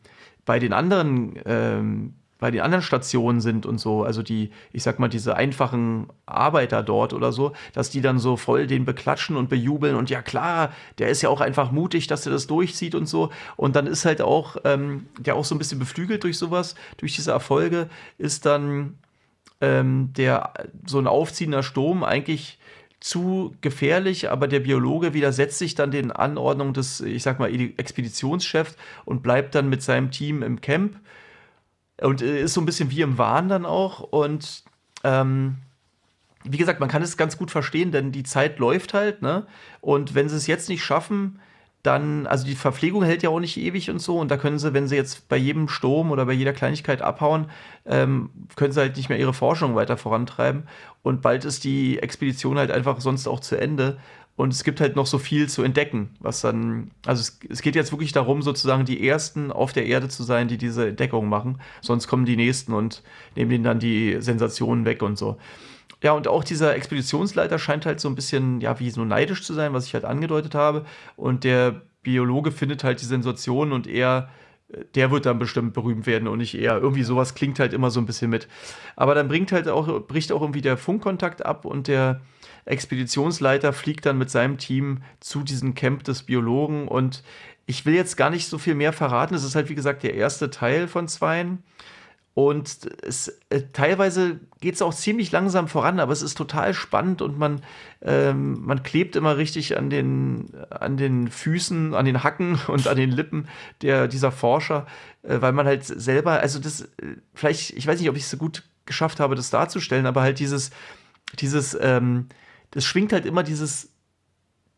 bei 0.45 0.59
den 0.59 0.73
anderen 0.73 1.39
ähm, 1.45 2.15
bei 2.39 2.51
den 2.51 2.61
anderen 2.61 2.83
Stationen 2.83 3.41
sind 3.41 3.65
und 3.65 3.79
so, 3.79 4.03
also 4.03 4.23
die, 4.23 4.51
ich 4.73 4.83
sag 4.83 4.99
mal, 4.99 5.09
diese 5.09 5.37
einfachen 5.37 6.09
Arbeiter 6.27 6.83
dort 6.83 7.13
oder 7.15 7.33
so, 7.33 7.53
dass 7.73 7.91
die 7.91 8.01
dann 8.01 8.19
so 8.19 8.37
voll 8.37 8.67
den 8.67 8.85
beklatschen 8.85 9.37
und 9.37 9.49
bejubeln 9.49 9.97
und 9.97 10.11
ja 10.11 10.21
klar, 10.21 10.73
der 10.99 11.09
ist 11.09 11.23
ja 11.23 11.31
auch 11.31 11.41
einfach 11.41 11.71
mutig, 11.73 12.07
dass 12.07 12.27
er 12.27 12.33
das 12.33 12.47
durchzieht 12.47 12.95
und 12.95 13.07
so. 13.07 13.31
Und 13.57 13.75
dann 13.77 13.87
ist 13.87 14.05
halt 14.05 14.21
auch, 14.21 14.57
ähm, 14.65 15.07
der 15.19 15.37
auch 15.37 15.45
so 15.45 15.55
ein 15.55 15.59
bisschen 15.59 15.79
beflügelt 15.79 16.25
durch 16.25 16.37
sowas, 16.37 16.75
durch 16.99 17.15
diese 17.15 17.31
Erfolge, 17.31 17.89
ist 18.19 18.45
dann 18.45 18.99
ähm, 19.61 20.11
der 20.17 20.53
so 20.87 20.99
ein 20.99 21.07
aufziehender 21.07 21.63
Sturm 21.63 22.05
eigentlich 22.05 22.59
zu 23.01 23.55
gefährlich, 23.61 24.31
aber 24.31 24.49
der 24.49 24.61
Biologe 24.61 25.15
widersetzt 25.15 25.59
sich 25.59 25.75
dann 25.75 25.91
den 25.91 26.11
Anordnungen 26.11 26.75
des, 26.75 27.01
ich 27.01 27.23
sag 27.23 27.39
mal, 27.39 27.53
Expeditionschefs 27.53 28.77
und 29.05 29.23
bleibt 29.23 29.55
dann 29.55 29.69
mit 29.69 29.83
seinem 29.83 30.11
Team 30.11 30.43
im 30.43 30.61
Camp 30.61 30.99
und 32.01 32.23
äh, 32.23 32.43
ist 32.43 32.55
so 32.55 32.61
ein 32.61 32.67
bisschen 32.67 32.91
wie 32.91 33.01
im 33.01 33.19
Wahn 33.19 33.49
dann 33.49 33.67
auch. 33.67 34.01
Und 34.01 34.65
ähm, 35.05 35.57
wie 36.45 36.59
gesagt, 36.59 36.81
man 36.81 36.89
kann 36.89 37.03
es 37.03 37.17
ganz 37.17 37.39
gut 37.39 37.51
verstehen, 37.51 37.93
denn 37.93 38.13
die 38.13 38.23
Zeit 38.23 38.59
läuft 38.59 38.95
halt, 38.95 39.23
ne? 39.23 39.47
Und 39.81 40.15
wenn 40.15 40.29
sie 40.29 40.37
es 40.37 40.47
jetzt 40.47 40.69
nicht 40.69 40.85
schaffen, 40.85 41.41
dann, 41.83 42.27
also 42.27 42.45
die 42.45 42.57
Verpflegung 42.57 43.05
hält 43.05 43.23
ja 43.23 43.31
auch 43.31 43.39
nicht 43.39 43.57
ewig 43.57 43.91
und 43.91 44.01
so. 44.01 44.19
Und 44.19 44.31
da 44.31 44.37
können 44.37 44.59
sie, 44.59 44.75
wenn 44.75 44.89
sie 44.89 44.97
jetzt 44.97 45.29
bei 45.29 45.37
jedem 45.37 45.69
Sturm 45.69 46.11
oder 46.11 46.27
bei 46.27 46.33
jeder 46.33 46.53
Kleinigkeit 46.53 47.01
abhauen, 47.01 47.47
ähm, 47.85 48.31
können 48.57 48.73
sie 48.73 48.81
halt 48.81 48.97
nicht 48.97 49.09
mehr 49.09 49.19
ihre 49.19 49.35
Forschung 49.35 49.77
weiter 49.77 49.97
vorantreiben. 49.97 50.65
Und 51.03 51.23
bald 51.23 51.45
ist 51.45 51.63
die 51.63 52.01
Expedition 52.01 52.59
halt 52.59 52.73
einfach 52.73 53.01
sonst 53.01 53.29
auch 53.29 53.41
zu 53.41 53.57
Ende. 53.57 53.99
Und 54.37 54.53
es 54.53 54.65
gibt 54.65 54.81
halt 54.81 54.97
noch 54.97 55.07
so 55.07 55.19
viel 55.19 55.49
zu 55.49 55.63
entdecken, 55.63 56.11
was 56.21 56.43
dann, 56.43 56.91
also 57.07 57.21
es, 57.21 57.39
es, 57.49 57.63
geht 57.63 57.75
jetzt 57.75 57.91
wirklich 57.91 58.13
darum, 58.13 58.43
sozusagen 58.43 58.85
die 58.85 59.09
Ersten 59.09 59.51
auf 59.51 59.73
der 59.73 59.87
Erde 59.87 60.09
zu 60.09 60.23
sein, 60.25 60.47
die 60.47 60.59
diese 60.59 60.89
Entdeckung 60.89 61.29
machen. 61.29 61.59
Sonst 61.81 62.07
kommen 62.07 62.27
die 62.27 62.37
Nächsten 62.37 62.75
und 62.75 63.03
nehmen 63.35 63.51
ihnen 63.51 63.65
dann 63.65 63.79
die 63.79 64.19
Sensationen 64.21 64.85
weg 64.85 65.03
und 65.03 65.17
so. 65.17 65.39
Ja, 66.03 66.13
und 66.13 66.29
auch 66.29 66.45
dieser 66.45 66.77
Expeditionsleiter 66.77 67.59
scheint 67.59 67.87
halt 67.87 68.01
so 68.01 68.09
ein 68.09 68.15
bisschen, 68.15 68.61
ja, 68.61 68.79
wie 68.79 68.91
so 68.91 69.05
neidisch 69.05 69.43
zu 69.43 69.55
sein, 69.55 69.73
was 69.73 69.87
ich 69.87 69.95
halt 69.95 70.05
angedeutet 70.05 70.55
habe. 70.55 70.85
Und 71.17 71.43
der 71.45 71.83
Biologe 72.03 72.53
findet 72.53 72.85
halt 72.85 73.01
die 73.01 73.07
Sensationen 73.07 73.73
und 73.73 73.87
er, 73.87 74.29
der 74.95 75.11
wird 75.11 75.25
dann 75.25 75.39
bestimmt 75.39 75.73
berühmt 75.73 76.07
werden 76.07 76.29
und 76.29 76.39
nicht 76.39 76.55
er. 76.55 76.79
Irgendwie 76.79 77.05
sowas 77.05 77.35
klingt 77.35 77.59
halt 77.59 77.73
immer 77.73 77.91
so 77.91 78.01
ein 78.01 78.07
bisschen 78.07 78.29
mit. 78.29 78.49
Aber 78.97 79.15
dann 79.15 79.29
bringt 79.29 79.51
halt 79.51 79.67
auch, 79.67 80.07
bricht 80.07 80.31
auch 80.31 80.43
irgendwie 80.43 80.61
der 80.61 80.77
Funkkontakt 80.77 81.45
ab 81.47 81.65
und 81.65 81.89
der 81.89 82.21
Expeditionsleiter 82.67 83.73
fliegt 83.73 84.07
dann 84.07 84.19
mit 84.19 84.31
seinem 84.31 84.59
Team 84.59 85.03
zu 85.21 85.43
diesem 85.43 85.75
Camp 85.75 86.05
des 86.05 86.25
Biologen 86.25 86.89
und 86.89 87.23
ich 87.67 87.87
will 87.87 87.95
jetzt 87.95 88.17
gar 88.17 88.31
nicht 88.31 88.49
so 88.49 88.59
viel 88.59 88.75
mehr 88.75 88.93
verraten. 88.93 89.35
Es 89.35 89.45
ist 89.45 89.55
halt, 89.55 89.69
wie 89.69 89.75
gesagt, 89.75 90.03
der 90.03 90.15
erste 90.15 90.51
Teil 90.51 90.87
von 90.87 91.09
zweien. 91.09 91.63
Und 92.35 92.91
es, 93.03 93.29
äh, 93.49 93.63
teilweise 93.73 94.41
geht 94.61 94.75
es 94.75 94.83
auch 94.83 94.93
ziemlich 94.93 95.33
langsam 95.33 95.69
voran, 95.69 95.99
aber 95.99 96.13
es 96.13 96.21
ist 96.21 96.37
total 96.37 96.75
spannend 96.75 97.23
und 97.23 97.39
man, 97.39 97.63
ähm, 98.03 98.61
man 98.61 98.83
klebt 98.83 99.17
immer 99.17 99.39
richtig 99.39 99.79
an 99.79 99.89
den, 99.89 100.53
an 100.69 100.99
den 100.99 101.29
Füßen, 101.29 101.95
an 101.95 102.05
den 102.05 102.23
Hacken 102.23 102.59
und 102.67 102.89
an 102.89 102.99
den 102.99 103.11
Lippen 103.11 103.49
der, 103.81 104.07
dieser 104.07 104.33
Forscher, 104.33 104.87
äh, 105.23 105.41
weil 105.41 105.53
man 105.53 105.65
halt 105.65 105.85
selber, 105.85 106.41
also 106.41 106.59
das, 106.59 106.83
äh, 106.83 107.17
vielleicht, 107.33 107.71
ich 107.71 107.87
weiß 107.87 107.99
nicht, 107.99 108.11
ob 108.11 108.17
ich 108.17 108.25
es 108.25 108.31
so 108.31 108.37
gut 108.37 108.65
geschafft 108.85 109.19
habe, 109.19 109.35
das 109.35 109.49
darzustellen, 109.49 110.05
aber 110.05 110.21
halt 110.21 110.39
dieses, 110.39 110.73
dieses, 111.41 111.77
ähm, 111.81 112.27
das 112.77 112.85
schwingt 112.85 113.15
halt 113.15 113.25
immer 113.25 113.43
dieses, 113.43 113.91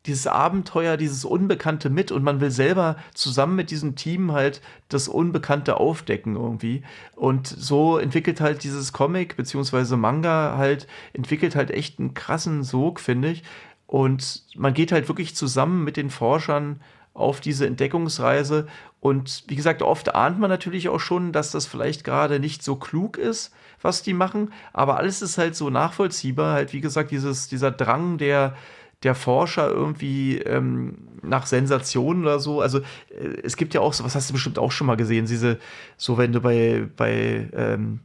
dieses 0.07 0.29
Abenteuer, 0.29 0.97
dieses 0.97 1.25
Unbekannte 1.25 1.91
mit 1.91 2.13
und 2.13 2.23
man 2.23 2.41
will 2.41 2.53
selber 2.53 2.95
zusammen 3.13 3.57
mit 3.57 3.73
diesem 3.73 3.97
Team 3.97 4.31
halt 4.31 4.63
das 4.89 5.09
Unbekannte 5.09 5.79
aufdecken 5.79 6.37
irgendwie. 6.37 6.85
Und 7.17 7.49
so 7.49 7.99
entwickelt 7.99 8.41
halt 8.41 8.63
dieses 8.63 8.93
Comic 8.93 9.37
beziehungsweise 9.37 9.97
Manga 9.97 10.57
halt, 10.57 10.87
entwickelt 11.13 11.57
halt 11.57 11.73
echt 11.73 11.99
einen 11.99 12.15
krassen 12.15 12.63
Sog, 12.63 13.01
finde 13.01 13.31
ich. 13.31 13.43
Und 13.89 14.45
man 14.55 14.75
geht 14.75 14.93
halt 14.93 15.09
wirklich 15.09 15.35
zusammen 15.35 15.83
mit 15.83 15.97
den 15.97 16.11
Forschern 16.11 16.81
auf 17.15 17.41
diese 17.41 17.67
Entdeckungsreise. 17.67 18.69
Und 19.01 19.45
wie 19.47 19.57
gesagt, 19.57 19.83
oft 19.83 20.15
ahnt 20.15 20.41
man 20.41 20.51
natürlich 20.51 20.89
auch 20.89 20.99
schon, 20.99 21.33
dass 21.33 21.53
das 21.53 21.67
vielleicht 21.67 22.05
gerade 22.05 22.41
nicht 22.41 22.63
so 22.63 22.77
klug 22.77 23.17
ist, 23.17 23.53
was 23.81 24.03
die 24.03 24.15
machen. 24.15 24.53
Aber 24.73 24.97
alles 24.97 25.23
ist 25.23 25.39
halt 25.39 25.55
so 25.55 25.71
nachvollziehbar. 25.71 26.55
Halt, 26.55 26.73
wie 26.73 26.81
gesagt, 26.81 27.13
dieses, 27.13 27.49
dieser 27.49 27.71
Drang 27.71 28.19
der, 28.19 28.57
der 29.05 29.15
Forscher 29.15 29.71
irgendwie 29.71 30.39
ähm, 30.39 31.09
nach 31.23 31.47
Sensationen 31.47 32.23
oder 32.23 32.41
so. 32.41 32.61
Also 32.61 32.81
äh, 33.11 33.41
es 33.45 33.57
gibt 33.57 33.75
ja 33.75 33.81
auch 33.81 33.93
so, 33.93 34.05
was 34.05 34.17
hast 34.17 34.31
du 34.31 34.35
bestimmt 34.35 34.59
auch 34.59 34.73
schon 34.73 34.89
mal 34.89 34.97
gesehen, 34.97 35.27
diese, 35.27 35.59
so 35.97 36.19
wenn 36.19 36.33
du 36.33 36.41
bei, 36.41 36.89
bei 36.97 37.49
ähm, 37.53 38.01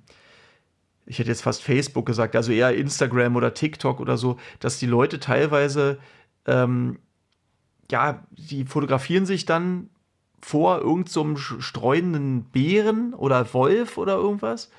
ich 1.05 1.19
hätte 1.19 1.29
jetzt 1.29 1.41
fast 1.41 1.63
Facebook 1.63 2.05
gesagt, 2.05 2.35
also 2.35 2.51
eher 2.51 2.75
Instagram 2.75 3.35
oder 3.35 3.53
TikTok 3.53 3.99
oder 3.99 4.17
so, 4.17 4.37
dass 4.59 4.79
die 4.79 4.85
Leute 4.85 5.19
teilweise, 5.19 5.99
ähm, 6.45 6.99
ja, 7.91 8.25
die 8.31 8.65
fotografieren 8.65 9.25
sich 9.25 9.45
dann 9.45 9.89
vor 10.43 10.79
irgendeinem 10.81 11.37
so 11.37 11.59
streunenden 11.59 12.43
Bären 12.45 13.13
oder 13.13 13.53
Wolf 13.53 13.97
oder 13.97 14.15
irgendwas 14.15 14.69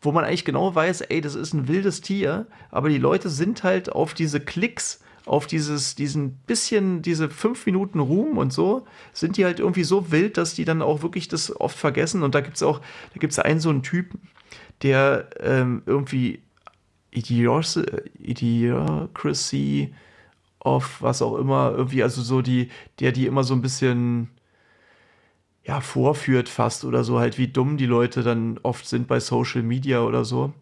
wo 0.00 0.12
man 0.12 0.24
eigentlich 0.24 0.44
genau 0.44 0.74
weiß, 0.74 1.02
ey, 1.02 1.20
das 1.20 1.34
ist 1.34 1.52
ein 1.52 1.68
wildes 1.68 2.00
Tier, 2.00 2.46
aber 2.70 2.88
die 2.88 2.96
Leute 2.98 3.28
sind 3.28 3.62
halt 3.64 3.90
auf 3.90 4.14
diese 4.14 4.40
Klicks, 4.40 5.02
auf 5.24 5.46
dieses, 5.46 5.94
diesen 5.96 6.32
bisschen, 6.46 7.02
diese 7.02 7.28
fünf 7.28 7.66
Minuten 7.66 7.98
Ruhm 7.98 8.38
und 8.38 8.52
so, 8.52 8.86
sind 9.12 9.36
die 9.36 9.44
halt 9.44 9.58
irgendwie 9.58 9.84
so 9.84 10.12
wild, 10.12 10.36
dass 10.36 10.54
die 10.54 10.64
dann 10.64 10.80
auch 10.82 11.02
wirklich 11.02 11.28
das 11.28 11.54
oft 11.60 11.76
vergessen. 11.76 12.22
Und 12.22 12.34
da 12.34 12.40
gibt 12.40 12.56
es 12.56 12.62
auch, 12.62 12.78
da 12.78 13.18
gibt 13.18 13.32
es 13.32 13.38
einen 13.40 13.60
so 13.60 13.70
einen 13.70 13.82
Typen, 13.82 14.20
der 14.82 15.28
ähm, 15.40 15.82
irgendwie 15.86 16.40
Idiocracy 17.10 17.82
of 20.60 21.02
was 21.02 21.22
auch 21.22 21.36
immer, 21.36 21.72
irgendwie, 21.76 22.02
also 22.04 22.22
so 22.22 22.42
die, 22.42 22.68
der 23.00 23.10
die 23.12 23.26
immer 23.26 23.42
so 23.42 23.54
ein 23.54 23.62
bisschen 23.62 24.28
ja, 25.66 25.80
vorführt 25.80 26.48
fast 26.48 26.84
oder 26.84 27.02
so, 27.04 27.18
halt 27.18 27.38
wie 27.38 27.48
dumm 27.48 27.76
die 27.76 27.86
Leute 27.86 28.22
dann 28.22 28.58
oft 28.62 28.86
sind 28.86 29.08
bei 29.08 29.18
Social 29.20 29.62
Media 29.62 30.00
oder 30.02 30.24
so. 30.24 30.52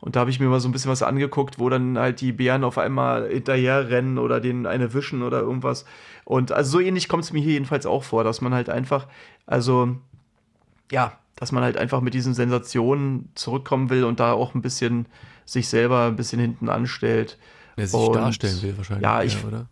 Und 0.00 0.16
da 0.16 0.20
habe 0.20 0.30
ich 0.30 0.38
mir 0.38 0.46
mal 0.48 0.60
so 0.60 0.68
ein 0.68 0.72
bisschen 0.72 0.90
was 0.90 1.02
angeguckt, 1.02 1.58
wo 1.58 1.68
dann 1.70 1.98
halt 1.98 2.20
die 2.20 2.32
Bären 2.32 2.62
auf 2.62 2.78
einmal 2.78 3.28
hinterher 3.28 3.88
rennen 3.88 4.18
oder 4.18 4.38
denen 4.40 4.66
eine 4.66 4.92
wischen 4.94 5.22
oder 5.22 5.40
irgendwas. 5.40 5.84
Und 6.24 6.52
also 6.52 6.72
so 6.72 6.80
ähnlich 6.80 7.08
kommt 7.08 7.24
es 7.24 7.32
mir 7.32 7.40
hier 7.42 7.54
jedenfalls 7.54 7.84
auch 7.86 8.04
vor, 8.04 8.22
dass 8.22 8.40
man 8.40 8.52
halt 8.54 8.68
einfach, 8.68 9.06
also 9.46 9.96
ja, 10.92 11.18
dass 11.36 11.52
man 11.52 11.62
halt 11.64 11.76
einfach 11.76 12.00
mit 12.00 12.14
diesen 12.14 12.34
Sensationen 12.34 13.30
zurückkommen 13.34 13.90
will 13.90 14.04
und 14.04 14.20
da 14.20 14.32
auch 14.34 14.54
ein 14.54 14.62
bisschen 14.62 15.06
sich 15.46 15.68
selber 15.68 16.04
ein 16.06 16.16
bisschen 16.16 16.38
hinten 16.40 16.68
anstellt. 16.68 17.38
Der 17.76 17.86
sich 17.88 17.98
Und- 17.98 18.14
darstellen 18.16 18.62
will 18.62 18.76
wahrscheinlich. 18.76 19.02
ja, 19.02 19.22
ich- 19.22 19.42
eher, 19.42 19.48
oder? 19.48 19.66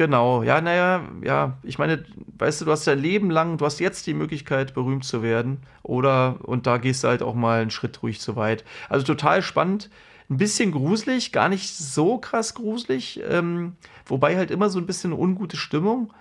Genau, 0.00 0.42
ja, 0.42 0.62
naja, 0.62 1.02
ja, 1.22 1.58
ich 1.62 1.78
meine, 1.78 2.02
weißt 2.38 2.62
du, 2.62 2.64
du 2.64 2.70
hast 2.70 2.86
dein 2.86 3.00
Leben 3.00 3.28
lang, 3.30 3.58
du 3.58 3.66
hast 3.66 3.80
jetzt 3.80 4.06
die 4.06 4.14
Möglichkeit, 4.14 4.72
berühmt 4.72 5.04
zu 5.04 5.22
werden, 5.22 5.58
oder, 5.82 6.38
und 6.40 6.66
da 6.66 6.78
gehst 6.78 7.04
du 7.04 7.08
halt 7.08 7.22
auch 7.22 7.34
mal 7.34 7.60
einen 7.60 7.70
Schritt 7.70 8.02
ruhig 8.02 8.18
zu 8.18 8.34
weit. 8.34 8.64
Also 8.88 9.04
total 9.04 9.42
spannend, 9.42 9.90
ein 10.30 10.38
bisschen 10.38 10.72
gruselig, 10.72 11.32
gar 11.32 11.50
nicht 11.50 11.76
so 11.76 12.16
krass 12.16 12.54
gruselig, 12.54 13.20
ähm, 13.28 13.76
wobei 14.06 14.38
halt 14.38 14.50
immer 14.50 14.70
so 14.70 14.78
ein 14.78 14.86
bisschen 14.86 15.12
ungute 15.12 15.58
Stimmung. 15.58 16.14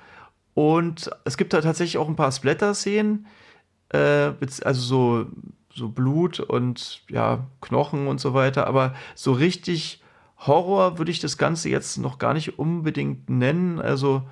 Und 0.55 1.09
es 1.23 1.37
gibt 1.37 1.53
da 1.53 1.61
tatsächlich 1.61 1.99
auch 1.99 2.09
ein 2.09 2.17
paar 2.17 2.33
Splatter-Szenen, 2.33 3.27
äh, 3.93 4.31
also 4.65 4.81
so, 4.81 5.25
so 5.73 5.87
Blut 5.87 6.41
und 6.41 7.03
ja, 7.07 7.47
Knochen 7.61 8.07
und 8.07 8.19
so 8.19 8.33
weiter, 8.33 8.67
aber 8.67 8.93
so 9.15 9.31
richtig 9.31 10.01
Horror 10.39 10.97
würde 10.97 11.11
ich 11.11 11.19
das 11.19 11.37
Ganze 11.37 11.69
jetzt 11.69 11.97
noch 11.97 12.17
gar 12.17 12.33
nicht 12.33 12.59
unbedingt 12.59 13.29
nennen. 13.29 13.79
Also 13.79 14.23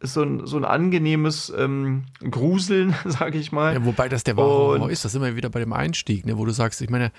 ist 0.00 0.14
so 0.14 0.22
ein, 0.22 0.46
so 0.46 0.56
ein 0.56 0.64
angenehmes 0.64 1.52
ähm, 1.56 2.04
Gruseln, 2.30 2.94
sage 3.04 3.38
ich 3.38 3.52
mal. 3.52 3.74
Ja, 3.74 3.84
wobei 3.84 4.08
das 4.08 4.24
der 4.24 4.36
wahre 4.36 4.48
Horror 4.48 4.90
ist, 4.90 5.04
das 5.04 5.12
sind 5.12 5.22
wir 5.22 5.36
wieder 5.36 5.48
bei 5.48 5.60
dem 5.60 5.72
Einstieg, 5.72 6.26
ne, 6.26 6.36
wo 6.36 6.44
du 6.44 6.52
sagst, 6.52 6.80
ich 6.82 6.90
meine, 6.90 7.12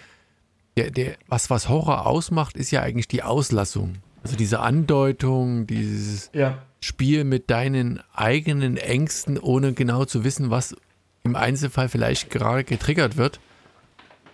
der, 0.76 0.92
der, 0.92 1.16
was, 1.28 1.50
was 1.50 1.70
Horror 1.70 2.06
ausmacht, 2.06 2.56
ist 2.56 2.72
ja 2.72 2.82
eigentlich 2.82 3.08
die 3.08 3.24
Auslassung. 3.24 3.96
Also 4.24 4.36
diese 4.36 4.60
Andeutung, 4.60 5.66
dieses 5.66 6.30
Ja. 6.34 6.60
Spiel 6.82 7.24
mit 7.24 7.50
deinen 7.50 8.00
eigenen 8.14 8.78
Ängsten, 8.78 9.40
ohne 9.40 9.74
genau 9.74 10.06
zu 10.06 10.24
wissen, 10.24 10.52
was 10.52 10.76
im 11.24 11.36
Einzelfall 11.36 11.90
vielleicht 11.90 12.30
gerade 12.30 12.64
getriggert 12.64 13.18
wird. 13.18 13.40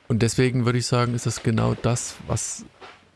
Und 0.09 0.21
deswegen 0.21 0.65
würde 0.65 0.79
ich 0.79 0.85
sagen, 0.85 1.13
ist 1.13 1.25
das 1.25 1.43
genau 1.43 1.75
das, 1.81 2.15
was 2.27 2.65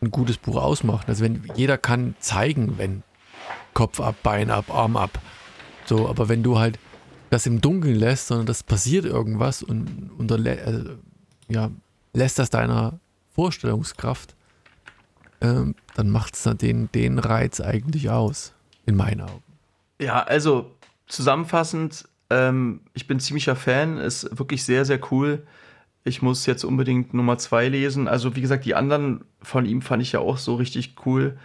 ein 0.01 0.11
gutes 0.11 0.37
Buch 0.37 0.55
ausmacht. 0.57 1.07
Also 1.09 1.23
wenn 1.23 1.43
jeder 1.55 1.77
kann 1.77 2.15
zeigen, 2.19 2.77
wenn 2.77 3.03
Kopf 3.73 3.99
ab, 3.99 4.15
Bein 4.23 4.49
ab, 4.49 4.73
Arm 4.73 4.97
ab. 4.97 5.19
So, 5.85 6.09
aber 6.09 6.29
wenn 6.29 6.43
du 6.43 6.59
halt 6.59 6.79
das 7.29 7.45
im 7.45 7.61
Dunkeln 7.61 7.95
lässt, 7.95 8.27
sondern 8.27 8.45
das 8.45 8.63
passiert 8.63 9.05
irgendwas 9.05 9.63
und 9.63 10.11
unterlä 10.17 10.59
also, 10.63 10.91
ja, 11.49 11.71
lässt 12.13 12.39
das 12.39 12.49
deiner 12.49 12.99
Vorstellungskraft, 13.33 14.35
ähm, 15.41 15.75
dann 15.95 16.09
macht 16.09 16.35
es 16.35 16.43
den, 16.57 16.91
den 16.91 17.19
Reiz 17.19 17.61
eigentlich 17.61 18.09
aus, 18.09 18.53
in 18.85 18.95
meinen 18.95 19.21
Augen. 19.21 19.43
Ja, 19.99 20.23
also 20.23 20.75
zusammenfassend, 21.07 22.07
ähm, 22.29 22.81
ich 22.93 23.07
bin 23.07 23.19
ziemlicher 23.19 23.55
Fan, 23.55 23.97
ist 23.97 24.37
wirklich 24.37 24.63
sehr, 24.63 24.85
sehr 24.85 24.99
cool. 25.11 25.45
Ich 26.07 26.21
muss 26.21 26.45
jetzt 26.45 26.63
unbedingt 26.63 27.13
Nummer 27.13 27.37
zwei 27.37 27.67
lesen. 27.67 28.07
Also, 28.07 28.35
wie 28.35 28.41
gesagt, 28.41 28.65
die 28.65 28.75
anderen 28.75 29.25
von 29.41 29.65
ihm 29.65 29.81
fand 29.81 30.01
ich 30.01 30.13
ja 30.13 30.19
auch 30.19 30.37
so 30.37 30.55
richtig 30.55 30.95
cool. 31.05 31.37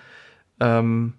Ähm, 0.61 1.15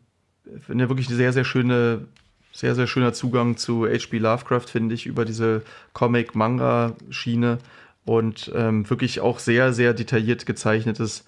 finde 0.65 0.89
wirklich 0.89 1.07
eine 1.07 1.17
sehr, 1.17 1.33
sehr 1.33 1.43
schöne, 1.43 2.07
sehr, 2.51 2.75
sehr 2.75 2.87
schöner 2.87 3.13
Zugang 3.13 3.57
zu 3.57 3.85
H.P. 3.85 4.17
Lovecraft, 4.17 4.67
finde 4.67 4.95
ich, 4.95 5.05
über 5.05 5.25
diese 5.25 5.63
Comic-Manga-Schiene 5.93 7.59
und 8.05 8.51
ähm, 8.55 8.89
wirklich 8.89 9.19
auch 9.19 9.39
sehr, 9.39 9.73
sehr 9.73 9.93
detailliert 9.93 10.45
gezeichnetes 10.45 11.25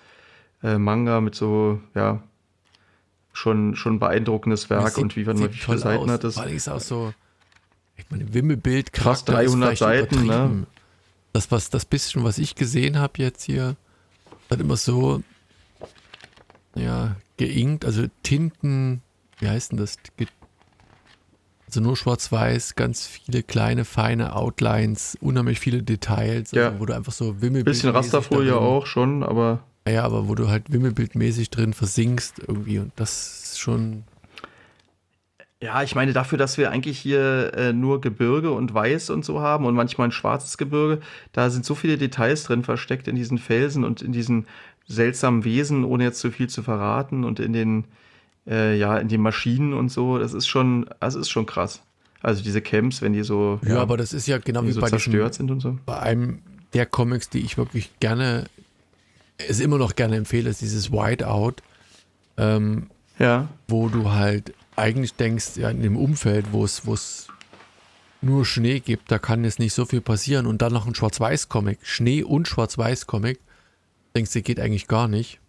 äh, 0.64 0.78
Manga 0.78 1.22
mit 1.22 1.36
so, 1.36 1.80
ja, 1.94 2.22
schon, 3.34 3.76
schon 3.76 4.00
beeindruckendes 4.00 4.70
Werk 4.70 4.90
Sieht- 4.90 5.04
und 5.04 5.16
wie, 5.16 5.26
man, 5.26 5.40
wie 5.40 5.50
viele 5.50 5.78
Seiten 5.78 6.04
aus. 6.04 6.12
hat 6.12 6.24
das? 6.24 6.36
Vor 6.36 6.44
allem 6.44 6.56
ist 6.56 6.70
auch 6.70 6.82
so, 6.82 7.14
ich 7.98 8.06
meine, 8.10 8.34
Wimmelbild, 8.34 8.94
Charakter 8.94 9.42
ist 9.42 9.52
300 9.54 9.78
vielleicht 9.78 9.80
Seiten, 9.80 10.26
ne? 10.26 10.68
Das, 11.36 11.52
was, 11.52 11.70
das 11.70 11.84
bisschen, 11.84 12.24
was 12.24 12.38
ich 12.38 12.56
gesehen 12.56 12.98
habe 12.98 13.16
jetzt 13.18 13.44
hier, 13.44 13.76
hat 14.50 14.62
immer 14.62 14.78
so, 14.78 15.22
ja, 16.78 17.18
geinkt, 17.36 17.84
also 17.84 18.06
Tinten, 18.24 19.02
wie 19.42 19.50
heißt 19.50 19.72
denn 19.74 19.78
das? 19.78 19.98
Also 21.68 21.82
nur 21.82 21.98
schwarz-weiß, 21.98 22.76
ganz 22.76 23.06
viele 23.06 23.44
kleine, 23.44 23.84
feine 23.84 24.34
Outlines, 24.34 25.18
unheimlich 25.20 25.60
viele 25.60 25.84
Details, 25.84 26.54
also 26.54 26.58
Ja. 26.58 26.80
wo 26.80 26.86
du 26.86 26.96
einfach 26.96 27.12
so 27.12 27.42
Wimmelbild. 27.42 27.66
Bisschen 27.66 27.90
Rasterfolie 27.90 28.56
auch 28.56 28.86
schon, 28.86 29.22
aber 29.22 29.60
Ja, 29.86 30.04
aber 30.06 30.30
wo 30.30 30.36
du 30.36 30.48
halt 30.48 30.72
wimmelbildmäßig 30.72 31.50
drin 31.50 31.74
versinkst 31.74 32.40
irgendwie 32.48 32.80
und 32.80 32.94
das 32.96 33.44
ist 33.44 33.60
schon 33.60 34.06
Ja, 35.62 35.82
ich 35.84 35.96
meine, 35.96 36.12
dafür, 36.14 36.38
dass 36.38 36.58
wir 36.58 36.70
eigentlich 36.72 37.00
hier 37.00 37.54
äh, 37.56 37.74
nur 37.74 38.02
Gebirge 38.02 38.52
und 38.52 38.74
Weiß 38.74 39.10
und 39.10 39.24
so 39.24 39.40
haben 39.40 39.66
und 39.66 39.74
manchmal 39.74 40.10
ein 40.10 40.12
schwarzes 40.12 40.58
Gebirge, 40.58 41.02
da 41.32 41.50
sind 41.50 41.66
so 41.66 41.76
viele 41.76 41.98
Details 41.98 42.44
drin 42.44 42.64
versteckt 42.64 43.08
in 43.08 43.16
diesen 43.16 43.38
Felsen 43.38 43.84
und 43.84 44.02
in 44.02 44.12
diesen 44.12 44.48
seltsamen 44.88 45.44
Wesen, 45.46 45.86
ohne 45.86 46.04
jetzt 46.04 46.20
zu 46.20 46.30
viel 46.32 46.50
zu 46.50 46.62
verraten 46.62 47.24
und 47.24 47.40
in 47.40 47.54
den, 47.54 47.86
äh, 48.46 48.78
ja, 48.78 48.98
in 48.98 49.08
den 49.08 49.22
Maschinen 49.22 49.74
und 49.74 49.90
so. 49.90 50.20
Das 50.20 50.34
ist 50.34 50.48
schon, 50.48 50.88
das 51.00 51.16
ist 51.16 51.30
schon 51.30 51.46
krass. 51.46 51.82
Also 52.22 52.44
diese 52.44 52.62
Camps, 52.62 53.02
wenn 53.02 53.14
die 53.14 53.24
so, 53.24 53.60
Ja, 53.66 53.82
aber 53.82 53.98
das 53.98 54.12
ist 54.12 54.28
ja 54.28 54.38
genau 54.40 54.64
wie 54.66 54.72
so 54.72 54.82
bei 54.82 54.88
diesem, 54.88 55.00
zerstört 55.00 55.36
sind 55.36 55.52
und 55.52 55.62
so. 55.62 55.78
bei 55.86 56.00
einem 56.00 56.40
der 56.74 56.86
Comics, 56.86 57.30
die 57.30 57.40
ich 57.40 57.58
wirklich 57.58 57.98
gerne, 58.00 58.46
es 59.38 59.60
immer 59.62 59.78
noch 59.78 59.96
gerne 59.96 60.18
empfehle, 60.18 60.50
ist 60.50 60.62
dieses 60.62 60.92
Whiteout, 60.92 61.56
ähm, 62.38 62.90
Ja, 63.18 63.48
wo 63.68 63.88
du 63.88 64.12
halt 64.12 64.54
eigentlich 64.76 65.14
denkst, 65.16 65.58
ja, 65.58 65.70
in 65.70 65.82
dem 65.82 65.98
Umfeld, 65.98 66.48
wo 66.52 66.64
es, 66.64 67.28
nur 68.22 68.46
Schnee 68.46 68.80
gibt, 68.80 69.12
da 69.12 69.20
kann 69.20 69.44
jetzt 69.44 69.60
nicht 69.60 69.74
so 69.74 69.86
viel 69.86 70.02
passieren 70.02 70.48
und 70.48 70.62
dann 70.62 70.74
noch 70.74 70.88
ein 70.88 70.96
Schwarz-Weiß-Comic, 70.96 71.80
Schnee 71.84 72.24
und 72.24 72.48
Schwarz-Weiß-Comic, 72.48 73.40
denkst 74.16 74.32
du, 74.34 74.42
geht 74.42 74.60
eigentlich 74.60 74.88
gar 74.88 75.08
nicht. 75.08 75.40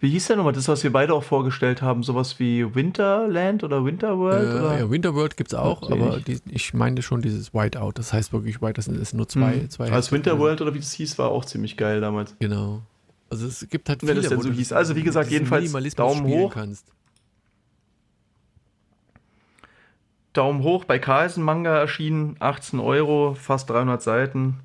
Wie 0.00 0.10
hieß 0.10 0.28
denn 0.28 0.36
nochmal 0.36 0.52
das, 0.52 0.68
was 0.68 0.84
wir 0.84 0.92
beide 0.92 1.12
auch 1.12 1.24
vorgestellt 1.24 1.82
haben? 1.82 2.04
Sowas 2.04 2.38
wie 2.38 2.72
Winterland 2.76 3.64
oder 3.64 3.84
Winterworld? 3.84 4.46
Äh, 4.46 4.52
oder? 4.60 4.78
ja, 4.78 4.90
Winterworld 4.90 5.36
gibt 5.36 5.52
es 5.52 5.58
auch, 5.58 5.82
sehe 5.88 5.96
aber 6.00 6.18
ich. 6.18 6.24
die, 6.24 6.40
ich 6.50 6.72
meine 6.72 7.02
schon 7.02 7.20
dieses 7.20 7.52
Whiteout, 7.52 7.92
das 7.96 8.12
heißt 8.12 8.32
wirklich 8.32 8.62
White, 8.62 8.74
das 8.74 8.84
sind 8.84 9.12
nur 9.14 9.26
zwei, 9.28 9.54
Hm. 9.54 9.70
zwei 9.70 9.86
Als 9.90 10.06
Hefte. 10.06 10.12
Winterworld 10.14 10.60
oder 10.60 10.72
wie 10.74 10.78
das 10.78 10.92
hieß, 10.92 11.18
war 11.18 11.30
auch 11.30 11.44
ziemlich 11.44 11.76
geil 11.76 12.00
damals. 12.00 12.36
Genau. 12.38 12.82
Also 13.28 13.48
es 13.48 13.68
gibt 13.68 13.88
halt 13.88 14.06
Wenn 14.06 14.16
es 14.18 14.28
denn 14.28 14.40
so 14.40 14.48
du 14.48 14.54
hieß. 14.54 14.68
das- 14.68 14.78
Also 14.78 14.94
wie 14.94 15.02
gesagt, 15.02 15.32
jedenfalls 15.32 15.72
Daumen 15.96 16.18
spielen 16.28 16.40
hoch. 16.42 16.52
Kannst. 16.54 16.84
Daumen 20.38 20.62
hoch 20.62 20.84
bei 20.84 20.98
Carlsen 20.98 21.42
Manga 21.42 21.76
erschienen, 21.76 22.36
18 22.38 22.78
Euro, 22.80 23.34
fast 23.34 23.68
300 23.70 24.00
Seiten, 24.00 24.60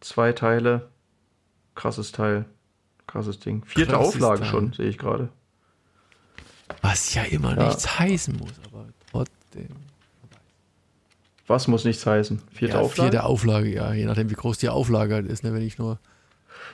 zwei 0.00 0.32
Teile, 0.32 0.88
krasses 1.74 2.12
Teil, 2.12 2.44
krasses 3.06 3.38
Ding. 3.38 3.64
Vierte 3.64 3.92
Krasses 3.92 4.16
Auflage 4.16 4.40
Teil. 4.40 4.50
schon, 4.50 4.72
sehe 4.72 4.88
ich 4.88 4.98
gerade. 4.98 5.28
Was 6.82 7.14
ja 7.14 7.22
immer 7.22 7.56
Ja. 7.56 7.66
nichts 7.68 7.98
heißen 7.98 8.36
muss, 8.36 8.52
aber 8.66 8.86
trotzdem. 9.10 9.68
Was 11.46 11.66
muss 11.68 11.84
nichts 11.84 12.04
heißen? 12.06 12.40
Vierte 12.52 12.74
ja, 12.74 12.80
Auflage? 12.80 13.10
Vierte 13.10 13.24
Auflage, 13.24 13.72
ja, 13.72 13.92
je 13.92 14.04
nachdem, 14.06 14.30
wie 14.30 14.34
groß 14.34 14.58
die 14.58 14.68
Auflage 14.68 15.14
halt 15.14 15.26
ist, 15.26 15.42
ne, 15.44 15.52
wenn 15.54 15.62
ich 15.62 15.78
nur. 15.78 15.98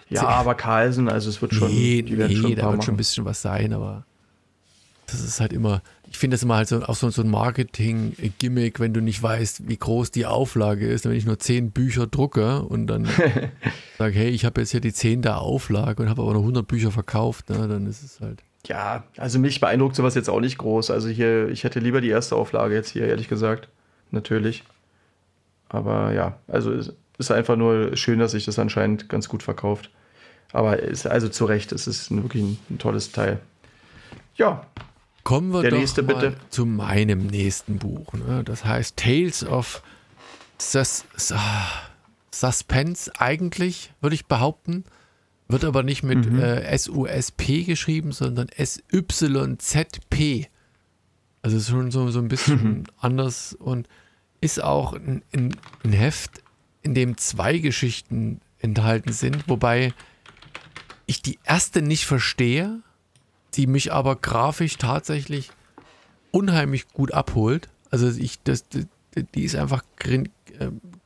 ja, 0.08 0.26
aber 0.26 0.54
Carlsen, 0.54 1.08
also 1.08 1.28
es 1.30 1.40
wird 1.42 1.54
schon, 1.54 1.68
nee, 1.70 2.02
die 2.02 2.16
werden 2.18 2.30
nee, 2.32 2.36
schon 2.36 2.50
ein 2.52 2.56
da 2.56 2.70
wird 2.72 2.84
schon 2.84 2.92
ein 2.92 2.94
machen. 2.94 2.96
bisschen 2.96 3.24
was 3.24 3.40
sein, 3.42 3.72
aber 3.72 4.04
das 5.06 5.20
ist 5.20 5.40
halt 5.40 5.52
immer, 5.52 5.82
ich 6.16 6.20
finde 6.20 6.36
das 6.36 6.42
immer 6.42 6.56
halt 6.56 6.66
so, 6.66 6.82
auch 6.82 6.94
so, 6.94 7.10
so 7.10 7.20
ein 7.20 7.28
Marketing-Gimmick, 7.28 8.80
wenn 8.80 8.94
du 8.94 9.02
nicht 9.02 9.22
weißt, 9.22 9.68
wie 9.68 9.76
groß 9.76 10.12
die 10.12 10.24
Auflage 10.24 10.88
ist, 10.88 11.04
wenn 11.04 11.12
ich 11.12 11.26
nur 11.26 11.38
zehn 11.38 11.72
Bücher 11.72 12.06
drucke 12.06 12.62
und 12.62 12.86
dann 12.86 13.04
sage, 13.98 14.18
hey, 14.18 14.30
ich 14.30 14.46
habe 14.46 14.62
jetzt 14.62 14.70
hier 14.70 14.80
die 14.80 14.94
zehnte 14.94 15.36
Auflage 15.36 16.02
und 16.02 16.08
habe 16.08 16.22
aber 16.22 16.32
nur 16.32 16.40
100 16.40 16.66
Bücher 16.66 16.90
verkauft, 16.90 17.50
ne, 17.50 17.68
dann 17.68 17.86
ist 17.86 18.02
es 18.02 18.18
halt. 18.22 18.42
Ja, 18.66 19.04
also 19.18 19.38
mich 19.38 19.60
beeindruckt 19.60 19.94
sowas 19.94 20.14
jetzt 20.14 20.30
auch 20.30 20.40
nicht 20.40 20.56
groß. 20.56 20.90
Also 20.90 21.08
hier, 21.08 21.50
ich 21.50 21.64
hätte 21.64 21.80
lieber 21.80 22.00
die 22.00 22.08
erste 22.08 22.34
Auflage 22.34 22.74
jetzt 22.74 22.88
hier, 22.88 23.06
ehrlich 23.06 23.28
gesagt. 23.28 23.68
Natürlich. 24.10 24.64
Aber 25.68 26.14
ja, 26.14 26.38
also 26.48 26.72
es 26.72 26.94
ist 27.18 27.30
einfach 27.30 27.56
nur 27.56 27.94
schön, 27.94 28.20
dass 28.20 28.30
sich 28.30 28.46
das 28.46 28.58
anscheinend 28.58 29.10
ganz 29.10 29.28
gut 29.28 29.42
verkauft. 29.42 29.90
Aber 30.54 30.78
ist 30.78 31.06
also 31.06 31.28
zu 31.28 31.44
Recht, 31.44 31.72
es 31.72 31.86
ist 31.86 32.10
wirklich 32.10 32.42
ein, 32.42 32.58
ein 32.70 32.78
tolles 32.78 33.12
Teil. 33.12 33.38
Ja, 34.36 34.66
Kommen 35.26 35.52
wir 35.52 35.62
Der 35.62 35.72
doch 35.72 35.78
nächste, 35.78 36.02
mal 36.04 36.14
bitte. 36.14 36.36
zu 36.50 36.64
meinem 36.66 37.26
nächsten 37.26 37.78
Buch. 37.78 38.12
Ne? 38.12 38.44
Das 38.44 38.64
heißt 38.64 38.96
Tales 38.96 39.44
of 39.44 39.82
Sus 40.56 41.04
Suspense 42.30 43.10
eigentlich, 43.18 43.92
würde 44.00 44.14
ich 44.14 44.26
behaupten. 44.26 44.84
Wird 45.48 45.64
aber 45.64 45.82
nicht 45.82 46.04
mit 46.04 46.30
Mhm. 46.30 46.38
äh, 46.38 46.60
S-U-S-P 46.62 47.64
geschrieben, 47.64 48.12
sondern 48.12 48.48
S-Y-Z-P. 48.50 50.46
Also 51.42 51.56
ist 51.56 51.68
schon 51.70 51.90
so, 51.90 52.08
so 52.10 52.18
ein 52.20 52.28
bisschen 52.28 52.86
anders 53.00 53.52
und 53.54 53.88
ist 54.40 54.62
auch 54.62 54.92
ein, 54.92 55.22
ein, 55.34 55.56
ein 55.84 55.92
Heft, 55.92 56.42
in 56.82 56.94
dem 56.94 57.16
zwei 57.16 57.58
Geschichten 57.58 58.40
enthalten 58.60 59.12
sind, 59.12 59.48
wobei 59.48 59.92
ich 61.06 61.20
die 61.22 61.38
erste 61.44 61.82
nicht 61.82 62.06
verstehe, 62.06 62.80
die 63.56 63.66
mich 63.66 63.92
aber 63.92 64.16
grafisch 64.16 64.76
tatsächlich 64.76 65.50
unheimlich 66.30 66.88
gut 66.88 67.12
abholt. 67.12 67.68
Also 67.90 68.08
ich, 68.08 68.42
das, 68.42 68.64
die 68.68 69.44
ist 69.44 69.56
einfach 69.56 69.82
äh, 70.04 70.20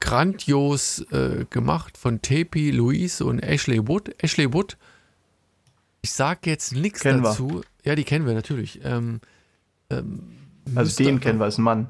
grandios 0.00 1.00
äh, 1.12 1.44
gemacht 1.50 1.96
von 1.96 2.22
Tepi, 2.22 2.70
Louise 2.70 3.24
und 3.24 3.40
Ashley 3.40 3.86
Wood. 3.86 4.14
Ashley 4.18 4.52
Wood, 4.52 4.76
ich 6.02 6.12
sag 6.12 6.46
jetzt 6.46 6.74
nichts 6.74 7.02
dazu. 7.02 7.48
Wir. 7.48 7.62
Ja, 7.84 7.94
die 7.94 8.04
kennen 8.04 8.26
wir 8.26 8.34
natürlich. 8.34 8.80
Ähm, 8.82 9.20
ähm, 9.90 10.22
also 10.74 11.02
den 11.02 11.20
kennen 11.20 11.38
wir 11.38 11.44
als 11.44 11.58
Mann. 11.58 11.88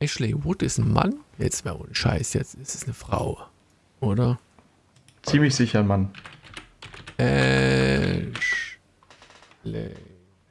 Ashley 0.00 0.34
Wood 0.44 0.62
ist 0.62 0.78
ein 0.78 0.92
Mann? 0.92 1.16
Jetzt 1.38 1.64
wäre 1.64 1.78
ohne 1.78 1.94
Scheiß, 1.94 2.34
jetzt 2.34 2.54
ist 2.54 2.74
es 2.74 2.84
eine 2.84 2.94
Frau, 2.94 3.38
oder? 4.00 4.38
Ziemlich 5.22 5.54
sicher 5.56 5.80
ein 5.80 5.86
Mann. 5.88 6.10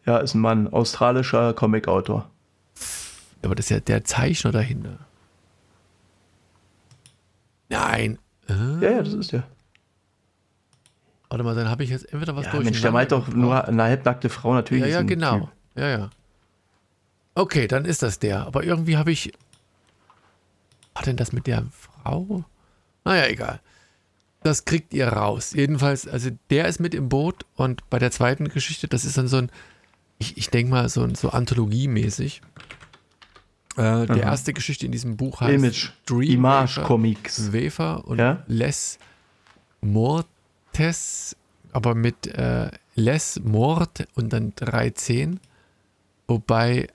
Ja, 0.05 0.17
ist 0.17 0.35
ein 0.35 0.41
Mann, 0.41 0.67
australischer 0.67 1.53
Comicautor. 1.53 2.29
Aber 3.43 3.55
das 3.55 3.65
ist 3.65 3.69
ja 3.69 3.79
der 3.79 4.03
Zeichner 4.03 4.51
dahinter. 4.51 4.99
Nein. 7.69 8.17
Äh? 8.49 8.83
Ja, 8.83 8.91
ja, 8.91 9.03
das 9.03 9.13
ist 9.13 9.31
der. 9.31 9.43
Warte 11.29 11.43
mal, 11.43 11.55
dann 11.55 11.69
habe 11.69 11.83
ich 11.83 11.89
jetzt 11.89 12.11
entweder 12.11 12.35
was 12.35 12.45
ja, 12.45 12.51
durch. 12.51 12.63
Mensch, 12.63 12.81
der 12.81 12.91
meint 12.91 13.11
doch 13.11 13.27
nur 13.27 13.65
eine 13.67 13.83
halbnackte 13.83 14.29
Frau 14.29 14.53
natürlich. 14.53 14.83
Ja, 14.83 14.89
ja, 14.89 15.01
genau. 15.01 15.39
Typ. 15.39 15.49
Ja, 15.75 15.89
ja. 15.89 16.09
Okay, 17.35 17.67
dann 17.67 17.85
ist 17.85 18.01
das 18.01 18.19
der. 18.19 18.45
Aber 18.47 18.63
irgendwie 18.63 18.97
habe 18.97 19.11
ich. 19.11 19.33
War 20.93 21.03
denn 21.03 21.17
das 21.17 21.33
mit 21.33 21.45
der 21.47 21.65
Frau? 21.71 22.45
Naja, 23.03 23.27
egal. 23.27 23.59
Das 24.47 24.63
kriegt 24.63 24.93
ihr 24.93 25.09
raus. 25.09 25.51
Jedenfalls, 25.53 26.07
also 26.07 26.29
der 26.49 26.69
ist 26.69 26.79
mit 26.79 26.95
im 26.95 27.09
Boot 27.09 27.45
und 27.55 27.89
bei 27.89 27.99
der 27.99 28.11
zweiten 28.11 28.47
Geschichte, 28.47 28.87
das 28.87 29.03
ist 29.03 29.17
dann 29.17 29.27
so 29.27 29.39
ein, 29.39 29.51
ich, 30.19 30.37
ich 30.37 30.49
denke 30.49 30.71
mal, 30.71 30.87
so, 30.87 31.05
so 31.15 31.31
Anthologiemäßig. 31.31 32.41
Äh, 33.75 34.05
die 34.05 34.19
erste 34.19 34.53
Geschichte 34.53 34.85
in 34.85 34.93
diesem 34.93 35.17
Buch 35.17 35.41
heißt 35.41 35.53
Image, 35.53 35.89
Dream 36.05 36.45
Image 36.45 36.81
Comics. 36.81 37.51
Wefer 37.51 38.07
und 38.07 38.19
ja? 38.19 38.41
Les 38.47 38.99
Mortes, 39.81 41.35
aber 41.73 41.93
mit 41.93 42.27
äh, 42.27 42.71
Les 42.95 43.41
Mort 43.41 44.07
und 44.15 44.31
dann 44.31 44.53
13. 44.55 45.41
Wobei 46.25 46.87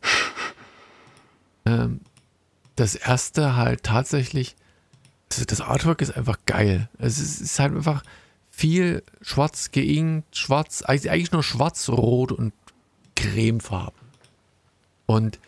ähm, 1.67 2.01
das 2.77 2.95
erste 2.95 3.57
halt 3.57 3.83
tatsächlich, 3.83 4.57
das 5.37 5.61
Artwork 5.61 6.03
ist 6.03 6.17
einfach 6.17 6.39
geil. 6.47 6.89
Es 6.99 7.19
ist, 7.19 7.41
ist 7.41 7.59
halt 7.59 7.75
einfach 7.75 8.03
viel 8.51 9.03
schwarz 9.21 9.71
geinkt, 9.71 10.37
schwarz, 10.37 10.83
eigentlich 10.83 11.33
nur 11.33 11.43
schwarz, 11.43 11.89
rot 11.89 12.33
und 12.33 12.53
cremefarben. 13.17 14.01
Und 15.07 15.39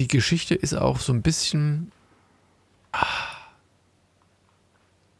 die 0.00 0.08
Geschichte 0.08 0.54
ist 0.54 0.74
auch 0.74 1.00
so 1.00 1.12
ein 1.12 1.22
bisschen. 1.22 1.92
Ah, 2.92 3.04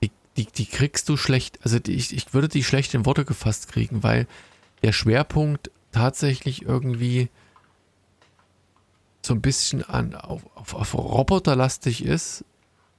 die, 0.02 0.10
die, 0.36 0.47
die 0.47 0.66
kriegst 0.66 1.09
du 1.09 1.16
schlecht. 1.16 1.59
Also 1.62 1.78
die, 1.78 1.94
ich, 1.94 2.14
ich 2.14 2.34
würde 2.34 2.48
die 2.48 2.64
schlecht 2.64 2.94
in 2.94 3.06
Worte 3.06 3.24
gefasst 3.24 3.68
kriegen, 3.68 4.02
weil 4.02 4.26
der 4.82 4.93
Schwerpunkt 4.93 5.70
tatsächlich 5.93 6.62
irgendwie 6.62 7.28
so 9.24 9.34
ein 9.34 9.40
bisschen 9.40 9.82
an, 9.82 10.14
auf, 10.14 10.43
auf, 10.55 10.74
auf 10.74 10.94
Roboterlastig 10.94 12.05
ist 12.05 12.44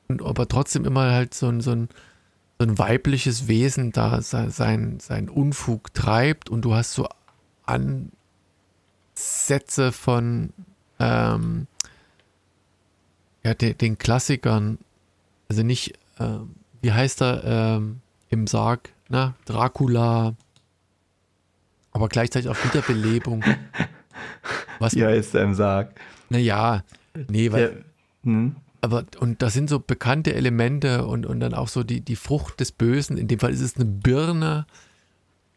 aber 0.10 0.48
trotzdem 0.48 0.86
immer 0.86 1.12
halt 1.12 1.34
so 1.34 1.48
ein, 1.48 1.62
so 1.62 1.72
ein, 1.72 1.90
so 2.60 2.66
ein 2.66 2.78
weibliches 2.78 3.48
Wesen 3.48 3.92
da 3.92 4.22
sein, 4.22 5.00
sein 5.00 5.30
Unfug 5.30 5.94
treibt 5.94 6.50
und 6.50 6.64
du 6.64 6.74
hast 6.74 6.94
so 6.94 7.08
Ansätze 7.66 8.12
von 9.92 10.54
ähm, 11.00 11.68
ja, 13.44 13.54
de, 13.54 13.74
den 13.74 13.98
Klassikern, 13.98 14.78
also 15.50 15.64
nicht, 15.64 15.94
äh, 16.20 16.40
wie 16.82 16.92
heißt 16.92 17.22
er 17.22 17.44
ähm, 17.46 18.02
im 18.30 18.48
Sarg, 18.48 18.90
na, 19.10 19.36
Dracula, 19.46 20.36
aber 21.92 22.10
gleichzeitig 22.10 22.50
auch 22.50 22.58
Wiederbelebung. 22.64 23.44
Was, 24.80 24.96
wie 24.96 25.06
heißt 25.06 25.36
er 25.36 25.44
im 25.44 25.54
Sarg? 25.54 26.00
Naja, 26.30 26.84
nee, 27.30 27.52
weil. 27.52 27.62
Der, 27.62 27.84
hm? 28.24 28.56
Aber, 28.82 29.06
und 29.20 29.42
das 29.42 29.54
sind 29.54 29.70
so 29.70 29.80
bekannte 29.80 30.34
Elemente 30.34 31.06
und, 31.06 31.26
und 31.26 31.40
dann 31.40 31.54
auch 31.54 31.68
so 31.68 31.84
die, 31.84 32.02
die 32.02 32.16
Frucht 32.16 32.60
des 32.60 32.72
Bösen. 32.72 33.18
In 33.18 33.28
dem 33.28 33.40
Fall 33.40 33.52
ist 33.52 33.62
es 33.62 33.76
eine 33.76 33.86
Birne. 33.86 34.66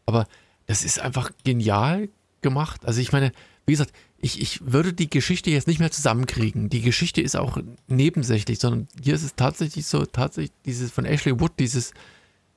Aber 0.05 0.27
das 0.65 0.83
ist 0.83 0.99
einfach 0.99 1.31
genial 1.43 2.09
gemacht. 2.41 2.85
Also 2.85 2.99
ich 2.99 3.11
meine, 3.11 3.31
wie 3.65 3.73
gesagt, 3.73 3.93
ich, 4.17 4.41
ich 4.41 4.71
würde 4.71 4.93
die 4.93 5.09
Geschichte 5.09 5.49
jetzt 5.49 5.67
nicht 5.67 5.79
mehr 5.79 5.91
zusammenkriegen. 5.91 6.69
Die 6.69 6.81
Geschichte 6.81 7.21
ist 7.21 7.35
auch 7.35 7.57
nebensächlich, 7.87 8.59
sondern 8.59 8.87
hier 9.01 9.15
ist 9.15 9.23
es 9.23 9.35
tatsächlich 9.35 9.85
so, 9.85 10.05
tatsächlich 10.05 10.51
dieses 10.65 10.91
von 10.91 11.05
Ashley 11.05 11.39
Wood, 11.39 11.53
dieses 11.59 11.93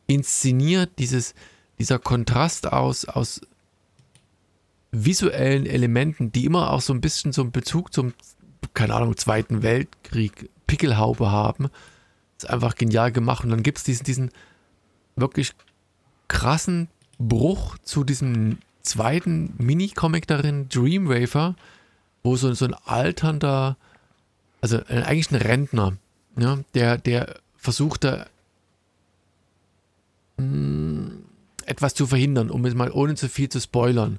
inszeniert, 0.07 0.99
dieses, 0.99 1.35
dieser 1.79 1.99
Kontrast 1.99 2.71
aus, 2.71 3.05
aus 3.07 3.41
visuellen 4.93 5.67
Elementen, 5.67 6.33
die 6.33 6.45
immer 6.45 6.71
auch 6.71 6.81
so 6.81 6.93
ein 6.93 7.01
bisschen 7.01 7.33
so 7.33 7.43
einen 7.43 7.53
Bezug 7.53 7.93
zum, 7.93 8.15
keine 8.75 8.95
Ahnung, 8.95 9.17
Zweiten 9.17 9.63
Weltkrieg, 9.63 10.51
Pickelhaube 10.67 11.31
haben. 11.31 11.71
ist 12.37 12.51
einfach 12.51 12.75
genial 12.75 13.13
gemacht. 13.13 13.45
Und 13.45 13.51
dann 13.51 13.63
gibt 13.63 13.79
es 13.79 13.85
diesen, 13.85 14.05
diesen 14.05 14.31
wirklich 15.17 15.53
krassen 16.29 16.89
Bruch 17.19 17.79
zu 17.79 18.05
diesem 18.05 18.59
zweiten 18.83 19.55
Mini-Comic 19.59 20.27
darin, 20.27 20.69
Dreamwafer, 20.69 21.55
wo 22.23 22.37
so, 22.37 22.53
so 22.53 22.65
ein 22.67 22.75
alternder, 22.85 23.77
also 24.61 24.79
eigentlich 24.87 25.31
ein 25.31 25.37
Rentner, 25.37 25.97
ja, 26.37 26.59
der, 26.75 26.99
der 26.99 27.37
versuchte, 27.57 28.27
mh, 30.37 30.45
hm, 30.45 31.25
etwas 31.67 31.95
zu 31.95 32.07
verhindern, 32.07 32.51
um 32.51 32.65
es 32.67 32.75
mal 32.75 32.91
ohne 32.91 33.15
zu 33.15 33.29
viel 33.29 33.49
zu 33.49 33.61
spoilern. 33.61 34.19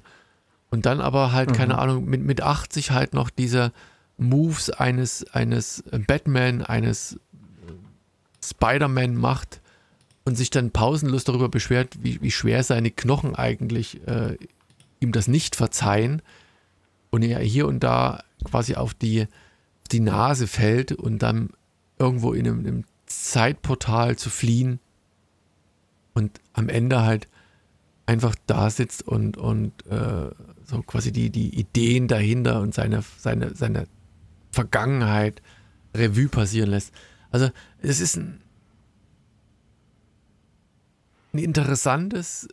Und 0.70 0.84
dann 0.86 1.00
aber 1.00 1.30
halt, 1.30 1.50
mhm. 1.50 1.54
keine 1.54 1.78
Ahnung, 1.78 2.06
mit, 2.06 2.22
mit 2.22 2.42
80 2.42 2.90
halt 2.90 3.14
noch 3.14 3.30
diese 3.30 3.72
Moves 4.16 4.70
eines, 4.70 5.24
eines 5.32 5.84
Batman, 6.06 6.62
eines 6.62 7.18
Spider-Man 8.42 9.14
macht 9.14 9.60
und 10.24 10.36
sich 10.36 10.50
dann 10.50 10.70
pausenlos 10.70 11.24
darüber 11.24 11.48
beschwert, 11.48 12.02
wie, 12.02 12.20
wie 12.22 12.30
schwer 12.30 12.62
seine 12.62 12.90
Knochen 12.90 13.34
eigentlich 13.34 14.06
äh, 14.06 14.36
ihm 15.00 15.12
das 15.12 15.28
nicht 15.28 15.56
verzeihen 15.56 16.22
und 17.10 17.22
er 17.22 17.40
hier 17.40 17.66
und 17.66 17.80
da 17.80 18.24
quasi 18.44 18.74
auf 18.74 18.94
die, 18.94 19.26
die 19.92 20.00
Nase 20.00 20.46
fällt 20.46 20.92
und 20.92 21.20
dann 21.22 21.50
irgendwo 21.98 22.32
in 22.32 22.46
einem, 22.46 22.60
einem 22.60 22.84
Zeitportal 23.06 24.16
zu 24.16 24.30
fliehen 24.30 24.80
und 26.14 26.40
am 26.52 26.68
Ende 26.68 27.02
halt 27.02 27.28
einfach 28.06 28.34
da 28.46 28.70
sitzt 28.70 29.06
und, 29.06 29.36
und 29.36 29.86
äh, 29.86 30.30
so 30.64 30.82
quasi 30.82 31.12
die, 31.12 31.30
die 31.30 31.58
Ideen 31.58 32.08
dahinter 32.08 32.60
und 32.60 32.74
seine, 32.74 33.02
seine, 33.18 33.54
seine 33.54 33.86
Vergangenheit 34.56 35.42
Revue 35.94 36.28
passieren 36.28 36.70
lässt. 36.70 36.92
Also 37.30 37.50
es 37.80 38.00
ist 38.00 38.16
ein, 38.16 38.40
ein 41.32 41.38
interessantes 41.38 42.48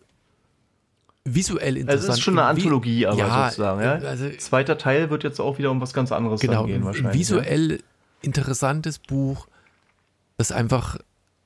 visuell 1.26 1.78
interessant. 1.78 2.10
Es 2.10 2.18
ist 2.18 2.24
schon 2.24 2.38
eine 2.38 2.48
Anthologie, 2.48 3.08
aber 3.08 3.18
ja, 3.18 3.46
sozusagen. 3.46 3.82
Ja? 3.82 3.94
Also, 3.94 4.30
Zweiter 4.32 4.78
Teil 4.78 5.10
wird 5.10 5.24
jetzt 5.24 5.40
auch 5.40 5.58
wieder 5.58 5.72
um 5.72 5.80
was 5.82 5.94
ganz 5.94 6.12
anderes 6.12 6.42
genau, 6.42 6.66
gehen 6.66 6.84
wahrscheinlich. 6.84 7.14
Ein 7.14 7.20
visuell 7.20 7.72
ja? 7.72 7.78
interessantes 8.22 9.00
Buch, 9.00 9.48
das 10.38 10.52
einfach 10.52 10.98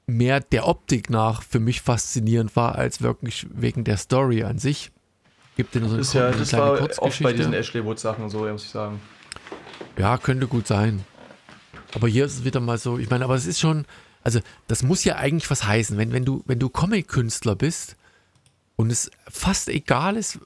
mehr 0.08 0.40
der 0.40 0.68
Optik 0.68 1.10
nach 1.10 1.44
für 1.44 1.60
mich 1.60 1.82
faszinierend 1.82 2.56
war, 2.56 2.76
als 2.76 3.02
wirklich 3.02 3.48
wegen 3.54 3.84
der 3.84 3.98
Story 3.98 4.44
an 4.44 4.58
sich. 4.58 4.92
Gibt 5.58 5.76
nur 5.76 5.90
so 5.90 5.96
eine, 5.96 6.02
ist 6.02 6.14
ja, 6.14 6.28
eine 6.28 6.38
das 6.38 6.54
war 6.54 6.82
oft 7.00 7.24
bei 7.24 7.34
diesen 7.34 7.54
Ashley 7.54 7.84
Wood 7.84 8.00
Sachen 8.00 8.30
so, 8.30 8.40
muss 8.40 8.64
ich 8.64 8.70
sagen. 8.70 9.00
Ja, 9.98 10.18
könnte 10.18 10.48
gut 10.48 10.68
sein. 10.68 11.04
Aber 11.94 12.08
hier 12.08 12.26
ist 12.26 12.36
es 12.36 12.44
wieder 12.44 12.60
mal 12.60 12.78
so, 12.78 12.98
ich 12.98 13.10
meine, 13.10 13.24
aber 13.24 13.36
es 13.36 13.46
ist 13.46 13.60
schon, 13.60 13.86
also 14.24 14.40
das 14.68 14.84
muss 14.84 15.04
ja 15.04 15.16
eigentlich 15.16 15.50
was 15.50 15.66
heißen, 15.66 15.98
wenn, 15.98 16.12
wenn 16.12 16.26
du, 16.26 16.44
wenn 16.46 16.60
du 16.60 16.70
Comic-Künstler 16.70 17.56
bist, 17.56 17.96
und 18.78 18.92
es 18.92 19.12
fast 19.28 19.68
egal 19.68 20.16
ist, 20.16 20.40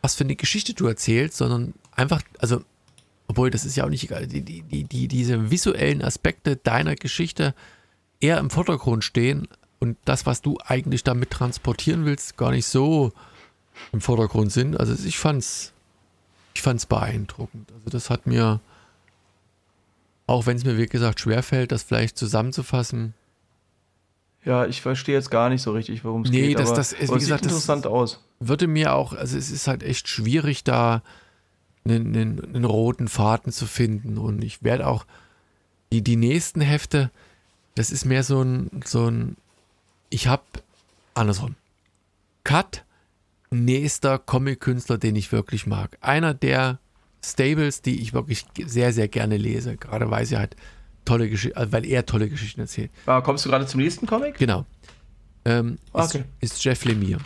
was 0.00 0.14
für 0.14 0.24
eine 0.24 0.36
Geschichte 0.36 0.72
du 0.72 0.86
erzählst, 0.86 1.36
sondern 1.36 1.74
einfach, 1.90 2.22
also, 2.38 2.64
obwohl 3.28 3.50
das 3.50 3.64
ist 3.66 3.76
ja 3.76 3.84
auch 3.84 3.90
nicht 3.90 4.04
egal, 4.04 4.26
die, 4.26 4.40
die, 4.40 4.84
die, 4.84 5.08
diese 5.08 5.50
visuellen 5.50 6.02
Aspekte 6.02 6.56
deiner 6.56 6.94
Geschichte 6.94 7.54
eher 8.20 8.38
im 8.38 8.50
Vordergrund 8.50 9.04
stehen 9.04 9.48
und 9.80 9.98
das, 10.04 10.24
was 10.24 10.40
du 10.40 10.56
eigentlich 10.64 11.04
damit 11.04 11.30
transportieren 11.30 12.04
willst, 12.04 12.36
gar 12.36 12.52
nicht 12.52 12.66
so 12.66 13.12
im 13.92 14.00
Vordergrund 14.00 14.52
sind. 14.52 14.78
Also 14.78 14.94
ich 15.04 15.18
fand's, 15.18 15.71
ich 16.54 16.62
fand's 16.62 16.86
beeindruckend. 16.86 17.70
Also 17.72 17.90
das 17.90 18.10
hat 18.10 18.26
mir, 18.26 18.60
auch 20.26 20.46
wenn 20.46 20.56
es 20.56 20.64
mir 20.64 20.78
wie 20.78 20.86
gesagt 20.86 21.20
schwerfällt, 21.20 21.72
das 21.72 21.82
vielleicht 21.82 22.16
zusammenzufassen, 22.18 23.14
ja, 24.44 24.66
ich 24.66 24.82
verstehe 24.82 25.14
jetzt 25.14 25.30
gar 25.30 25.48
nicht 25.48 25.62
so 25.62 25.70
richtig, 25.70 26.04
worum 26.04 26.22
es 26.22 26.30
nee, 26.30 26.48
geht. 26.48 26.58
Das, 26.58 26.70
aber, 26.70 26.76
das, 26.76 26.94
aber 26.94 27.14
wie 27.14 27.20
gesagt, 27.20 27.44
interessant 27.44 27.86
aus. 27.86 28.24
Würde 28.40 28.66
mir 28.66 28.92
auch, 28.94 29.12
also 29.12 29.38
es 29.38 29.50
ist 29.52 29.68
halt 29.68 29.84
echt 29.84 30.08
schwierig, 30.08 30.64
da 30.64 31.02
einen, 31.84 32.14
einen, 32.14 32.44
einen 32.44 32.64
roten 32.64 33.06
Faden 33.06 33.52
zu 33.52 33.66
finden. 33.66 34.18
Und 34.18 34.42
ich 34.42 34.64
werde 34.64 34.88
auch 34.88 35.06
die, 35.92 36.02
die 36.02 36.16
nächsten 36.16 36.60
Hefte, 36.60 37.10
das 37.76 37.92
ist 37.92 38.04
mehr 38.04 38.24
so 38.24 38.42
ein, 38.42 38.82
so 38.84 39.08
ein 39.08 39.36
ich 40.10 40.26
habe 40.26 40.42
andersrum. 41.14 41.54
Cut, 42.44 42.84
nächster 43.52 44.18
Comic-Künstler, 44.18 44.98
den 44.98 45.16
ich 45.16 45.32
wirklich 45.32 45.66
mag. 45.66 45.98
Einer 46.00 46.34
der 46.34 46.78
Stables, 47.24 47.82
die 47.82 48.00
ich 48.00 48.12
wirklich 48.12 48.46
sehr, 48.64 48.92
sehr 48.92 49.08
gerne 49.08 49.36
lese. 49.36 49.76
Gerade 49.76 50.10
weil 50.10 50.26
sie 50.26 50.36
halt 50.36 50.56
tolle 51.04 51.28
Geschichten, 51.28 51.58
äh, 51.58 51.72
weil 51.72 51.84
er 51.84 52.06
tolle 52.06 52.28
Geschichten 52.28 52.60
erzählt. 52.60 52.90
Ah, 53.06 53.20
kommst 53.20 53.44
du 53.44 53.50
gerade 53.50 53.66
zum 53.66 53.80
nächsten 53.80 54.06
Comic? 54.06 54.38
Genau. 54.38 54.66
Ähm, 55.44 55.78
okay. 55.92 56.24
ist, 56.40 56.54
ist 56.54 56.64
Jeff 56.64 56.84
Lemire. 56.84 57.20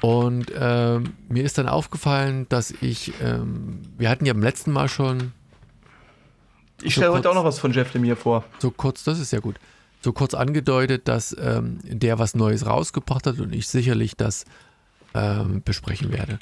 Und 0.00 0.52
ähm, 0.58 1.14
mir 1.28 1.44
ist 1.44 1.58
dann 1.58 1.68
aufgefallen, 1.68 2.46
dass 2.48 2.72
ich, 2.80 3.12
ähm, 3.22 3.80
wir 3.96 4.08
hatten 4.08 4.26
ja 4.26 4.32
beim 4.32 4.42
letzten 4.42 4.72
Mal 4.72 4.88
schon. 4.88 5.32
Ich 6.82 6.94
stelle 6.94 7.08
so 7.08 7.14
heute 7.14 7.30
auch 7.30 7.34
noch 7.34 7.44
was 7.44 7.60
von 7.60 7.72
Jeff 7.72 7.94
Lemire 7.94 8.16
vor. 8.16 8.44
So 8.58 8.70
kurz, 8.70 9.04
das 9.04 9.20
ist 9.20 9.32
ja 9.32 9.38
gut. 9.38 9.56
So 10.00 10.12
kurz 10.12 10.34
angedeutet, 10.34 11.06
dass 11.06 11.36
ähm, 11.38 11.78
der 11.84 12.18
was 12.18 12.34
Neues 12.34 12.66
rausgebracht 12.66 13.26
hat 13.26 13.38
und 13.38 13.54
ich 13.54 13.68
sicherlich 13.68 14.16
das 14.16 14.44
ähm, 15.14 15.62
besprechen 15.62 16.12
werde. 16.12 16.38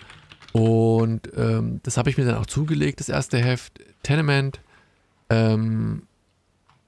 Und 0.52 1.30
ähm, 1.36 1.80
das 1.82 1.96
habe 1.96 2.10
ich 2.10 2.18
mir 2.18 2.24
dann 2.24 2.36
auch 2.36 2.46
zugelegt, 2.46 3.00
das 3.00 3.08
erste 3.08 3.38
Heft. 3.38 3.80
Tenement 4.02 4.60
ähm, 5.28 6.02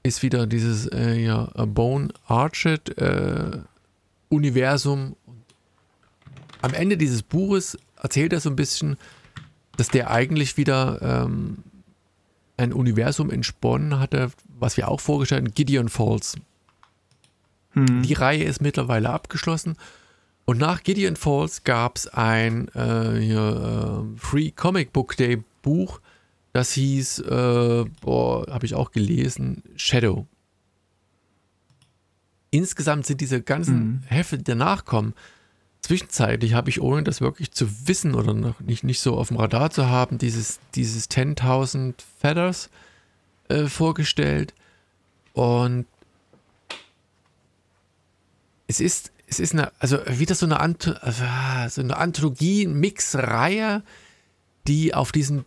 ist 0.02 0.22
wieder 0.22 0.46
dieses 0.46 0.86
äh, 0.86 1.14
ja, 1.14 1.44
Bone 1.66 2.08
Arched 2.26 2.98
äh, 2.98 3.58
Universum. 4.28 5.16
Am 6.60 6.74
Ende 6.74 6.96
dieses 6.96 7.22
Buches 7.22 7.78
erzählt 8.00 8.32
er 8.32 8.40
so 8.40 8.50
ein 8.50 8.56
bisschen, 8.56 8.96
dass 9.76 9.88
der 9.88 10.10
eigentlich 10.10 10.56
wieder 10.56 11.24
ähm, 11.26 11.58
ein 12.56 12.72
Universum 12.72 13.30
entsponnen 13.30 13.98
hatte, 13.98 14.30
was 14.58 14.76
wir 14.76 14.88
auch 14.88 15.00
vorgestellt 15.00 15.44
haben, 15.44 15.54
Gideon 15.54 15.88
Falls. 15.88 16.36
Hm. 17.72 18.02
Die 18.02 18.12
Reihe 18.12 18.44
ist 18.44 18.60
mittlerweile 18.60 19.10
abgeschlossen 19.10 19.76
und 20.52 20.58
nach 20.58 20.82
Gideon 20.82 21.16
Falls 21.16 21.64
gab 21.64 21.96
es 21.96 22.08
ein 22.08 22.68
äh, 22.74 23.18
hier, 23.18 24.04
äh, 24.04 24.18
Free 24.18 24.50
Comic 24.50 24.92
Book 24.92 25.16
Day 25.16 25.42
Buch, 25.62 25.98
das 26.52 26.72
hieß, 26.72 27.20
äh, 27.20 27.84
boah, 28.02 28.46
habe 28.50 28.66
ich 28.66 28.74
auch 28.74 28.90
gelesen, 28.90 29.62
Shadow. 29.76 30.26
Insgesamt 32.50 33.06
sind 33.06 33.22
diese 33.22 33.40
ganzen 33.40 33.76
mhm. 33.78 34.02
Hefte, 34.08 34.36
die 34.36 34.44
danach 34.44 34.84
kommen, 34.84 35.14
zwischenzeitlich 35.80 36.52
habe 36.52 36.68
ich, 36.68 36.82
ohne 36.82 37.02
das 37.02 37.22
wirklich 37.22 37.52
zu 37.52 37.88
wissen 37.88 38.14
oder 38.14 38.34
noch 38.34 38.60
nicht, 38.60 38.84
nicht 38.84 39.00
so 39.00 39.16
auf 39.16 39.28
dem 39.28 39.38
Radar 39.38 39.70
zu 39.70 39.88
haben, 39.88 40.18
dieses, 40.18 40.60
dieses 40.74 41.08
10.000 41.08 41.94
Feathers 42.20 42.68
äh, 43.48 43.68
vorgestellt. 43.68 44.52
Und 45.32 45.86
es 48.66 48.80
ist 48.80 49.12
es 49.32 49.40
ist 49.40 49.54
eine, 49.54 49.72
also 49.78 49.98
wieder 50.06 50.34
so 50.34 50.44
eine, 50.44 50.60
Anth 50.60 50.86
äh, 50.86 51.68
so 51.68 51.80
eine 51.80 51.96
Anthologie-Mix-Reihe, 51.96 53.82
die 54.68 54.92
auf 54.94 55.10
diesem 55.10 55.46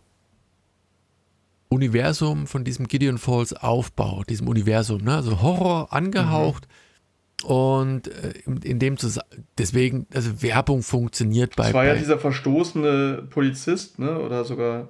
Universum 1.68 2.48
von 2.48 2.64
diesem 2.64 2.88
Gideon 2.88 3.18
Falls 3.18 3.52
aufbaut, 3.52 4.28
diesem 4.28 4.48
Universum, 4.48 5.02
ne? 5.02 5.14
also 5.14 5.40
Horror 5.40 5.92
angehaucht. 5.92 6.66
Mhm. 6.66 7.46
Und 7.46 8.08
äh, 8.08 8.32
in, 8.46 8.56
in, 8.58 8.78
dem 8.78 8.96
Zusammenhang, 8.96 9.44
deswegen, 9.58 10.06
also 10.12 10.42
Werbung 10.42 10.82
funktioniert 10.82 11.54
bei. 11.54 11.64
Das 11.64 11.74
war 11.74 11.84
ja 11.84 11.94
dieser 11.94 12.18
verstoßene 12.18 13.28
Polizist, 13.30 13.98
ne? 13.98 14.18
Oder 14.18 14.44
sogar. 14.44 14.88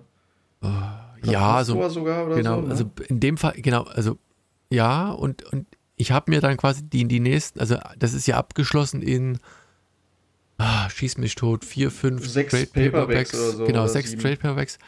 Uh, 0.62 0.68
ja, 1.24 1.64
so. 1.64 1.88
Sogar 1.88 2.34
genau, 2.34 2.60
so, 2.60 2.62
ne? 2.62 2.70
also 2.70 2.90
in 3.08 3.20
dem 3.20 3.36
Fall, 3.36 3.54
genau, 3.56 3.82
also 3.82 4.16
ja, 4.70 5.10
und, 5.10 5.42
und 5.52 5.66
ich 5.96 6.12
habe 6.12 6.30
mir 6.30 6.40
dann 6.40 6.56
quasi 6.56 6.82
die, 6.82 7.06
die 7.06 7.20
nächsten, 7.20 7.60
also 7.60 7.78
das 7.98 8.12
ist 8.12 8.26
ja 8.26 8.36
abgeschlossen 8.36 9.02
in, 9.02 9.38
ah, 10.58 10.88
schieß 10.90 11.18
mich 11.18 11.34
tot, 11.34 11.64
vier, 11.64 11.90
fünf 11.90 12.26
sechs 12.26 12.52
Trade 12.52 12.66
Paperbacks, 12.66 13.34
oder 13.34 13.50
so, 13.52 13.64
genau, 13.64 13.82
oder 13.82 13.88
sechs 13.88 14.10
sieben. 14.10 14.22
Trade 14.22 14.36
Paperbacks. 14.36 14.78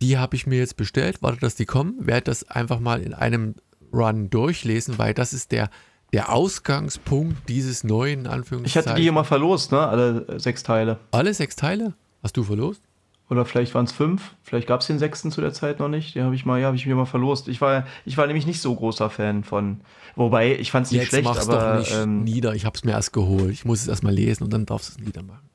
Die 0.00 0.18
habe 0.18 0.36
ich 0.36 0.46
mir 0.46 0.58
jetzt 0.58 0.76
bestellt, 0.76 1.22
warte, 1.22 1.40
dass 1.40 1.54
die 1.54 1.66
kommen, 1.66 2.06
werde 2.06 2.24
das 2.24 2.48
einfach 2.48 2.80
mal 2.80 3.00
in 3.00 3.14
einem 3.14 3.54
Run 3.92 4.30
durchlesen, 4.30 4.98
weil 4.98 5.14
das 5.14 5.32
ist 5.32 5.52
der, 5.52 5.70
der 6.12 6.32
Ausgangspunkt 6.32 7.48
dieses 7.48 7.84
neuen 7.84 8.26
Anführungszeichen. 8.26 8.80
Ich 8.82 8.86
hatte 8.88 8.96
die 8.96 9.02
hier 9.02 9.12
mal 9.12 9.24
verlost, 9.24 9.72
ne? 9.72 9.80
Alle 9.80 10.40
sechs 10.40 10.62
Teile. 10.62 10.98
Alle 11.10 11.32
sechs 11.32 11.56
Teile? 11.56 11.94
Hast 12.22 12.36
du 12.36 12.42
verlost? 12.42 12.82
Oder 13.30 13.46
vielleicht 13.46 13.74
waren 13.74 13.86
es 13.86 13.92
fünf. 13.92 14.34
Vielleicht 14.42 14.66
gab 14.66 14.80
es 14.80 14.86
den 14.86 14.98
sechsten 14.98 15.30
zu 15.30 15.40
der 15.40 15.52
Zeit 15.52 15.78
noch 15.78 15.88
nicht. 15.88 16.14
Den 16.14 16.24
habe 16.24 16.34
ich 16.34 16.44
mal, 16.44 16.60
ja, 16.60 16.66
habe 16.66 16.76
ich 16.76 16.84
mir 16.84 16.94
mal 16.94 17.06
verlost. 17.06 17.48
Ich 17.48 17.60
war, 17.60 17.86
ich 18.04 18.18
war 18.18 18.26
nämlich 18.26 18.46
nicht 18.46 18.60
so 18.60 18.74
großer 18.74 19.08
Fan 19.08 19.44
von. 19.44 19.80
Wobei, 20.14 20.58
ich 20.58 20.70
fand 20.70 20.86
es 20.86 20.92
nicht 20.92 21.00
Jetzt 21.00 21.08
schlecht, 21.08 21.24
mach's 21.24 21.48
aber. 21.48 21.74
Doch 21.74 21.78
nicht 21.80 21.94
ähm, 21.94 22.22
nieder. 22.22 22.54
Ich 22.54 22.66
habe 22.66 22.76
es 22.76 22.84
mir 22.84 22.92
erst 22.92 23.12
geholt. 23.12 23.50
Ich 23.50 23.64
muss 23.64 23.80
es 23.80 23.88
erst 23.88 24.02
mal 24.02 24.12
lesen 24.12 24.44
und 24.44 24.52
dann 24.52 24.66
darfst 24.66 24.90
du 24.90 25.00
es 25.00 25.06
niedermachen. 25.06 25.48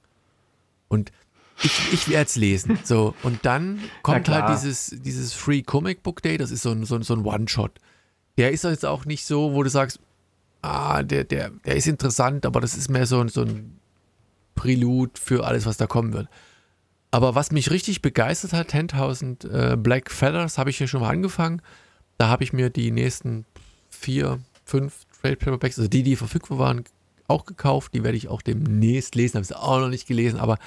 Und 0.88 1.12
ich, 1.62 1.94
ich 1.94 2.10
werde 2.10 2.26
es 2.26 2.36
lesen. 2.36 2.80
So, 2.84 3.14
und 3.22 3.46
dann 3.46 3.80
kommt 4.02 4.28
halt 4.30 4.50
dieses, 4.50 4.96
dieses 5.04 5.34
Free 5.34 5.62
Comic 5.62 6.02
Book 6.02 6.24
Day. 6.24 6.38
Das 6.38 6.50
ist 6.50 6.64
so 6.64 6.72
ein, 6.72 6.86
so 6.86 6.96
ein, 6.96 7.04
so 7.04 7.14
ein 7.14 7.24
One-Shot. 7.24 7.80
Der 8.40 8.52
ist 8.52 8.64
jetzt 8.64 8.86
auch 8.86 9.06
nicht 9.06 9.26
so, 9.26 9.54
wo 9.54 9.62
du 9.62 9.70
sagst, 9.70 10.00
ah, 10.64 11.04
der, 11.04 11.24
der, 11.24 11.52
der 11.66 11.76
ist 11.76 11.88
interessant, 11.88 12.46
aber 12.48 12.62
das 12.62 12.76
ist 12.76 12.90
mehr 12.90 13.06
so, 13.06 13.28
so 13.28 13.41
ein 13.41 13.80
Prelude 14.56 15.12
für 15.22 15.46
alles, 15.46 15.66
was 15.66 15.78
da 15.78 15.88
kommen 15.88 16.14
wird. 16.14 16.28
Aber 17.11 17.36
was 17.36 17.52
mich 17.52 17.72
richtig 17.72 18.02
begeistert 18.02 18.53
hat, 18.53 18.72
10.000 18.73 19.73
äh, 19.73 19.76
Black 19.77 20.11
Feathers, 20.11 20.57
habe 20.57 20.69
ich 20.69 20.77
hier 20.77 20.88
schon 20.88 21.02
mal 21.02 21.10
angefangen. 21.10 21.61
Da 22.18 22.27
habe 22.27 22.44
ich 22.44 22.53
mir 22.53 22.69
die 22.69 22.91
nächsten 22.91 23.45
vier, 23.90 24.40
fünf 24.65 25.06
Trade 25.22 25.36
Paperbacks, 25.36 25.77
also 25.77 25.90
die, 25.90 26.03
die 26.03 26.15
verfügbar 26.15 26.60
waren, 26.60 26.84
auch 27.27 27.45
gekauft. 27.45 27.94
Die 27.94 28.03
werde 28.03 28.18
ich 28.18 28.27
auch 28.27 28.41
demnächst 28.41 29.15
lesen, 29.15 29.36
habe 29.36 29.44
es 29.44 29.52
auch 29.52 29.80
noch 29.80 29.90
nicht 29.90 30.07
gelesen. 30.07 30.40
Aber 30.40 30.57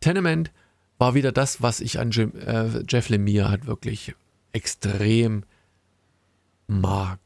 Tenement 0.00 0.50
war 0.98 1.14
wieder 1.14 1.32
das, 1.32 1.62
was 1.62 1.80
ich 1.80 1.98
an 1.98 2.10
Jim, 2.10 2.32
äh, 2.36 2.82
Jeff 2.88 3.08
Lemire 3.08 3.50
halt 3.50 3.66
wirklich 3.66 4.14
extrem 4.52 5.44
mag. 6.66 7.18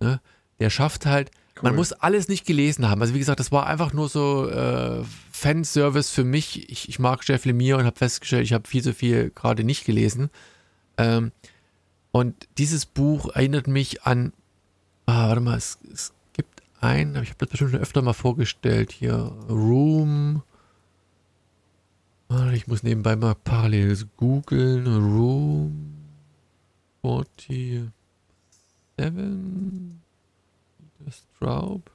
Ne? 0.00 0.20
Der 0.58 0.70
schafft 0.70 1.06
halt, 1.06 1.30
Cool. 1.56 1.70
Man 1.70 1.76
muss 1.76 1.92
alles 1.92 2.28
nicht 2.28 2.46
gelesen 2.46 2.88
haben. 2.88 3.00
Also 3.00 3.14
wie 3.14 3.20
gesagt, 3.20 3.38
das 3.38 3.52
war 3.52 3.66
einfach 3.66 3.92
nur 3.92 4.08
so 4.08 4.48
äh, 4.48 5.04
Fanservice 5.44 6.10
für 6.10 6.24
mich. 6.24 6.70
Ich, 6.70 6.88
ich 6.88 6.98
mag 6.98 7.20
Jeff 7.28 7.44
Lemire 7.44 7.76
und 7.76 7.84
habe 7.84 7.98
festgestellt, 7.98 8.44
ich 8.44 8.54
habe 8.54 8.66
viel 8.66 8.82
zu 8.82 8.94
viel 8.94 9.28
gerade 9.28 9.62
nicht 9.62 9.84
gelesen. 9.84 10.30
Ähm, 10.96 11.32
und 12.12 12.48
dieses 12.56 12.86
Buch 12.86 13.34
erinnert 13.34 13.66
mich 13.66 14.04
an, 14.04 14.32
ah, 15.04 15.28
warte 15.28 15.42
mal, 15.42 15.58
es, 15.58 15.78
es 15.92 16.14
gibt 16.32 16.62
ein, 16.80 17.10
ich 17.22 17.28
habe 17.28 17.38
das 17.40 17.50
bestimmt 17.50 17.72
schon 17.72 17.80
öfter 17.80 18.00
mal 18.00 18.14
vorgestellt 18.14 18.90
hier, 18.90 19.16
Room. 19.50 20.42
Ich 22.54 22.66
muss 22.66 22.82
nebenbei 22.82 23.14
mal 23.14 23.34
parallel 23.34 23.98
googeln. 24.16 24.86
Room 24.86 25.94
47. 27.02 27.90
Der 28.96 29.12
Straub. 31.10 31.90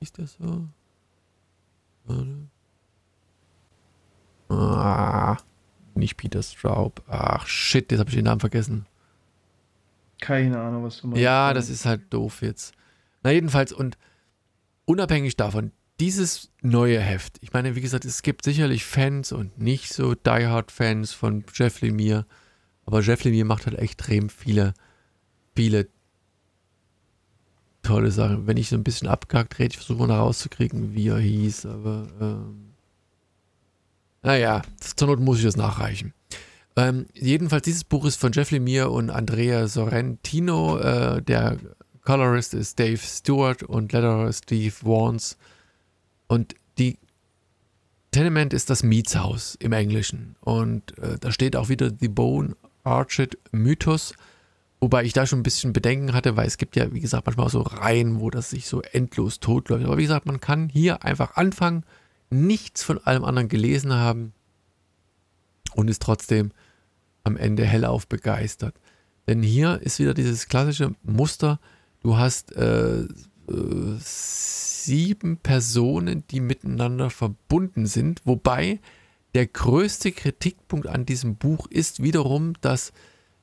Ist 0.00 0.18
das 0.18 0.36
so? 0.40 0.66
Ah, 4.48 5.36
nicht 5.94 6.16
Peter 6.16 6.42
Straub. 6.42 7.02
Ach 7.08 7.46
shit, 7.46 7.90
jetzt 7.90 8.00
habe 8.00 8.10
ich 8.10 8.16
den 8.16 8.24
Namen 8.24 8.40
vergessen. 8.40 8.86
Keine 10.20 10.58
Ahnung, 10.58 10.84
was 10.84 11.00
du 11.00 11.08
meinst. 11.08 11.22
Ja, 11.22 11.52
das 11.52 11.68
ist 11.68 11.84
halt 11.84 12.12
doof 12.12 12.42
jetzt. 12.42 12.74
Na, 13.22 13.30
jedenfalls, 13.30 13.72
und 13.72 13.98
unabhängig 14.84 15.36
davon, 15.36 15.72
dieses 16.00 16.52
neue 16.62 17.00
Heft, 17.00 17.38
ich 17.40 17.52
meine, 17.52 17.74
wie 17.74 17.80
gesagt, 17.80 18.04
es 18.04 18.22
gibt 18.22 18.44
sicherlich 18.44 18.84
Fans 18.84 19.32
und 19.32 19.58
nicht 19.58 19.92
so 19.92 20.14
Die 20.14 20.46
Hard 20.46 20.70
Fans 20.70 21.12
von 21.12 21.44
Jeff 21.52 21.80
Lemire, 21.80 22.24
aber 22.86 23.00
Jeff 23.00 23.24
Lemire 23.24 23.44
macht 23.44 23.66
halt 23.66 23.78
extrem 23.78 24.28
viele, 24.28 24.74
viele 25.54 25.88
tolle 27.88 28.10
Sache. 28.10 28.46
Wenn 28.46 28.56
ich 28.56 28.68
so 28.68 28.76
ein 28.76 28.84
bisschen 28.84 29.08
abgehackt 29.08 29.58
rede, 29.58 29.72
ich 29.72 29.78
versuche 29.78 30.06
mal 30.06 30.16
rauszukriegen, 30.16 30.94
wie 30.94 31.08
er 31.08 31.18
hieß, 31.18 31.66
aber 31.66 32.06
ähm, 32.20 32.68
naja, 34.22 34.62
zur 34.80 35.08
Not 35.08 35.20
muss 35.20 35.38
ich 35.38 35.44
das 35.44 35.56
nachreichen. 35.56 36.12
Ähm, 36.76 37.06
jedenfalls, 37.14 37.64
dieses 37.64 37.84
Buch 37.84 38.04
ist 38.04 38.20
von 38.20 38.32
Jeff 38.32 38.50
Lemire 38.50 38.90
und 38.90 39.10
Andrea 39.10 39.66
Sorrentino. 39.66 40.78
Äh, 40.78 41.22
der 41.22 41.58
Colorist 42.02 42.54
ist 42.54 42.78
Dave 42.78 42.98
Stewart 42.98 43.62
und 43.62 43.92
Letterer 43.92 44.32
Steve 44.32 44.74
Warnes. 44.82 45.36
Und 46.26 46.54
die 46.78 46.98
Tenement 48.10 48.52
ist 48.52 48.70
das 48.70 48.82
Mietshaus 48.82 49.56
im 49.56 49.72
Englischen. 49.72 50.36
Und 50.40 50.96
äh, 50.98 51.18
da 51.18 51.32
steht 51.32 51.56
auch 51.56 51.68
wieder 51.68 51.90
The 51.98 52.08
Bone 52.08 52.54
Arched 52.84 53.38
Mythos. 53.50 54.14
Wobei 54.80 55.04
ich 55.04 55.12
da 55.12 55.26
schon 55.26 55.40
ein 55.40 55.44
bisschen 55.44 55.72
Bedenken 55.72 56.12
hatte, 56.12 56.36
weil 56.36 56.46
es 56.46 56.56
gibt 56.56 56.76
ja, 56.76 56.92
wie 56.92 57.00
gesagt, 57.00 57.26
manchmal 57.26 57.46
auch 57.46 57.50
so 57.50 57.62
Reihen, 57.62 58.20
wo 58.20 58.30
das 58.30 58.50
sich 58.50 58.66
so 58.66 58.80
endlos 58.82 59.40
totläuft. 59.40 59.84
Aber 59.84 59.98
wie 59.98 60.02
gesagt, 60.02 60.26
man 60.26 60.40
kann 60.40 60.68
hier 60.68 61.04
einfach 61.04 61.34
anfangen, 61.34 61.84
nichts 62.30 62.84
von 62.84 62.98
allem 62.98 63.24
anderen 63.24 63.48
gelesen 63.48 63.92
haben 63.92 64.32
und 65.74 65.88
ist 65.88 66.02
trotzdem 66.02 66.52
am 67.24 67.36
Ende 67.36 67.64
hellauf 67.64 68.06
begeistert. 68.06 68.74
Denn 69.26 69.42
hier 69.42 69.80
ist 69.82 69.98
wieder 69.98 70.14
dieses 70.14 70.48
klassische 70.48 70.94
Muster. 71.02 71.58
Du 72.00 72.16
hast 72.16 72.54
äh, 72.56 73.00
äh, 73.00 73.06
sieben 73.98 75.38
Personen, 75.38 76.24
die 76.30 76.40
miteinander 76.40 77.10
verbunden 77.10 77.86
sind, 77.86 78.22
wobei 78.24 78.80
der 79.34 79.46
größte 79.46 80.12
Kritikpunkt 80.12 80.86
an 80.86 81.04
diesem 81.04 81.36
Buch 81.36 81.66
ist 81.66 82.02
wiederum, 82.02 82.54
dass 82.60 82.92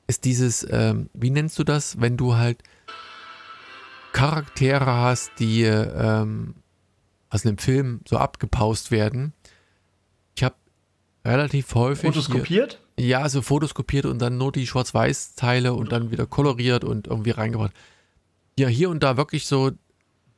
es 0.06 0.20
dieses, 0.20 0.66
ähm, 0.70 1.10
wie 1.14 1.30
nennst 1.30 1.58
du 1.58 1.64
das, 1.64 2.00
wenn 2.00 2.16
du 2.16 2.36
halt 2.36 2.62
Charaktere 4.12 4.86
hast, 4.86 5.32
die 5.38 5.64
ähm, 5.64 6.54
aus 7.28 7.44
einem 7.44 7.58
Film 7.58 8.00
so 8.08 8.16
abgepaust 8.16 8.90
werden. 8.90 9.34
Ich 10.34 10.42
habe 10.42 10.54
relativ 11.24 11.74
häufig. 11.74 12.14
Fotos 12.14 12.30
kopiert? 12.30 12.80
Ja, 12.98 13.28
so 13.28 13.42
Fotos 13.42 13.74
kopiert 13.74 14.06
und 14.06 14.20
dann 14.20 14.38
nur 14.38 14.52
die 14.52 14.66
Schwarz-Weiß-Teile 14.66 15.74
und 15.74 15.92
dann 15.92 16.10
wieder 16.10 16.26
koloriert 16.26 16.82
und 16.82 17.08
irgendwie 17.08 17.32
reingebracht. 17.32 17.72
Ja, 18.58 18.68
hier 18.68 18.88
und 18.88 19.02
da 19.02 19.18
wirklich 19.18 19.46
so 19.46 19.72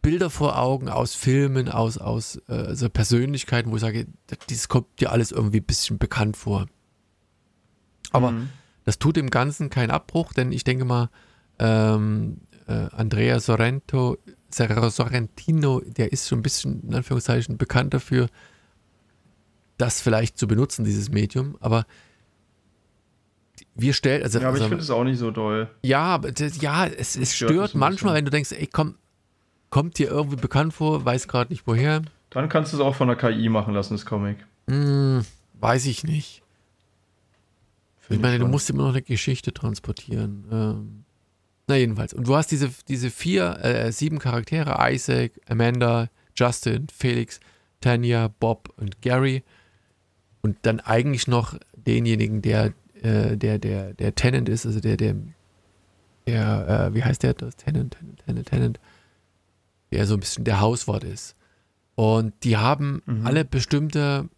Bilder 0.03 0.31
vor 0.31 0.59
Augen 0.59 0.89
aus 0.89 1.15
Filmen, 1.15 1.69
aus, 1.69 1.99
aus 1.99 2.40
äh, 2.49 2.55
also 2.55 2.89
Persönlichkeiten, 2.89 3.70
wo 3.70 3.77
ich 3.77 3.82
sage, 3.82 4.09
das 4.27 4.69
kommt 4.69 5.01
dir 5.01 5.12
alles 5.12 5.31
irgendwie 5.31 5.61
ein 5.61 5.66
bisschen 5.66 5.99
bekannt 5.99 6.36
vor. 6.36 6.66
Aber 8.11 8.32
mhm. 8.32 8.49
Das 8.89 8.98
tut 8.98 9.16
dem 9.16 9.28
Ganzen 9.28 9.69
keinen 9.69 9.90
Abbruch, 9.90 10.32
denn 10.32 10.51
ich 10.51 10.65
denke 10.65 10.86
mal, 10.86 11.10
ähm, 11.59 12.39
äh, 12.66 12.86
Andrea 12.90 13.39
Sorrento, 13.39 14.16
Sorrentino, 14.51 15.82
der 15.85 16.10
ist 16.10 16.27
schon 16.27 16.39
ein 16.39 16.43
bisschen, 16.43 16.85
in 16.89 16.94
Anführungszeichen, 16.94 17.59
bekannt 17.59 17.93
dafür, 17.93 18.28
das 19.77 20.01
vielleicht 20.01 20.39
zu 20.39 20.48
benutzen, 20.48 20.86
dieses 20.86 21.10
Medium. 21.10 21.59
Aber 21.60 21.85
wir 23.74 23.93
stellen. 23.93 24.23
Also, 24.23 24.39
ja, 24.39 24.48
aber 24.48 24.55
also, 24.55 24.65
ich 24.65 24.69
finde 24.70 24.85
es 24.85 24.90
auch 24.90 25.05
nicht 25.05 25.19
so 25.19 25.32
doll. 25.32 25.69
Ja, 25.82 26.16
das, 26.16 26.62
ja, 26.62 26.86
es, 26.86 27.15
es 27.15 27.36
stört, 27.36 27.51
stört 27.51 27.74
manchmal, 27.74 28.15
wenn 28.15 28.24
du 28.24 28.31
denkst, 28.31 28.52
ey, 28.52 28.70
komm, 28.73 28.94
kommt 29.69 29.98
dir 29.98 30.09
irgendwie 30.09 30.36
bekannt 30.36 30.73
vor, 30.73 31.05
weiß 31.05 31.28
gerade 31.28 31.52
nicht 31.52 31.66
woher. 31.66 32.01
Dann 32.31 32.48
kannst 32.48 32.73
du 32.73 32.78
es 32.78 32.82
auch 32.82 32.94
von 32.94 33.09
der 33.09 33.19
KI 33.19 33.51
machen 33.51 33.74
lassen, 33.74 33.93
das 33.93 34.06
Comic. 34.06 34.39
Hm, 34.66 35.27
weiß 35.60 35.85
ich 35.85 36.05
nicht. 36.05 36.43
Ich 38.09 38.18
meine, 38.18 38.36
ich 38.36 38.40
du 38.40 38.48
musst 38.48 38.70
immer 38.70 38.85
noch 38.85 38.90
eine 38.94 39.02
Geschichte 39.02 39.52
transportieren. 39.52 40.44
Ähm, 40.51 41.05
na, 41.66 41.76
jedenfalls. 41.76 42.14
Und 42.14 42.26
du 42.26 42.35
hast 42.35 42.51
diese, 42.51 42.70
diese 42.89 43.10
vier, 43.10 43.59
äh, 43.62 43.93
sieben 43.93 44.18
Charaktere: 44.18 44.76
Isaac, 44.90 45.32
Amanda, 45.48 46.09
Justin, 46.35 46.86
Felix, 46.94 47.40
Tanya, 47.80 48.28
Bob 48.40 48.72
und 48.76 49.02
Gary. 49.02 49.43
Und 50.40 50.56
dann 50.62 50.80
eigentlich 50.80 51.26
noch 51.26 51.59
denjenigen, 51.74 52.43
der 52.43 52.72
äh, 53.02 53.36
der, 53.36 53.59
der, 53.59 53.94
der 53.94 54.14
Tenant 54.14 54.48
ist, 54.48 54.66
also 54.66 54.80
der, 54.80 54.97
der, 54.97 55.14
der, 56.26 56.89
äh, 56.90 56.94
wie 56.94 57.05
heißt 57.05 57.22
der? 57.22 57.35
Das 57.35 57.56
Tenant, 57.56 57.97
Tenant, 57.97 58.20
Tenant, 58.24 58.48
Tenant, 58.48 58.80
der 59.93 60.06
so 60.06 60.14
ein 60.14 60.20
bisschen 60.20 60.44
der 60.44 60.60
Hauswart 60.60 61.05
ist. 61.05 61.36
Und 61.94 62.32
die 62.44 62.56
haben 62.56 63.02
mhm. 63.06 63.26
alle 63.26 63.44
bestimmte 63.44 64.28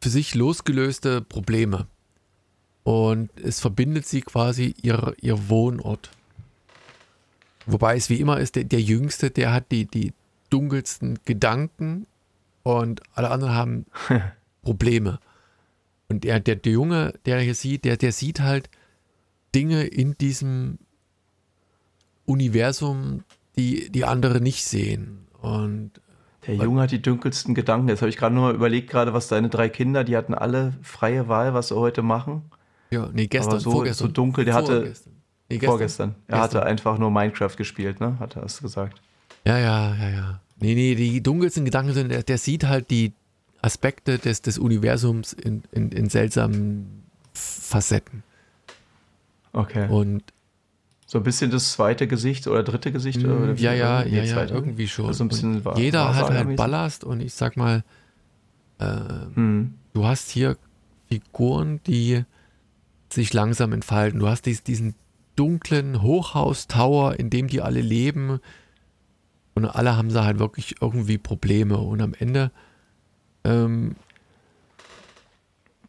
für 0.00 0.10
sich 0.10 0.34
losgelöste 0.34 1.22
Probleme. 1.22 1.86
Und 2.84 3.30
es 3.40 3.60
verbindet 3.60 4.06
sie 4.06 4.22
quasi 4.22 4.74
ihr, 4.82 5.14
ihr 5.20 5.48
Wohnort. 5.48 6.10
Wobei 7.66 7.96
es 7.96 8.10
wie 8.10 8.20
immer 8.20 8.40
ist, 8.40 8.56
der, 8.56 8.64
der 8.64 8.80
Jüngste, 8.80 9.30
der 9.30 9.52
hat 9.52 9.70
die, 9.70 9.86
die 9.86 10.12
dunkelsten 10.50 11.18
Gedanken 11.24 12.06
und 12.62 13.02
alle 13.14 13.30
anderen 13.30 13.54
haben 13.54 13.86
Probleme. 14.62 15.20
Und 16.08 16.24
der, 16.24 16.40
der, 16.40 16.56
der 16.56 16.72
Junge, 16.72 17.14
der 17.24 17.40
hier 17.40 17.54
sieht, 17.54 17.84
der, 17.84 17.96
der 17.96 18.12
sieht 18.12 18.40
halt 18.40 18.68
Dinge 19.54 19.84
in 19.84 20.16
diesem 20.18 20.78
Universum, 22.26 23.24
die 23.56 23.90
die 23.90 24.04
andere 24.04 24.40
nicht 24.40 24.64
sehen. 24.64 25.26
Und 25.40 25.92
der 26.46 26.56
Junge 26.56 26.82
hat 26.82 26.90
die 26.90 27.02
dunkelsten 27.02 27.54
Gedanken. 27.54 27.88
Jetzt 27.88 28.02
habe 28.02 28.10
ich 28.10 28.16
gerade 28.16 28.34
nur 28.34 28.44
mal 28.44 28.54
überlegt, 28.54 28.90
gerade 28.90 29.12
was 29.12 29.28
deine 29.28 29.48
drei 29.48 29.68
Kinder, 29.68 30.04
die 30.04 30.16
hatten 30.16 30.34
alle 30.34 30.74
freie 30.82 31.28
Wahl, 31.28 31.54
was 31.54 31.68
sie 31.68 31.76
heute 31.76 32.02
machen. 32.02 32.50
Ja, 32.92 33.08
nee, 33.12 33.26
gestern, 33.26 33.60
so, 33.60 33.70
vorgestern. 33.70 34.08
So 34.08 34.12
dunkel, 34.12 34.44
der 34.44 34.54
hatte. 34.54 34.92
Nee, 35.48 35.58
gestern. 35.58 35.68
Vorgestern. 35.68 36.08
Er 36.10 36.14
gestern. 36.14 36.40
hatte 36.40 36.66
einfach 36.66 36.98
nur 36.98 37.10
Minecraft 37.10 37.56
gespielt, 37.56 38.00
ne? 38.00 38.18
Hat 38.18 38.36
er 38.36 38.44
es 38.44 38.60
gesagt. 38.60 39.00
Ja, 39.44 39.58
ja, 39.58 39.94
ja, 39.96 40.08
ja. 40.08 40.40
Nee, 40.60 40.74
nee, 40.74 40.94
die 40.94 41.22
dunkelsten 41.22 41.64
Gedanken 41.64 41.92
sind, 41.92 42.10
der, 42.10 42.22
der 42.22 42.38
sieht 42.38 42.64
halt 42.64 42.90
die, 42.90 43.12
Aspekte 43.62 44.18
des, 44.18 44.42
des 44.42 44.58
Universums 44.58 45.32
in, 45.32 45.62
in, 45.70 45.90
in 45.92 46.08
seltsamen 46.10 47.04
Facetten. 47.32 48.24
Okay. 49.52 49.88
Und 49.88 50.24
so 51.06 51.18
ein 51.18 51.24
bisschen 51.24 51.50
das 51.50 51.72
zweite 51.72 52.08
Gesicht 52.08 52.48
oder 52.48 52.62
dritte 52.62 52.90
Gesicht? 52.90 53.22
Oder 53.22 53.34
mm, 53.34 53.56
ja, 53.56 53.72
ja, 53.72 54.02
ja, 54.04 54.24
ja, 54.24 54.44
irgendwie 54.46 54.88
schon. 54.88 55.06
Also 55.06 55.24
ein 55.24 55.28
bisschen 55.28 55.64
war, 55.64 55.78
jeder 55.78 56.14
hat 56.14 56.30
halt 56.30 56.56
Ballast 56.56 57.04
und 57.04 57.20
ich 57.20 57.34
sag 57.34 57.56
mal, 57.56 57.84
äh, 58.78 58.86
hm. 59.34 59.74
du 59.92 60.04
hast 60.04 60.30
hier 60.30 60.56
Figuren, 61.08 61.80
die 61.86 62.24
sich 63.12 63.32
langsam 63.32 63.72
entfalten. 63.72 64.20
Du 64.20 64.28
hast 64.28 64.42
dies, 64.46 64.62
diesen 64.62 64.94
dunklen 65.36 66.02
Hochhaustower, 66.02 67.18
in 67.18 67.30
dem 67.30 67.48
die 67.48 67.60
alle 67.60 67.80
leben 67.80 68.40
und 69.54 69.64
alle 69.66 69.96
haben 69.96 70.12
da 70.12 70.24
halt 70.24 70.38
wirklich 70.38 70.76
irgendwie 70.80 71.18
Probleme 71.18 71.78
und 71.78 72.00
am 72.00 72.14
Ende 72.14 72.50
ähm, 73.44 73.96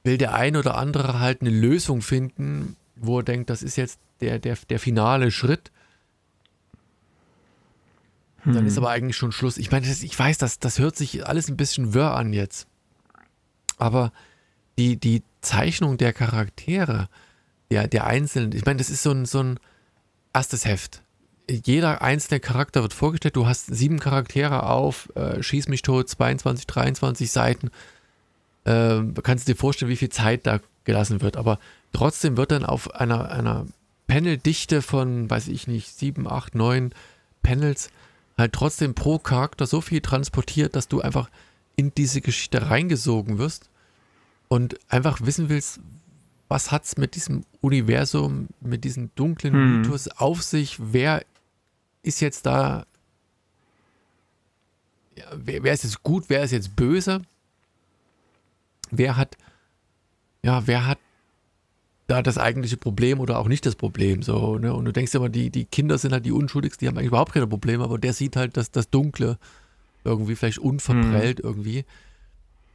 will 0.04 0.18
der 0.18 0.34
ein 0.34 0.56
oder 0.56 0.76
andere 0.78 1.20
halt 1.20 1.42
eine 1.42 1.50
Lösung 1.50 2.02
finden, 2.02 2.76
wo 2.96 3.20
er 3.20 3.24
denkt, 3.24 3.50
das 3.50 3.64
ist 3.64 3.78
jetzt 3.78 4.00
der, 4.22 4.40
der, 4.40 4.58
der 4.70 4.80
finale 4.80 5.32
Schritt. 5.32 5.72
Hm. 8.40 8.54
Dann 8.54 8.66
ist 8.66 8.78
aber 8.78 8.90
eigentlich 8.90 9.16
schon 9.16 9.32
Schluss. 9.32 9.58
Ich 9.58 9.72
meine, 9.72 9.88
ich 9.88 10.20
weiß, 10.20 10.38
das, 10.38 10.60
das 10.60 10.80
hört 10.80 10.98
sich 10.98 11.26
alles 11.26 11.50
ein 11.50 11.58
bisschen 11.58 11.94
wirr 11.94 12.12
an 12.16 12.34
jetzt. 12.34 12.68
Aber 13.78 14.12
die, 14.78 14.98
die 14.98 15.24
Zeichnung 15.42 15.98
der 15.98 16.14
Charaktere, 16.14 17.10
der, 17.72 17.88
der 17.88 18.06
Einzelnen, 18.06 18.52
ich 18.54 18.66
meine, 18.66 18.78
das 18.78 18.90
ist 18.90 19.04
so 19.04 19.12
ein, 19.12 19.26
so 19.26 19.42
ein 19.42 19.60
erstes 20.34 20.66
Heft 20.66 21.04
jeder 21.50 22.02
einzelne 22.02 22.40
Charakter 22.40 22.82
wird 22.82 22.94
vorgestellt. 22.94 23.36
Du 23.36 23.48
hast 23.48 23.68
sieben 23.68 24.00
Charaktere 24.00 24.64
auf, 24.64 25.10
äh, 25.16 25.42
schieß 25.42 25.68
mich 25.68 25.82
tot, 25.82 26.10
22, 26.10 26.68
23 26.68 27.32
Seiten. 27.32 27.70
Äh, 28.66 29.02
kannst 29.22 29.48
du 29.48 29.54
dir 29.54 29.58
vorstellen, 29.58 29.92
wie 29.92 29.98
viel 29.98 30.10
Zeit 30.10 30.48
da 30.48 30.60
gelassen 30.86 31.22
wird. 31.22 31.38
Aber 31.38 31.60
trotzdem 31.92 32.38
wird 32.38 32.52
dann 32.52 32.66
auf 32.66 32.96
einer, 32.96 33.30
einer 33.30 33.66
Paneldichte 34.08 34.82
von, 34.82 35.30
weiß 35.30 35.50
ich 35.50 35.68
nicht, 35.68 35.90
sieben, 35.98 36.28
acht, 36.28 36.56
neun 36.56 36.94
Panels 37.42 37.90
halt 38.38 38.54
trotzdem 38.54 38.96
pro 38.96 39.20
Charakter 39.20 39.66
so 39.66 39.82
viel 39.82 40.02
transportiert, 40.02 40.76
dass 40.76 40.88
du 40.88 41.02
einfach 41.02 41.30
in 41.76 41.94
diese 41.94 42.22
Geschichte 42.22 42.70
reingesogen 42.70 43.38
wirst 43.38 43.70
und 44.54 44.78
einfach 44.88 45.20
wissen 45.22 45.50
willst, 45.50 45.80
was 46.48 46.72
hat 46.72 46.84
es 46.84 46.96
mit 46.96 47.16
diesem 47.16 47.44
Universum, 47.62 48.50
mit 48.62 48.84
diesem 48.84 49.10
dunklen 49.16 49.52
hm. 49.52 49.82
Mythos 49.82 50.08
auf 50.10 50.44
sich? 50.44 50.78
Wer 50.80 51.26
ist 52.04 52.22
jetzt 52.22 52.46
da, 52.46 52.86
ja, 55.18 55.26
wer, 55.36 55.64
wer, 55.64 55.74
ist 55.74 55.86
jetzt 55.86 56.04
gut, 56.04 56.26
wer 56.28 56.44
ist 56.44 56.52
jetzt 56.52 56.76
böse? 56.76 57.24
Wer 58.92 59.18
hat, 59.18 59.38
ja, 60.44 60.68
wer 60.68 60.86
hat 60.86 61.00
da 62.06 62.22
das 62.22 62.38
eigentliche 62.38 62.78
Problem 62.78 63.22
oder 63.22 63.40
auch 63.40 63.48
nicht 63.48 63.66
das 63.66 63.76
Problem? 63.76 64.22
So, 64.22 64.60
ne? 64.60 64.72
Und 64.76 64.86
du 64.86 64.94
denkst 64.94 65.16
immer, 65.16 65.30
die, 65.30 65.50
die 65.50 65.66
Kinder 65.66 65.98
sind 65.98 66.14
halt 66.14 66.28
die 66.28 66.32
Unschuldigsten, 66.32 66.86
die 66.86 66.90
haben 66.90 66.98
eigentlich 67.00 67.08
überhaupt 67.08 67.34
keine 67.34 67.48
Probleme, 67.48 67.86
aber 67.86 67.98
der 67.98 68.14
sieht 68.14 68.36
halt 68.36 68.56
das, 68.56 68.70
das 68.70 68.92
Dunkle 68.92 69.40
irgendwie, 70.04 70.36
vielleicht 70.36 70.60
unverprellt 70.60 71.40
hm. 71.40 71.46
irgendwie. 71.46 71.86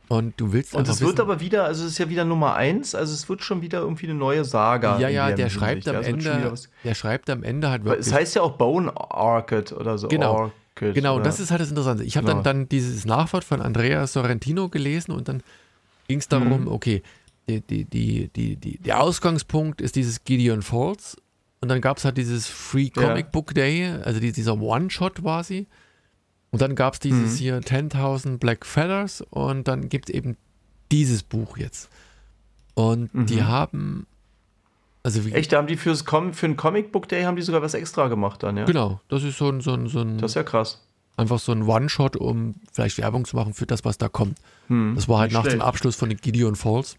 Und 0.08 0.40
du 0.40 0.52
willst 0.52 0.74
Und 0.74 0.88
es 0.88 1.02
wird 1.02 1.20
aber 1.20 1.40
wieder, 1.40 1.64
also 1.64 1.84
es 1.84 1.92
ist 1.92 1.98
ja 1.98 2.08
wieder 2.08 2.24
Nummer 2.24 2.54
eins, 2.54 2.94
also 2.94 3.12
es 3.12 3.28
wird 3.28 3.42
schon 3.42 3.60
wieder 3.60 3.80
irgendwie 3.80 4.06
eine 4.06 4.14
neue 4.14 4.44
Saga. 4.44 4.98
Ja, 4.98 5.08
ja, 5.08 5.32
der 5.32 5.50
schreibt 5.50 5.86
am 5.86 5.96
also 5.96 6.10
Ende, 6.10 6.54
der 6.82 6.94
schreibt 6.94 7.28
am 7.28 7.42
Ende 7.42 7.68
halt 7.68 7.84
wirklich. 7.84 8.06
Es 8.06 8.12
heißt 8.12 8.36
ja 8.36 8.42
auch 8.42 8.52
Bone 8.52 8.90
Arcade 8.96 9.74
oder 9.74 9.98
so. 9.98 10.08
Genau. 10.08 10.50
Orchid, 10.76 10.94
genau, 10.94 11.16
oder? 11.16 11.24
das 11.24 11.40
ist 11.40 11.50
halt 11.50 11.60
das 11.60 11.68
Interessante. 11.68 12.04
Ich 12.04 12.16
habe 12.16 12.26
genau. 12.26 12.42
dann, 12.42 12.60
dann 12.60 12.68
dieses 12.70 13.04
Nachwort 13.04 13.44
von 13.44 13.60
Andrea 13.60 14.06
Sorrentino 14.06 14.70
gelesen 14.70 15.12
und 15.12 15.28
dann 15.28 15.42
ging 16.08 16.20
es 16.20 16.28
darum, 16.28 16.62
mhm. 16.62 16.68
okay, 16.68 17.02
die, 17.46 17.60
die, 17.60 17.84
die, 17.84 18.28
die, 18.28 18.56
die, 18.56 18.78
der 18.78 19.02
Ausgangspunkt 19.02 19.82
ist 19.82 19.96
dieses 19.96 20.24
Gideon 20.24 20.62
Falls 20.62 21.18
und 21.60 21.68
dann 21.68 21.82
gab 21.82 21.98
es 21.98 22.06
halt 22.06 22.16
dieses 22.16 22.46
Free 22.46 22.88
Comic 22.88 23.26
ja. 23.26 23.30
Book 23.30 23.52
Day, 23.54 23.92
also 24.04 24.20
dieser 24.20 24.58
One-Shot 24.58 25.16
quasi. 25.16 25.66
Und 26.50 26.62
dann 26.62 26.74
gab 26.74 26.94
es 26.94 27.00
dieses 27.00 27.34
mhm. 27.34 27.36
hier 27.36 27.60
10.000 27.60 28.38
Black 28.38 28.64
Feathers 28.64 29.22
und 29.30 29.68
dann 29.68 29.88
gibt 29.88 30.08
es 30.08 30.14
eben 30.14 30.36
dieses 30.90 31.22
Buch 31.22 31.58
jetzt. 31.58 31.90
Und 32.74 33.14
mhm. 33.14 33.26
die 33.26 33.42
haben. 33.42 34.06
Also 35.02 35.24
wie, 35.24 35.32
Echt, 35.32 35.52
da 35.52 35.58
haben 35.58 35.66
die 35.66 35.76
fürs 35.76 36.04
Com 36.04 36.32
für 36.32 36.46
ein 36.46 36.56
Comic 36.56 36.92
Book 36.92 37.08
Day 37.08 37.24
haben 37.24 37.36
die 37.36 37.42
sogar 37.42 37.62
was 37.62 37.74
extra 37.74 38.08
gemacht 38.08 38.42
dann, 38.42 38.56
ja? 38.56 38.64
Genau, 38.64 39.00
das 39.08 39.22
ist 39.22 39.38
so 39.38 39.48
ein. 39.48 39.60
So 39.60 39.74
ein, 39.74 39.88
so 39.88 40.00
ein 40.00 40.18
das 40.18 40.32
ist 40.32 40.34
ja 40.36 40.42
krass. 40.42 40.84
Einfach 41.16 41.40
so 41.40 41.50
ein 41.50 41.64
One-Shot, 41.64 42.16
um 42.16 42.54
vielleicht 42.72 42.96
Werbung 42.98 43.24
zu 43.24 43.34
machen 43.34 43.52
für 43.52 43.66
das, 43.66 43.84
was 43.84 43.98
da 43.98 44.08
kommt. 44.08 44.38
Hm, 44.68 44.94
das 44.94 45.08
war 45.08 45.18
halt 45.18 45.32
nach 45.32 45.40
schlecht. 45.42 45.56
dem 45.56 45.62
Abschluss 45.62 45.96
von 45.96 46.08
den 46.08 46.18
Gideon 46.18 46.54
Falls. 46.54 46.96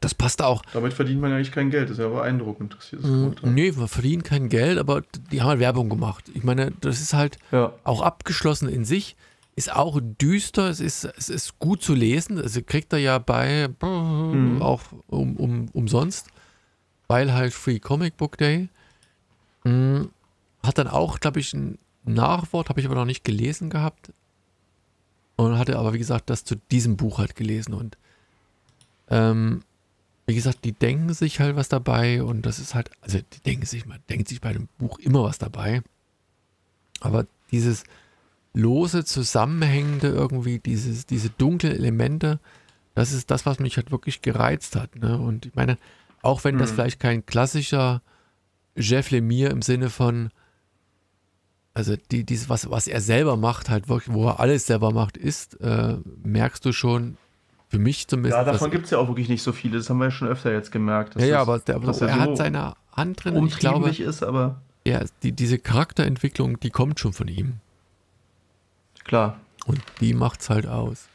Das 0.00 0.14
passt 0.14 0.42
auch. 0.42 0.62
Damit 0.72 0.94
verdient 0.94 1.20
man 1.20 1.30
ja 1.30 1.36
eigentlich 1.36 1.52
kein 1.52 1.70
Geld, 1.70 1.84
das 1.84 1.98
ist 1.98 2.02
ja 2.02 2.08
beeindruckend. 2.08 2.74
Das 2.76 2.92
ist 2.92 3.04
mm, 3.04 3.34
nee, 3.42 3.76
wir 3.76 3.86
verdienen 3.86 4.22
kein 4.22 4.48
Geld, 4.48 4.78
aber 4.78 5.02
die 5.30 5.42
haben 5.42 5.48
halt 5.48 5.60
Werbung 5.60 5.90
gemacht. 5.90 6.30
Ich 6.34 6.42
meine, 6.42 6.72
das 6.80 7.00
ist 7.00 7.12
halt 7.12 7.38
ja. 7.52 7.74
auch 7.84 8.00
abgeschlossen 8.00 8.68
in 8.68 8.86
sich, 8.86 9.14
ist 9.56 9.74
auch 9.74 10.00
düster, 10.00 10.70
es 10.70 10.80
ist, 10.80 11.04
es 11.04 11.28
ist 11.28 11.58
gut 11.58 11.82
zu 11.82 11.94
lesen, 11.94 12.40
also 12.40 12.62
kriegt 12.62 12.94
er 12.94 12.98
ja 12.98 13.18
bei 13.18 13.68
mhm. 13.82 14.62
auch 14.62 14.80
um, 15.06 15.36
um, 15.36 15.68
umsonst, 15.74 16.28
weil 17.06 17.34
halt 17.34 17.52
Free 17.52 17.78
Comic 17.78 18.16
Book 18.16 18.38
Day. 18.38 18.70
Mhm. 19.64 20.08
Hat 20.62 20.78
dann 20.78 20.88
auch, 20.88 21.20
glaube 21.20 21.40
ich, 21.40 21.52
ein 21.52 21.78
Nachwort, 22.04 22.70
habe 22.70 22.80
ich 22.80 22.86
aber 22.86 22.94
noch 22.94 23.04
nicht 23.04 23.24
gelesen 23.24 23.68
gehabt. 23.68 24.12
Und 25.36 25.58
hatte 25.58 25.78
aber, 25.78 25.92
wie 25.92 25.98
gesagt, 25.98 26.30
das 26.30 26.44
zu 26.44 26.56
diesem 26.70 26.96
Buch 26.96 27.18
halt 27.18 27.34
gelesen 27.34 27.72
und 27.72 27.96
ähm, 29.08 29.62
wie 30.30 30.34
gesagt, 30.36 30.64
die 30.64 30.72
denken 30.72 31.12
sich 31.12 31.40
halt 31.40 31.56
was 31.56 31.68
dabei 31.68 32.22
und 32.22 32.46
das 32.46 32.60
ist 32.60 32.76
halt, 32.76 32.88
also 33.00 33.18
die 33.18 33.40
denken 33.40 33.66
sich, 33.66 33.84
man 33.84 33.98
denkt 34.08 34.28
sich 34.28 34.40
bei 34.40 34.50
einem 34.50 34.68
Buch 34.78 35.00
immer 35.00 35.24
was 35.24 35.38
dabei. 35.38 35.82
Aber 37.00 37.26
dieses 37.50 37.82
lose, 38.54 39.04
zusammenhängende 39.04 40.06
irgendwie, 40.06 40.60
dieses, 40.60 41.06
diese 41.06 41.30
dunklen 41.30 41.74
Elemente, 41.74 42.38
das 42.94 43.10
ist 43.10 43.32
das, 43.32 43.44
was 43.44 43.58
mich 43.58 43.76
halt 43.76 43.90
wirklich 43.90 44.22
gereizt 44.22 44.76
hat. 44.76 44.94
Ne? 44.94 45.18
Und 45.18 45.46
ich 45.46 45.54
meine, 45.56 45.78
auch 46.22 46.44
wenn 46.44 46.58
das 46.58 46.70
mhm. 46.70 46.74
vielleicht 46.76 47.00
kein 47.00 47.26
klassischer 47.26 48.00
Jeff 48.76 49.10
Lemire 49.10 49.50
im 49.50 49.62
Sinne 49.62 49.90
von, 49.90 50.30
also 51.74 51.96
die, 52.12 52.22
dieses, 52.22 52.48
was, 52.48 52.70
was 52.70 52.86
er 52.86 53.00
selber 53.00 53.36
macht, 53.36 53.68
halt 53.68 53.88
wirklich, 53.88 54.14
wo 54.14 54.28
er 54.28 54.38
alles 54.38 54.66
selber 54.66 54.92
macht, 54.92 55.16
ist, 55.16 55.60
äh, 55.60 55.96
merkst 56.22 56.64
du 56.64 56.70
schon, 56.70 57.16
für 57.70 57.78
mich 57.78 58.08
zumindest. 58.08 58.36
Ja, 58.36 58.44
davon 58.44 58.70
gibt 58.72 58.86
es 58.86 58.90
ja 58.90 58.98
auch 58.98 59.06
wirklich 59.06 59.28
nicht 59.28 59.42
so 59.42 59.52
viele. 59.52 59.78
Das 59.78 59.88
haben 59.88 59.98
wir 59.98 60.06
ja 60.06 60.10
schon 60.10 60.26
öfter 60.26 60.52
jetzt 60.52 60.72
gemerkt. 60.72 61.14
Ja, 61.20 61.26
ja, 61.26 61.40
aber, 61.40 61.60
der, 61.60 61.76
er 61.76 61.94
so 61.94 62.10
hat 62.10 62.36
seine 62.36 62.74
Hand 62.92 63.24
drin. 63.24 63.46
Ich 63.46 63.58
glaube, 63.58 63.90
ist, 63.90 64.24
aber. 64.24 64.60
Ja, 64.84 65.04
die, 65.22 65.30
diese 65.30 65.58
Charakterentwicklung, 65.58 66.58
die 66.58 66.70
kommt 66.70 66.98
schon 66.98 67.12
von 67.12 67.28
ihm. 67.28 67.58
Klar. 69.04 69.38
Und 69.66 69.80
die 70.00 70.14
macht's 70.14 70.50
halt 70.50 70.66
aus. 70.66 71.06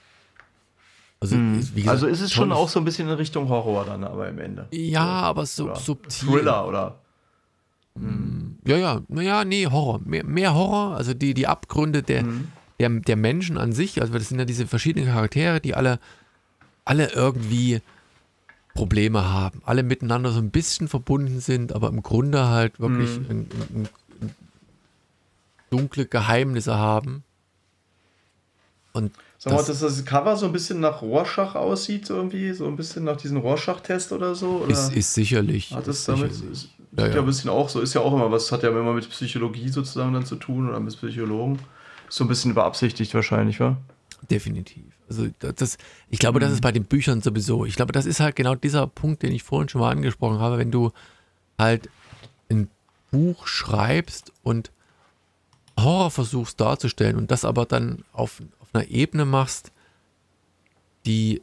Also, 1.19 1.35
hm. 1.35 1.59
gesagt, 1.59 1.87
also 1.87 2.07
ist 2.07 2.21
es 2.21 2.31
schon 2.31 2.51
auch 2.53 2.69
so 2.69 2.79
ein 2.79 2.85
bisschen 2.85 3.09
in 3.09 3.15
Richtung 3.15 3.49
Horror 3.49 3.85
dann, 3.85 4.03
aber 4.05 4.29
im 4.29 4.39
Ende. 4.39 4.67
Ja, 4.71 5.03
so, 5.03 5.25
aber 5.25 5.45
so 5.45 5.75
subtil. 5.75 6.29
Thriller 6.29 6.67
oder. 6.67 6.99
Hm. 7.97 8.59
Ja, 8.65 8.77
ja, 8.77 9.01
naja, 9.09 9.43
nee, 9.43 9.67
Horror. 9.67 9.99
Mehr, 10.05 10.23
mehr 10.23 10.53
Horror, 10.53 10.95
also 10.95 11.13
die, 11.13 11.33
die 11.33 11.47
Abgründe 11.47 12.01
der, 12.01 12.21
hm. 12.21 12.47
der, 12.79 12.89
der 12.89 13.15
Menschen 13.17 13.57
an 13.57 13.73
sich, 13.73 14.01
also 14.01 14.13
das 14.13 14.29
sind 14.29 14.39
ja 14.39 14.45
diese 14.45 14.67
verschiedenen 14.67 15.07
Charaktere, 15.07 15.59
die 15.59 15.75
alle 15.75 15.99
alle 16.85 17.11
irgendwie 17.11 17.81
Probleme 18.75 19.31
haben, 19.31 19.61
alle 19.65 19.83
miteinander 19.83 20.31
so 20.31 20.39
ein 20.39 20.51
bisschen 20.51 20.87
verbunden 20.87 21.39
sind, 21.39 21.73
aber 21.73 21.89
im 21.89 22.03
Grunde 22.03 22.47
halt 22.47 22.79
wirklich 22.79 23.19
mhm. 23.19 23.25
ein, 23.29 23.49
ein, 23.73 23.89
ein 24.21 24.35
dunkle 25.69 26.05
Geheimnisse 26.05 26.75
haben. 26.75 27.23
Und 28.93 29.11
Sag 29.37 29.53
mal, 29.53 29.63
dass 29.63 29.79
das 29.79 30.05
Cover 30.05 30.37
so 30.37 30.45
ein 30.45 30.53
bisschen 30.53 30.79
nach 30.79 31.01
Rorschach 31.01 31.55
aussieht, 31.55 32.05
so 32.05 32.15
irgendwie, 32.15 32.53
so 32.53 32.65
ein 32.65 32.75
bisschen 32.75 33.03
nach 33.03 33.17
diesem 33.17 33.37
Rorschach-Test 33.37 34.11
oder 34.11 34.33
so? 34.33 34.63
Oder? 34.63 34.71
Ist, 34.71 34.93
ist 34.93 35.13
sicherlich. 35.13 35.71
Hat 35.71 35.87
das 35.87 36.05
damit, 36.05 36.33
sicherlich. 36.33 36.69
ja, 36.97 37.07
ja. 37.07 37.19
ein 37.19 37.25
bisschen 37.25 37.49
auch 37.49 37.69
so, 37.69 37.81
ist 37.81 37.93
ja 37.93 38.01
auch 38.01 38.13
immer 38.13 38.31
was, 38.31 38.51
hat 38.51 38.63
ja 38.63 38.69
immer 38.69 38.93
mit 38.93 39.09
Psychologie 39.09 39.69
sozusagen 39.69 40.13
dann 40.13 40.25
zu 40.25 40.35
tun 40.37 40.69
oder 40.69 40.79
mit 40.79 40.95
Psychologen. 40.95 41.59
so 42.09 42.23
ein 42.23 42.27
bisschen 42.27 42.53
beabsichtigt 42.53 43.13
wahrscheinlich, 43.13 43.59
wa? 43.59 43.77
Definitiv. 44.31 44.94
Also 45.07 45.27
das, 45.39 45.77
ich 46.09 46.19
glaube, 46.19 46.39
das 46.39 46.51
ist 46.51 46.59
mhm. 46.59 46.63
bei 46.63 46.71
den 46.71 46.85
Büchern 46.85 47.21
sowieso. 47.21 47.65
Ich 47.65 47.75
glaube, 47.75 47.93
das 47.93 48.05
ist 48.05 48.19
halt 48.19 48.35
genau 48.35 48.55
dieser 48.55 48.87
Punkt, 48.87 49.23
den 49.23 49.31
ich 49.31 49.43
vorhin 49.43 49.69
schon 49.69 49.81
mal 49.81 49.91
angesprochen 49.91 50.39
habe, 50.39 50.57
wenn 50.57 50.71
du 50.71 50.91
halt 51.57 51.89
ein 52.49 52.69
Buch 53.11 53.47
schreibst 53.47 54.31
und 54.43 54.71
Horror 55.79 56.11
versuchst 56.11 56.59
darzustellen 56.59 57.17
und 57.17 57.31
das 57.31 57.45
aber 57.45 57.65
dann 57.65 58.03
auf, 58.13 58.41
auf 58.59 58.69
einer 58.73 58.87
Ebene 58.87 59.25
machst, 59.25 59.71
die, 61.05 61.41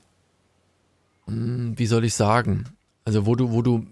hm, 1.27 1.79
wie 1.79 1.87
soll 1.87 2.05
ich 2.05 2.15
sagen, 2.15 2.65
also 3.05 3.27
wo 3.27 3.35
du, 3.35 3.53
wo 3.53 3.63
du 3.63 3.87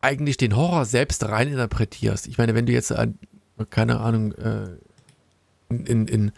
eigentlich 0.00 0.36
den 0.36 0.56
Horror 0.56 0.84
selbst 0.84 1.24
rein 1.24 1.48
interpretierst. 1.48 2.26
Ich 2.28 2.38
meine, 2.38 2.54
wenn 2.54 2.66
du 2.66 2.72
jetzt, 2.72 2.94
keine 3.70 4.00
Ahnung, 4.00 4.32
äh, 4.32 4.68
in, 5.68 6.06
in 6.06 6.32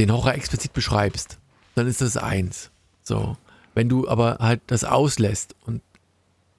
den 0.00 0.12
Horror 0.12 0.34
explizit 0.34 0.72
beschreibst, 0.72 1.38
dann 1.74 1.86
ist 1.86 2.00
das 2.00 2.16
eins. 2.16 2.70
So. 3.02 3.36
Wenn 3.74 3.88
du 3.88 4.08
aber 4.08 4.38
halt 4.40 4.62
das 4.66 4.84
auslässt 4.84 5.54
und 5.66 5.82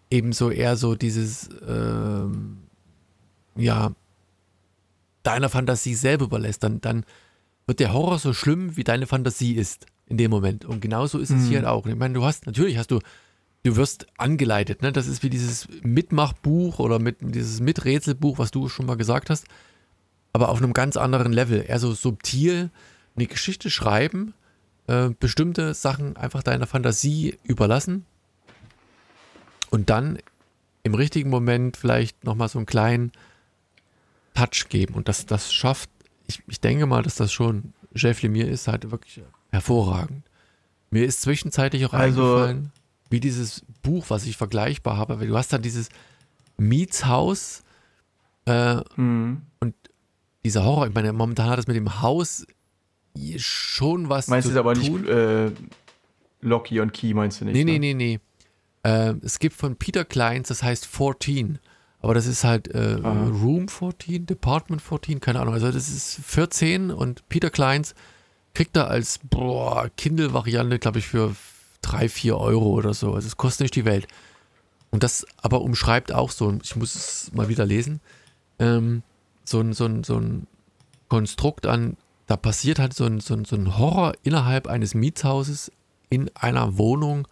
ebenso 0.10 0.52
eher 0.52 0.78
so 0.78 0.96
dieses, 0.96 1.50
ähm, 1.68 2.58
ja, 3.56 3.92
deiner 5.24 5.50
Fantasie 5.50 5.96
selber 5.96 6.26
überlässt, 6.26 6.64
dann, 6.64 6.82
dann 6.82 7.04
wird 7.66 7.80
der 7.80 7.94
Horror 7.94 8.20
so 8.20 8.34
schlimm, 8.34 8.78
wie 8.78 8.84
deine 8.84 9.08
Fantasie 9.08 9.56
ist 9.56 9.86
in 10.08 10.18
dem 10.18 10.32
Moment. 10.32 10.66
Und 10.66 10.82
genauso 10.82 11.20
ist 11.20 11.32
es 11.32 11.44
mhm. 11.44 11.48
hier 11.48 11.58
halt 11.60 11.68
auch. 11.68 11.86
Ich 11.88 11.96
meine, 11.96 12.14
du 12.14 12.24
hast, 12.24 12.46
natürlich 12.46 12.78
hast 12.78 12.92
du, 12.92 13.00
du 13.64 13.76
wirst 13.76 14.08
angeleitet, 14.18 14.82
ne? 14.82 14.92
Das 14.92 15.08
ist 15.08 15.24
wie 15.24 15.30
dieses 15.30 15.68
Mitmachbuch 15.82 16.80
oder 16.80 17.00
mit, 17.00 17.18
dieses 17.22 17.60
Miträtselbuch, 17.60 18.38
was 18.38 18.52
du 18.52 18.70
schon 18.70 18.86
mal 18.86 18.98
gesagt 18.98 19.30
hast, 19.30 19.46
aber 20.34 20.50
auf 20.50 20.62
einem 20.62 20.74
ganz 20.74 20.98
anderen 20.98 21.34
Level. 21.34 21.64
Eher 21.68 21.80
so 21.80 21.94
subtil, 21.94 22.70
eine 23.16 23.28
Geschichte 23.28 23.70
schreiben, 23.70 24.34
äh, 24.88 25.10
bestimmte 25.20 25.74
Sachen 25.74 26.18
einfach 26.18 26.44
deiner 26.44 26.68
Fantasie 26.68 27.38
überlassen 27.44 28.06
und 29.70 29.90
dann 29.90 30.20
im 30.84 30.94
richtigen 30.96 31.30
Moment 31.30 31.78
vielleicht 31.78 32.24
nochmal 32.24 32.50
so 32.50 32.60
einen 32.60 32.66
kleinen 32.66 33.12
Touch 34.34 34.70
geben. 34.70 34.96
Und 34.96 35.08
das, 35.08 35.26
das 35.26 35.54
schafft, 35.54 35.90
ich, 36.28 36.42
ich 36.48 36.60
denke 36.60 36.86
mal, 36.86 37.04
dass 37.04 37.16
das 37.16 37.32
schon 37.32 37.74
Jeff 37.94 38.22
Lemire 38.22 38.50
ist, 38.50 38.68
halt 38.68 38.90
wirklich 38.90 39.22
hervorragend. 39.52 40.24
Mir 40.90 41.06
ist 41.06 41.22
zwischenzeitlich 41.22 41.86
auch 41.86 41.94
also, 41.94 42.22
eingefallen, 42.22 42.72
wie 43.10 43.20
dieses 43.20 43.64
Buch, 43.82 44.06
was 44.10 44.26
ich 44.26 44.38
vergleichbar 44.38 44.98
habe, 44.98 45.20
weil 45.20 45.28
du 45.28 45.38
hast 45.38 45.54
da 45.54 45.58
dieses 45.58 45.90
Mietshaus 46.58 47.64
äh, 48.46 48.82
mhm. 48.96 49.42
und 49.60 49.76
dieser 50.44 50.64
Horror, 50.64 50.88
ich 50.88 50.94
meine, 50.94 51.14
momentan 51.14 51.50
hat 51.50 51.60
es 51.60 51.68
mit 51.68 51.76
dem 51.76 52.02
Haus 52.02 52.46
schon 53.38 54.10
was 54.10 54.28
Meinst 54.28 54.50
du 54.50 54.60
aber 54.60 54.74
tun. 54.74 55.02
nicht 55.02 55.10
äh, 55.10 55.52
Locky 56.42 56.80
und 56.80 56.94
Key, 56.94 57.14
meinst 57.14 57.42
du 57.42 57.46
nicht? 57.46 57.54
Nee, 57.54 57.64
nee, 57.64 57.80
ne? 57.80 57.94
nee, 57.94 57.94
nee. 57.94 58.20
Äh, 58.84 59.16
es 59.22 59.40
gibt 59.40 59.56
von 59.56 59.76
Peter 59.76 60.06
Kleins, 60.06 60.48
das 60.48 60.64
heißt 60.64 60.86
14. 60.86 61.60
Aber 62.00 62.16
das 62.16 62.26
ist 62.26 62.44
halt 62.44 62.68
äh, 62.70 62.94
Room 62.94 63.68
14, 63.68 64.26
Department 64.26 64.82
14, 64.82 65.20
keine 65.20 65.40
Ahnung. 65.40 65.54
Also 65.54 65.72
das 65.72 65.88
ist 65.88 66.20
14 66.26 66.90
und 66.90 67.28
Peter 67.30 67.52
Kleins 67.52 67.94
kriegt 68.56 68.76
er 68.76 68.90
als 68.90 69.20
Kindle-Variante, 69.98 70.80
glaube 70.80 71.00
ich, 71.00 71.08
für 71.08 71.36
3, 71.84 72.10
4 72.10 72.38
Euro 72.38 72.70
oder 72.70 72.96
so. 72.96 73.14
Also 73.14 73.28
es 73.28 73.38
kostet 73.38 73.66
nicht 73.66 73.76
die 73.76 73.86
Welt. 73.86 74.08
Und 74.90 75.04
das 75.04 75.26
aber 75.38 75.62
umschreibt 75.62 76.12
auch 76.12 76.32
so, 76.32 76.58
ich 76.64 76.76
muss 76.76 76.96
es 76.96 77.32
mal 77.34 77.50
wieder 77.50 77.66
lesen, 77.66 78.02
ähm, 78.60 79.04
so, 79.46 79.60
ein, 79.62 79.74
so, 79.74 79.86
ein, 79.86 80.04
so 80.04 80.18
ein 80.18 80.48
Konstrukt 81.08 81.66
an 81.66 81.98
da 82.32 82.38
passiert 82.38 82.80
halt 82.80 82.94
so 82.94 83.04
ein, 83.04 83.20
so, 83.20 83.34
ein, 83.34 83.44
so 83.44 83.58
ein 83.58 83.78
Horror 83.78 84.14
innerhalb 84.24 84.68
eines 84.68 84.94
Mietshauses 84.96 85.70
in 86.10 86.32
einer 86.34 86.78
Wohnung, 86.78 87.28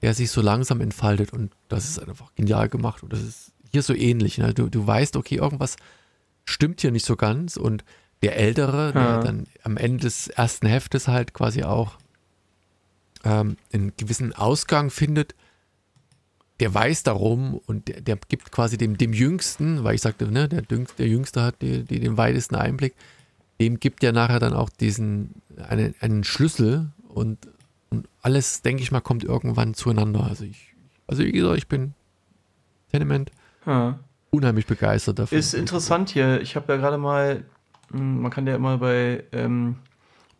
der 0.00 0.14
sich 0.14 0.30
so 0.30 0.40
langsam 0.40 0.80
entfaltet. 0.80 1.30
Und 1.34 1.52
das 1.68 1.90
ist 1.90 1.98
einfach 1.98 2.34
genial 2.34 2.70
gemacht. 2.70 3.02
Und 3.02 3.12
das 3.12 3.20
ist 3.20 3.52
hier 3.70 3.82
so 3.82 3.92
ähnlich. 3.92 4.38
Ne? 4.38 4.54
Du, 4.54 4.70
du 4.70 4.86
weißt, 4.86 5.16
okay, 5.16 5.34
irgendwas 5.34 5.76
stimmt 6.46 6.80
hier 6.80 6.90
nicht 6.90 7.04
so 7.04 7.16
ganz. 7.16 7.58
Und 7.58 7.84
der 8.22 8.38
Ältere, 8.38 8.94
der 8.94 9.20
dann 9.20 9.46
am 9.62 9.76
Ende 9.76 10.04
des 10.04 10.28
ersten 10.28 10.68
Heftes 10.68 11.06
halt 11.06 11.34
quasi 11.34 11.62
auch 11.62 11.98
ähm, 13.24 13.58
einen 13.74 13.92
gewissen 13.98 14.32
Ausgang 14.32 14.88
findet, 14.88 15.34
der 16.60 16.72
weiß 16.72 17.02
darum 17.02 17.60
und 17.66 17.88
der, 17.88 18.00
der 18.00 18.16
gibt 18.28 18.52
quasi 18.52 18.78
dem, 18.78 18.96
dem 18.96 19.12
Jüngsten, 19.12 19.84
weil 19.84 19.96
ich 19.96 20.00
sagte, 20.00 20.32
ne, 20.32 20.48
der, 20.48 20.62
der 20.62 21.08
Jüngste 21.08 21.42
hat 21.42 21.60
die, 21.60 21.84
die 21.84 22.00
den 22.00 22.16
weitesten 22.16 22.54
Einblick, 22.54 22.94
dem 23.60 23.78
gibt 23.80 24.02
ja 24.02 24.12
nachher 24.12 24.40
dann 24.40 24.52
auch 24.52 24.68
diesen, 24.68 25.42
einen, 25.68 25.94
einen 26.00 26.24
Schlüssel 26.24 26.90
und, 27.08 27.38
und 27.90 28.08
alles, 28.22 28.62
denke 28.62 28.82
ich 28.82 28.90
mal, 28.90 29.00
kommt 29.00 29.24
irgendwann 29.24 29.74
zueinander. 29.74 30.24
Also 30.24 30.44
ich, 30.44 30.74
also 31.06 31.22
wie 31.22 31.32
gesagt, 31.32 31.58
ich 31.58 31.68
bin 31.68 31.94
Tenement 32.90 33.30
ja. 33.66 33.98
unheimlich 34.30 34.66
begeistert 34.66 35.18
davon. 35.18 35.38
Ist 35.38 35.54
interessant 35.54 36.10
hier. 36.10 36.40
Ich 36.40 36.56
habe 36.56 36.72
ja 36.72 36.78
gerade 36.78 36.98
mal, 36.98 37.44
hm, 37.92 38.22
man 38.22 38.30
kann 38.30 38.46
ja 38.46 38.56
immer 38.56 38.78
bei, 38.78 39.24
ähm, 39.32 39.76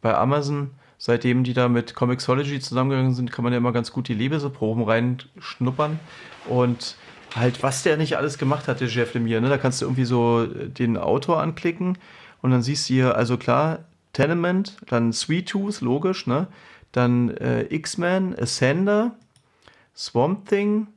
bei 0.01 0.15
Amazon, 0.17 0.73
seitdem 0.99 1.45
die 1.45 1.55
da 1.55 1.69
mit 1.69 1.95
Comixology 1.95 2.61
zusammengegangen 2.61 3.15
sind, 3.15 3.31
kann 3.31 3.45
man 3.45 3.53
ja 3.53 3.59
immer 3.59 3.73
ganz 3.73 3.93
gut 3.93 4.09
die 4.09 4.15
Leseproben 4.15 4.83
reinschnuppern. 4.83 6.01
Und 6.49 6.97
halt, 7.35 7.63
was 7.63 7.83
der 7.83 7.97
nicht 7.97 8.17
alles 8.17 8.39
gemacht 8.39 8.69
hat, 8.69 8.81
der 8.81 8.89
Jeff 8.89 9.15
Lemire, 9.15 9.41
ne? 9.41 9.49
Da 9.49 9.59
kannst 9.59 9.81
du 9.81 9.87
irgendwie 9.87 10.05
so 10.05 10.47
den 10.47 10.97
Autor 10.97 11.41
anklicken 11.41 11.99
und 12.45 12.51
dann 12.51 12.61
siehst 12.61 12.91
du 12.91 12.93
hier, 12.93 13.17
also 13.17 13.39
klar, 13.39 13.85
Tenement, 14.13 14.77
dann 14.89 15.15
Sweet 15.15 15.49
Tooth, 15.49 15.81
logisch, 15.81 16.27
ne? 16.27 16.47
Dann 16.93 17.31
äh, 17.39 17.63
X-Men, 17.75 18.39
Ascender, 18.39 19.17
Swamp 19.97 20.47
Thing, 20.51 20.89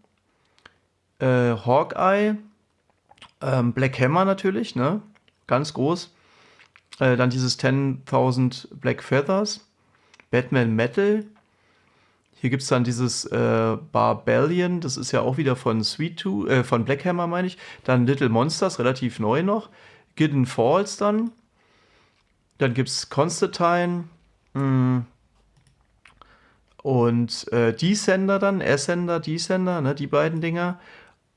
äh, 1.19 1.26
Hawkeye, 1.56 2.36
ähm, 3.41 3.72
Black 3.72 3.98
Hammer 3.98 4.26
natürlich, 4.26 4.76
ne? 4.76 5.02
Ganz 5.48 5.74
groß. 5.74 6.14
Äh, 6.99 7.15
dann 7.15 7.30
dieses 7.30 7.57
10.000 7.57 8.68
Black 8.82 9.02
Feathers, 9.02 9.65
Batman 10.32 10.76
Metal. 10.76 11.24
Hier 12.41 12.49
gibt 12.49 12.64
es 12.64 12.68
dann 12.68 12.84
dieses 12.84 13.24
äh, 13.24 13.78
Barbellion, 13.94 14.82
das 14.82 14.98
ist 14.98 15.14
ja 15.14 15.22
auch 15.22 15.38
wieder 15.38 15.56
von 15.56 15.82
Sweet 15.82 16.19
Tooth, 16.19 16.49
äh, 16.49 16.64
von 16.65 16.84
Black 16.84 17.06
Hammer, 17.06 17.26
meine 17.26 17.48
ich. 17.48 17.57
Dann 17.86 18.06
Little 18.06 18.28
Monsters, 18.28 18.80
relativ 18.80 19.22
neu 19.22 19.44
noch. 19.44 19.69
Gidden 20.18 20.45
Falls 20.45 20.98
dann. 20.98 21.31
Dann 22.57 22.73
gibt 22.73 22.89
es 22.89 23.10
Constantine. 23.10 24.06
Mh. 24.53 24.61
Hm. 24.61 25.06
Und 26.84 27.52
äh, 27.52 27.73
Descender 27.73 28.39
dann, 28.39 28.61
Ascender, 28.61 29.19
Descender, 29.19 29.81
ne, 29.81 29.94
die 29.94 30.07
beiden 30.07 30.39
Dinger. 30.39 30.80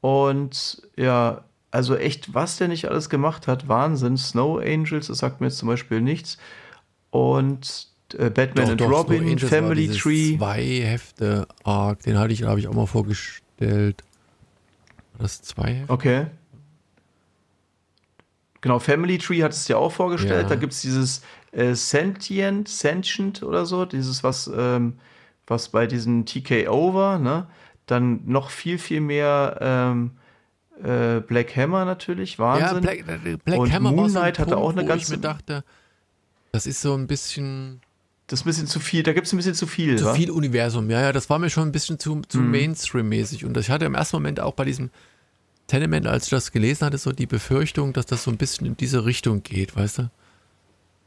Und 0.01 0.83
ja, 0.97 1.43
also 1.73 1.97
echt, 1.97 2.35
was 2.35 2.57
der 2.57 2.69
nicht 2.69 2.89
alles 2.89 3.11
gemacht 3.11 3.47
hat, 3.47 3.67
Wahnsinn. 3.69 4.17
Snow 4.17 4.61
Angels, 4.61 5.09
das 5.09 5.19
sagt 5.19 5.41
mir 5.41 5.49
jetzt 5.49 5.59
zum 5.59 5.69
Beispiel 5.69 6.01
nichts. 6.01 6.39
Und 7.11 7.89
äh, 8.17 8.31
Batman 8.31 8.65
doch, 8.65 8.71
and 8.71 8.81
doch, 8.81 8.91
Robin, 8.91 9.39
Family 9.39 9.89
Tree. 9.89 10.37
Zwei 10.37 10.63
Hefte 10.83 11.49
Arc, 11.65 12.03
den 12.03 12.19
hatte 12.19 12.33
ich, 12.33 12.45
habe 12.45 12.61
ich 12.61 12.69
auch 12.69 12.75
mal 12.75 12.87
vorgestellt. 12.87 14.05
War 15.15 15.23
das 15.23 15.43
zwei 15.43 15.75
Hefte? 15.75 15.93
Okay. 15.93 16.27
Genau, 18.61 18.79
Family 18.79 19.19
Tree 19.19 19.43
hat 19.43 19.53
es 19.53 19.69
ja 19.69 19.77
auch 19.77 19.93
vorgestellt. 19.93 20.43
Ja. 20.43 20.49
Da 20.49 20.55
gibt 20.57 20.73
es 20.73 20.83
dieses 20.83 21.23
äh, 21.53 21.75
Sentient, 21.75 22.69
Sentient 22.69 23.43
oder 23.43 23.65
so, 23.65 23.85
dieses, 23.85 24.23
was, 24.23 24.51
ähm, 24.55 24.99
was 25.47 25.71
bei 25.71 25.87
diesem 25.87 26.27
TKO 26.27 26.95
war, 26.95 27.19
ne? 27.19 27.47
Dann 27.87 28.21
noch 28.27 28.51
viel, 28.51 28.79
viel 28.79 29.01
mehr 29.01 29.59
ähm, 29.61 30.13
äh, 30.83 31.21
Black 31.21 31.57
Hammer 31.57 31.85
natürlich, 31.85 32.39
Wahnsinn. 32.39 32.77
Ja, 32.77 32.81
Black, 32.81 33.09
äh, 33.09 33.37
Black 33.45 33.59
Und 33.59 33.73
Hammer 33.73 33.93
Moon 33.93 34.11
Knight 34.11 34.37
so 34.37 34.43
hatte 34.43 34.53
Punkt, 34.53 34.65
auch 34.65 34.73
eine 34.73 34.85
ganze. 34.85 35.15
Ich 35.15 35.19
mir 35.19 35.19
dachte, 35.19 35.65
das 36.53 36.67
ist 36.67 36.81
so 36.81 36.95
ein 36.95 37.07
bisschen. 37.07 37.81
Das 38.27 38.41
ist 38.41 38.47
ein 38.47 38.49
bisschen 38.49 38.67
zu 38.69 38.79
viel, 38.79 39.03
da 39.03 39.13
gibt 39.13 39.27
es 39.27 39.33
ein 39.33 39.39
bisschen 39.39 39.55
zu 39.55 39.67
viel. 39.67 39.99
Zu 39.99 40.05
wa? 40.05 40.15
viel 40.15 40.31
Universum, 40.31 40.89
ja, 40.89 41.01
ja, 41.01 41.13
das 41.13 41.29
war 41.29 41.41
mir 41.41 41.51
schon 41.51 41.69
ein 41.69 41.73
bisschen 41.73 41.99
zu, 41.99 42.23
zu 42.29 42.39
mhm. 42.39 42.53
Mainstream-mäßig. 42.53 43.45
Und 43.45 43.57
ich 43.57 43.71
hatte 43.71 43.87
im 43.87 43.97
ersten 43.97 44.17
Moment 44.17 44.39
auch 44.39 44.55
bei 44.55 44.65
diesem 44.65 44.91
Tenement, 45.71 46.07
als 46.07 46.25
ich 46.25 46.31
das 46.31 46.51
gelesen 46.51 46.85
hatte, 46.85 46.99
so 46.99 47.13
die 47.13 47.27
Befürchtung, 47.27 47.93
dass 47.93 48.07
das 48.07 48.25
so 48.25 48.31
ein 48.31 48.37
bisschen 48.37 48.67
in 48.67 48.77
diese 48.77 49.05
Richtung 49.05 49.43
geht, 49.45 49.77
weißt 49.77 49.99
du? 49.99 50.11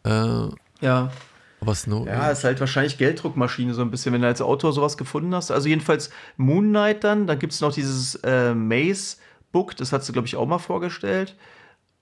Äh, 0.06 0.86
ja. 0.86 1.12
Aber 1.60 1.76
Snow. 1.76 2.08
Ja, 2.08 2.32
ist 2.32 2.44
halt 2.46 2.60
wahrscheinlich 2.60 2.98
Gelddruckmaschine 2.98 3.74
so 3.74 3.82
ein 3.82 3.92
bisschen, 3.92 4.14
wenn 4.14 4.22
du 4.22 4.28
als 4.28 4.42
Autor 4.42 4.72
sowas 4.72 4.98
gefunden 4.98 5.36
hast. 5.36 5.52
Also 5.52 5.68
jedenfalls 5.68 6.10
Moon 6.38 6.70
Knight 6.70 7.04
dann, 7.04 7.28
dann 7.28 7.40
gibt 7.40 7.54
es 7.54 7.62
noch 7.62 7.74
dieses 7.74 8.16
äh, 8.24 8.54
Maze 8.54 9.18
Book, 9.52 9.76
das 9.76 9.92
hat 9.92 10.04
sie, 10.04 10.14
glaube 10.14 10.28
ich, 10.28 10.36
auch 10.36 10.48
mal 10.48 10.60
vorgestellt. 10.60 11.36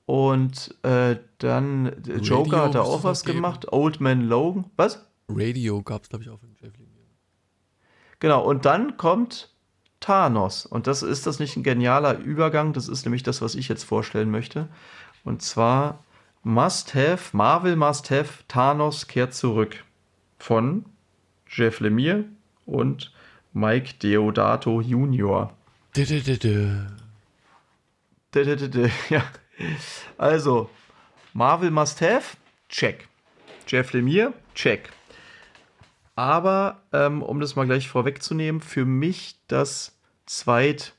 Und 0.06 0.76
äh, 0.84 1.18
dann 1.40 1.88
äh, 1.88 1.90
Radio 1.90 2.18
Joker 2.18 2.64
hat 2.66 2.76
da 2.76 2.82
auch 2.82 3.04
was 3.04 3.24
gemacht. 3.24 3.62
Geben. 3.62 3.74
Old 3.74 4.02
Man 4.02 4.22
Logan. 4.22 4.66
Was? 4.78 5.06
Radio 5.30 5.82
gab 5.82 6.04
es, 6.04 6.10
glaube 6.10 6.24
ich, 6.24 6.30
auch 6.30 6.40
von 6.40 6.50
Jeff 6.62 6.74
Lemire. 6.78 7.06
Genau, 8.20 8.44
und 8.44 8.66
dann 8.66 8.98
kommt 8.98 9.51
Thanos. 10.02 10.66
Und 10.66 10.88
das 10.88 11.04
ist 11.04 11.26
das 11.26 11.40
nicht 11.40 11.56
ein 11.56 11.64
genialer 11.64 12.18
Übergang. 12.18 12.74
Das 12.74 12.90
ist 12.90 13.06
nämlich 13.06 13.24
das, 13.24 13.42
was 13.42 13.56
ich 13.56 13.70
jetzt 13.70 13.84
vorstellen 13.84 14.30
möchte. 14.30 14.68
Und 15.24 15.42
zwar 15.42 16.04
Must 16.44 16.94
Have, 16.96 17.36
Marvel 17.36 17.78
Must 17.78 18.12
Have, 18.12 18.44
Thanos 18.50 19.08
kehrt 19.08 19.34
zurück. 19.34 19.86
Von 20.40 20.86
Jeff 21.48 21.80
Lemire 21.80 22.26
und 22.66 23.14
Mike 23.54 23.94
Deodato 24.02 24.82
Jr. 24.82 25.54
Ja. 29.10 29.24
Also, 30.18 30.70
Marvel 31.34 31.70
Must 31.70 32.02
Have, 32.02 32.38
check. 32.70 33.08
Jeff 33.68 33.94
Lemire, 33.94 34.34
check. 34.56 34.90
Aber, 36.16 36.84
ähm, 36.92 37.22
um 37.22 37.40
das 37.40 37.56
mal 37.56 37.66
gleich 37.66 37.88
vorwegzunehmen, 37.88 38.62
für 38.62 38.86
mich 38.86 39.40
das 39.48 39.98
zweit, 40.26 40.94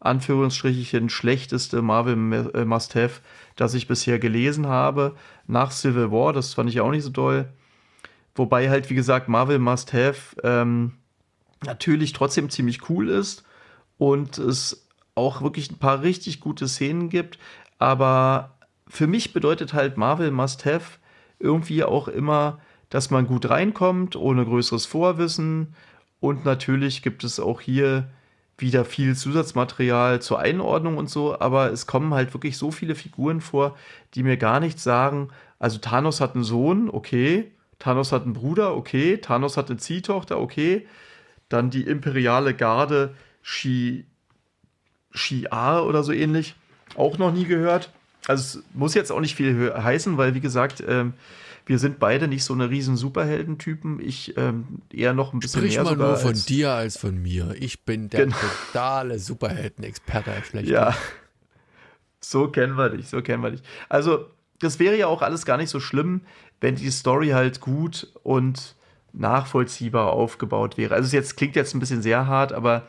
Anführungsstrichchen, 0.00 1.08
schlechteste 1.08 1.82
Marvel 1.82 2.50
äh, 2.54 2.64
Must 2.64 2.94
Have, 2.94 3.20
das 3.56 3.74
ich 3.74 3.88
bisher 3.88 4.18
gelesen 4.18 4.66
habe, 4.66 5.16
nach 5.46 5.70
Civil 5.70 6.10
War. 6.10 6.32
Das 6.32 6.54
fand 6.54 6.70
ich 6.70 6.80
auch 6.80 6.90
nicht 6.90 7.04
so 7.04 7.10
doll. 7.10 7.48
Wobei 8.34 8.68
halt, 8.68 8.90
wie 8.90 8.94
gesagt, 8.94 9.28
Marvel 9.28 9.58
Must 9.58 9.92
Have 9.92 10.36
ähm, 10.42 10.92
natürlich 11.64 12.12
trotzdem 12.12 12.50
ziemlich 12.50 12.88
cool 12.90 13.08
ist 13.08 13.44
und 13.96 14.38
es 14.38 14.88
auch 15.14 15.42
wirklich 15.42 15.70
ein 15.70 15.78
paar 15.78 16.02
richtig 16.02 16.40
gute 16.40 16.68
Szenen 16.68 17.08
gibt. 17.08 17.38
Aber 17.78 18.58
für 18.88 19.06
mich 19.06 19.32
bedeutet 19.32 19.72
halt 19.72 19.96
Marvel 19.96 20.30
Must 20.30 20.64
Have 20.64 20.98
irgendwie 21.38 21.84
auch 21.84 22.08
immer, 22.08 22.58
dass 22.94 23.10
man 23.10 23.26
gut 23.26 23.50
reinkommt, 23.50 24.14
ohne 24.14 24.44
größeres 24.44 24.86
Vorwissen. 24.86 25.74
Und 26.20 26.44
natürlich 26.44 27.02
gibt 27.02 27.24
es 27.24 27.40
auch 27.40 27.60
hier 27.60 28.08
wieder 28.56 28.84
viel 28.84 29.16
Zusatzmaterial 29.16 30.22
zur 30.22 30.38
Einordnung 30.38 30.96
und 30.96 31.10
so, 31.10 31.36
aber 31.40 31.72
es 31.72 31.88
kommen 31.88 32.14
halt 32.14 32.32
wirklich 32.34 32.56
so 32.56 32.70
viele 32.70 32.94
Figuren 32.94 33.40
vor, 33.40 33.76
die 34.14 34.22
mir 34.22 34.36
gar 34.36 34.60
nichts 34.60 34.84
sagen. 34.84 35.30
Also 35.58 35.78
Thanos 35.78 36.20
hat 36.20 36.36
einen 36.36 36.44
Sohn, 36.44 36.88
okay. 36.88 37.50
Thanos 37.80 38.12
hat 38.12 38.22
einen 38.22 38.32
Bruder, 38.32 38.76
okay. 38.76 39.16
Thanos 39.16 39.56
hat 39.56 39.70
eine 39.70 39.80
Ziehtochter, 39.80 40.38
okay. 40.38 40.86
Dann 41.48 41.70
die 41.70 41.82
imperiale 41.82 42.54
Garde 42.54 43.16
Shi 43.42 44.04
Shi'ar 45.12 45.82
oder 45.82 46.04
so 46.04 46.12
ähnlich. 46.12 46.54
Auch 46.94 47.18
noch 47.18 47.32
nie 47.32 47.46
gehört. 47.46 47.90
Also 48.28 48.60
es 48.60 48.64
muss 48.72 48.94
jetzt 48.94 49.10
auch 49.10 49.20
nicht 49.20 49.34
viel 49.34 49.74
heißen, 49.76 50.16
weil 50.16 50.36
wie 50.36 50.40
gesagt, 50.40 50.80
ähm, 50.86 51.14
wir 51.66 51.78
sind 51.78 51.98
beide 51.98 52.28
nicht 52.28 52.44
so 52.44 52.52
eine 52.52 52.68
riesen 52.68 52.96
Superheldentypen. 52.96 54.00
Ich 54.00 54.36
ähm, 54.36 54.82
eher 54.92 55.14
noch 55.14 55.32
ein 55.32 55.40
bisschen 55.40 55.60
Sprich 55.60 55.76
mehr 55.76 55.84
mal 55.84 55.96
nur 55.96 56.16
von 56.16 56.34
dir 56.34 56.72
als 56.72 56.98
von 56.98 57.20
mir. 57.20 57.54
Ich 57.58 57.84
bin 57.84 58.10
der 58.10 58.26
genau. 58.26 58.36
totale 58.66 59.18
Superhelden-Experte. 59.18 60.32
Ja, 60.62 60.94
so 62.20 62.48
kennen 62.48 62.76
wir 62.76 62.90
dich, 62.90 63.08
so 63.08 63.22
kennen 63.22 63.42
wir 63.42 63.50
dich. 63.50 63.62
Also 63.88 64.26
das 64.60 64.78
wäre 64.78 64.96
ja 64.96 65.06
auch 65.06 65.22
alles 65.22 65.46
gar 65.46 65.56
nicht 65.56 65.70
so 65.70 65.80
schlimm, 65.80 66.22
wenn 66.60 66.76
die 66.76 66.90
Story 66.90 67.30
halt 67.30 67.60
gut 67.60 68.12
und 68.22 68.76
nachvollziehbar 69.12 70.12
aufgebaut 70.12 70.76
wäre. 70.76 70.94
Also 70.94 71.06
es 71.06 71.12
jetzt 71.12 71.36
klingt 71.36 71.56
jetzt 71.56 71.74
ein 71.74 71.80
bisschen 71.80 72.02
sehr 72.02 72.26
hart, 72.26 72.52
aber 72.52 72.86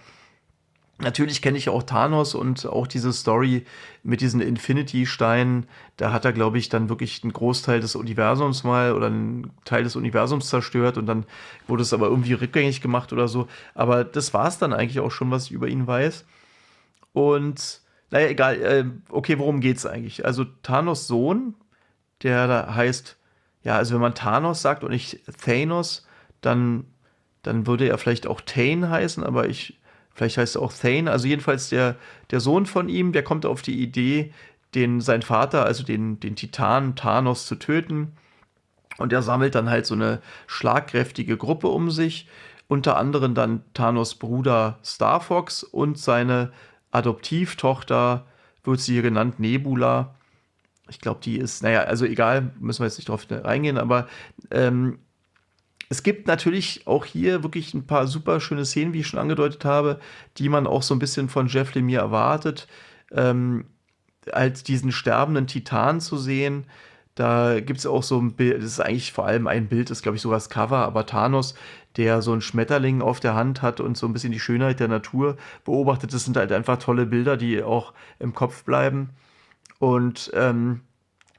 Natürlich 0.97 1.41
kenne 1.41 1.57
ich 1.57 1.67
auch 1.67 1.84
Thanos 1.84 2.35
und 2.35 2.65
auch 2.65 2.88
diese 2.88 3.11
Story 3.11 3.65
mit 4.03 4.22
diesen 4.22 4.39
Infinity-Steinen. 4.39 5.67
Da 5.97 6.13
hat 6.13 6.23
er, 6.23 6.31
glaube 6.31 6.57
ich, 6.57 6.69
dann 6.69 6.88
wirklich 6.88 7.22
einen 7.22 7.34
Großteil 7.34 7.81
des 7.81 7.97
Universums 7.97 8.63
mal 8.63 8.93
oder 8.93 9.07
einen 9.07 9.51
Teil 9.65 9.84
des 9.84 9.97
Universums 9.97 10.47
zerstört 10.47 10.97
und 10.97 11.05
dann 11.05 11.26
wurde 11.67 11.84
es 11.84 11.91
aber 11.91 12.07
irgendwie 12.07 12.34
rückgängig 12.34 12.80
gemacht 12.80 13.11
oder 13.11 13.27
so. 13.27 13.47
Aber 13.73 14.05
das 14.05 14.34
war 14.34 14.47
es 14.47 14.57
dann 14.57 14.72
eigentlich 14.72 15.01
auch 15.01 15.11
schon, 15.11 15.31
was 15.31 15.45
ich 15.45 15.51
über 15.51 15.67
ihn 15.67 15.85
weiß. 15.85 16.26
Und 17.11 17.81
naja, 18.09 18.27
egal. 18.27 18.61
Äh, 18.61 18.85
okay, 19.09 19.38
worum 19.38 19.59
geht 19.59 19.77
es 19.77 19.85
eigentlich? 19.85 20.26
Also 20.26 20.45
Thanos 20.63 21.07
Sohn, 21.07 21.55
der 22.23 22.47
da 22.47 22.73
heißt, 22.73 23.17
ja, 23.63 23.76
also 23.76 23.95
wenn 23.95 24.01
man 24.01 24.15
Thanos 24.15 24.61
sagt 24.61 24.85
und 24.85 24.91
nicht 24.91 25.19
Thanos, 25.43 26.07
dann, 26.39 26.85
dann 27.41 27.67
würde 27.67 27.89
er 27.89 27.97
vielleicht 27.97 28.27
auch 28.27 28.39
Thane 28.39 28.89
heißen, 28.89 29.23
aber 29.23 29.49
ich 29.49 29.80
Vielleicht 30.16 30.38
heißt 30.38 30.56
er 30.56 30.62
auch 30.62 30.74
Thane. 30.74 31.12
Also 31.12 31.28
jedenfalls 31.28 31.70
der, 31.70 31.98
der 32.32 32.40
Sohn 32.40 32.66
von 32.66 32.90
ihm, 32.90 33.12
der 33.12 33.24
kommt 33.24 33.46
auf 33.46 33.62
die 33.62 33.82
Idee, 33.82 34.34
den, 34.74 35.02
sein 35.02 35.22
Vater, 35.22 35.66
also 35.66 35.84
den, 35.84 36.20
den 36.20 36.36
Titan 36.36 36.96
Thanos 36.96 37.46
zu 37.46 37.56
töten. 37.56 38.14
Und 38.98 39.12
er 39.12 39.22
sammelt 39.22 39.56
dann 39.56 39.70
halt 39.70 39.86
so 39.86 39.94
eine 39.94 40.22
schlagkräftige 40.48 41.36
Gruppe 41.38 41.68
um 41.68 41.92
sich. 41.92 42.28
Unter 42.68 42.98
anderem 42.98 43.36
dann 43.36 43.64
Thanos 43.74 44.16
Bruder 44.16 44.80
Star 44.84 45.20
Fox 45.20 45.64
und 45.64 46.00
seine 46.00 46.52
Adoptivtochter, 46.92 48.26
wird 48.64 48.80
sie 48.80 48.94
hier 48.94 49.02
genannt, 49.02 49.40
Nebula. 49.40 50.16
Ich 50.90 51.02
glaube, 51.02 51.20
die 51.22 51.38
ist, 51.38 51.62
naja, 51.62 51.82
also 51.82 52.06
egal, 52.06 52.52
müssen 52.60 52.80
wir 52.82 52.88
jetzt 52.88 52.98
nicht 52.98 53.10
drauf 53.10 53.28
reingehen, 53.30 53.78
aber 53.78 54.08
ähm, 54.50 55.00
es 55.95 56.03
gibt 56.03 56.27
natürlich 56.27 56.88
auch 56.88 57.05
hier 57.05 57.41
wirklich 57.41 57.73
ein 57.73 57.88
paar 57.88 58.05
super 58.05 58.41
schöne 58.41 58.65
Szenen, 58.65 58.91
wie 58.91 58.99
ich 58.99 59.07
schon 59.07 59.19
angedeutet 59.19 59.63
habe, 59.63 60.01
die 60.38 60.49
man 60.49 60.67
auch 60.67 60.84
so 60.84 60.93
ein 60.93 60.99
bisschen 60.99 61.30
von 61.30 61.47
Jeff 61.47 61.73
Lemire 61.73 62.01
erwartet. 62.01 62.67
Ähm, 63.13 63.67
als 64.30 64.63
diesen 64.63 64.91
sterbenden 64.91 65.47
Titan 65.47 66.01
zu 66.01 66.17
sehen, 66.17 66.65
da 67.15 67.61
gibt 67.61 67.80
es 67.80 67.85
auch 67.85 68.03
so 68.03 68.19
ein 68.19 68.34
Bild, 68.34 68.57
das 68.57 68.65
ist 68.65 68.80
eigentlich 68.81 69.13
vor 69.13 69.26
allem 69.26 69.47
ein 69.47 69.69
Bild, 69.69 69.89
das 69.89 69.99
ist 69.99 70.01
glaube 70.01 70.17
ich 70.17 70.22
sogar 70.22 70.35
das 70.35 70.49
Cover, 70.49 70.80
aber 70.80 71.05
Thanos, 71.05 71.55
der 71.95 72.22
so 72.22 72.34
einen 72.34 72.41
Schmetterling 72.41 73.01
auf 73.01 73.22
der 73.22 73.35
Hand 73.35 73.61
hat 73.61 73.80
und 73.80 73.95
so 73.95 74.05
ein 74.05 74.11
bisschen 74.11 74.34
die 74.34 74.39
Schönheit 74.41 74.81
der 74.81 74.89
Natur 74.89 75.38
beobachtet. 75.63 76.13
Das 76.13 76.26
sind 76.26 76.35
halt 76.35 76.51
einfach 76.51 76.77
tolle 76.77 77.05
Bilder, 77.05 77.38
die 77.38 77.63
auch 77.63 77.93
im 78.19 78.34
Kopf 78.34 78.65
bleiben. 78.65 79.11
Und 79.80 80.30
ähm, 80.34 80.81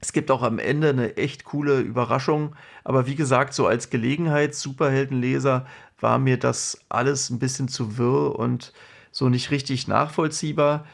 es 0.07 0.13
gibt 0.13 0.31
auch 0.31 0.45
am 0.45 0.61
Ende 0.61 0.91
eine 0.91 1.17
echt 1.17 1.43
coole 1.43 1.81
Überraschung. 1.81 2.55
Aber 2.85 3.09
wie 3.09 3.17
gesagt, 3.17 3.55
so 3.55 3.67
als 3.67 3.91
Gelegenheits-Superheldenleser 3.91 5.67
war 5.99 6.21
mir 6.21 6.39
das 6.39 6.79
alles 6.89 7.29
ein 7.29 7.41
bisschen 7.41 7.67
zu 7.67 7.99
wirr 7.99 8.39
und 8.39 8.73
so 9.11 9.29
nicht 9.29 9.51
richtig 9.51 9.89
nachvollziehbar. 9.89 10.87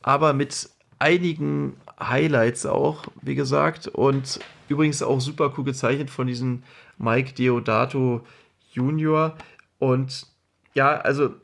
Aber 0.00 0.32
mit 0.32 0.70
einigen 0.98 1.76
Highlights 2.00 2.64
auch, 2.64 3.04
wie 3.20 3.34
gesagt. 3.34 3.88
Und 3.88 4.40
übrigens 4.70 5.02
auch 5.02 5.20
super 5.20 5.52
cool 5.58 5.64
gezeichnet 5.64 6.08
von 6.08 6.26
diesem 6.26 6.62
Mike 6.96 7.34
Deodato 7.34 8.24
Junior. 8.72 9.36
Und 9.78 10.28
ja, 10.72 10.96
also 10.96 11.34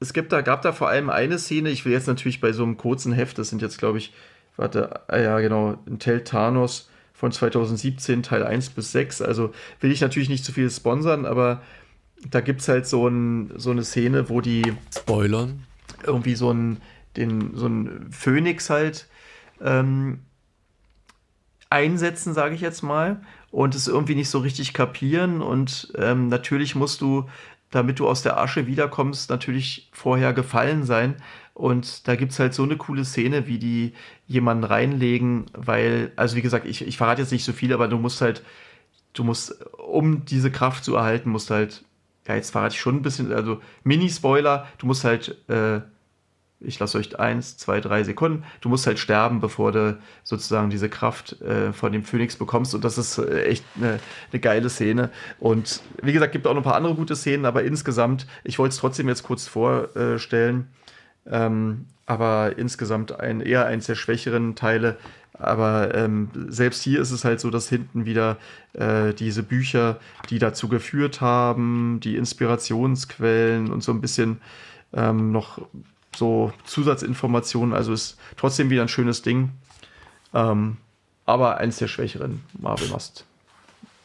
es 0.00 0.12
gibt 0.12 0.32
da, 0.32 0.42
gab 0.42 0.60
da 0.60 0.72
vor 0.72 0.90
allem 0.90 1.08
eine 1.08 1.38
Szene, 1.38 1.70
ich 1.70 1.86
will 1.86 1.92
jetzt 1.92 2.08
natürlich 2.08 2.42
bei 2.42 2.52
so 2.52 2.62
einem 2.62 2.76
kurzen 2.76 3.14
Heft, 3.14 3.38
das 3.38 3.48
sind 3.48 3.62
jetzt, 3.62 3.78
glaube 3.78 3.96
ich, 3.96 4.12
warte, 4.58 5.08
ah 5.08 5.18
ja, 5.18 5.40
genau, 5.40 5.78
Intel 5.86 6.24
Thanos 6.24 6.90
von 7.14 7.32
2017, 7.32 8.22
Teil 8.22 8.44
1 8.44 8.70
bis 8.70 8.92
6. 8.92 9.22
Also 9.22 9.52
will 9.80 9.90
ich 9.90 10.00
natürlich 10.00 10.28
nicht 10.28 10.44
zu 10.44 10.52
viel 10.52 10.70
sponsern, 10.70 11.24
aber 11.24 11.62
da 12.30 12.40
gibt 12.40 12.60
es 12.60 12.68
halt 12.68 12.86
so, 12.86 13.08
ein, 13.08 13.52
so 13.56 13.70
eine 13.70 13.84
Szene, 13.84 14.28
wo 14.28 14.40
die 14.40 14.74
Spoilern. 14.94 15.64
Irgendwie 16.04 16.34
so 16.34 16.52
ein, 16.52 16.80
den, 17.16 17.56
so 17.56 17.66
ein 17.66 18.08
Phönix 18.10 18.70
halt 18.70 19.08
ähm, 19.60 20.20
einsetzen, 21.70 22.34
sage 22.34 22.54
ich 22.54 22.60
jetzt 22.60 22.82
mal, 22.82 23.20
und 23.50 23.74
es 23.74 23.88
irgendwie 23.88 24.14
nicht 24.14 24.30
so 24.30 24.38
richtig 24.38 24.72
kapieren. 24.72 25.40
Und 25.40 25.92
ähm, 25.96 26.28
natürlich 26.28 26.74
musst 26.74 27.00
du, 27.00 27.28
damit 27.70 27.98
du 27.98 28.08
aus 28.08 28.22
der 28.22 28.38
Asche 28.38 28.66
wiederkommst, 28.66 29.30
natürlich 29.30 29.88
vorher 29.92 30.32
gefallen 30.32 30.84
sein. 30.84 31.16
Und 31.58 32.06
da 32.06 32.14
gibt 32.14 32.30
es 32.30 32.38
halt 32.38 32.54
so 32.54 32.62
eine 32.62 32.76
coole 32.76 33.04
Szene, 33.04 33.48
wie 33.48 33.58
die 33.58 33.92
jemanden 34.28 34.62
reinlegen, 34.62 35.46
weil, 35.52 36.12
also 36.14 36.36
wie 36.36 36.42
gesagt, 36.42 36.66
ich, 36.66 36.86
ich 36.86 36.96
verrate 36.96 37.22
jetzt 37.22 37.32
nicht 37.32 37.44
so 37.44 37.52
viel, 37.52 37.72
aber 37.72 37.88
du 37.88 37.98
musst 37.98 38.20
halt, 38.20 38.44
du 39.12 39.24
musst, 39.24 39.60
um 39.76 40.24
diese 40.24 40.52
Kraft 40.52 40.84
zu 40.84 40.94
erhalten, 40.94 41.30
musst 41.30 41.50
halt, 41.50 41.84
ja, 42.28 42.36
jetzt 42.36 42.52
verrate 42.52 42.74
ich 42.74 42.80
schon 42.80 42.96
ein 42.96 43.02
bisschen, 43.02 43.32
also 43.32 43.60
Mini-Spoiler, 43.82 44.68
du 44.78 44.86
musst 44.86 45.02
halt 45.02 45.36
äh, 45.48 45.80
ich 46.60 46.78
lasse 46.78 46.98
euch 46.98 47.18
eins, 47.18 47.56
zwei, 47.56 47.80
drei 47.80 48.02
Sekunden. 48.02 48.44
Du 48.60 48.68
musst 48.68 48.86
halt 48.86 48.98
sterben, 48.98 49.40
bevor 49.40 49.70
du 49.70 49.98
sozusagen 50.24 50.70
diese 50.70 50.88
Kraft 50.88 51.40
äh, 51.40 51.72
von 51.72 51.92
dem 51.92 52.02
Phönix 52.02 52.36
bekommst. 52.36 52.74
Und 52.74 52.84
das 52.84 52.98
ist 52.98 53.18
äh, 53.18 53.44
echt 53.44 53.64
eine, 53.76 54.00
eine, 54.32 54.40
geile 54.40 54.68
Szene. 54.68 55.10
Und 55.38 55.80
wie 56.02 56.12
gesagt, 56.12 56.32
gibt 56.32 56.46
auch 56.46 56.54
noch 56.54 56.62
ein 56.62 56.64
paar 56.64 56.74
andere 56.74 56.94
gute 56.94 57.14
Szenen, 57.14 57.44
aber 57.44 57.62
insgesamt, 57.62 58.26
ich 58.42 58.58
wollte 58.58 58.72
es 58.72 58.78
trotzdem 58.78 59.08
jetzt 59.08 59.22
kurz 59.22 59.46
vorstellen. 59.46 60.68
Ähm, 61.30 61.86
aber 62.06 62.58
insgesamt 62.58 63.20
ein, 63.20 63.40
eher 63.40 63.66
eins 63.66 63.86
der 63.86 63.94
schwächeren 63.94 64.54
Teile. 64.54 64.96
Aber 65.34 65.94
ähm, 65.94 66.30
selbst 66.48 66.82
hier 66.82 67.00
ist 67.00 67.10
es 67.10 67.24
halt 67.24 67.40
so, 67.40 67.50
dass 67.50 67.68
hinten 67.68 68.06
wieder 68.06 68.38
äh, 68.72 69.12
diese 69.14 69.42
Bücher, 69.42 70.00
die 70.30 70.38
dazu 70.38 70.68
geführt 70.68 71.20
haben, 71.20 72.00
die 72.02 72.16
Inspirationsquellen 72.16 73.70
und 73.70 73.82
so 73.82 73.92
ein 73.92 74.00
bisschen 74.00 74.40
ähm, 74.92 75.30
noch 75.30 75.60
so 76.16 76.52
Zusatzinformationen. 76.64 77.74
Also 77.74 77.92
ist 77.92 78.18
trotzdem 78.36 78.70
wieder 78.70 78.82
ein 78.82 78.88
schönes 78.88 79.22
Ding. 79.22 79.50
Ähm, 80.34 80.78
aber 81.26 81.58
eins 81.58 81.76
der 81.76 81.88
schwächeren 81.88 82.42
Marvel 82.58 82.88
Must. 82.88 83.24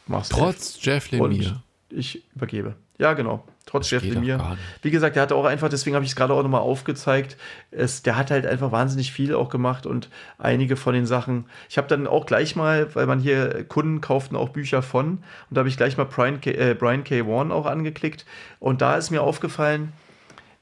Must 0.06 0.30
Trotz 0.30 0.78
Jeff 0.82 1.10
Lemire. 1.10 1.62
Ich 1.88 2.22
übergebe. 2.34 2.76
Ja, 2.98 3.14
genau. 3.14 3.44
Trotz 3.66 3.90
Jeff 3.90 4.02
Lemire. 4.02 4.58
Wie 4.82 4.90
gesagt, 4.90 5.16
der 5.16 5.22
hatte 5.22 5.34
auch 5.34 5.46
einfach, 5.46 5.68
deswegen 5.68 5.96
habe 5.96 6.04
ich 6.04 6.10
es 6.10 6.16
gerade 6.16 6.34
auch 6.34 6.42
nochmal 6.42 6.60
aufgezeigt. 6.60 7.36
Es, 7.70 8.02
der 8.02 8.16
hat 8.16 8.30
halt 8.30 8.46
einfach 8.46 8.72
wahnsinnig 8.72 9.10
viel 9.12 9.34
auch 9.34 9.48
gemacht 9.48 9.86
und 9.86 10.10
einige 10.38 10.76
von 10.76 10.94
den 10.94 11.06
Sachen. 11.06 11.46
Ich 11.68 11.78
habe 11.78 11.88
dann 11.88 12.06
auch 12.06 12.26
gleich 12.26 12.56
mal, 12.56 12.94
weil 12.94 13.06
man 13.06 13.20
hier 13.20 13.64
Kunden 13.64 14.00
kauften 14.00 14.36
auch 14.36 14.50
Bücher 14.50 14.82
von, 14.82 15.12
und 15.12 15.22
da 15.50 15.60
habe 15.60 15.68
ich 15.68 15.76
gleich 15.76 15.96
mal 15.96 16.04
Brian 16.04 16.40
K. 16.40 16.50
Äh, 16.50 16.74
Brian 16.74 17.04
K. 17.04 17.26
Warren 17.26 17.52
auch 17.52 17.66
angeklickt. 17.66 18.26
Und 18.60 18.82
da 18.82 18.96
ist 18.96 19.10
mir 19.10 19.22
aufgefallen, 19.22 19.92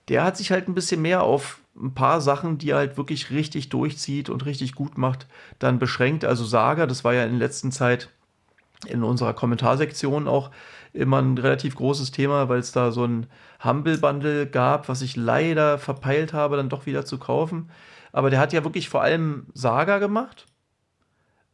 der 0.08 0.24
hat 0.24 0.36
sich 0.36 0.50
halt 0.52 0.68
ein 0.68 0.74
bisschen 0.74 1.02
mehr 1.02 1.22
auf 1.22 1.58
ein 1.76 1.94
paar 1.94 2.20
Sachen, 2.20 2.58
die 2.58 2.70
er 2.70 2.76
halt 2.76 2.96
wirklich 2.96 3.30
richtig 3.30 3.68
durchzieht 3.68 4.28
und 4.28 4.44
richtig 4.44 4.74
gut 4.74 4.98
macht, 4.98 5.26
dann 5.58 5.78
beschränkt. 5.78 6.24
Also 6.24 6.44
Saga, 6.44 6.86
das 6.86 7.02
war 7.02 7.14
ja 7.14 7.24
in 7.24 7.38
letzter 7.38 7.70
Zeit 7.70 8.10
in 8.86 9.02
unserer 9.02 9.32
Kommentarsektion 9.32 10.28
auch 10.28 10.50
immer 10.92 11.20
ein 11.20 11.38
relativ 11.38 11.74
großes 11.74 12.10
Thema, 12.10 12.48
weil 12.48 12.60
es 12.60 12.72
da 12.72 12.90
so 12.90 13.04
ein 13.04 13.26
Humble 13.64 13.98
Bundle 13.98 14.46
gab, 14.46 14.88
was 14.88 15.02
ich 15.02 15.16
leider 15.16 15.78
verpeilt 15.78 16.32
habe, 16.32 16.56
dann 16.56 16.68
doch 16.68 16.86
wieder 16.86 17.04
zu 17.04 17.18
kaufen. 17.18 17.70
Aber 18.12 18.30
der 18.30 18.40
hat 18.40 18.52
ja 18.52 18.62
wirklich 18.64 18.88
vor 18.88 19.02
allem 19.02 19.46
Saga 19.54 19.98
gemacht, 19.98 20.46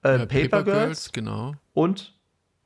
äh, 0.03 0.19
ja, 0.19 0.27
Paper, 0.27 0.29
Paper 0.29 0.65
Girls, 0.65 0.79
Girls, 0.83 1.13
genau. 1.13 1.55
und 1.73 2.15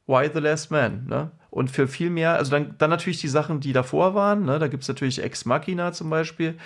Why 0.06 0.30
the 0.32 0.40
Last 0.40 0.70
Man. 0.70 1.06
Ne? 1.06 1.30
Und 1.50 1.70
für 1.70 1.86
viel 1.86 2.10
mehr, 2.10 2.34
also 2.34 2.50
dann, 2.50 2.74
dann 2.78 2.90
natürlich 2.90 3.20
die 3.20 3.28
Sachen, 3.28 3.60
die 3.60 3.72
davor 3.72 4.14
waren. 4.14 4.44
Ne? 4.44 4.58
Da 4.58 4.68
gibt 4.68 4.82
es 4.82 4.88
natürlich 4.88 5.22
Ex 5.22 5.44
Machina 5.44 5.92
zum 5.92 6.08
Beispiel 6.10 6.56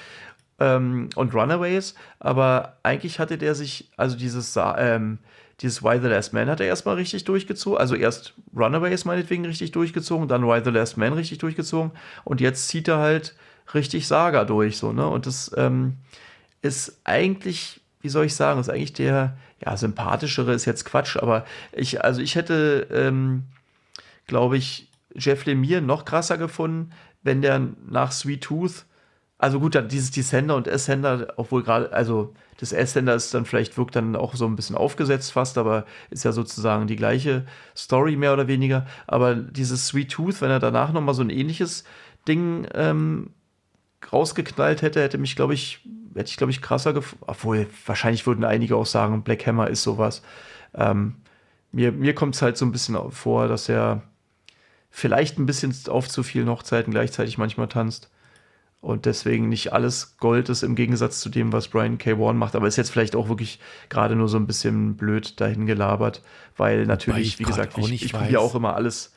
ähm, 0.61 1.11
und 1.17 1.35
Runaways. 1.35 1.95
Aber 2.21 2.79
eigentlich 2.83 3.19
hatte 3.19 3.39
der 3.39 3.55
sich, 3.55 3.91
also 3.97 4.17
dieses, 4.17 4.57
ähm, 4.57 5.19
dieses 5.61 5.83
Why 5.83 5.99
the 6.01 6.09
Last 6.09 6.33
Man 6.33 6.49
hat 6.49 6.61
er 6.61 6.67
erstmal 6.67 6.97
richtig 6.97 7.25
durchgezogen. 7.25 7.79
Also 7.79 7.95
erst 7.95 8.35
Runaways 8.55 9.05
meinetwegen 9.05 9.45
richtig 9.47 9.73
durchgezogen, 9.73 10.29
dann 10.29 10.47
Why 10.47 10.61
the 10.63 10.71
Last 10.71 10.97
Man 10.97 11.15
richtig 11.15 11.39
durchgezogen. 11.39 11.93
Und 12.25 12.41
jetzt 12.41 12.69
zieht 12.69 12.89
er 12.89 12.99
halt 12.99 13.35
richtig 13.73 14.07
Saga 14.07 14.45
durch. 14.45 14.77
So, 14.77 14.93
ne? 14.93 15.07
Und 15.07 15.27
das 15.27 15.51
ähm, 15.57 15.97
ist 16.63 17.01
eigentlich, 17.05 17.81
wie 18.03 18.09
soll 18.09 18.27
ich 18.27 18.35
sagen, 18.35 18.61
ist 18.61 18.69
eigentlich 18.69 18.93
der, 18.93 19.37
ja, 19.65 19.77
sympathischere 19.77 20.53
ist 20.53 20.67
jetzt 20.67 20.85
Quatsch, 20.85 21.17
aber 21.17 21.47
ich, 21.73 22.05
also 22.05 22.21
ich 22.21 22.35
hätte 22.35 22.87
ähm, 22.91 23.45
glaube 24.27 24.57
ich, 24.57 24.89
Jeff 25.15 25.45
Lemire 25.47 25.81
noch 25.81 26.05
krasser 26.05 26.37
gefunden, 26.39 26.91
wenn 27.23 27.43
der 27.43 27.61
nach 27.89 28.13
Sweet 28.13 28.45
Tooth, 28.45 28.85
also 29.39 29.61
gut, 29.61 29.75
dann 29.75 29.89
dieses 29.89 30.11
Descender 30.11 30.57
und 30.57 30.69
Ascender, 30.69 31.35
obwohl 31.37 31.63
gerade, 31.63 31.93
also 31.93 32.33
das 32.59 32.73
Ascender 32.73 33.15
ist 33.15 33.35
dann 33.35 33.45
vielleicht, 33.45 33.77
wirkt 33.77 33.95
dann 33.97 34.17
auch 34.17 34.35
so 34.35 34.47
ein 34.47 34.57
bisschen 34.57 34.77
aufgesetzt 34.77 35.33
fast, 35.33 35.59
aber 35.59 35.85
ist 36.11 36.25
ja 36.25 36.33
sozusagen 36.33 36.87
die 36.87 36.97
gleiche 36.97 37.45
Story 37.77 38.17
mehr 38.17 38.33
oder 38.33 38.49
weniger. 38.49 38.87
Aber 39.07 39.35
dieses 39.35 39.89
Sweet 39.89 40.11
Tooth, 40.11 40.41
wenn 40.41 40.51
er 40.51 40.61
danach 40.61 40.93
nochmal 40.93 41.15
so 41.15 41.23
ein 41.23 41.31
ähnliches 41.31 41.85
Ding 42.27 42.67
ähm, 42.75 43.31
rausgeknallt 44.11 44.83
hätte, 44.83 45.03
hätte 45.03 45.19
mich, 45.19 45.37
glaube 45.37 45.55
ich, 45.55 45.81
hätte 46.15 46.31
ich, 46.31 46.37
glaube 46.39 46.51
ich, 46.51 46.63
krasser 46.63 46.95
gefunden. 46.95 47.25
Obwohl, 47.27 47.67
wahrscheinlich 47.85 48.27
würden 48.27 48.45
einige 48.45 48.77
auch 48.77 48.87
sagen, 48.87 49.23
Black 49.23 49.47
Hammer 49.47 49.69
ist 49.69 49.83
sowas. 49.83 50.23
Ähm, 50.75 51.17
mir 51.73 51.93
mir 51.93 52.15
kommt 52.15 52.35
es 52.37 52.43
halt 52.43 52.57
so 52.57 52.65
ein 52.65 52.73
bisschen 52.73 52.97
vor, 53.11 53.49
dass 53.49 53.69
er 53.69 54.03
vielleicht 54.91 55.39
ein 55.39 55.47
bisschen 55.47 55.75
auf 55.89 56.09
zu 56.09 56.23
vielen 56.23 56.49
Hochzeiten 56.49 56.93
gleichzeitig 56.93 57.37
manchmal 57.39 57.69
tanzt. 57.69 58.11
Und 58.87 59.05
deswegen 59.05 59.49
nicht 59.49 59.73
alles 59.73 60.17
Gold 60.19 60.49
ist 60.49 60.63
im 60.63 60.77
Gegensatz 60.77 61.19
zu 61.19 61.29
dem, 61.29 61.53
was 61.53 61.67
Brian 61.67 61.99
K. 61.99 62.21
Warren 62.21 62.37
macht. 62.37 62.55
Aber 62.55 62.69
ist 62.69 62.77
jetzt 62.77 62.93
vielleicht 62.93 63.17
auch 63.17 63.29
wirklich 63.29 63.59
gerade 63.89 64.15
nur 64.15 64.29
so 64.29 64.37
ein 64.37 64.47
bisschen 64.47 64.97
blöd 64.97 65.41
dahin 65.41 65.67
gelabert, 65.67 66.23
weil 66.57 66.87
natürlich, 66.87 67.41
wie 67.41 67.43
gesagt, 67.43 67.77
ich, 67.79 68.05
ich 68.05 68.13
probiere 68.13 68.39
auch 68.39 68.55
immer 68.55 68.77
alles. 68.77 69.13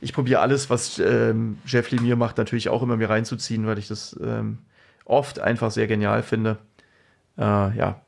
Ich 0.00 0.14
probiere 0.14 0.40
alles, 0.40 0.70
was 0.70 0.98
ähm, 0.98 1.58
Jeff 1.66 1.90
Lemire 1.90 2.16
macht, 2.16 2.38
natürlich 2.38 2.70
auch 2.70 2.82
immer 2.82 2.96
mir 2.96 3.10
reinzuziehen, 3.10 3.66
weil 3.66 3.78
ich 3.78 3.86
das 3.86 4.18
ähm, 4.24 4.56
oft 5.04 5.40
einfach 5.40 5.70
sehr 5.70 5.86
genial 5.86 6.22
finde. 6.22 6.56
Äh, 7.36 7.42
ja, 7.42 8.00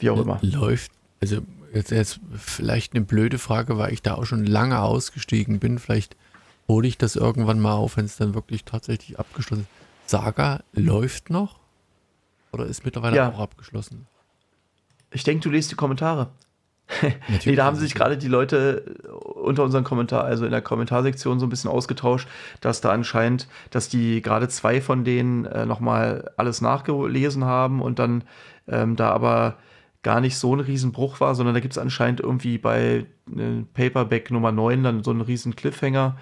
wie 0.00 0.10
auch 0.10 0.20
immer. 0.20 0.40
Läuft, 0.42 0.90
also 1.20 1.36
jetzt, 1.72 1.92
jetzt 1.92 2.18
vielleicht 2.36 2.96
eine 2.96 3.04
blöde 3.04 3.38
Frage, 3.38 3.78
weil 3.78 3.92
ich 3.92 4.02
da 4.02 4.14
auch 4.14 4.26
schon 4.26 4.44
lange 4.44 4.80
ausgestiegen 4.80 5.60
bin. 5.60 5.78
Vielleicht 5.78 6.16
hole 6.66 6.88
ich 6.88 6.98
das 6.98 7.14
irgendwann 7.14 7.60
mal 7.60 7.74
auf, 7.74 7.96
wenn 7.96 8.06
es 8.06 8.16
dann 8.16 8.34
wirklich 8.34 8.64
tatsächlich 8.64 9.20
abgeschlossen 9.20 9.68
ist. 9.70 9.85
Saga 10.06 10.62
läuft 10.72 11.30
noch? 11.30 11.60
Oder 12.52 12.66
ist 12.66 12.84
mittlerweile 12.84 13.16
ja. 13.16 13.30
auch 13.30 13.40
abgeschlossen? 13.40 14.06
Ich 15.10 15.24
denke, 15.24 15.42
du 15.42 15.50
liest 15.50 15.70
die 15.70 15.76
Kommentare. 15.76 16.30
nee, 17.44 17.56
da 17.56 17.64
haben 17.64 17.76
sich 17.76 17.94
gerade 17.94 18.16
die 18.16 18.28
Leute 18.28 18.94
unter 19.34 19.64
unseren 19.64 19.82
Kommentar, 19.82 20.24
also 20.24 20.44
in 20.44 20.52
der 20.52 20.62
Kommentarsektion 20.62 21.40
so 21.40 21.46
ein 21.46 21.48
bisschen 21.48 21.70
ausgetauscht, 21.70 22.28
dass 22.60 22.80
da 22.80 22.90
anscheinend, 22.90 23.48
dass 23.70 23.88
die 23.88 24.22
gerade 24.22 24.48
zwei 24.48 24.80
von 24.80 25.04
denen 25.04 25.46
äh, 25.46 25.66
nochmal 25.66 26.30
alles 26.36 26.60
nachgelesen 26.60 27.44
haben 27.44 27.82
und 27.82 27.98
dann 27.98 28.22
ähm, 28.68 28.94
da 28.94 29.10
aber 29.10 29.56
gar 30.02 30.20
nicht 30.20 30.38
so 30.38 30.54
ein 30.54 30.60
Riesenbruch 30.60 31.18
war, 31.18 31.34
sondern 31.34 31.54
da 31.54 31.60
gibt 31.60 31.72
es 31.74 31.78
anscheinend 31.78 32.20
irgendwie 32.20 32.58
bei 32.58 33.06
äh, 33.36 33.62
Paperback 33.74 34.30
Nummer 34.30 34.52
9 34.52 34.84
dann 34.84 35.02
so 35.02 35.10
einen 35.10 35.22
riesen 35.22 35.56
Cliffhanger, 35.56 36.16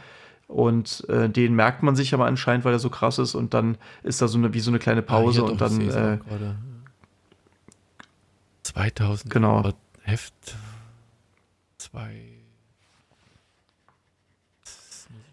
und 0.47 1.09
äh, 1.09 1.29
den 1.29 1.55
merkt 1.55 1.83
man 1.83 1.97
sich 1.97 2.13
aber 2.15 2.27
anscheinend, 2.27 2.65
weil 2.65 2.73
er 2.73 2.79
so 2.79 2.91
krass 2.91 3.19
ist. 3.19 3.35
Und 3.35 3.55
dann 3.55 3.79
ist 4.03 4.21
da 4.21 4.29
so 4.29 4.39
eine, 4.39 4.53
wie 4.55 4.61
so 4.61 4.71
eine 4.71 4.79
kleine 4.79 5.01
ah, 5.01 5.05
Pause 5.05 5.43
ah, 5.43 5.51
und 5.51 5.61
dann. 5.61 5.81
Äh, 5.81 6.19
2000 8.63 9.33
genau. 9.33 9.73
Heft 10.03 10.35
2. 11.79 12.35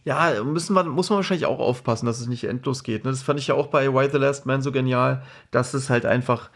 Ja, 0.03 0.43
müssen 0.43 0.73
wir, 0.73 0.83
muss 0.83 1.09
man 1.09 1.17
wahrscheinlich 1.17 1.45
auch 1.45 1.59
aufpassen, 1.59 2.05
dass 2.05 2.19
es 2.19 2.27
nicht 2.27 2.45
endlos 2.45 2.83
geht. 2.83 3.03
Ne? 3.03 3.11
Das 3.11 3.21
fand 3.21 3.39
ich 3.39 3.47
ja 3.47 3.55
auch 3.55 3.67
bei 3.67 3.93
Why 3.93 4.09
the 4.11 4.17
Last 4.17 4.45
Man 4.45 4.61
so 4.61 4.71
genial, 4.71 5.23
dass 5.51 5.73
es 5.73 5.89
halt 5.89 6.05
einfach 6.05 6.49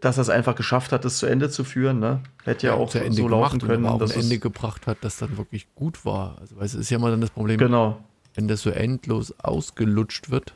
dass 0.00 0.18
er 0.18 0.22
es 0.22 0.28
einfach 0.28 0.54
geschafft 0.54 0.92
hat, 0.92 1.04
das 1.04 1.18
zu 1.18 1.26
Ende 1.26 1.50
zu 1.50 1.64
führen. 1.64 1.98
Ne? 2.00 2.22
Hätte 2.44 2.66
ja, 2.66 2.74
ja 2.74 2.78
auch 2.78 2.90
zu 2.90 2.98
Ende 2.98 3.16
so 3.16 3.28
laufen 3.28 3.60
können. 3.60 3.84
Und 3.84 4.02
auch 4.02 4.10
ein 4.10 4.20
Ende 4.20 4.38
gebracht 4.38 4.86
hat, 4.86 4.98
das 5.00 5.16
dann 5.18 5.36
wirklich 5.36 5.66
gut 5.74 6.04
war. 6.04 6.36
Also, 6.40 6.56
es 6.60 6.74
ist 6.74 6.90
ja 6.90 6.98
immer 6.98 7.10
dann 7.10 7.20
das 7.20 7.30
Problem. 7.30 7.58
Genau. 7.58 7.98
wenn 8.34 8.48
das 8.48 8.60
so 8.62 8.70
endlos 8.70 9.32
ausgelutscht 9.40 10.30
wird, 10.30 10.52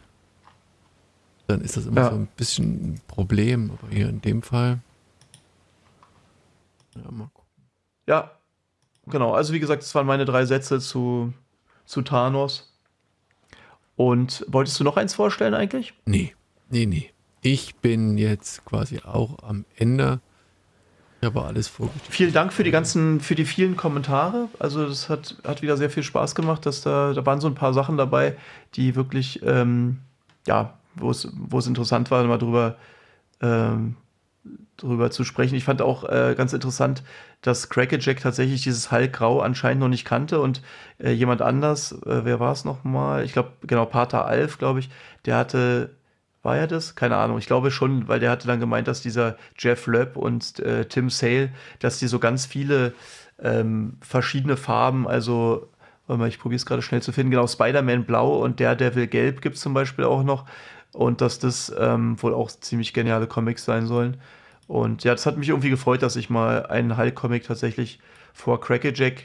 dann 1.46 1.62
ist 1.62 1.76
das 1.76 1.86
immer 1.86 2.02
Ja. 2.02 2.10
so 2.10 2.16
ein 2.16 2.28
bisschen 2.36 2.92
ein 2.92 3.00
Problem. 3.08 3.70
Aber 3.70 3.90
hier 3.90 4.08
in 4.08 4.20
dem 4.20 4.42
Fall. 4.42 4.80
Ja, 6.94 7.10
mal 7.10 7.30
gucken. 7.32 7.50
Ja, 8.06 8.30
genau. 9.06 9.32
Also 9.32 9.52
wie 9.52 9.60
gesagt, 9.60 9.82
das 9.82 9.94
waren 9.94 10.06
meine 10.06 10.24
drei 10.24 10.44
Sätze 10.44 10.80
zu, 10.80 11.32
zu 11.86 12.02
Thanos. 12.02 12.66
Und 13.96 14.44
wolltest 14.48 14.78
du 14.80 14.84
noch 14.84 14.96
eins 14.96 15.14
vorstellen 15.14 15.54
eigentlich? 15.54 15.94
Nee, 16.06 16.34
nee, 16.70 16.86
nee. 16.86 17.10
Ich 17.42 17.76
bin 17.76 18.18
jetzt 18.18 18.64
quasi 18.64 19.00
auch 19.04 19.42
am 19.42 19.64
Ende. 19.76 20.20
Ich 21.20 21.26
habe 21.26 21.44
alles 21.44 21.68
vorgestellt. 21.68 22.06
Vielen 22.10 22.32
Dank 22.32 22.52
für 22.52 22.64
die 22.64 22.70
ganzen, 22.70 23.20
für 23.20 23.34
die 23.34 23.44
vielen 23.44 23.76
Kommentare. 23.76 24.48
Also 24.58 24.86
das 24.86 25.08
hat, 25.08 25.36
hat 25.44 25.60
wieder 25.60 25.76
sehr 25.76 25.90
viel 25.90 26.02
Spaß 26.02 26.34
gemacht, 26.34 26.64
dass 26.64 26.80
da, 26.80 27.12
da 27.12 27.26
waren 27.26 27.40
so 27.40 27.46
ein 27.46 27.54
paar 27.54 27.74
Sachen 27.74 27.96
dabei, 27.96 28.36
die 28.74 28.94
wirklich, 28.94 29.42
ähm, 29.42 29.98
ja, 30.46 30.78
wo 30.94 31.10
es, 31.10 31.66
interessant 31.66 32.10
war, 32.10 32.24
mal 32.24 32.38
drüber, 32.38 32.76
ähm, 33.42 33.96
drüber 34.78 35.10
zu 35.10 35.24
sprechen. 35.24 35.54
Ich 35.54 35.64
fand 35.64 35.82
auch 35.82 36.04
äh, 36.04 36.34
ganz 36.36 36.54
interessant, 36.54 37.02
dass 37.42 37.68
Crackerjack 37.68 38.20
tatsächlich 38.20 38.62
dieses 38.62 38.90
Hallgrau 38.90 39.40
anscheinend 39.40 39.80
noch 39.80 39.88
nicht 39.88 40.06
kannte 40.06 40.40
und 40.40 40.62
äh, 40.98 41.10
jemand 41.12 41.42
anders, 41.42 41.92
äh, 41.92 42.24
wer 42.24 42.40
war 42.40 42.52
es 42.52 42.64
nochmal? 42.64 43.24
Ich 43.24 43.32
glaube, 43.32 43.52
genau, 43.66 43.84
Pater 43.84 44.24
Alf, 44.24 44.58
glaube 44.58 44.80
ich, 44.80 44.90
der 45.26 45.36
hatte, 45.36 45.90
war 46.42 46.56
er 46.56 46.66
das? 46.66 46.94
Keine 46.94 47.16
Ahnung, 47.16 47.38
ich 47.38 47.46
glaube 47.46 47.70
schon, 47.70 48.08
weil 48.08 48.20
der 48.20 48.30
hatte 48.30 48.46
dann 48.46 48.60
gemeint, 48.60 48.88
dass 48.88 49.02
dieser 49.02 49.36
Jeff 49.58 49.86
Loeb 49.86 50.16
und 50.16 50.58
äh, 50.60 50.86
Tim 50.86 51.10
Sale, 51.10 51.50
dass 51.80 51.98
die 51.98 52.06
so 52.06 52.18
ganz 52.18 52.46
viele 52.46 52.94
ähm, 53.42 53.98
verschiedene 54.00 54.56
Farben, 54.56 55.06
also, 55.06 55.68
warte 56.06 56.20
mal, 56.20 56.28
ich 56.28 56.38
probiere 56.38 56.56
es 56.56 56.66
gerade 56.66 56.82
schnell 56.82 57.02
zu 57.02 57.12
finden, 57.12 57.30
genau, 57.30 57.46
Spider-Man 57.46 58.04
Blau 58.04 58.42
und 58.42 58.60
Daredevil 58.60 59.06
Gelb 59.06 59.42
gibt 59.42 59.56
es 59.56 59.62
zum 59.62 59.74
Beispiel 59.74 60.04
auch 60.04 60.22
noch 60.22 60.46
und 60.92 61.20
dass 61.20 61.38
das 61.38 61.72
ähm, 61.78 62.20
wohl 62.22 62.34
auch 62.34 62.50
ziemlich 62.50 62.92
geniale 62.92 63.26
Comics 63.26 63.64
sein 63.64 63.86
sollen. 63.86 64.16
Und 64.66 65.04
ja, 65.04 65.12
das 65.12 65.26
hat 65.26 65.36
mich 65.36 65.48
irgendwie 65.48 65.70
gefreut, 65.70 66.02
dass 66.02 66.16
ich 66.16 66.30
mal 66.30 66.66
einen 66.66 66.96
Hulk-Comic 66.96 67.44
tatsächlich 67.44 67.98
vor 68.32 68.60
Crackerjack 68.60 69.24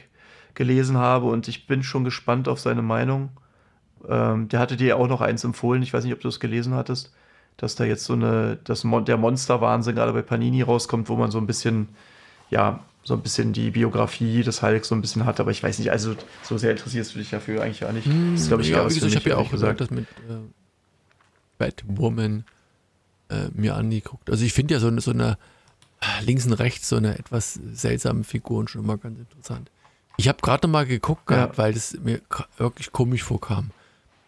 gelesen 0.54 0.96
habe 0.98 1.26
und 1.26 1.48
ich 1.48 1.66
bin 1.66 1.82
schon 1.82 2.04
gespannt 2.04 2.48
auf 2.48 2.60
seine 2.60 2.82
Meinung. 2.82 3.30
Ähm, 4.08 4.48
der 4.48 4.60
hatte 4.60 4.76
dir 4.76 4.96
auch 4.96 5.08
noch 5.08 5.20
eins 5.20 5.44
empfohlen, 5.44 5.82
ich 5.82 5.92
weiß 5.92 6.04
nicht, 6.04 6.12
ob 6.12 6.20
du 6.20 6.28
es 6.28 6.40
gelesen 6.40 6.74
hattest, 6.74 7.12
dass 7.56 7.74
da 7.74 7.84
jetzt 7.84 8.04
so 8.04 8.12
eine, 8.12 8.58
dass 8.64 8.84
Mon 8.84 9.04
der 9.04 9.16
Monsterwahnsinn 9.16 9.94
gerade 9.94 10.12
bei 10.12 10.22
Panini 10.22 10.62
rauskommt, 10.62 11.08
wo 11.08 11.16
man 11.16 11.30
so 11.30 11.38
ein 11.38 11.46
bisschen, 11.46 11.88
ja, 12.50 12.80
so 13.02 13.14
ein 13.14 13.22
bisschen 13.22 13.52
die 13.52 13.70
Biografie 13.70 14.42
des 14.42 14.62
Hulk 14.62 14.84
so 14.84 14.94
ein 14.94 15.00
bisschen 15.00 15.24
hat, 15.26 15.38
aber 15.40 15.52
ich 15.52 15.62
weiß 15.62 15.78
nicht, 15.78 15.90
also 15.90 16.14
so 16.42 16.58
sehr 16.58 16.72
interessierst 16.72 17.14
du 17.14 17.18
dich 17.20 17.30
dafür 17.30 17.62
eigentlich 17.62 17.80
gar 17.80 17.92
nicht. 17.92 18.06
Das 18.06 18.42
ist, 18.42 18.48
glaube 18.48 18.62
ich, 18.62 18.68
ja, 18.70 18.78
eher 18.78 18.90
wie 18.90 18.94
gesagt, 18.94 19.12
ich 19.12 19.16
habe 19.16 19.28
ja 19.30 19.36
auch 19.36 19.50
gesagt, 19.50 19.80
dass 19.80 19.90
mit 19.90 20.06
äh, 20.28 20.38
Batwoman 21.58 22.44
äh, 23.28 23.48
mir 23.54 23.76
angeguckt. 23.76 24.28
Also 24.30 24.44
ich 24.44 24.52
finde 24.52 24.74
ja 24.74 24.80
so 24.80 24.88
eine, 24.88 25.00
so 25.00 25.12
eine 25.12 25.38
ah, 26.00 26.20
links 26.22 26.46
und 26.46 26.54
rechts 26.54 26.88
so 26.88 26.96
eine 26.96 27.18
etwas 27.18 27.54
seltsame 27.72 28.24
Figuren 28.24 28.68
schon 28.68 28.84
immer 28.84 28.98
ganz 28.98 29.18
interessant. 29.18 29.70
Ich 30.16 30.28
habe 30.28 30.38
gerade 30.42 30.66
mal 30.66 30.86
geguckt 30.86 31.30
Ja. 31.30 31.36
gehabt, 31.36 31.58
weil 31.58 31.74
das 31.74 31.96
mir 32.02 32.20
wirklich 32.58 32.92
komisch 32.92 33.22
vorkam. 33.22 33.70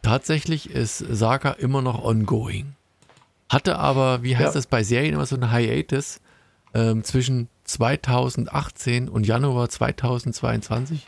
Tatsächlich 0.08 0.70
ist 0.70 0.98
Saga 0.98 1.50
immer 1.50 1.82
noch 1.82 2.02
ongoing. 2.02 2.72
Hatte 3.50 3.76
aber, 3.78 4.22
wie 4.22 4.34
heißt 4.36 4.46
Ja. 4.48 4.52
das 4.54 4.66
bei 4.66 4.82
Serien 4.82 5.12
immer 5.12 5.26
so 5.26 5.36
eine 5.36 5.52
Hiatus 5.52 6.20
ähm, 6.72 7.04
zwischen 7.04 7.48
2018 7.64 9.10
und 9.10 9.26
Januar 9.26 9.68
2022. 9.68 11.06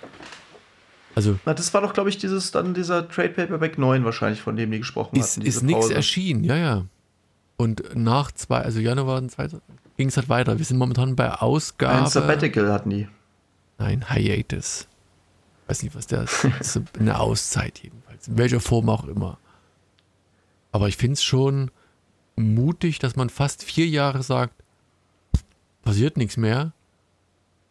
Also 1.14 1.38
Na, 1.46 1.54
das 1.54 1.72
war 1.72 1.80
doch, 1.80 1.94
glaube 1.94 2.10
ich, 2.10 2.18
dieses 2.18 2.50
dann 2.50 2.74
dieser 2.74 3.08
Trade 3.08 3.30
Paperback 3.30 3.78
9 3.78 4.04
wahrscheinlich, 4.04 4.42
von 4.42 4.56
dem 4.56 4.70
die 4.70 4.78
gesprochen 4.80 5.16
ist, 5.16 5.36
hatten. 5.38 5.46
ist 5.46 5.62
nichts 5.62 5.88
erschienen, 5.88 6.44
ja, 6.44 6.56
ja. 6.56 6.84
Und 7.56 7.82
nach 7.96 8.30
zwei, 8.32 8.58
also 8.60 8.80
Januar 8.80 9.22
ging 9.96 10.08
es 10.08 10.16
halt 10.18 10.28
weiter. 10.28 10.58
Wir 10.58 10.64
sind 10.66 10.76
momentan 10.76 11.16
bei 11.16 11.26
Ein 11.30 11.38
Ausgabe. 11.38 12.06
Sabbatical 12.08 12.70
hatten 12.70 12.90
die. 12.90 13.08
Nein, 13.78 14.04
Hiatus. 14.12 14.88
Weiß 15.68 15.82
nicht, 15.82 15.94
was 15.94 16.06
der 16.06 16.24
ist. 16.24 16.44
Das 16.58 16.76
ist 16.76 16.82
eine 16.98 17.18
Auszeit 17.18 17.78
jedenfalls. 17.78 17.99
In 18.26 18.38
welcher 18.38 18.60
Form 18.60 18.88
auch 18.88 19.04
immer. 19.04 19.38
Aber 20.72 20.88
ich 20.88 20.96
finde 20.96 21.14
es 21.14 21.22
schon 21.22 21.70
mutig, 22.36 22.98
dass 22.98 23.16
man 23.16 23.28
fast 23.28 23.64
vier 23.64 23.86
Jahre 23.86 24.22
sagt, 24.22 24.54
passiert 25.82 26.16
nichts 26.16 26.36
mehr. 26.36 26.72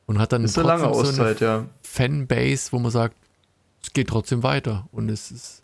Und 0.05 0.17
hat 0.17 0.31
dann 0.31 0.43
Ist 0.43 0.57
eine 0.57 0.67
lange 0.67 0.83
trotzdem 0.83 1.05
so 1.05 1.21
eine 1.21 1.31
Auszeit, 1.31 1.41
ja. 1.41 1.65
Fanbase, 1.83 2.71
wo 2.71 2.79
man 2.79 2.91
sagt, 2.91 3.15
es 3.83 3.93
geht 3.93 4.07
trotzdem 4.07 4.41
weiter. 4.41 4.87
Und 4.91 5.09
es 5.09 5.31
ist. 5.31 5.63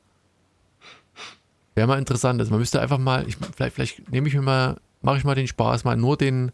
Wäre 1.74 1.88
mal 1.88 1.98
interessant. 1.98 2.40
Also 2.40 2.52
man 2.52 2.60
müsste 2.60 2.80
einfach 2.80 3.00
mal, 3.00 3.28
ich, 3.28 3.38
vielleicht, 3.56 3.76
vielleicht 3.76 4.12
nehme 4.12 4.28
ich 4.28 4.36
mir 4.36 4.42
mal, 4.42 4.78
mache 5.02 5.18
ich 5.18 5.24
mal 5.24 5.36
den 5.36 5.48
Spaß, 5.48 5.84
mal 5.84 5.98
nur 5.98 6.16
den, 6.16 6.52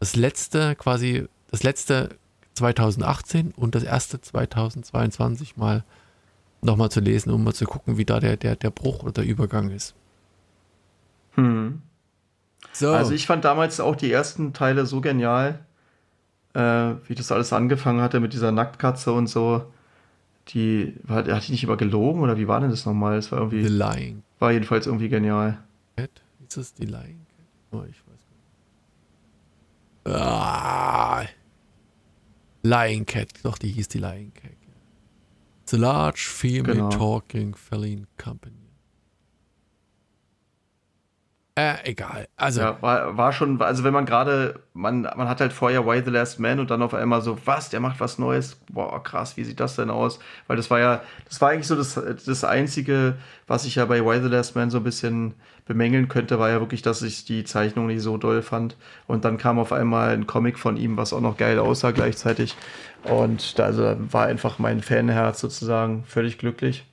das 0.00 0.16
letzte, 0.16 0.76
quasi, 0.76 1.26
das 1.50 1.62
letzte 1.62 2.10
2018 2.54 3.52
und 3.56 3.74
das 3.74 3.82
erste 3.82 4.20
2022 4.20 5.56
mal 5.56 5.84
nochmal 6.62 6.90
zu 6.90 7.00
lesen, 7.00 7.30
um 7.30 7.44
mal 7.44 7.52
zu 7.52 7.66
gucken, 7.66 7.98
wie 7.98 8.04
da 8.04 8.20
der, 8.20 8.36
der, 8.36 8.56
der 8.56 8.70
Bruch 8.70 9.02
oder 9.02 9.12
der 9.12 9.24
Übergang 9.24 9.70
ist. 9.70 9.94
Hm. 11.34 11.82
So. 12.72 12.92
Also 12.92 13.12
ich 13.12 13.26
fand 13.26 13.44
damals 13.44 13.80
auch 13.80 13.96
die 13.96 14.10
ersten 14.10 14.52
Teile 14.52 14.86
so 14.86 15.00
genial, 15.00 15.58
äh, 16.54 16.94
wie 17.06 17.14
das 17.14 17.32
alles 17.32 17.52
angefangen 17.52 18.00
hatte 18.00 18.20
mit 18.20 18.32
dieser 18.32 18.52
Nacktkatze 18.52 19.12
und 19.12 19.26
so. 19.26 19.66
Die, 20.48 20.96
war, 21.04 21.24
hat 21.24 21.46
die 21.46 21.52
nicht 21.52 21.64
immer 21.64 21.76
gelogen 21.76 22.20
oder 22.20 22.36
wie 22.36 22.48
war 22.48 22.60
denn 22.60 22.70
das 22.70 22.84
nochmal? 22.86 23.16
Das 23.16 23.30
war 23.30 23.48
The 23.50 23.56
irgendwie, 23.56 23.68
Lion 23.68 24.22
war 24.42 24.52
jedenfalls 24.52 24.86
irgendwie 24.86 25.08
genial. 25.08 25.58
Cat. 25.96 26.10
Ist 26.46 26.56
das 26.56 26.74
die 26.74 26.86
Cat? 26.86 27.04
Oh, 27.70 27.82
ich 27.88 27.96
weiß 28.06 28.26
gar 30.04 30.12
nicht. 30.12 30.18
Ah. 30.18 31.26
Lion 32.62 33.06
Cat. 33.06 33.28
Doch, 33.44 33.56
die 33.56 33.70
hieß 33.70 33.88
die 33.88 33.98
Lion 33.98 34.32
Cat. 34.34 34.50
The 35.72 35.78
Large 35.78 36.26
Female 36.26 36.74
Genau. 36.74 36.90
Talking 36.90 37.54
Feline 37.54 38.06
Company. 38.18 38.61
Äh, 41.54 41.74
egal. 41.84 42.28
Also, 42.36 42.62
Ja, 42.62 42.80
war, 42.80 43.18
war 43.18 43.32
schon, 43.34 43.60
also 43.60 43.84
wenn 43.84 43.92
man 43.92 44.06
gerade, 44.06 44.60
man, 44.72 45.02
man 45.02 45.28
hat 45.28 45.42
halt 45.42 45.52
vorher 45.52 45.86
Why 45.86 46.02
the 46.02 46.10
Last 46.10 46.40
Man 46.40 46.58
und 46.60 46.70
dann 46.70 46.80
auf 46.80 46.94
einmal 46.94 47.20
so, 47.20 47.36
was, 47.44 47.68
der 47.68 47.80
macht 47.80 48.00
was 48.00 48.18
Neues, 48.18 48.56
boah, 48.70 49.02
krass, 49.02 49.36
wie 49.36 49.44
sieht 49.44 49.60
das 49.60 49.76
denn 49.76 49.90
aus? 49.90 50.18
Weil 50.46 50.56
das 50.56 50.70
war 50.70 50.80
ja, 50.80 51.02
das 51.28 51.42
war 51.42 51.50
eigentlich 51.50 51.66
so 51.66 51.76
das, 51.76 52.00
das 52.24 52.44
Einzige, 52.44 53.16
was 53.46 53.66
ich 53.66 53.74
ja 53.74 53.84
bei 53.84 54.02
Why 54.02 54.22
the 54.22 54.28
Last 54.28 54.56
Man 54.56 54.70
so 54.70 54.78
ein 54.78 54.84
bisschen 54.84 55.34
bemängeln 55.66 56.08
könnte, 56.08 56.38
war 56.38 56.48
ja 56.48 56.60
wirklich, 56.60 56.80
dass 56.80 57.02
ich 57.02 57.26
die 57.26 57.44
Zeichnung 57.44 57.86
nicht 57.86 58.00
so 58.00 58.16
doll 58.16 58.40
fand. 58.40 58.76
Und 59.06 59.26
dann 59.26 59.36
kam 59.36 59.58
auf 59.58 59.72
einmal 59.72 60.14
ein 60.14 60.26
Comic 60.26 60.58
von 60.58 60.78
ihm, 60.78 60.96
was 60.96 61.12
auch 61.12 61.20
noch 61.20 61.36
geil 61.36 61.58
aussah 61.58 61.90
gleichzeitig. 61.90 62.56
Und 63.04 63.58
da 63.58 63.64
also 63.64 63.96
war 64.10 64.24
einfach 64.26 64.58
mein 64.58 64.80
Fanherz 64.80 65.40
sozusagen 65.40 66.04
völlig 66.04 66.38
glücklich. 66.38 66.86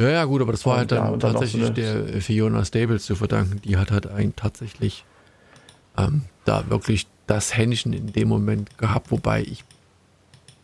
Ja, 0.00 0.08
ja, 0.08 0.24
gut, 0.24 0.42
aber 0.42 0.52
das 0.52 0.66
war 0.66 0.78
halt 0.78 0.92
dann 0.92 1.04
ja, 1.04 1.10
dann 1.10 1.20
tatsächlich 1.20 1.66
so 1.66 1.72
der 1.72 2.20
Fiona 2.20 2.64
Stables 2.64 3.06
zu 3.06 3.16
verdanken. 3.16 3.62
Die 3.62 3.76
hat 3.76 3.90
halt 3.90 4.06
ein 4.06 4.36
tatsächlich 4.36 5.04
ähm, 5.96 6.22
da 6.44 6.68
wirklich 6.68 7.06
das 7.26 7.56
Händchen 7.56 7.92
in 7.92 8.12
dem 8.12 8.28
Moment 8.28 8.76
gehabt, 8.78 9.10
wobei 9.10 9.42
ich 9.42 9.64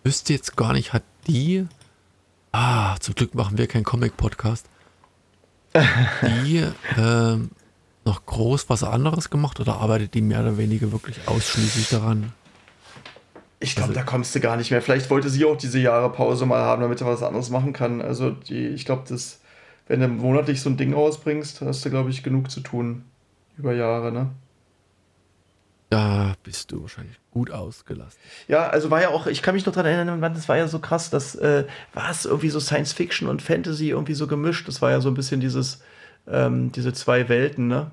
wüsste 0.04 0.32
jetzt 0.32 0.56
gar 0.56 0.72
nicht, 0.72 0.92
hat 0.92 1.02
die, 1.26 1.66
ah, 2.52 2.96
zum 3.00 3.14
Glück 3.14 3.34
machen 3.34 3.58
wir 3.58 3.66
keinen 3.66 3.84
Comic-Podcast, 3.84 4.66
die 6.44 6.66
ähm, 6.98 7.50
noch 8.04 8.26
groß 8.26 8.68
was 8.68 8.84
anderes 8.84 9.30
gemacht 9.30 9.60
oder 9.60 9.76
arbeitet 9.76 10.14
die 10.14 10.22
mehr 10.22 10.40
oder 10.40 10.58
weniger 10.58 10.92
wirklich 10.92 11.16
ausschließlich 11.26 11.88
daran? 11.88 12.32
Ich 13.62 13.76
glaube, 13.76 13.92
da 13.92 14.02
kommst 14.02 14.34
du 14.34 14.40
gar 14.40 14.56
nicht 14.56 14.70
mehr. 14.70 14.82
Vielleicht 14.82 15.08
wollte 15.08 15.30
sie 15.30 15.44
auch 15.44 15.56
diese 15.56 15.78
Jahre 15.78 16.10
Pause 16.10 16.46
mal 16.46 16.62
haben, 16.62 16.82
damit 16.82 17.00
er 17.00 17.06
was 17.06 17.22
anderes 17.22 17.48
machen 17.50 17.72
kann. 17.72 18.02
Also 18.02 18.30
die, 18.30 18.68
ich 18.68 18.84
glaube, 18.84 19.04
das, 19.08 19.40
wenn 19.86 20.00
du 20.00 20.08
monatlich 20.08 20.60
so 20.60 20.68
ein 20.68 20.76
Ding 20.76 20.92
rausbringst, 20.92 21.60
hast 21.60 21.84
du, 21.84 21.90
glaube 21.90 22.10
ich, 22.10 22.22
genug 22.22 22.50
zu 22.50 22.60
tun 22.60 23.04
über 23.56 23.72
Jahre, 23.72 24.10
ne? 24.10 24.30
Da 25.90 26.34
bist 26.42 26.72
du 26.72 26.80
wahrscheinlich 26.80 27.20
gut 27.30 27.50
ausgelastet. 27.50 28.18
Ja, 28.48 28.66
also 28.68 28.90
war 28.90 29.02
ja 29.02 29.10
auch, 29.10 29.26
ich 29.26 29.42
kann 29.42 29.54
mich 29.54 29.66
noch 29.66 29.74
dran 29.74 29.84
erinnern, 29.84 30.20
das 30.22 30.48
war 30.48 30.56
ja 30.56 30.66
so 30.66 30.78
krass, 30.78 31.10
dass 31.10 31.34
äh, 31.34 31.66
war 31.92 32.10
es 32.10 32.24
irgendwie 32.24 32.48
so 32.48 32.60
Science 32.60 32.94
Fiction 32.94 33.28
und 33.28 33.42
Fantasy 33.42 33.90
irgendwie 33.90 34.14
so 34.14 34.26
gemischt. 34.26 34.66
Das 34.66 34.80
war 34.80 34.90
ja 34.90 35.00
so 35.02 35.10
ein 35.10 35.14
bisschen 35.14 35.40
dieses, 35.40 35.82
ähm, 36.26 36.72
diese 36.72 36.94
zwei 36.94 37.28
Welten, 37.28 37.68
ne? 37.68 37.90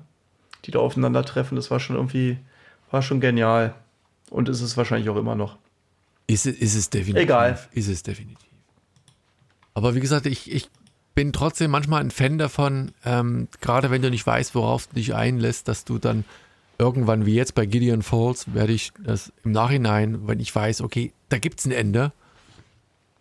Die 0.64 0.70
da 0.70 0.78
aufeinandertreffen. 0.78 1.56
Das 1.56 1.70
war 1.70 1.78
schon 1.78 1.96
irgendwie, 1.96 2.38
war 2.90 3.02
schon 3.02 3.20
genial. 3.20 3.74
Und 4.30 4.48
ist 4.48 4.60
es 4.62 4.76
wahrscheinlich 4.76 5.08
auch 5.10 5.16
immer 5.16 5.34
noch. 5.34 5.58
Ist, 6.26 6.46
es- 6.46 6.56
ist 6.56 6.74
es 6.76 6.88
definitiv. 6.90 7.22
Egal. 7.24 7.58
Ist 7.72 7.88
es 7.88 8.02
definitiv. 8.02 8.48
Aber 9.74 9.94
wie 9.94 10.00
gesagt, 10.00 10.26
ich, 10.26 10.50
ich 10.52 10.68
bin 11.14 11.32
trotzdem 11.32 11.70
manchmal 11.70 12.00
ein 12.02 12.10
Fan 12.10 12.38
davon, 12.38 12.92
ähm, 13.04 13.48
gerade 13.60 13.90
wenn 13.90 14.02
du 14.02 14.10
nicht 14.10 14.26
weißt, 14.26 14.54
worauf 14.54 14.86
du 14.86 14.94
dich 14.94 15.14
einlässt, 15.14 15.68
dass 15.68 15.84
du 15.84 15.98
dann 15.98 16.24
irgendwann, 16.78 17.26
wie 17.26 17.34
jetzt 17.34 17.54
bei 17.54 17.66
Gideon 17.66 18.02
Falls, 18.02 18.54
werde 18.54 18.72
ich 18.72 18.92
das 19.04 19.32
im 19.44 19.52
Nachhinein, 19.52 20.26
wenn 20.26 20.40
ich 20.40 20.54
weiß, 20.54 20.80
okay, 20.80 21.12
da 21.28 21.38
gibt 21.38 21.60
es 21.60 21.66
ein 21.66 21.72
Ende, 21.72 22.12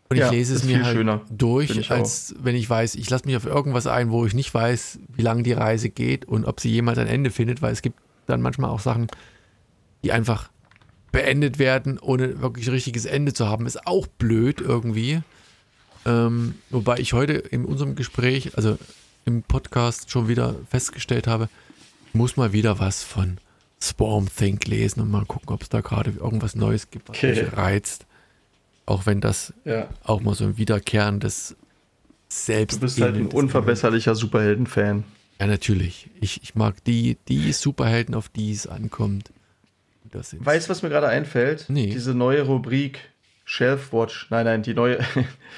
Und 0.10 0.16
ich 0.18 0.22
Ja, 0.24 0.32
lese 0.32 0.56
es 0.56 0.64
mir 0.64 0.84
halt 0.84 0.96
schöner. 0.96 1.22
Durch, 1.30 1.70
ich 1.70 1.92
als 1.92 2.34
wenn 2.40 2.56
ich 2.56 2.68
weiß, 2.70 2.96
ich 2.96 3.10
lasse 3.12 3.26
mich 3.28 3.36
auf 3.36 3.46
irgendwas 3.46 3.86
ein, 3.86 4.10
wo 4.10 4.26
ich 4.26 4.34
nicht 4.34 4.52
weiß, 4.54 5.00
wie 5.10 5.22
lange 5.22 5.44
die 5.44 5.54
Reise 5.54 5.90
geht 5.90 6.26
und 6.26 6.46
ob 6.46 6.60
sie 6.60 6.70
jemals 6.72 6.98
ein 6.98 7.06
Ende 7.08 7.30
findet, 7.32 7.62
weil 7.62 7.74
es 7.74 7.82
gibt 7.84 8.00
dann 8.26 8.42
manchmal 8.42 8.70
auch 8.72 8.80
Sachen, 8.80 9.06
die 10.04 10.12
einfach 10.12 10.50
beendet 11.12 11.60
werden, 11.60 11.98
ohne 12.00 12.42
wirklich 12.42 12.68
ein 12.68 12.74
richtiges 12.74 13.06
Ende 13.06 13.34
zu 13.34 13.48
haben, 13.48 13.66
ist 13.66 13.86
auch 13.88 14.08
blöd 14.08 14.62
irgendwie. 14.62 15.22
Ähm, 16.06 16.56
wobei 16.70 16.98
ich 17.00 17.14
heute 17.14 17.34
in 17.34 17.66
unserem 17.66 17.96
Gespräch, 17.96 18.56
also 18.58 18.78
im 19.26 19.44
Podcast 19.44 20.10
schon 20.12 20.28
wieder 20.28 20.56
festgestellt 20.70 21.28
habe, 21.28 21.50
ich 22.08 22.14
muss 22.16 22.38
mal 22.38 22.54
wieder 22.54 22.80
was 22.80 23.04
von 23.04 23.38
Swarm 23.82 24.28
Think 24.36 24.68
lesen 24.68 25.02
und 25.02 25.12
mal 25.12 25.26
gucken, 25.26 25.50
ob 25.50 25.62
es 25.62 25.70
da 25.70 25.82
gerade 25.82 26.12
irgendwas 26.12 26.56
Neues 26.56 26.90
gibt, 26.90 27.10
was 27.10 27.18
Okay. 27.18 27.42
mich 27.44 27.54
reizt. 27.56 28.06
Auch 28.86 29.06
wenn 29.06 29.22
das 29.22 29.54
Ja. 29.66 29.88
auch 30.04 30.22
mal 30.22 30.34
so 30.36 30.46
ein 30.46 30.58
wiederkehrendes 30.58 31.56
Selbst. 32.28 32.78
Du 32.78 32.82
bist 32.82 33.00
halt 33.02 33.16
ein 33.16 33.28
unverbesserlicher 33.28 34.16
Superhelden-Fan. 34.16 35.04
Ja, 35.40 35.48
natürlich. 35.48 36.10
Ich, 36.22 36.42
ich 36.44 36.56
mag 36.56 36.84
die, 36.84 37.18
die 37.28 37.52
Superhelden, 37.54 38.14
auf 38.16 38.30
die 38.30 38.52
es 38.52 38.68
ankommt. 38.68 39.32
Das 40.12 40.32
sind 40.32 40.46
Weißt 40.46 40.68
du, 40.68 40.72
was 40.72 40.82
mir 40.82 40.90
gerade 40.90 41.08
einfällt? 41.08 41.66
Nee. 41.68 41.88
Diese 41.88 42.14
neue 42.14 42.44
Rubrik 42.44 43.00
Shelf 43.46 43.92
Watch. 43.94 44.28
Nein, 44.30 44.46
nein, 44.46 44.62
die 44.62 44.76
neue. 44.76 45.00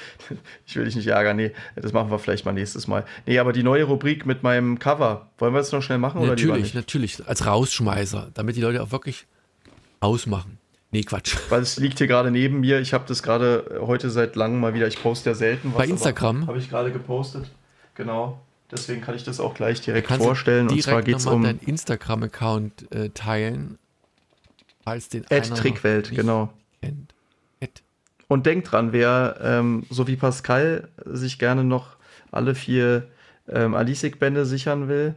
ich 0.66 0.76
will 0.76 0.86
dich 0.86 0.96
nicht 0.96 1.08
ärgern. 1.08 1.36
Nee, 1.36 1.52
das 1.76 1.92
machen 1.92 2.10
wir 2.10 2.18
vielleicht 2.18 2.46
mal 2.46 2.52
nächstes 2.52 2.86
Mal. 2.86 3.04
Nee, 3.26 3.38
aber 3.38 3.52
die 3.52 3.62
neue 3.62 3.84
Rubrik 3.84 4.24
mit 4.24 4.42
meinem 4.42 4.78
Cover. 4.78 5.28
Wollen 5.36 5.52
wir 5.52 5.58
das 5.58 5.72
noch 5.72 5.82
schnell 5.82 5.98
machen 5.98 6.26
natürlich, 6.26 6.72
natürlich. 6.72 7.26
Als 7.26 7.44
Rausschmeißer, 7.44 8.30
damit 8.32 8.56
die 8.56 8.62
Leute 8.62 8.82
auch 8.82 8.92
wirklich 8.92 9.26
ausmachen. 10.00 10.56
Nee, 10.90 11.02
Quatsch. 11.02 11.36
Weil 11.50 11.60
es 11.60 11.78
liegt 11.78 11.98
hier 11.98 12.06
gerade 12.06 12.30
neben 12.30 12.60
mir. 12.60 12.80
Ich 12.80 12.94
habe 12.94 13.04
das 13.06 13.22
gerade 13.22 13.78
äh, 13.82 13.86
heute 13.86 14.08
seit 14.08 14.36
langem 14.36 14.60
mal 14.60 14.72
wieder. 14.72 14.86
Ich 14.86 15.02
poste 15.02 15.28
ja 15.28 15.34
selten 15.34 15.72
was. 15.74 15.78
Bei 15.78 15.86
Instagram? 15.86 16.46
Habe 16.46 16.58
ich 16.58 16.70
gerade 16.70 16.92
gepostet. 16.92 17.50
Genau. 17.94 18.40
Deswegen 18.70 19.02
kann 19.02 19.14
ich 19.14 19.24
das 19.24 19.38
auch 19.38 19.52
gleich 19.52 19.82
direkt 19.82 20.10
vorstellen. 20.10 20.62
Und 20.62 20.70
direkt 20.70 20.84
zwar 20.84 21.02
geht 21.02 21.16
es 21.16 21.26
um 21.26 21.42
deinen 21.42 21.60
Instagram-Account 21.60 22.90
äh, 22.90 23.10
teilen, 23.10 23.78
falls 24.84 25.08
den 25.08 25.24
Ad 25.30 25.48
Trickwelt, 25.50 26.10
genau. 26.10 26.52
Und 28.28 28.46
denkt 28.46 28.72
dran, 28.72 28.92
wer 28.92 29.36
ähm, 29.42 29.84
so 29.90 30.06
wie 30.06 30.16
Pascal 30.16 30.88
sich 31.04 31.38
gerne 31.38 31.64
noch 31.64 31.96
alle 32.30 32.54
vier 32.54 33.08
ähm, 33.46 33.74
Alisik-Bände 33.74 34.46
sichern 34.46 34.88
will, 34.88 35.14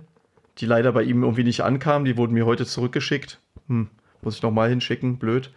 die 0.58 0.66
leider 0.66 0.92
bei 0.92 1.04
ihm 1.04 1.24
irgendwie 1.24 1.46
nicht 1.46 1.62
ankamen, 1.62 2.06
die 2.06 2.18
wurden 2.18 2.34
mir 2.34 2.46
heute 2.46 2.66
zurückgeschickt. 2.66 3.40
Hm, 3.68 3.90
muss 4.22 4.36
ich 4.36 4.42
nochmal 4.42 4.70
hinschicken, 4.70 5.18
blöd. 5.18 5.52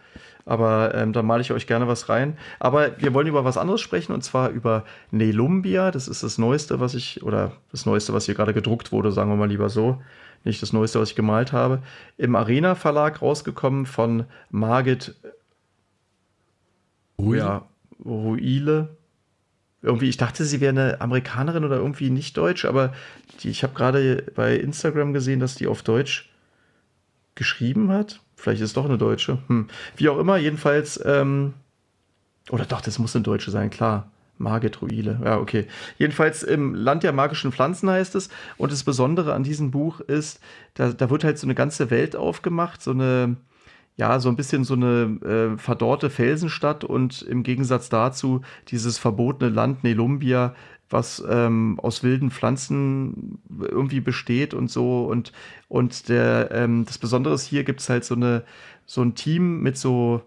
Aber 0.45 0.95
ähm, 0.95 1.13
da 1.13 1.21
male 1.21 1.41
ich 1.41 1.51
euch 1.51 1.67
gerne 1.67 1.87
was 1.87 2.09
rein. 2.09 2.37
Aber 2.59 2.99
wir 2.99 3.13
wollen 3.13 3.27
über 3.27 3.43
was 3.43 3.57
anderes 3.57 3.81
sprechen 3.81 4.13
und 4.13 4.23
zwar 4.23 4.49
über 4.49 4.85
Nelumbia. 5.11 5.91
Das 5.91 6.07
ist 6.07 6.23
das 6.23 6.37
Neueste, 6.37 6.79
was 6.79 6.95
ich, 6.95 7.23
oder 7.23 7.51
das 7.71 7.85
Neueste, 7.85 8.13
was 8.13 8.25
hier 8.25 8.35
gerade 8.35 8.53
gedruckt 8.53 8.91
wurde, 8.91 9.11
sagen 9.11 9.29
wir 9.29 9.35
mal 9.35 9.49
lieber 9.49 9.69
so. 9.69 10.01
Nicht 10.43 10.61
das 10.61 10.73
Neueste, 10.73 10.99
was 10.99 11.09
ich 11.09 11.15
gemalt 11.15 11.51
habe. 11.51 11.81
Im 12.17 12.35
Arena 12.35 12.75
Verlag 12.75 13.21
rausgekommen 13.21 13.85
von 13.85 14.25
Margit 14.49 15.15
Ui. 17.17 17.37
ja, 17.37 17.67
Ruile. 18.03 18.97
Irgendwie, 19.81 20.09
ich 20.09 20.17
dachte, 20.17 20.43
sie 20.43 20.59
wäre 20.59 20.71
eine 20.71 21.01
Amerikanerin 21.01 21.63
oder 21.63 21.77
irgendwie 21.77 22.09
nicht 22.09 22.35
deutsch, 22.35 22.65
aber 22.65 22.93
die, 23.41 23.49
ich 23.49 23.63
habe 23.63 23.73
gerade 23.73 24.25
bei 24.35 24.55
Instagram 24.55 25.13
gesehen, 25.13 25.39
dass 25.39 25.55
die 25.55 25.67
auf 25.67 25.83
Deutsch 25.83 26.29
geschrieben 27.35 27.89
hat. 27.91 28.19
Vielleicht 28.35 28.61
ist 28.61 28.69
es 28.69 28.73
doch 28.73 28.85
eine 28.85 28.97
Deutsche. 28.97 29.39
Hm. 29.47 29.67
Wie 29.95 30.09
auch 30.09 30.17
immer, 30.17 30.37
jedenfalls, 30.37 30.99
ähm, 31.05 31.53
oder 32.49 32.65
doch, 32.65 32.81
das 32.81 32.99
muss 32.99 33.15
eine 33.15 33.23
Deutsche 33.23 33.51
sein, 33.51 33.69
klar. 33.69 34.11
Margit 34.39 34.81
Ruile. 34.81 35.19
Ja, 35.23 35.37
okay. 35.37 35.67
Jedenfalls 35.97 36.43
im 36.43 36.73
Land 36.73 37.03
der 37.03 37.13
magischen 37.13 37.51
Pflanzen 37.51 37.89
heißt 37.89 38.15
es. 38.15 38.29
Und 38.57 38.71
das 38.71 38.83
Besondere 38.83 39.33
an 39.33 39.43
diesem 39.43 39.69
Buch 39.69 39.99
ist, 39.99 40.39
da, 40.73 40.91
da 40.91 41.09
wird 41.09 41.23
halt 41.23 41.37
so 41.37 41.45
eine 41.45 41.55
ganze 41.55 41.91
Welt 41.91 42.15
aufgemacht, 42.15 42.81
so 42.81 42.91
eine, 42.91 43.35
ja, 43.97 44.19
so 44.19 44.29
ein 44.29 44.37
bisschen 44.37 44.63
so 44.63 44.73
eine 44.75 45.19
äh, 45.55 45.57
verdorrte 45.57 46.09
Felsenstadt 46.09 46.83
und 46.83 47.21
im 47.21 47.43
Gegensatz 47.43 47.89
dazu 47.89 48.41
dieses 48.69 48.97
verbotene 48.97 49.51
Land 49.51 49.83
Nelumbia, 49.83 50.55
was 50.89 51.23
ähm, 51.29 51.79
aus 51.81 52.01
wilden 52.01 52.31
Pflanzen 52.31 53.39
irgendwie 53.59 53.99
besteht 53.99 54.53
und 54.53 54.71
so. 54.71 55.05
Und, 55.05 55.33
und 55.67 56.09
der, 56.09 56.49
ähm, 56.51 56.85
das 56.85 56.97
Besondere 56.97 57.33
ist, 57.35 57.45
hier 57.45 57.63
gibt 57.63 57.81
es 57.81 57.89
halt 57.89 58.05
so, 58.05 58.15
eine, 58.15 58.43
so 58.85 59.01
ein 59.01 59.15
Team 59.15 59.61
mit 59.61 59.77
so, 59.77 60.23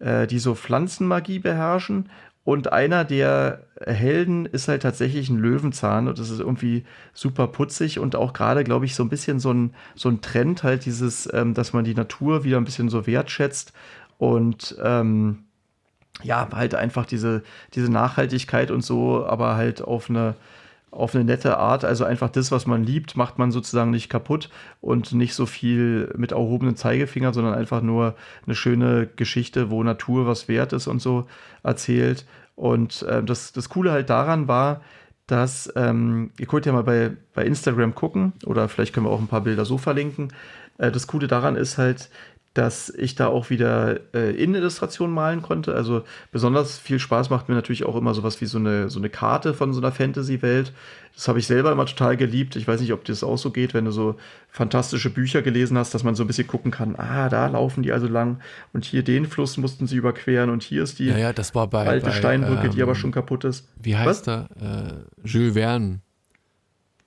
äh, 0.00 0.26
die 0.26 0.38
so 0.38 0.54
Pflanzenmagie 0.54 1.38
beherrschen. 1.38 2.10
Und 2.44 2.72
einer 2.72 3.04
der 3.04 3.66
Helden 3.80 4.46
ist 4.46 4.66
halt 4.66 4.82
tatsächlich 4.82 5.28
ein 5.28 5.38
Löwenzahn 5.38 6.08
und 6.08 6.18
das 6.18 6.28
ist 6.28 6.40
irgendwie 6.40 6.84
super 7.14 7.46
putzig 7.46 8.00
und 8.00 8.16
auch 8.16 8.32
gerade, 8.32 8.64
glaube 8.64 8.84
ich, 8.84 8.96
so 8.96 9.04
ein 9.04 9.08
bisschen 9.08 9.38
so 9.38 9.52
ein, 9.52 9.74
so 9.94 10.08
ein 10.08 10.22
Trend 10.22 10.64
halt 10.64 10.84
dieses, 10.84 11.32
ähm, 11.32 11.54
dass 11.54 11.72
man 11.72 11.84
die 11.84 11.94
Natur 11.94 12.42
wieder 12.42 12.56
ein 12.56 12.64
bisschen 12.64 12.88
so 12.88 13.06
wertschätzt 13.06 13.72
und 14.18 14.76
ähm, 14.82 15.44
ja, 16.24 16.48
halt 16.52 16.74
einfach 16.74 17.06
diese, 17.06 17.42
diese 17.74 17.90
Nachhaltigkeit 17.90 18.70
und 18.72 18.82
so, 18.82 19.24
aber 19.24 19.54
halt 19.54 19.82
auf 19.82 20.10
eine, 20.10 20.34
auf 20.92 21.14
eine 21.14 21.24
nette 21.24 21.56
Art. 21.56 21.84
Also 21.84 22.04
einfach 22.04 22.28
das, 22.28 22.52
was 22.52 22.66
man 22.66 22.84
liebt, 22.84 23.16
macht 23.16 23.38
man 23.38 23.50
sozusagen 23.50 23.90
nicht 23.90 24.08
kaputt 24.08 24.50
und 24.80 25.12
nicht 25.12 25.34
so 25.34 25.46
viel 25.46 26.12
mit 26.16 26.32
erhobenen 26.32 26.76
Zeigefinger, 26.76 27.32
sondern 27.32 27.54
einfach 27.54 27.82
nur 27.82 28.14
eine 28.46 28.54
schöne 28.54 29.08
Geschichte, 29.16 29.70
wo 29.70 29.82
Natur 29.82 30.26
was 30.26 30.46
wert 30.46 30.72
ist 30.72 30.86
und 30.86 31.00
so 31.02 31.26
erzählt. 31.62 32.26
Und 32.54 33.02
äh, 33.02 33.22
das, 33.24 33.52
das 33.52 33.70
Coole 33.70 33.90
halt 33.90 34.10
daran 34.10 34.46
war, 34.46 34.82
dass, 35.26 35.72
ähm, 35.76 36.30
ihr 36.38 36.46
könnt 36.46 36.66
ja 36.66 36.72
mal 36.72 36.84
bei, 36.84 37.12
bei 37.34 37.44
Instagram 37.44 37.94
gucken 37.94 38.34
oder 38.44 38.68
vielleicht 38.68 38.92
können 38.92 39.06
wir 39.06 39.10
auch 39.10 39.20
ein 39.20 39.28
paar 39.28 39.40
Bilder 39.40 39.64
so 39.64 39.78
verlinken. 39.78 40.28
Äh, 40.76 40.92
das 40.92 41.06
Coole 41.06 41.26
daran 41.26 41.56
ist 41.56 41.78
halt, 41.78 42.10
dass 42.54 42.90
ich 42.90 43.14
da 43.14 43.28
auch 43.28 43.48
wieder 43.48 44.00
äh, 44.14 44.30
Innenillustrationen 44.36 45.14
malen 45.14 45.40
konnte. 45.40 45.74
Also 45.74 46.04
besonders 46.32 46.78
viel 46.78 46.98
Spaß 46.98 47.30
macht 47.30 47.48
mir 47.48 47.54
natürlich 47.54 47.84
auch 47.84 47.96
immer 47.96 48.12
sowas 48.12 48.40
wie 48.40 48.46
so 48.46 48.58
eine, 48.58 48.90
so 48.90 48.98
eine 48.98 49.08
Karte 49.08 49.54
von 49.54 49.72
so 49.72 49.80
einer 49.80 49.90
Fantasy-Welt. 49.92 50.72
Das 51.14 51.28
habe 51.28 51.38
ich 51.38 51.46
selber 51.46 51.72
immer 51.72 51.86
total 51.86 52.16
geliebt. 52.16 52.56
Ich 52.56 52.68
weiß 52.68 52.80
nicht, 52.80 52.92
ob 52.92 53.04
das 53.04 53.24
auch 53.24 53.38
so 53.38 53.50
geht, 53.50 53.72
wenn 53.72 53.86
du 53.86 53.90
so 53.90 54.16
fantastische 54.50 55.08
Bücher 55.08 55.40
gelesen 55.40 55.78
hast, 55.78 55.94
dass 55.94 56.04
man 56.04 56.14
so 56.14 56.24
ein 56.24 56.26
bisschen 56.26 56.46
gucken 56.46 56.70
kann, 56.70 56.94
ah, 56.96 57.30
da 57.30 57.46
laufen 57.46 57.82
die 57.82 57.92
also 57.92 58.06
lang 58.06 58.40
und 58.72 58.84
hier 58.84 59.02
den 59.02 59.26
Fluss 59.26 59.56
mussten 59.56 59.86
sie 59.86 59.96
überqueren 59.96 60.50
und 60.50 60.62
hier 60.62 60.82
ist 60.82 60.98
die 60.98 61.06
Ja, 61.06 61.16
ja, 61.16 61.32
bei. 61.66 61.86
alte 61.86 62.06
bei, 62.06 62.12
Steinbrücke, 62.12 62.68
die 62.68 62.78
ähm, 62.78 62.82
aber 62.82 62.94
schon 62.94 63.12
kaputt 63.12 63.44
ist. 63.44 63.66
Wie 63.80 63.96
heißt 63.96 64.28
er? 64.28 64.48
Äh, 64.60 65.26
Jules 65.26 65.54
Verne. 65.54 66.00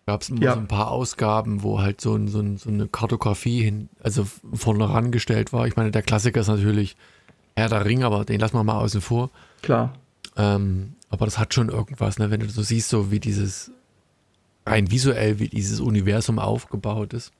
Gab 0.07 0.21
es 0.21 0.29
immer 0.29 0.41
Ja. 0.41 0.53
so 0.53 0.59
ein 0.59 0.67
paar 0.67 0.91
Ausgaben, 0.91 1.63
wo 1.63 1.81
halt 1.81 1.99
so, 1.99 2.15
ein, 2.15 2.27
so, 2.27 2.39
ein, 2.39 2.57
so 2.57 2.69
eine 2.69 2.87
Kartografie 2.87 3.63
hin, 3.63 3.89
also 4.03 4.27
vorne 4.53 4.87
rangestellt 4.87 5.51
war. 5.51 5.65
Ich 5.65 5.75
meine, 5.75 5.89
der 5.91 6.03
Klassiker 6.03 6.41
ist 6.41 6.47
natürlich 6.47 6.95
Herr 7.55 7.69
der 7.69 7.85
Ring, 7.85 8.03
aber 8.03 8.23
den 8.25 8.39
lassen 8.39 8.55
wir 8.55 8.63
mal 8.63 8.79
außen 8.79 9.01
vor. 9.01 9.31
Klar. 9.63 9.93
Ähm, 10.37 10.93
aber 11.09 11.25
das 11.25 11.39
hat 11.39 11.53
schon 11.53 11.69
irgendwas, 11.69 12.19
ne? 12.19 12.29
wenn 12.29 12.41
du 12.41 12.49
so 12.49 12.61
siehst, 12.61 12.89
so 12.89 13.09
wie 13.11 13.19
dieses, 13.19 13.71
rein 14.65 14.91
visuell, 14.91 15.39
wie 15.39 15.47
dieses 15.47 15.79
Universum 15.79 16.37
aufgebaut 16.37 17.13
ist. 17.13 17.31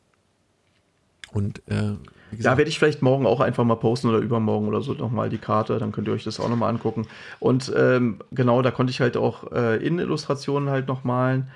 Und 1.34 1.62
äh, 1.68 1.94
Ja, 2.40 2.58
werde 2.58 2.70
ich 2.70 2.80
vielleicht 2.80 3.02
morgen 3.02 3.28
auch 3.28 3.42
einfach 3.42 3.64
mal 3.66 3.76
posten 3.76 4.08
oder 4.08 4.20
übermorgen 4.20 4.68
oder 4.68 4.82
so 4.82 4.94
nochmal 4.94 5.30
die 5.30 5.38
Karte, 5.38 5.78
dann 5.78 5.92
könnt 5.92 6.08
ihr 6.08 6.14
euch 6.14 6.24
das 6.24 6.40
auch 6.40 6.50
nochmal 6.50 6.70
angucken. 6.70 7.06
Und 7.40 7.72
ähm, 7.76 8.20
genau, 8.32 8.62
da 8.64 8.72
konnte 8.72 8.90
ich 8.92 9.02
halt 9.02 9.18
auch 9.18 9.52
äh, 9.52 9.86
Innenillustrationen 9.86 10.70
halt 10.70 10.88
noch 10.88 11.04
malen. 11.04 11.50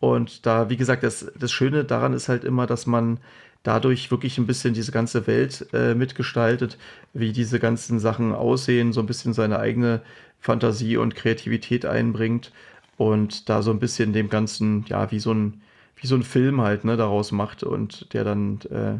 Und 0.00 0.46
da, 0.46 0.68
wie 0.70 0.76
gesagt, 0.76 1.02
das, 1.02 1.32
das 1.38 1.52
Schöne 1.52 1.84
daran 1.84 2.12
ist 2.12 2.28
halt 2.28 2.44
immer, 2.44 2.66
dass 2.66 2.86
man 2.86 3.18
dadurch 3.62 4.10
wirklich 4.10 4.38
ein 4.38 4.46
bisschen 4.46 4.74
diese 4.74 4.92
ganze 4.92 5.26
Welt 5.26 5.66
äh, 5.72 5.94
mitgestaltet, 5.94 6.78
wie 7.14 7.32
diese 7.32 7.58
ganzen 7.58 7.98
Sachen 7.98 8.32
aussehen, 8.32 8.92
so 8.92 9.00
ein 9.00 9.06
bisschen 9.06 9.32
seine 9.32 9.58
eigene 9.58 10.02
Fantasie 10.40 10.96
und 10.98 11.16
Kreativität 11.16 11.84
einbringt 11.86 12.52
und 12.96 13.48
da 13.48 13.62
so 13.62 13.70
ein 13.70 13.80
bisschen 13.80 14.12
dem 14.12 14.28
Ganzen, 14.28 14.84
ja, 14.88 15.10
wie 15.10 15.18
so 15.18 15.32
ein, 15.32 15.62
wie 15.96 16.06
so 16.06 16.14
ein 16.14 16.22
Film 16.22 16.60
halt, 16.60 16.84
ne, 16.84 16.96
daraus 16.96 17.32
macht 17.32 17.62
und 17.64 18.12
der 18.14 18.22
dann 18.24 18.60
äh, 18.70 18.98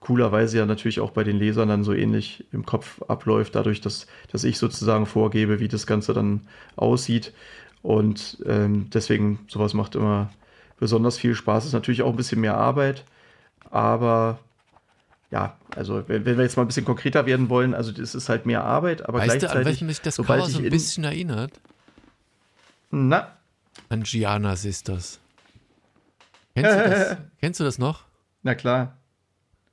coolerweise 0.00 0.58
ja 0.58 0.66
natürlich 0.66 1.00
auch 1.00 1.10
bei 1.12 1.24
den 1.24 1.38
Lesern 1.38 1.68
dann 1.68 1.84
so 1.84 1.94
ähnlich 1.94 2.44
im 2.52 2.66
Kopf 2.66 3.02
abläuft, 3.08 3.54
dadurch, 3.54 3.80
dass, 3.80 4.06
dass 4.30 4.44
ich 4.44 4.58
sozusagen 4.58 5.06
vorgebe, 5.06 5.60
wie 5.60 5.68
das 5.68 5.86
Ganze 5.86 6.12
dann 6.12 6.42
aussieht. 6.76 7.32
Und 7.84 8.38
ähm, 8.46 8.88
deswegen, 8.94 9.40
sowas 9.46 9.74
macht 9.74 9.94
immer 9.94 10.30
besonders 10.80 11.18
viel 11.18 11.34
Spaß. 11.34 11.66
Ist 11.66 11.74
natürlich 11.74 12.00
auch 12.00 12.08
ein 12.10 12.16
bisschen 12.16 12.40
mehr 12.40 12.56
Arbeit, 12.56 13.04
aber 13.70 14.38
ja, 15.30 15.56
also 15.76 16.02
wenn, 16.08 16.24
wir 16.24 16.34
jetzt 16.42 16.56
mal 16.56 16.62
ein 16.64 16.66
bisschen 16.68 16.86
konkreter 16.86 17.26
werden 17.26 17.50
wollen, 17.50 17.74
also 17.74 17.92
das 17.92 18.14
ist 18.14 18.30
halt 18.30 18.46
mehr 18.46 18.64
Arbeit, 18.64 19.06
aber 19.06 19.18
weißt 19.18 19.28
du, 19.28 19.34
an 19.34 19.38
gleichzeitig, 19.40 19.66
welchen 19.66 19.86
mich 19.86 20.00
das 20.00 20.16
Cover 20.16 20.48
so 20.48 20.58
ein 20.60 20.64
in- 20.64 20.70
bisschen 20.70 21.04
erinnert? 21.04 21.52
na, 22.90 23.36
An 23.90 24.02
Gianna 24.02 24.56
Sisters. 24.56 25.20
Kennst 26.54 26.72
du 26.72 26.82
das? 26.88 27.16
Kennst 27.40 27.60
du 27.60 27.64
das 27.64 27.78
noch? 27.78 28.04
na 28.42 28.54
klar. 28.54 28.96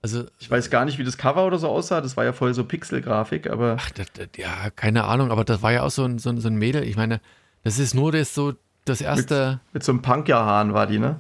Also, 0.02 0.26
Ich 0.40 0.50
weiß 0.52 0.70
gar 0.70 0.84
nicht, 0.84 0.98
wie 0.98 1.04
das 1.06 1.18
Cover 1.18 1.46
oder 1.46 1.60
so 1.60 1.70
aussah. 1.70 2.02
Das 2.02 2.18
war 2.18 2.26
ja 2.26 2.34
voll 2.34 2.54
so 2.56 2.64
Pixelgrafik, 2.66 3.50
aber 3.50 3.78
ach, 3.80 3.92
das, 3.92 4.08
das, 4.14 4.28
ja, 4.36 4.70
keine 4.72 5.04
Ahnung, 5.06 5.32
aber 5.32 5.46
das 5.46 5.62
war 5.62 5.72
ja 5.72 5.84
auch 5.84 5.92
so 5.92 6.04
ein, 6.04 6.18
so 6.20 6.30
ein, 6.30 6.40
so 6.42 6.48
ein 6.50 6.56
Mädel. 6.56 6.84
Ich 6.84 6.98
meine, 6.98 7.22
das 7.64 7.80
ist 7.80 7.94
nur 7.94 8.12
das 8.12 8.34
so, 8.34 8.54
das 8.86 9.02
erste, 9.02 9.60
mit 9.74 9.84
so 9.84 9.92
einem 9.92 10.02
Punk-Hahn 10.02 10.74
war 10.74 10.88
die, 10.88 11.00
ne? 11.00 11.20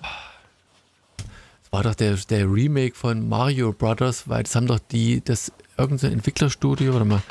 das 1.17 1.71
war 1.71 1.83
doch 1.83 1.95
der, 1.95 2.15
der 2.29 2.51
Remake 2.51 2.95
von 2.95 3.27
Mario 3.27 3.71
Brothers, 3.73 4.27
weil 4.27 4.43
das 4.43 4.55
haben 4.55 4.67
doch 4.67 4.79
die, 4.79 5.23
das, 5.23 5.51
irgendein 5.77 6.13
Entwicklerstudio, 6.13 6.95
oder 6.95 7.05
mal, 7.05 7.21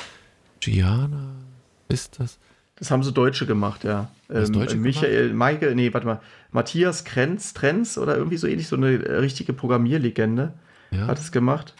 Gianna, 0.59 1.31
ist 1.89 2.19
das? 2.19 2.37
Das 2.75 2.89
haben 2.89 3.03
so 3.03 3.11
Deutsche 3.11 3.45
gemacht, 3.45 3.83
ja. 3.83 4.09
Das 4.27 4.49
Ähm, 4.49 4.53
Deutsche 4.53 4.77
Michael, 4.77 5.33
Michael, 5.33 5.75
nee, 5.75 5.93
warte 5.93 6.07
mal. 6.07 6.19
Matthias 6.51 7.03
Krenz, 7.03 7.53
Trenz 7.53 7.97
oder 7.97 8.17
irgendwie 8.17 8.37
so 8.37 8.47
ähnlich, 8.47 8.67
so 8.67 8.75
eine 8.75 9.21
richtige 9.21 9.53
Programmierlegende 9.53 10.53
Ja. 10.89 11.05
hat 11.05 11.19
es 11.19 11.31
gemacht. 11.31 11.75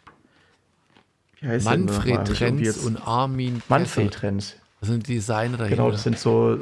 Wie 1.40 1.48
heißt 1.48 1.66
Manfred 1.66 2.28
Trenz 2.28 2.78
und 2.78 2.98
Armin 2.98 3.64
Manfred. 3.68 4.14
Trenz. 4.14 4.56
Das 4.80 4.90
sind 4.90 5.08
Designer 5.08 5.58
dahinter. 5.58 5.76
Genau, 5.76 5.91
das 5.91 6.03
sind 6.03 6.20
so, 6.20 6.60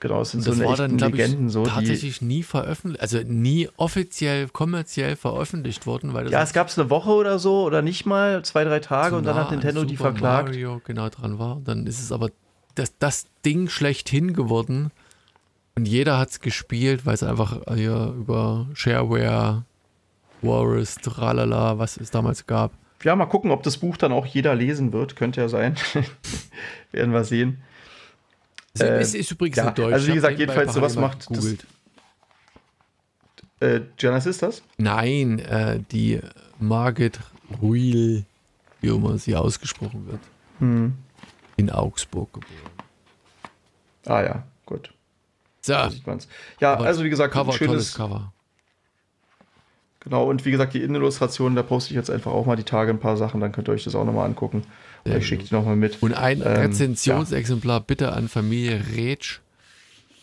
genau, 0.00 0.18
das 0.18 0.32
sind 0.32 0.46
das 0.46 0.56
so 0.56 0.64
war 0.64 0.76
dann, 0.76 0.96
glaube 0.96 1.16
ich, 1.16 1.22
Legenden, 1.22 1.50
so, 1.50 1.64
die, 1.64 1.70
tatsächlich 1.70 2.20
nie 2.20 2.42
veröffentlicht, 2.42 3.00
also 3.02 3.18
nie 3.24 3.68
offiziell, 3.76 4.48
kommerziell 4.48 5.16
veröffentlicht 5.16 5.86
worden, 5.86 6.12
weil 6.14 6.30
ja, 6.30 6.42
es 6.42 6.52
gab 6.52 6.68
es 6.68 6.78
eine 6.78 6.90
Woche 6.90 7.10
oder 7.10 7.38
so 7.38 7.62
oder 7.62 7.82
nicht 7.82 8.06
mal, 8.06 8.42
zwei, 8.44 8.64
drei 8.64 8.80
Tage 8.80 9.16
und 9.16 9.24
dann 9.24 9.36
hat 9.36 9.50
Nintendo 9.50 9.84
die 9.84 9.96
verklagt. 9.96 10.48
Mario 10.48 10.80
genau 10.84 11.08
dran 11.08 11.38
war. 11.38 11.60
Dann 11.64 11.86
ist 11.86 12.00
es 12.00 12.10
aber 12.12 12.30
das, 12.74 12.96
das 12.98 13.26
Ding 13.44 13.68
schlechthin 13.68 14.32
geworden. 14.32 14.90
Und 15.76 15.86
jeder 15.86 16.18
hat 16.18 16.30
es 16.30 16.40
gespielt, 16.40 17.06
weil 17.06 17.14
es 17.14 17.22
einfach 17.22 17.60
hier 17.74 18.14
über 18.16 18.66
Shareware, 18.74 19.64
Walrus, 20.42 20.96
tralala, 20.96 21.78
was 21.78 21.96
es 21.96 22.10
damals 22.10 22.46
gab. 22.46 22.72
Ja, 23.02 23.16
mal 23.16 23.26
gucken, 23.26 23.50
ob 23.50 23.62
das 23.62 23.78
Buch 23.78 23.96
dann 23.96 24.12
auch 24.12 24.26
jeder 24.26 24.54
lesen 24.54 24.92
wird. 24.92 25.16
Könnte 25.16 25.40
ja 25.40 25.48
sein. 25.48 25.76
Werden 26.92 27.12
wir 27.12 27.24
sehen. 27.24 27.62
Es 28.74 28.80
Äh, 28.80 29.00
ist, 29.00 29.14
ist 29.14 29.30
übrigens 29.32 29.56
ja, 29.56 29.70
Deutsch. 29.70 29.92
also 29.92 30.06
wie 30.08 30.14
gesagt, 30.14 30.38
jedenfalls 30.38 30.72
sowas 30.74 30.94
macht 30.96 31.22
das- 31.22 31.26
gegoogelt. 31.28 31.66
Äh, 33.60 33.80
Genesis 33.96 34.38
das? 34.38 34.62
Nein, 34.78 35.38
äh, 35.40 35.80
die 35.90 36.20
Margit 36.58 37.20
Ruil, 37.60 38.24
wie 38.80 38.88
immer 38.88 39.18
sie 39.18 39.36
ausgesprochen 39.36 40.06
wird, 40.06 40.20
Hm. 40.60 40.94
in 41.56 41.70
Augsburg 41.70 42.32
geboren. 42.32 42.70
Ah 44.06 44.22
ja, 44.22 44.42
gut. 44.64 44.94
So. 45.60 45.72
Ja, 45.72 46.72
aber 46.72 46.86
also 46.86 47.04
wie 47.04 47.10
gesagt, 47.10 47.34
Cover, 47.34 47.52
ein 47.52 47.58
schönes, 47.58 47.94
Cover. 47.94 48.32
genau, 50.00 50.24
und 50.24 50.46
wie 50.46 50.50
gesagt, 50.52 50.72
die 50.72 50.82
Innenillustrationen, 50.82 51.54
da 51.54 51.62
poste 51.62 51.90
ich 51.90 51.96
jetzt 51.96 52.08
einfach 52.10 52.32
auch 52.32 52.46
mal 52.46 52.56
die 52.56 52.64
Tage 52.64 52.90
ein 52.90 52.98
paar 53.00 53.18
Sachen, 53.18 53.40
dann 53.42 53.52
könnt 53.52 53.68
ihr 53.68 53.72
euch 53.72 53.84
das 53.84 53.94
auch 53.94 54.06
nochmal 54.06 54.24
angucken. 54.26 54.62
Oder 55.04 55.16
ich 55.16 55.26
schicke 55.26 55.44
die 55.44 55.54
nochmal 55.54 55.76
mit. 55.76 56.02
Und 56.02 56.14
ein 56.14 56.40
Ähm, 56.40 56.46
Rezensionsexemplar 56.46 57.80
bitte 57.80 58.12
an 58.12 58.28
Familie 58.28 58.82
Retsch. 58.96 59.40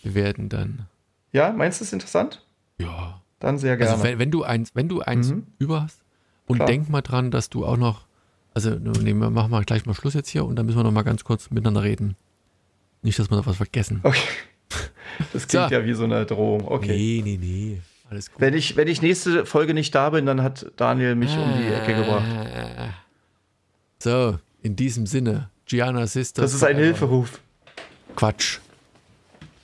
Wir 0.04 0.14
werden 0.16 0.50
dann, 0.50 0.86
Ja, 1.34 1.52
meinst 1.52 1.80
du 1.82 1.86
es 1.86 1.94
interessant? 1.94 2.44
ja. 2.80 3.22
Dann 3.40 3.60
sehr 3.60 3.78
gerne. 3.78 3.92
Also 3.92 4.04
wenn, 4.04 4.18
wenn 4.18 4.32
du 4.32 4.42
eins, 4.44 4.72
wenn 4.74 4.90
du 4.90 5.02
eins 5.02 5.30
Mhm. 5.30 5.46
über 5.60 5.84
hast 5.84 6.00
und 6.48 6.56
Klar. 6.56 6.68
denk 6.68 6.90
mal 6.90 7.02
dran, 7.02 7.30
dass 7.30 7.52
du 7.52 7.68
auch 7.68 7.78
noch, 7.78 8.08
also 8.56 8.72
nee, 8.72 9.14
wir 9.14 9.30
machen 9.30 9.52
wir 9.52 9.62
gleich 9.64 9.86
mal 9.86 9.94
Schluss 9.94 10.16
jetzt 10.16 10.30
hier 10.30 10.44
und 10.44 10.56
dann 10.56 10.66
müssen 10.66 10.80
wir 10.80 10.84
noch 10.84 10.92
mal 10.92 11.04
ganz 11.04 11.24
kurz 11.24 11.52
miteinander 11.52 11.84
reden. 11.84 12.16
Nicht, 13.04 13.20
dass 13.20 13.30
wir 13.30 13.38
da 13.38 13.46
was 13.46 13.58
vergessen. 13.58 14.00
okay. 14.02 14.18
Das 15.34 15.48
klingt 15.48 15.52
So. 15.70 15.76
ja 15.76 15.86
wie 15.86 15.94
so 15.94 16.06
eine 16.06 16.26
Drohung. 16.26 16.68
Okay. 16.68 16.88
Nee, 16.88 17.22
nee, 17.24 17.38
nee. 17.40 17.82
Alles 18.10 18.32
gut. 18.32 18.42
Wenn 18.42 18.56
ich, 18.56 18.76
wenn 18.76 18.88
ich 18.88 19.04
nächste 19.04 19.46
Folge 19.46 19.76
nicht 19.76 19.94
da 19.94 20.10
bin, 20.10 20.26
dann 20.26 20.42
hat 20.42 20.72
Daniel 20.76 21.14
mich 21.14 21.38
um 21.38 21.54
die 21.60 21.68
Ecke 21.68 21.94
gebracht. 21.94 22.26
Ah. 22.26 22.90
So, 24.00 24.40
in 24.68 24.76
diesem 24.76 25.06
Sinne, 25.08 25.50
Gianna 25.66 26.06
Sisters. 26.08 26.44
Das 26.44 26.54
ist 26.54 26.64
ein. 26.64 26.76
Hilferuf. 26.76 27.40
Quatsch. 28.16 28.60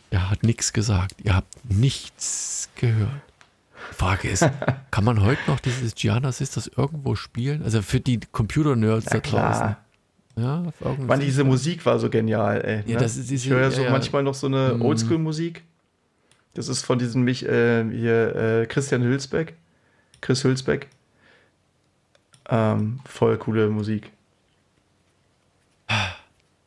Er 0.09 0.29
hat 0.29 0.43
nichts 0.43 0.73
gesagt. 0.73 1.15
Ihr 1.23 1.35
habt 1.35 1.53
nichts 1.71 2.69
gehört. 2.75 3.09
Die 3.91 3.95
Frage 3.95 4.29
ist, 4.29 4.47
kann 4.91 5.03
man 5.03 5.21
heute 5.23 5.41
noch 5.47 5.59
dieses 5.59 5.93
Gianna 5.95 6.31
Sisters 6.31 6.71
irgendwo 6.75 7.15
spielen? 7.15 7.63
Also 7.63 7.81
für 7.81 7.99
die 7.99 8.19
Computer-Nerds 8.31 9.05
da 9.05 9.15
Na 9.15 9.19
draußen. 9.19 9.29
klar. 9.61 9.77
Ja, 10.35 10.63
Mann, 11.05 11.19
diese 11.19 11.43
Musik 11.43 11.85
war 11.85 11.99
so 11.99 12.09
genial, 12.09 12.61
ey. 12.65 12.77
Ja, 12.87 12.95
ne? 12.97 13.03
das 13.03 13.17
ist 13.17 13.29
diese- 13.29 13.45
ich 13.47 13.51
höre 13.51 13.59
ja 13.61 13.65
ja, 13.65 13.71
so 13.71 13.81
ja. 13.83 13.91
manchmal 13.91 14.23
noch 14.23 14.33
so 14.33 14.47
eine 14.47 14.73
Mhm. 14.75 14.81
Oldschool-Musik. 14.81 15.63
Das 16.55 16.67
ist 16.69 16.83
von 16.85 16.97
diesem 16.97 17.23
mich, 17.23 17.45
äh, 17.47 17.83
hier, 17.91 18.35
äh, 18.35 18.65
Christian 18.67 19.03
Hülsbeck. 19.03 19.53
Chris 20.21 20.43
Hülsbeck. 20.43 20.87
Ähm, 22.49 22.99
voll 23.05 23.37
coole 23.37 23.69
Musik. 23.69 24.11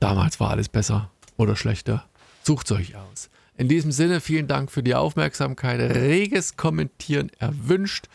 Damals 0.01 0.41
war 0.41 0.51
alles 0.51 0.69
besser 0.69 1.11
oder 1.37 1.57
schlechter. 1.57 2.07
Sucht 2.43 2.71
euch 2.73 2.97
aus. 2.97 3.31
In 3.57 3.69
diesem 3.69 3.91
Sinne, 3.91 4.21
vielen 4.21 4.47
Dank 4.47 4.71
für 4.71 4.83
die 4.83 4.95
Aufmerksamkeit. 4.95 5.81
Reges 5.81 6.57
Kommentieren 6.57 7.31
erwünscht. 7.39 8.09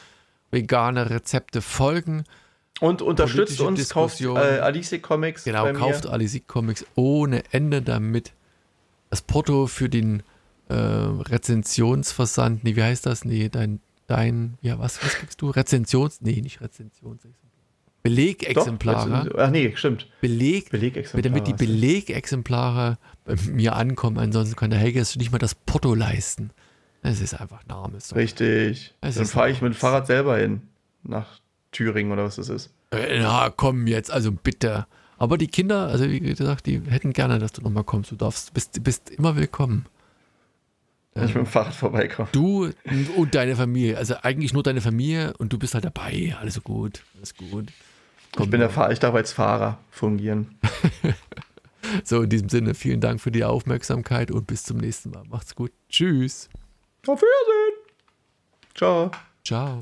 Vegane 0.52 1.10
Rezepte 1.10 1.62
folgen. 1.62 2.24
Und 2.80 3.02
unterstützt 3.02 3.58
Politische 3.58 3.68
uns, 3.68 3.90
kauft 3.90 4.22
äh, 4.22 4.60
Alice 4.60 5.02
Comics. 5.02 5.44
Genau, 5.44 5.64
bei 5.64 5.74
mir. 5.74 5.80
kauft 5.80 6.08
Alisik 6.08 6.48
Comics 6.48 6.86
ohne 6.95 7.44
Ende, 7.52 7.82
damit 7.82 8.34
das 9.10 9.22
Porto 9.22 9.68
für 9.68 9.90
den 9.90 10.24
äh, 10.68 10.74
Rezensionsversand, 10.74 12.64
nee, 12.64 12.76
wie 12.76 12.84
heißt 12.84 13.06
das? 13.06 13.26
Nee, 13.26 13.49
dein, 13.49 13.82
dein, 14.08 14.58
ja, 14.62 14.80
was, 14.80 15.03
was 15.03 15.16
kriegst 15.16 15.41
du? 15.41 15.49
Rezensions, 15.49 16.22
nee, 16.22 16.41
nicht 16.41 16.60
Rezensionsexemplare. 18.03 19.10
Doch, 19.10 19.23
Belegexemplare. 19.23 19.48
Ach 19.48 19.52
nee, 19.52 19.73
stimmt. 19.76 20.07
Beleg, 20.22 20.69
Belegexemplare. 20.69 21.22
damit 21.22 21.48
die. 21.48 21.53
Belegexemplare 21.53 22.98
bei 23.26 23.36
mir 23.52 23.76
ankommen. 23.76 24.18
Ansonsten 24.18 24.56
kann 24.56 24.69
der 24.69 24.80
Helge 24.80 24.99
es 24.99 25.15
nicht 25.15 25.32
mal 25.32 25.38
das 25.38 25.56
Porto 25.56 25.94
leisten. 25.94 26.52
Es 27.03 27.19
ist 27.22 27.40
einfach 27.40 27.64
ein 27.65 27.72
armes. 27.72 28.15
Richtig. 28.15 28.94
Es 29.02 29.15
Dann 29.15 29.26
fahre 29.26 29.49
ich 29.49 29.61
mit 29.61 29.73
dem 29.73 29.76
Fahrrad 29.76 30.07
selber 30.07 30.38
hin. 30.38 30.61
Nach 31.03 31.40
Thüringen 31.72 32.11
oder 32.11 32.26
was 32.26 32.36
das 32.36 32.49
ist. 32.49 32.73
Äh, 32.91 33.19
Na, 33.22 33.49
komm 33.49 33.88
jetzt, 33.88 34.11
also 34.11 34.32
bitte. 34.32 34.86
Aber 35.18 35.38
die 35.38 35.48
Kinder, 35.48 35.88
also 35.88 36.10
wie 36.10 36.19
gesagt, 36.19 36.65
die 36.65 36.82
hätten 36.82 37.14
gerne, 37.14 37.40
dass 37.40 37.53
du 37.53 37.61
nochmal 37.61 37.84
kommst. 37.84 38.11
Du 38.11 38.15
darfst, 38.15 38.53
bist, 38.53 38.84
bist 38.84 39.10
immer 39.10 39.36
willkommen. 39.36 39.86
Wenn 41.14 41.26
ich 41.26 41.36
mit 41.36 41.45
dem 41.45 41.48
Fahrrad 41.48 41.73
vorbeikomme. 41.73 42.30
Du 42.32 42.69
und 43.15 43.36
deine 43.36 43.56
Familie, 43.56 43.98
also 43.98 44.15
eigentlich 44.22 44.53
nur 44.53 44.64
deine 44.64 44.82
Familie 44.82 45.34
und 45.38 45.52
du 45.52 45.60
bist 45.60 45.73
halt 45.73 45.86
dabei. 45.86 46.36
Alles 46.40 46.61
gut, 46.64 47.03
alles 47.18 47.36
gut. 47.36 47.68
Ich 48.40 48.49
bin 48.49 48.60
der 48.60 48.70
Fahrer, 48.70 48.91
ich 48.91 48.99
darf 48.99 49.14
als 49.14 49.34
Fahrer 49.34 49.78
fungieren. 49.90 50.58
So, 52.03 52.22
in 52.22 52.30
diesem 52.30 52.49
Sinne, 52.49 52.74
vielen 52.74 53.02
Dank 53.02 53.22
für 53.22 53.32
die 53.32 53.44
Aufmerksamkeit 53.44 54.32
und 54.32 54.48
bis 54.48 54.64
zum 54.64 54.78
nächsten 54.78 55.12
Mal. 55.12 55.24
Macht's 55.30 55.56
gut. 55.56 55.72
Tschüss. 55.90 56.49
Auf 57.08 57.22
Wiedersehen. 57.22 57.82
Ciao. 58.76 59.12
Ciao. 59.44 59.82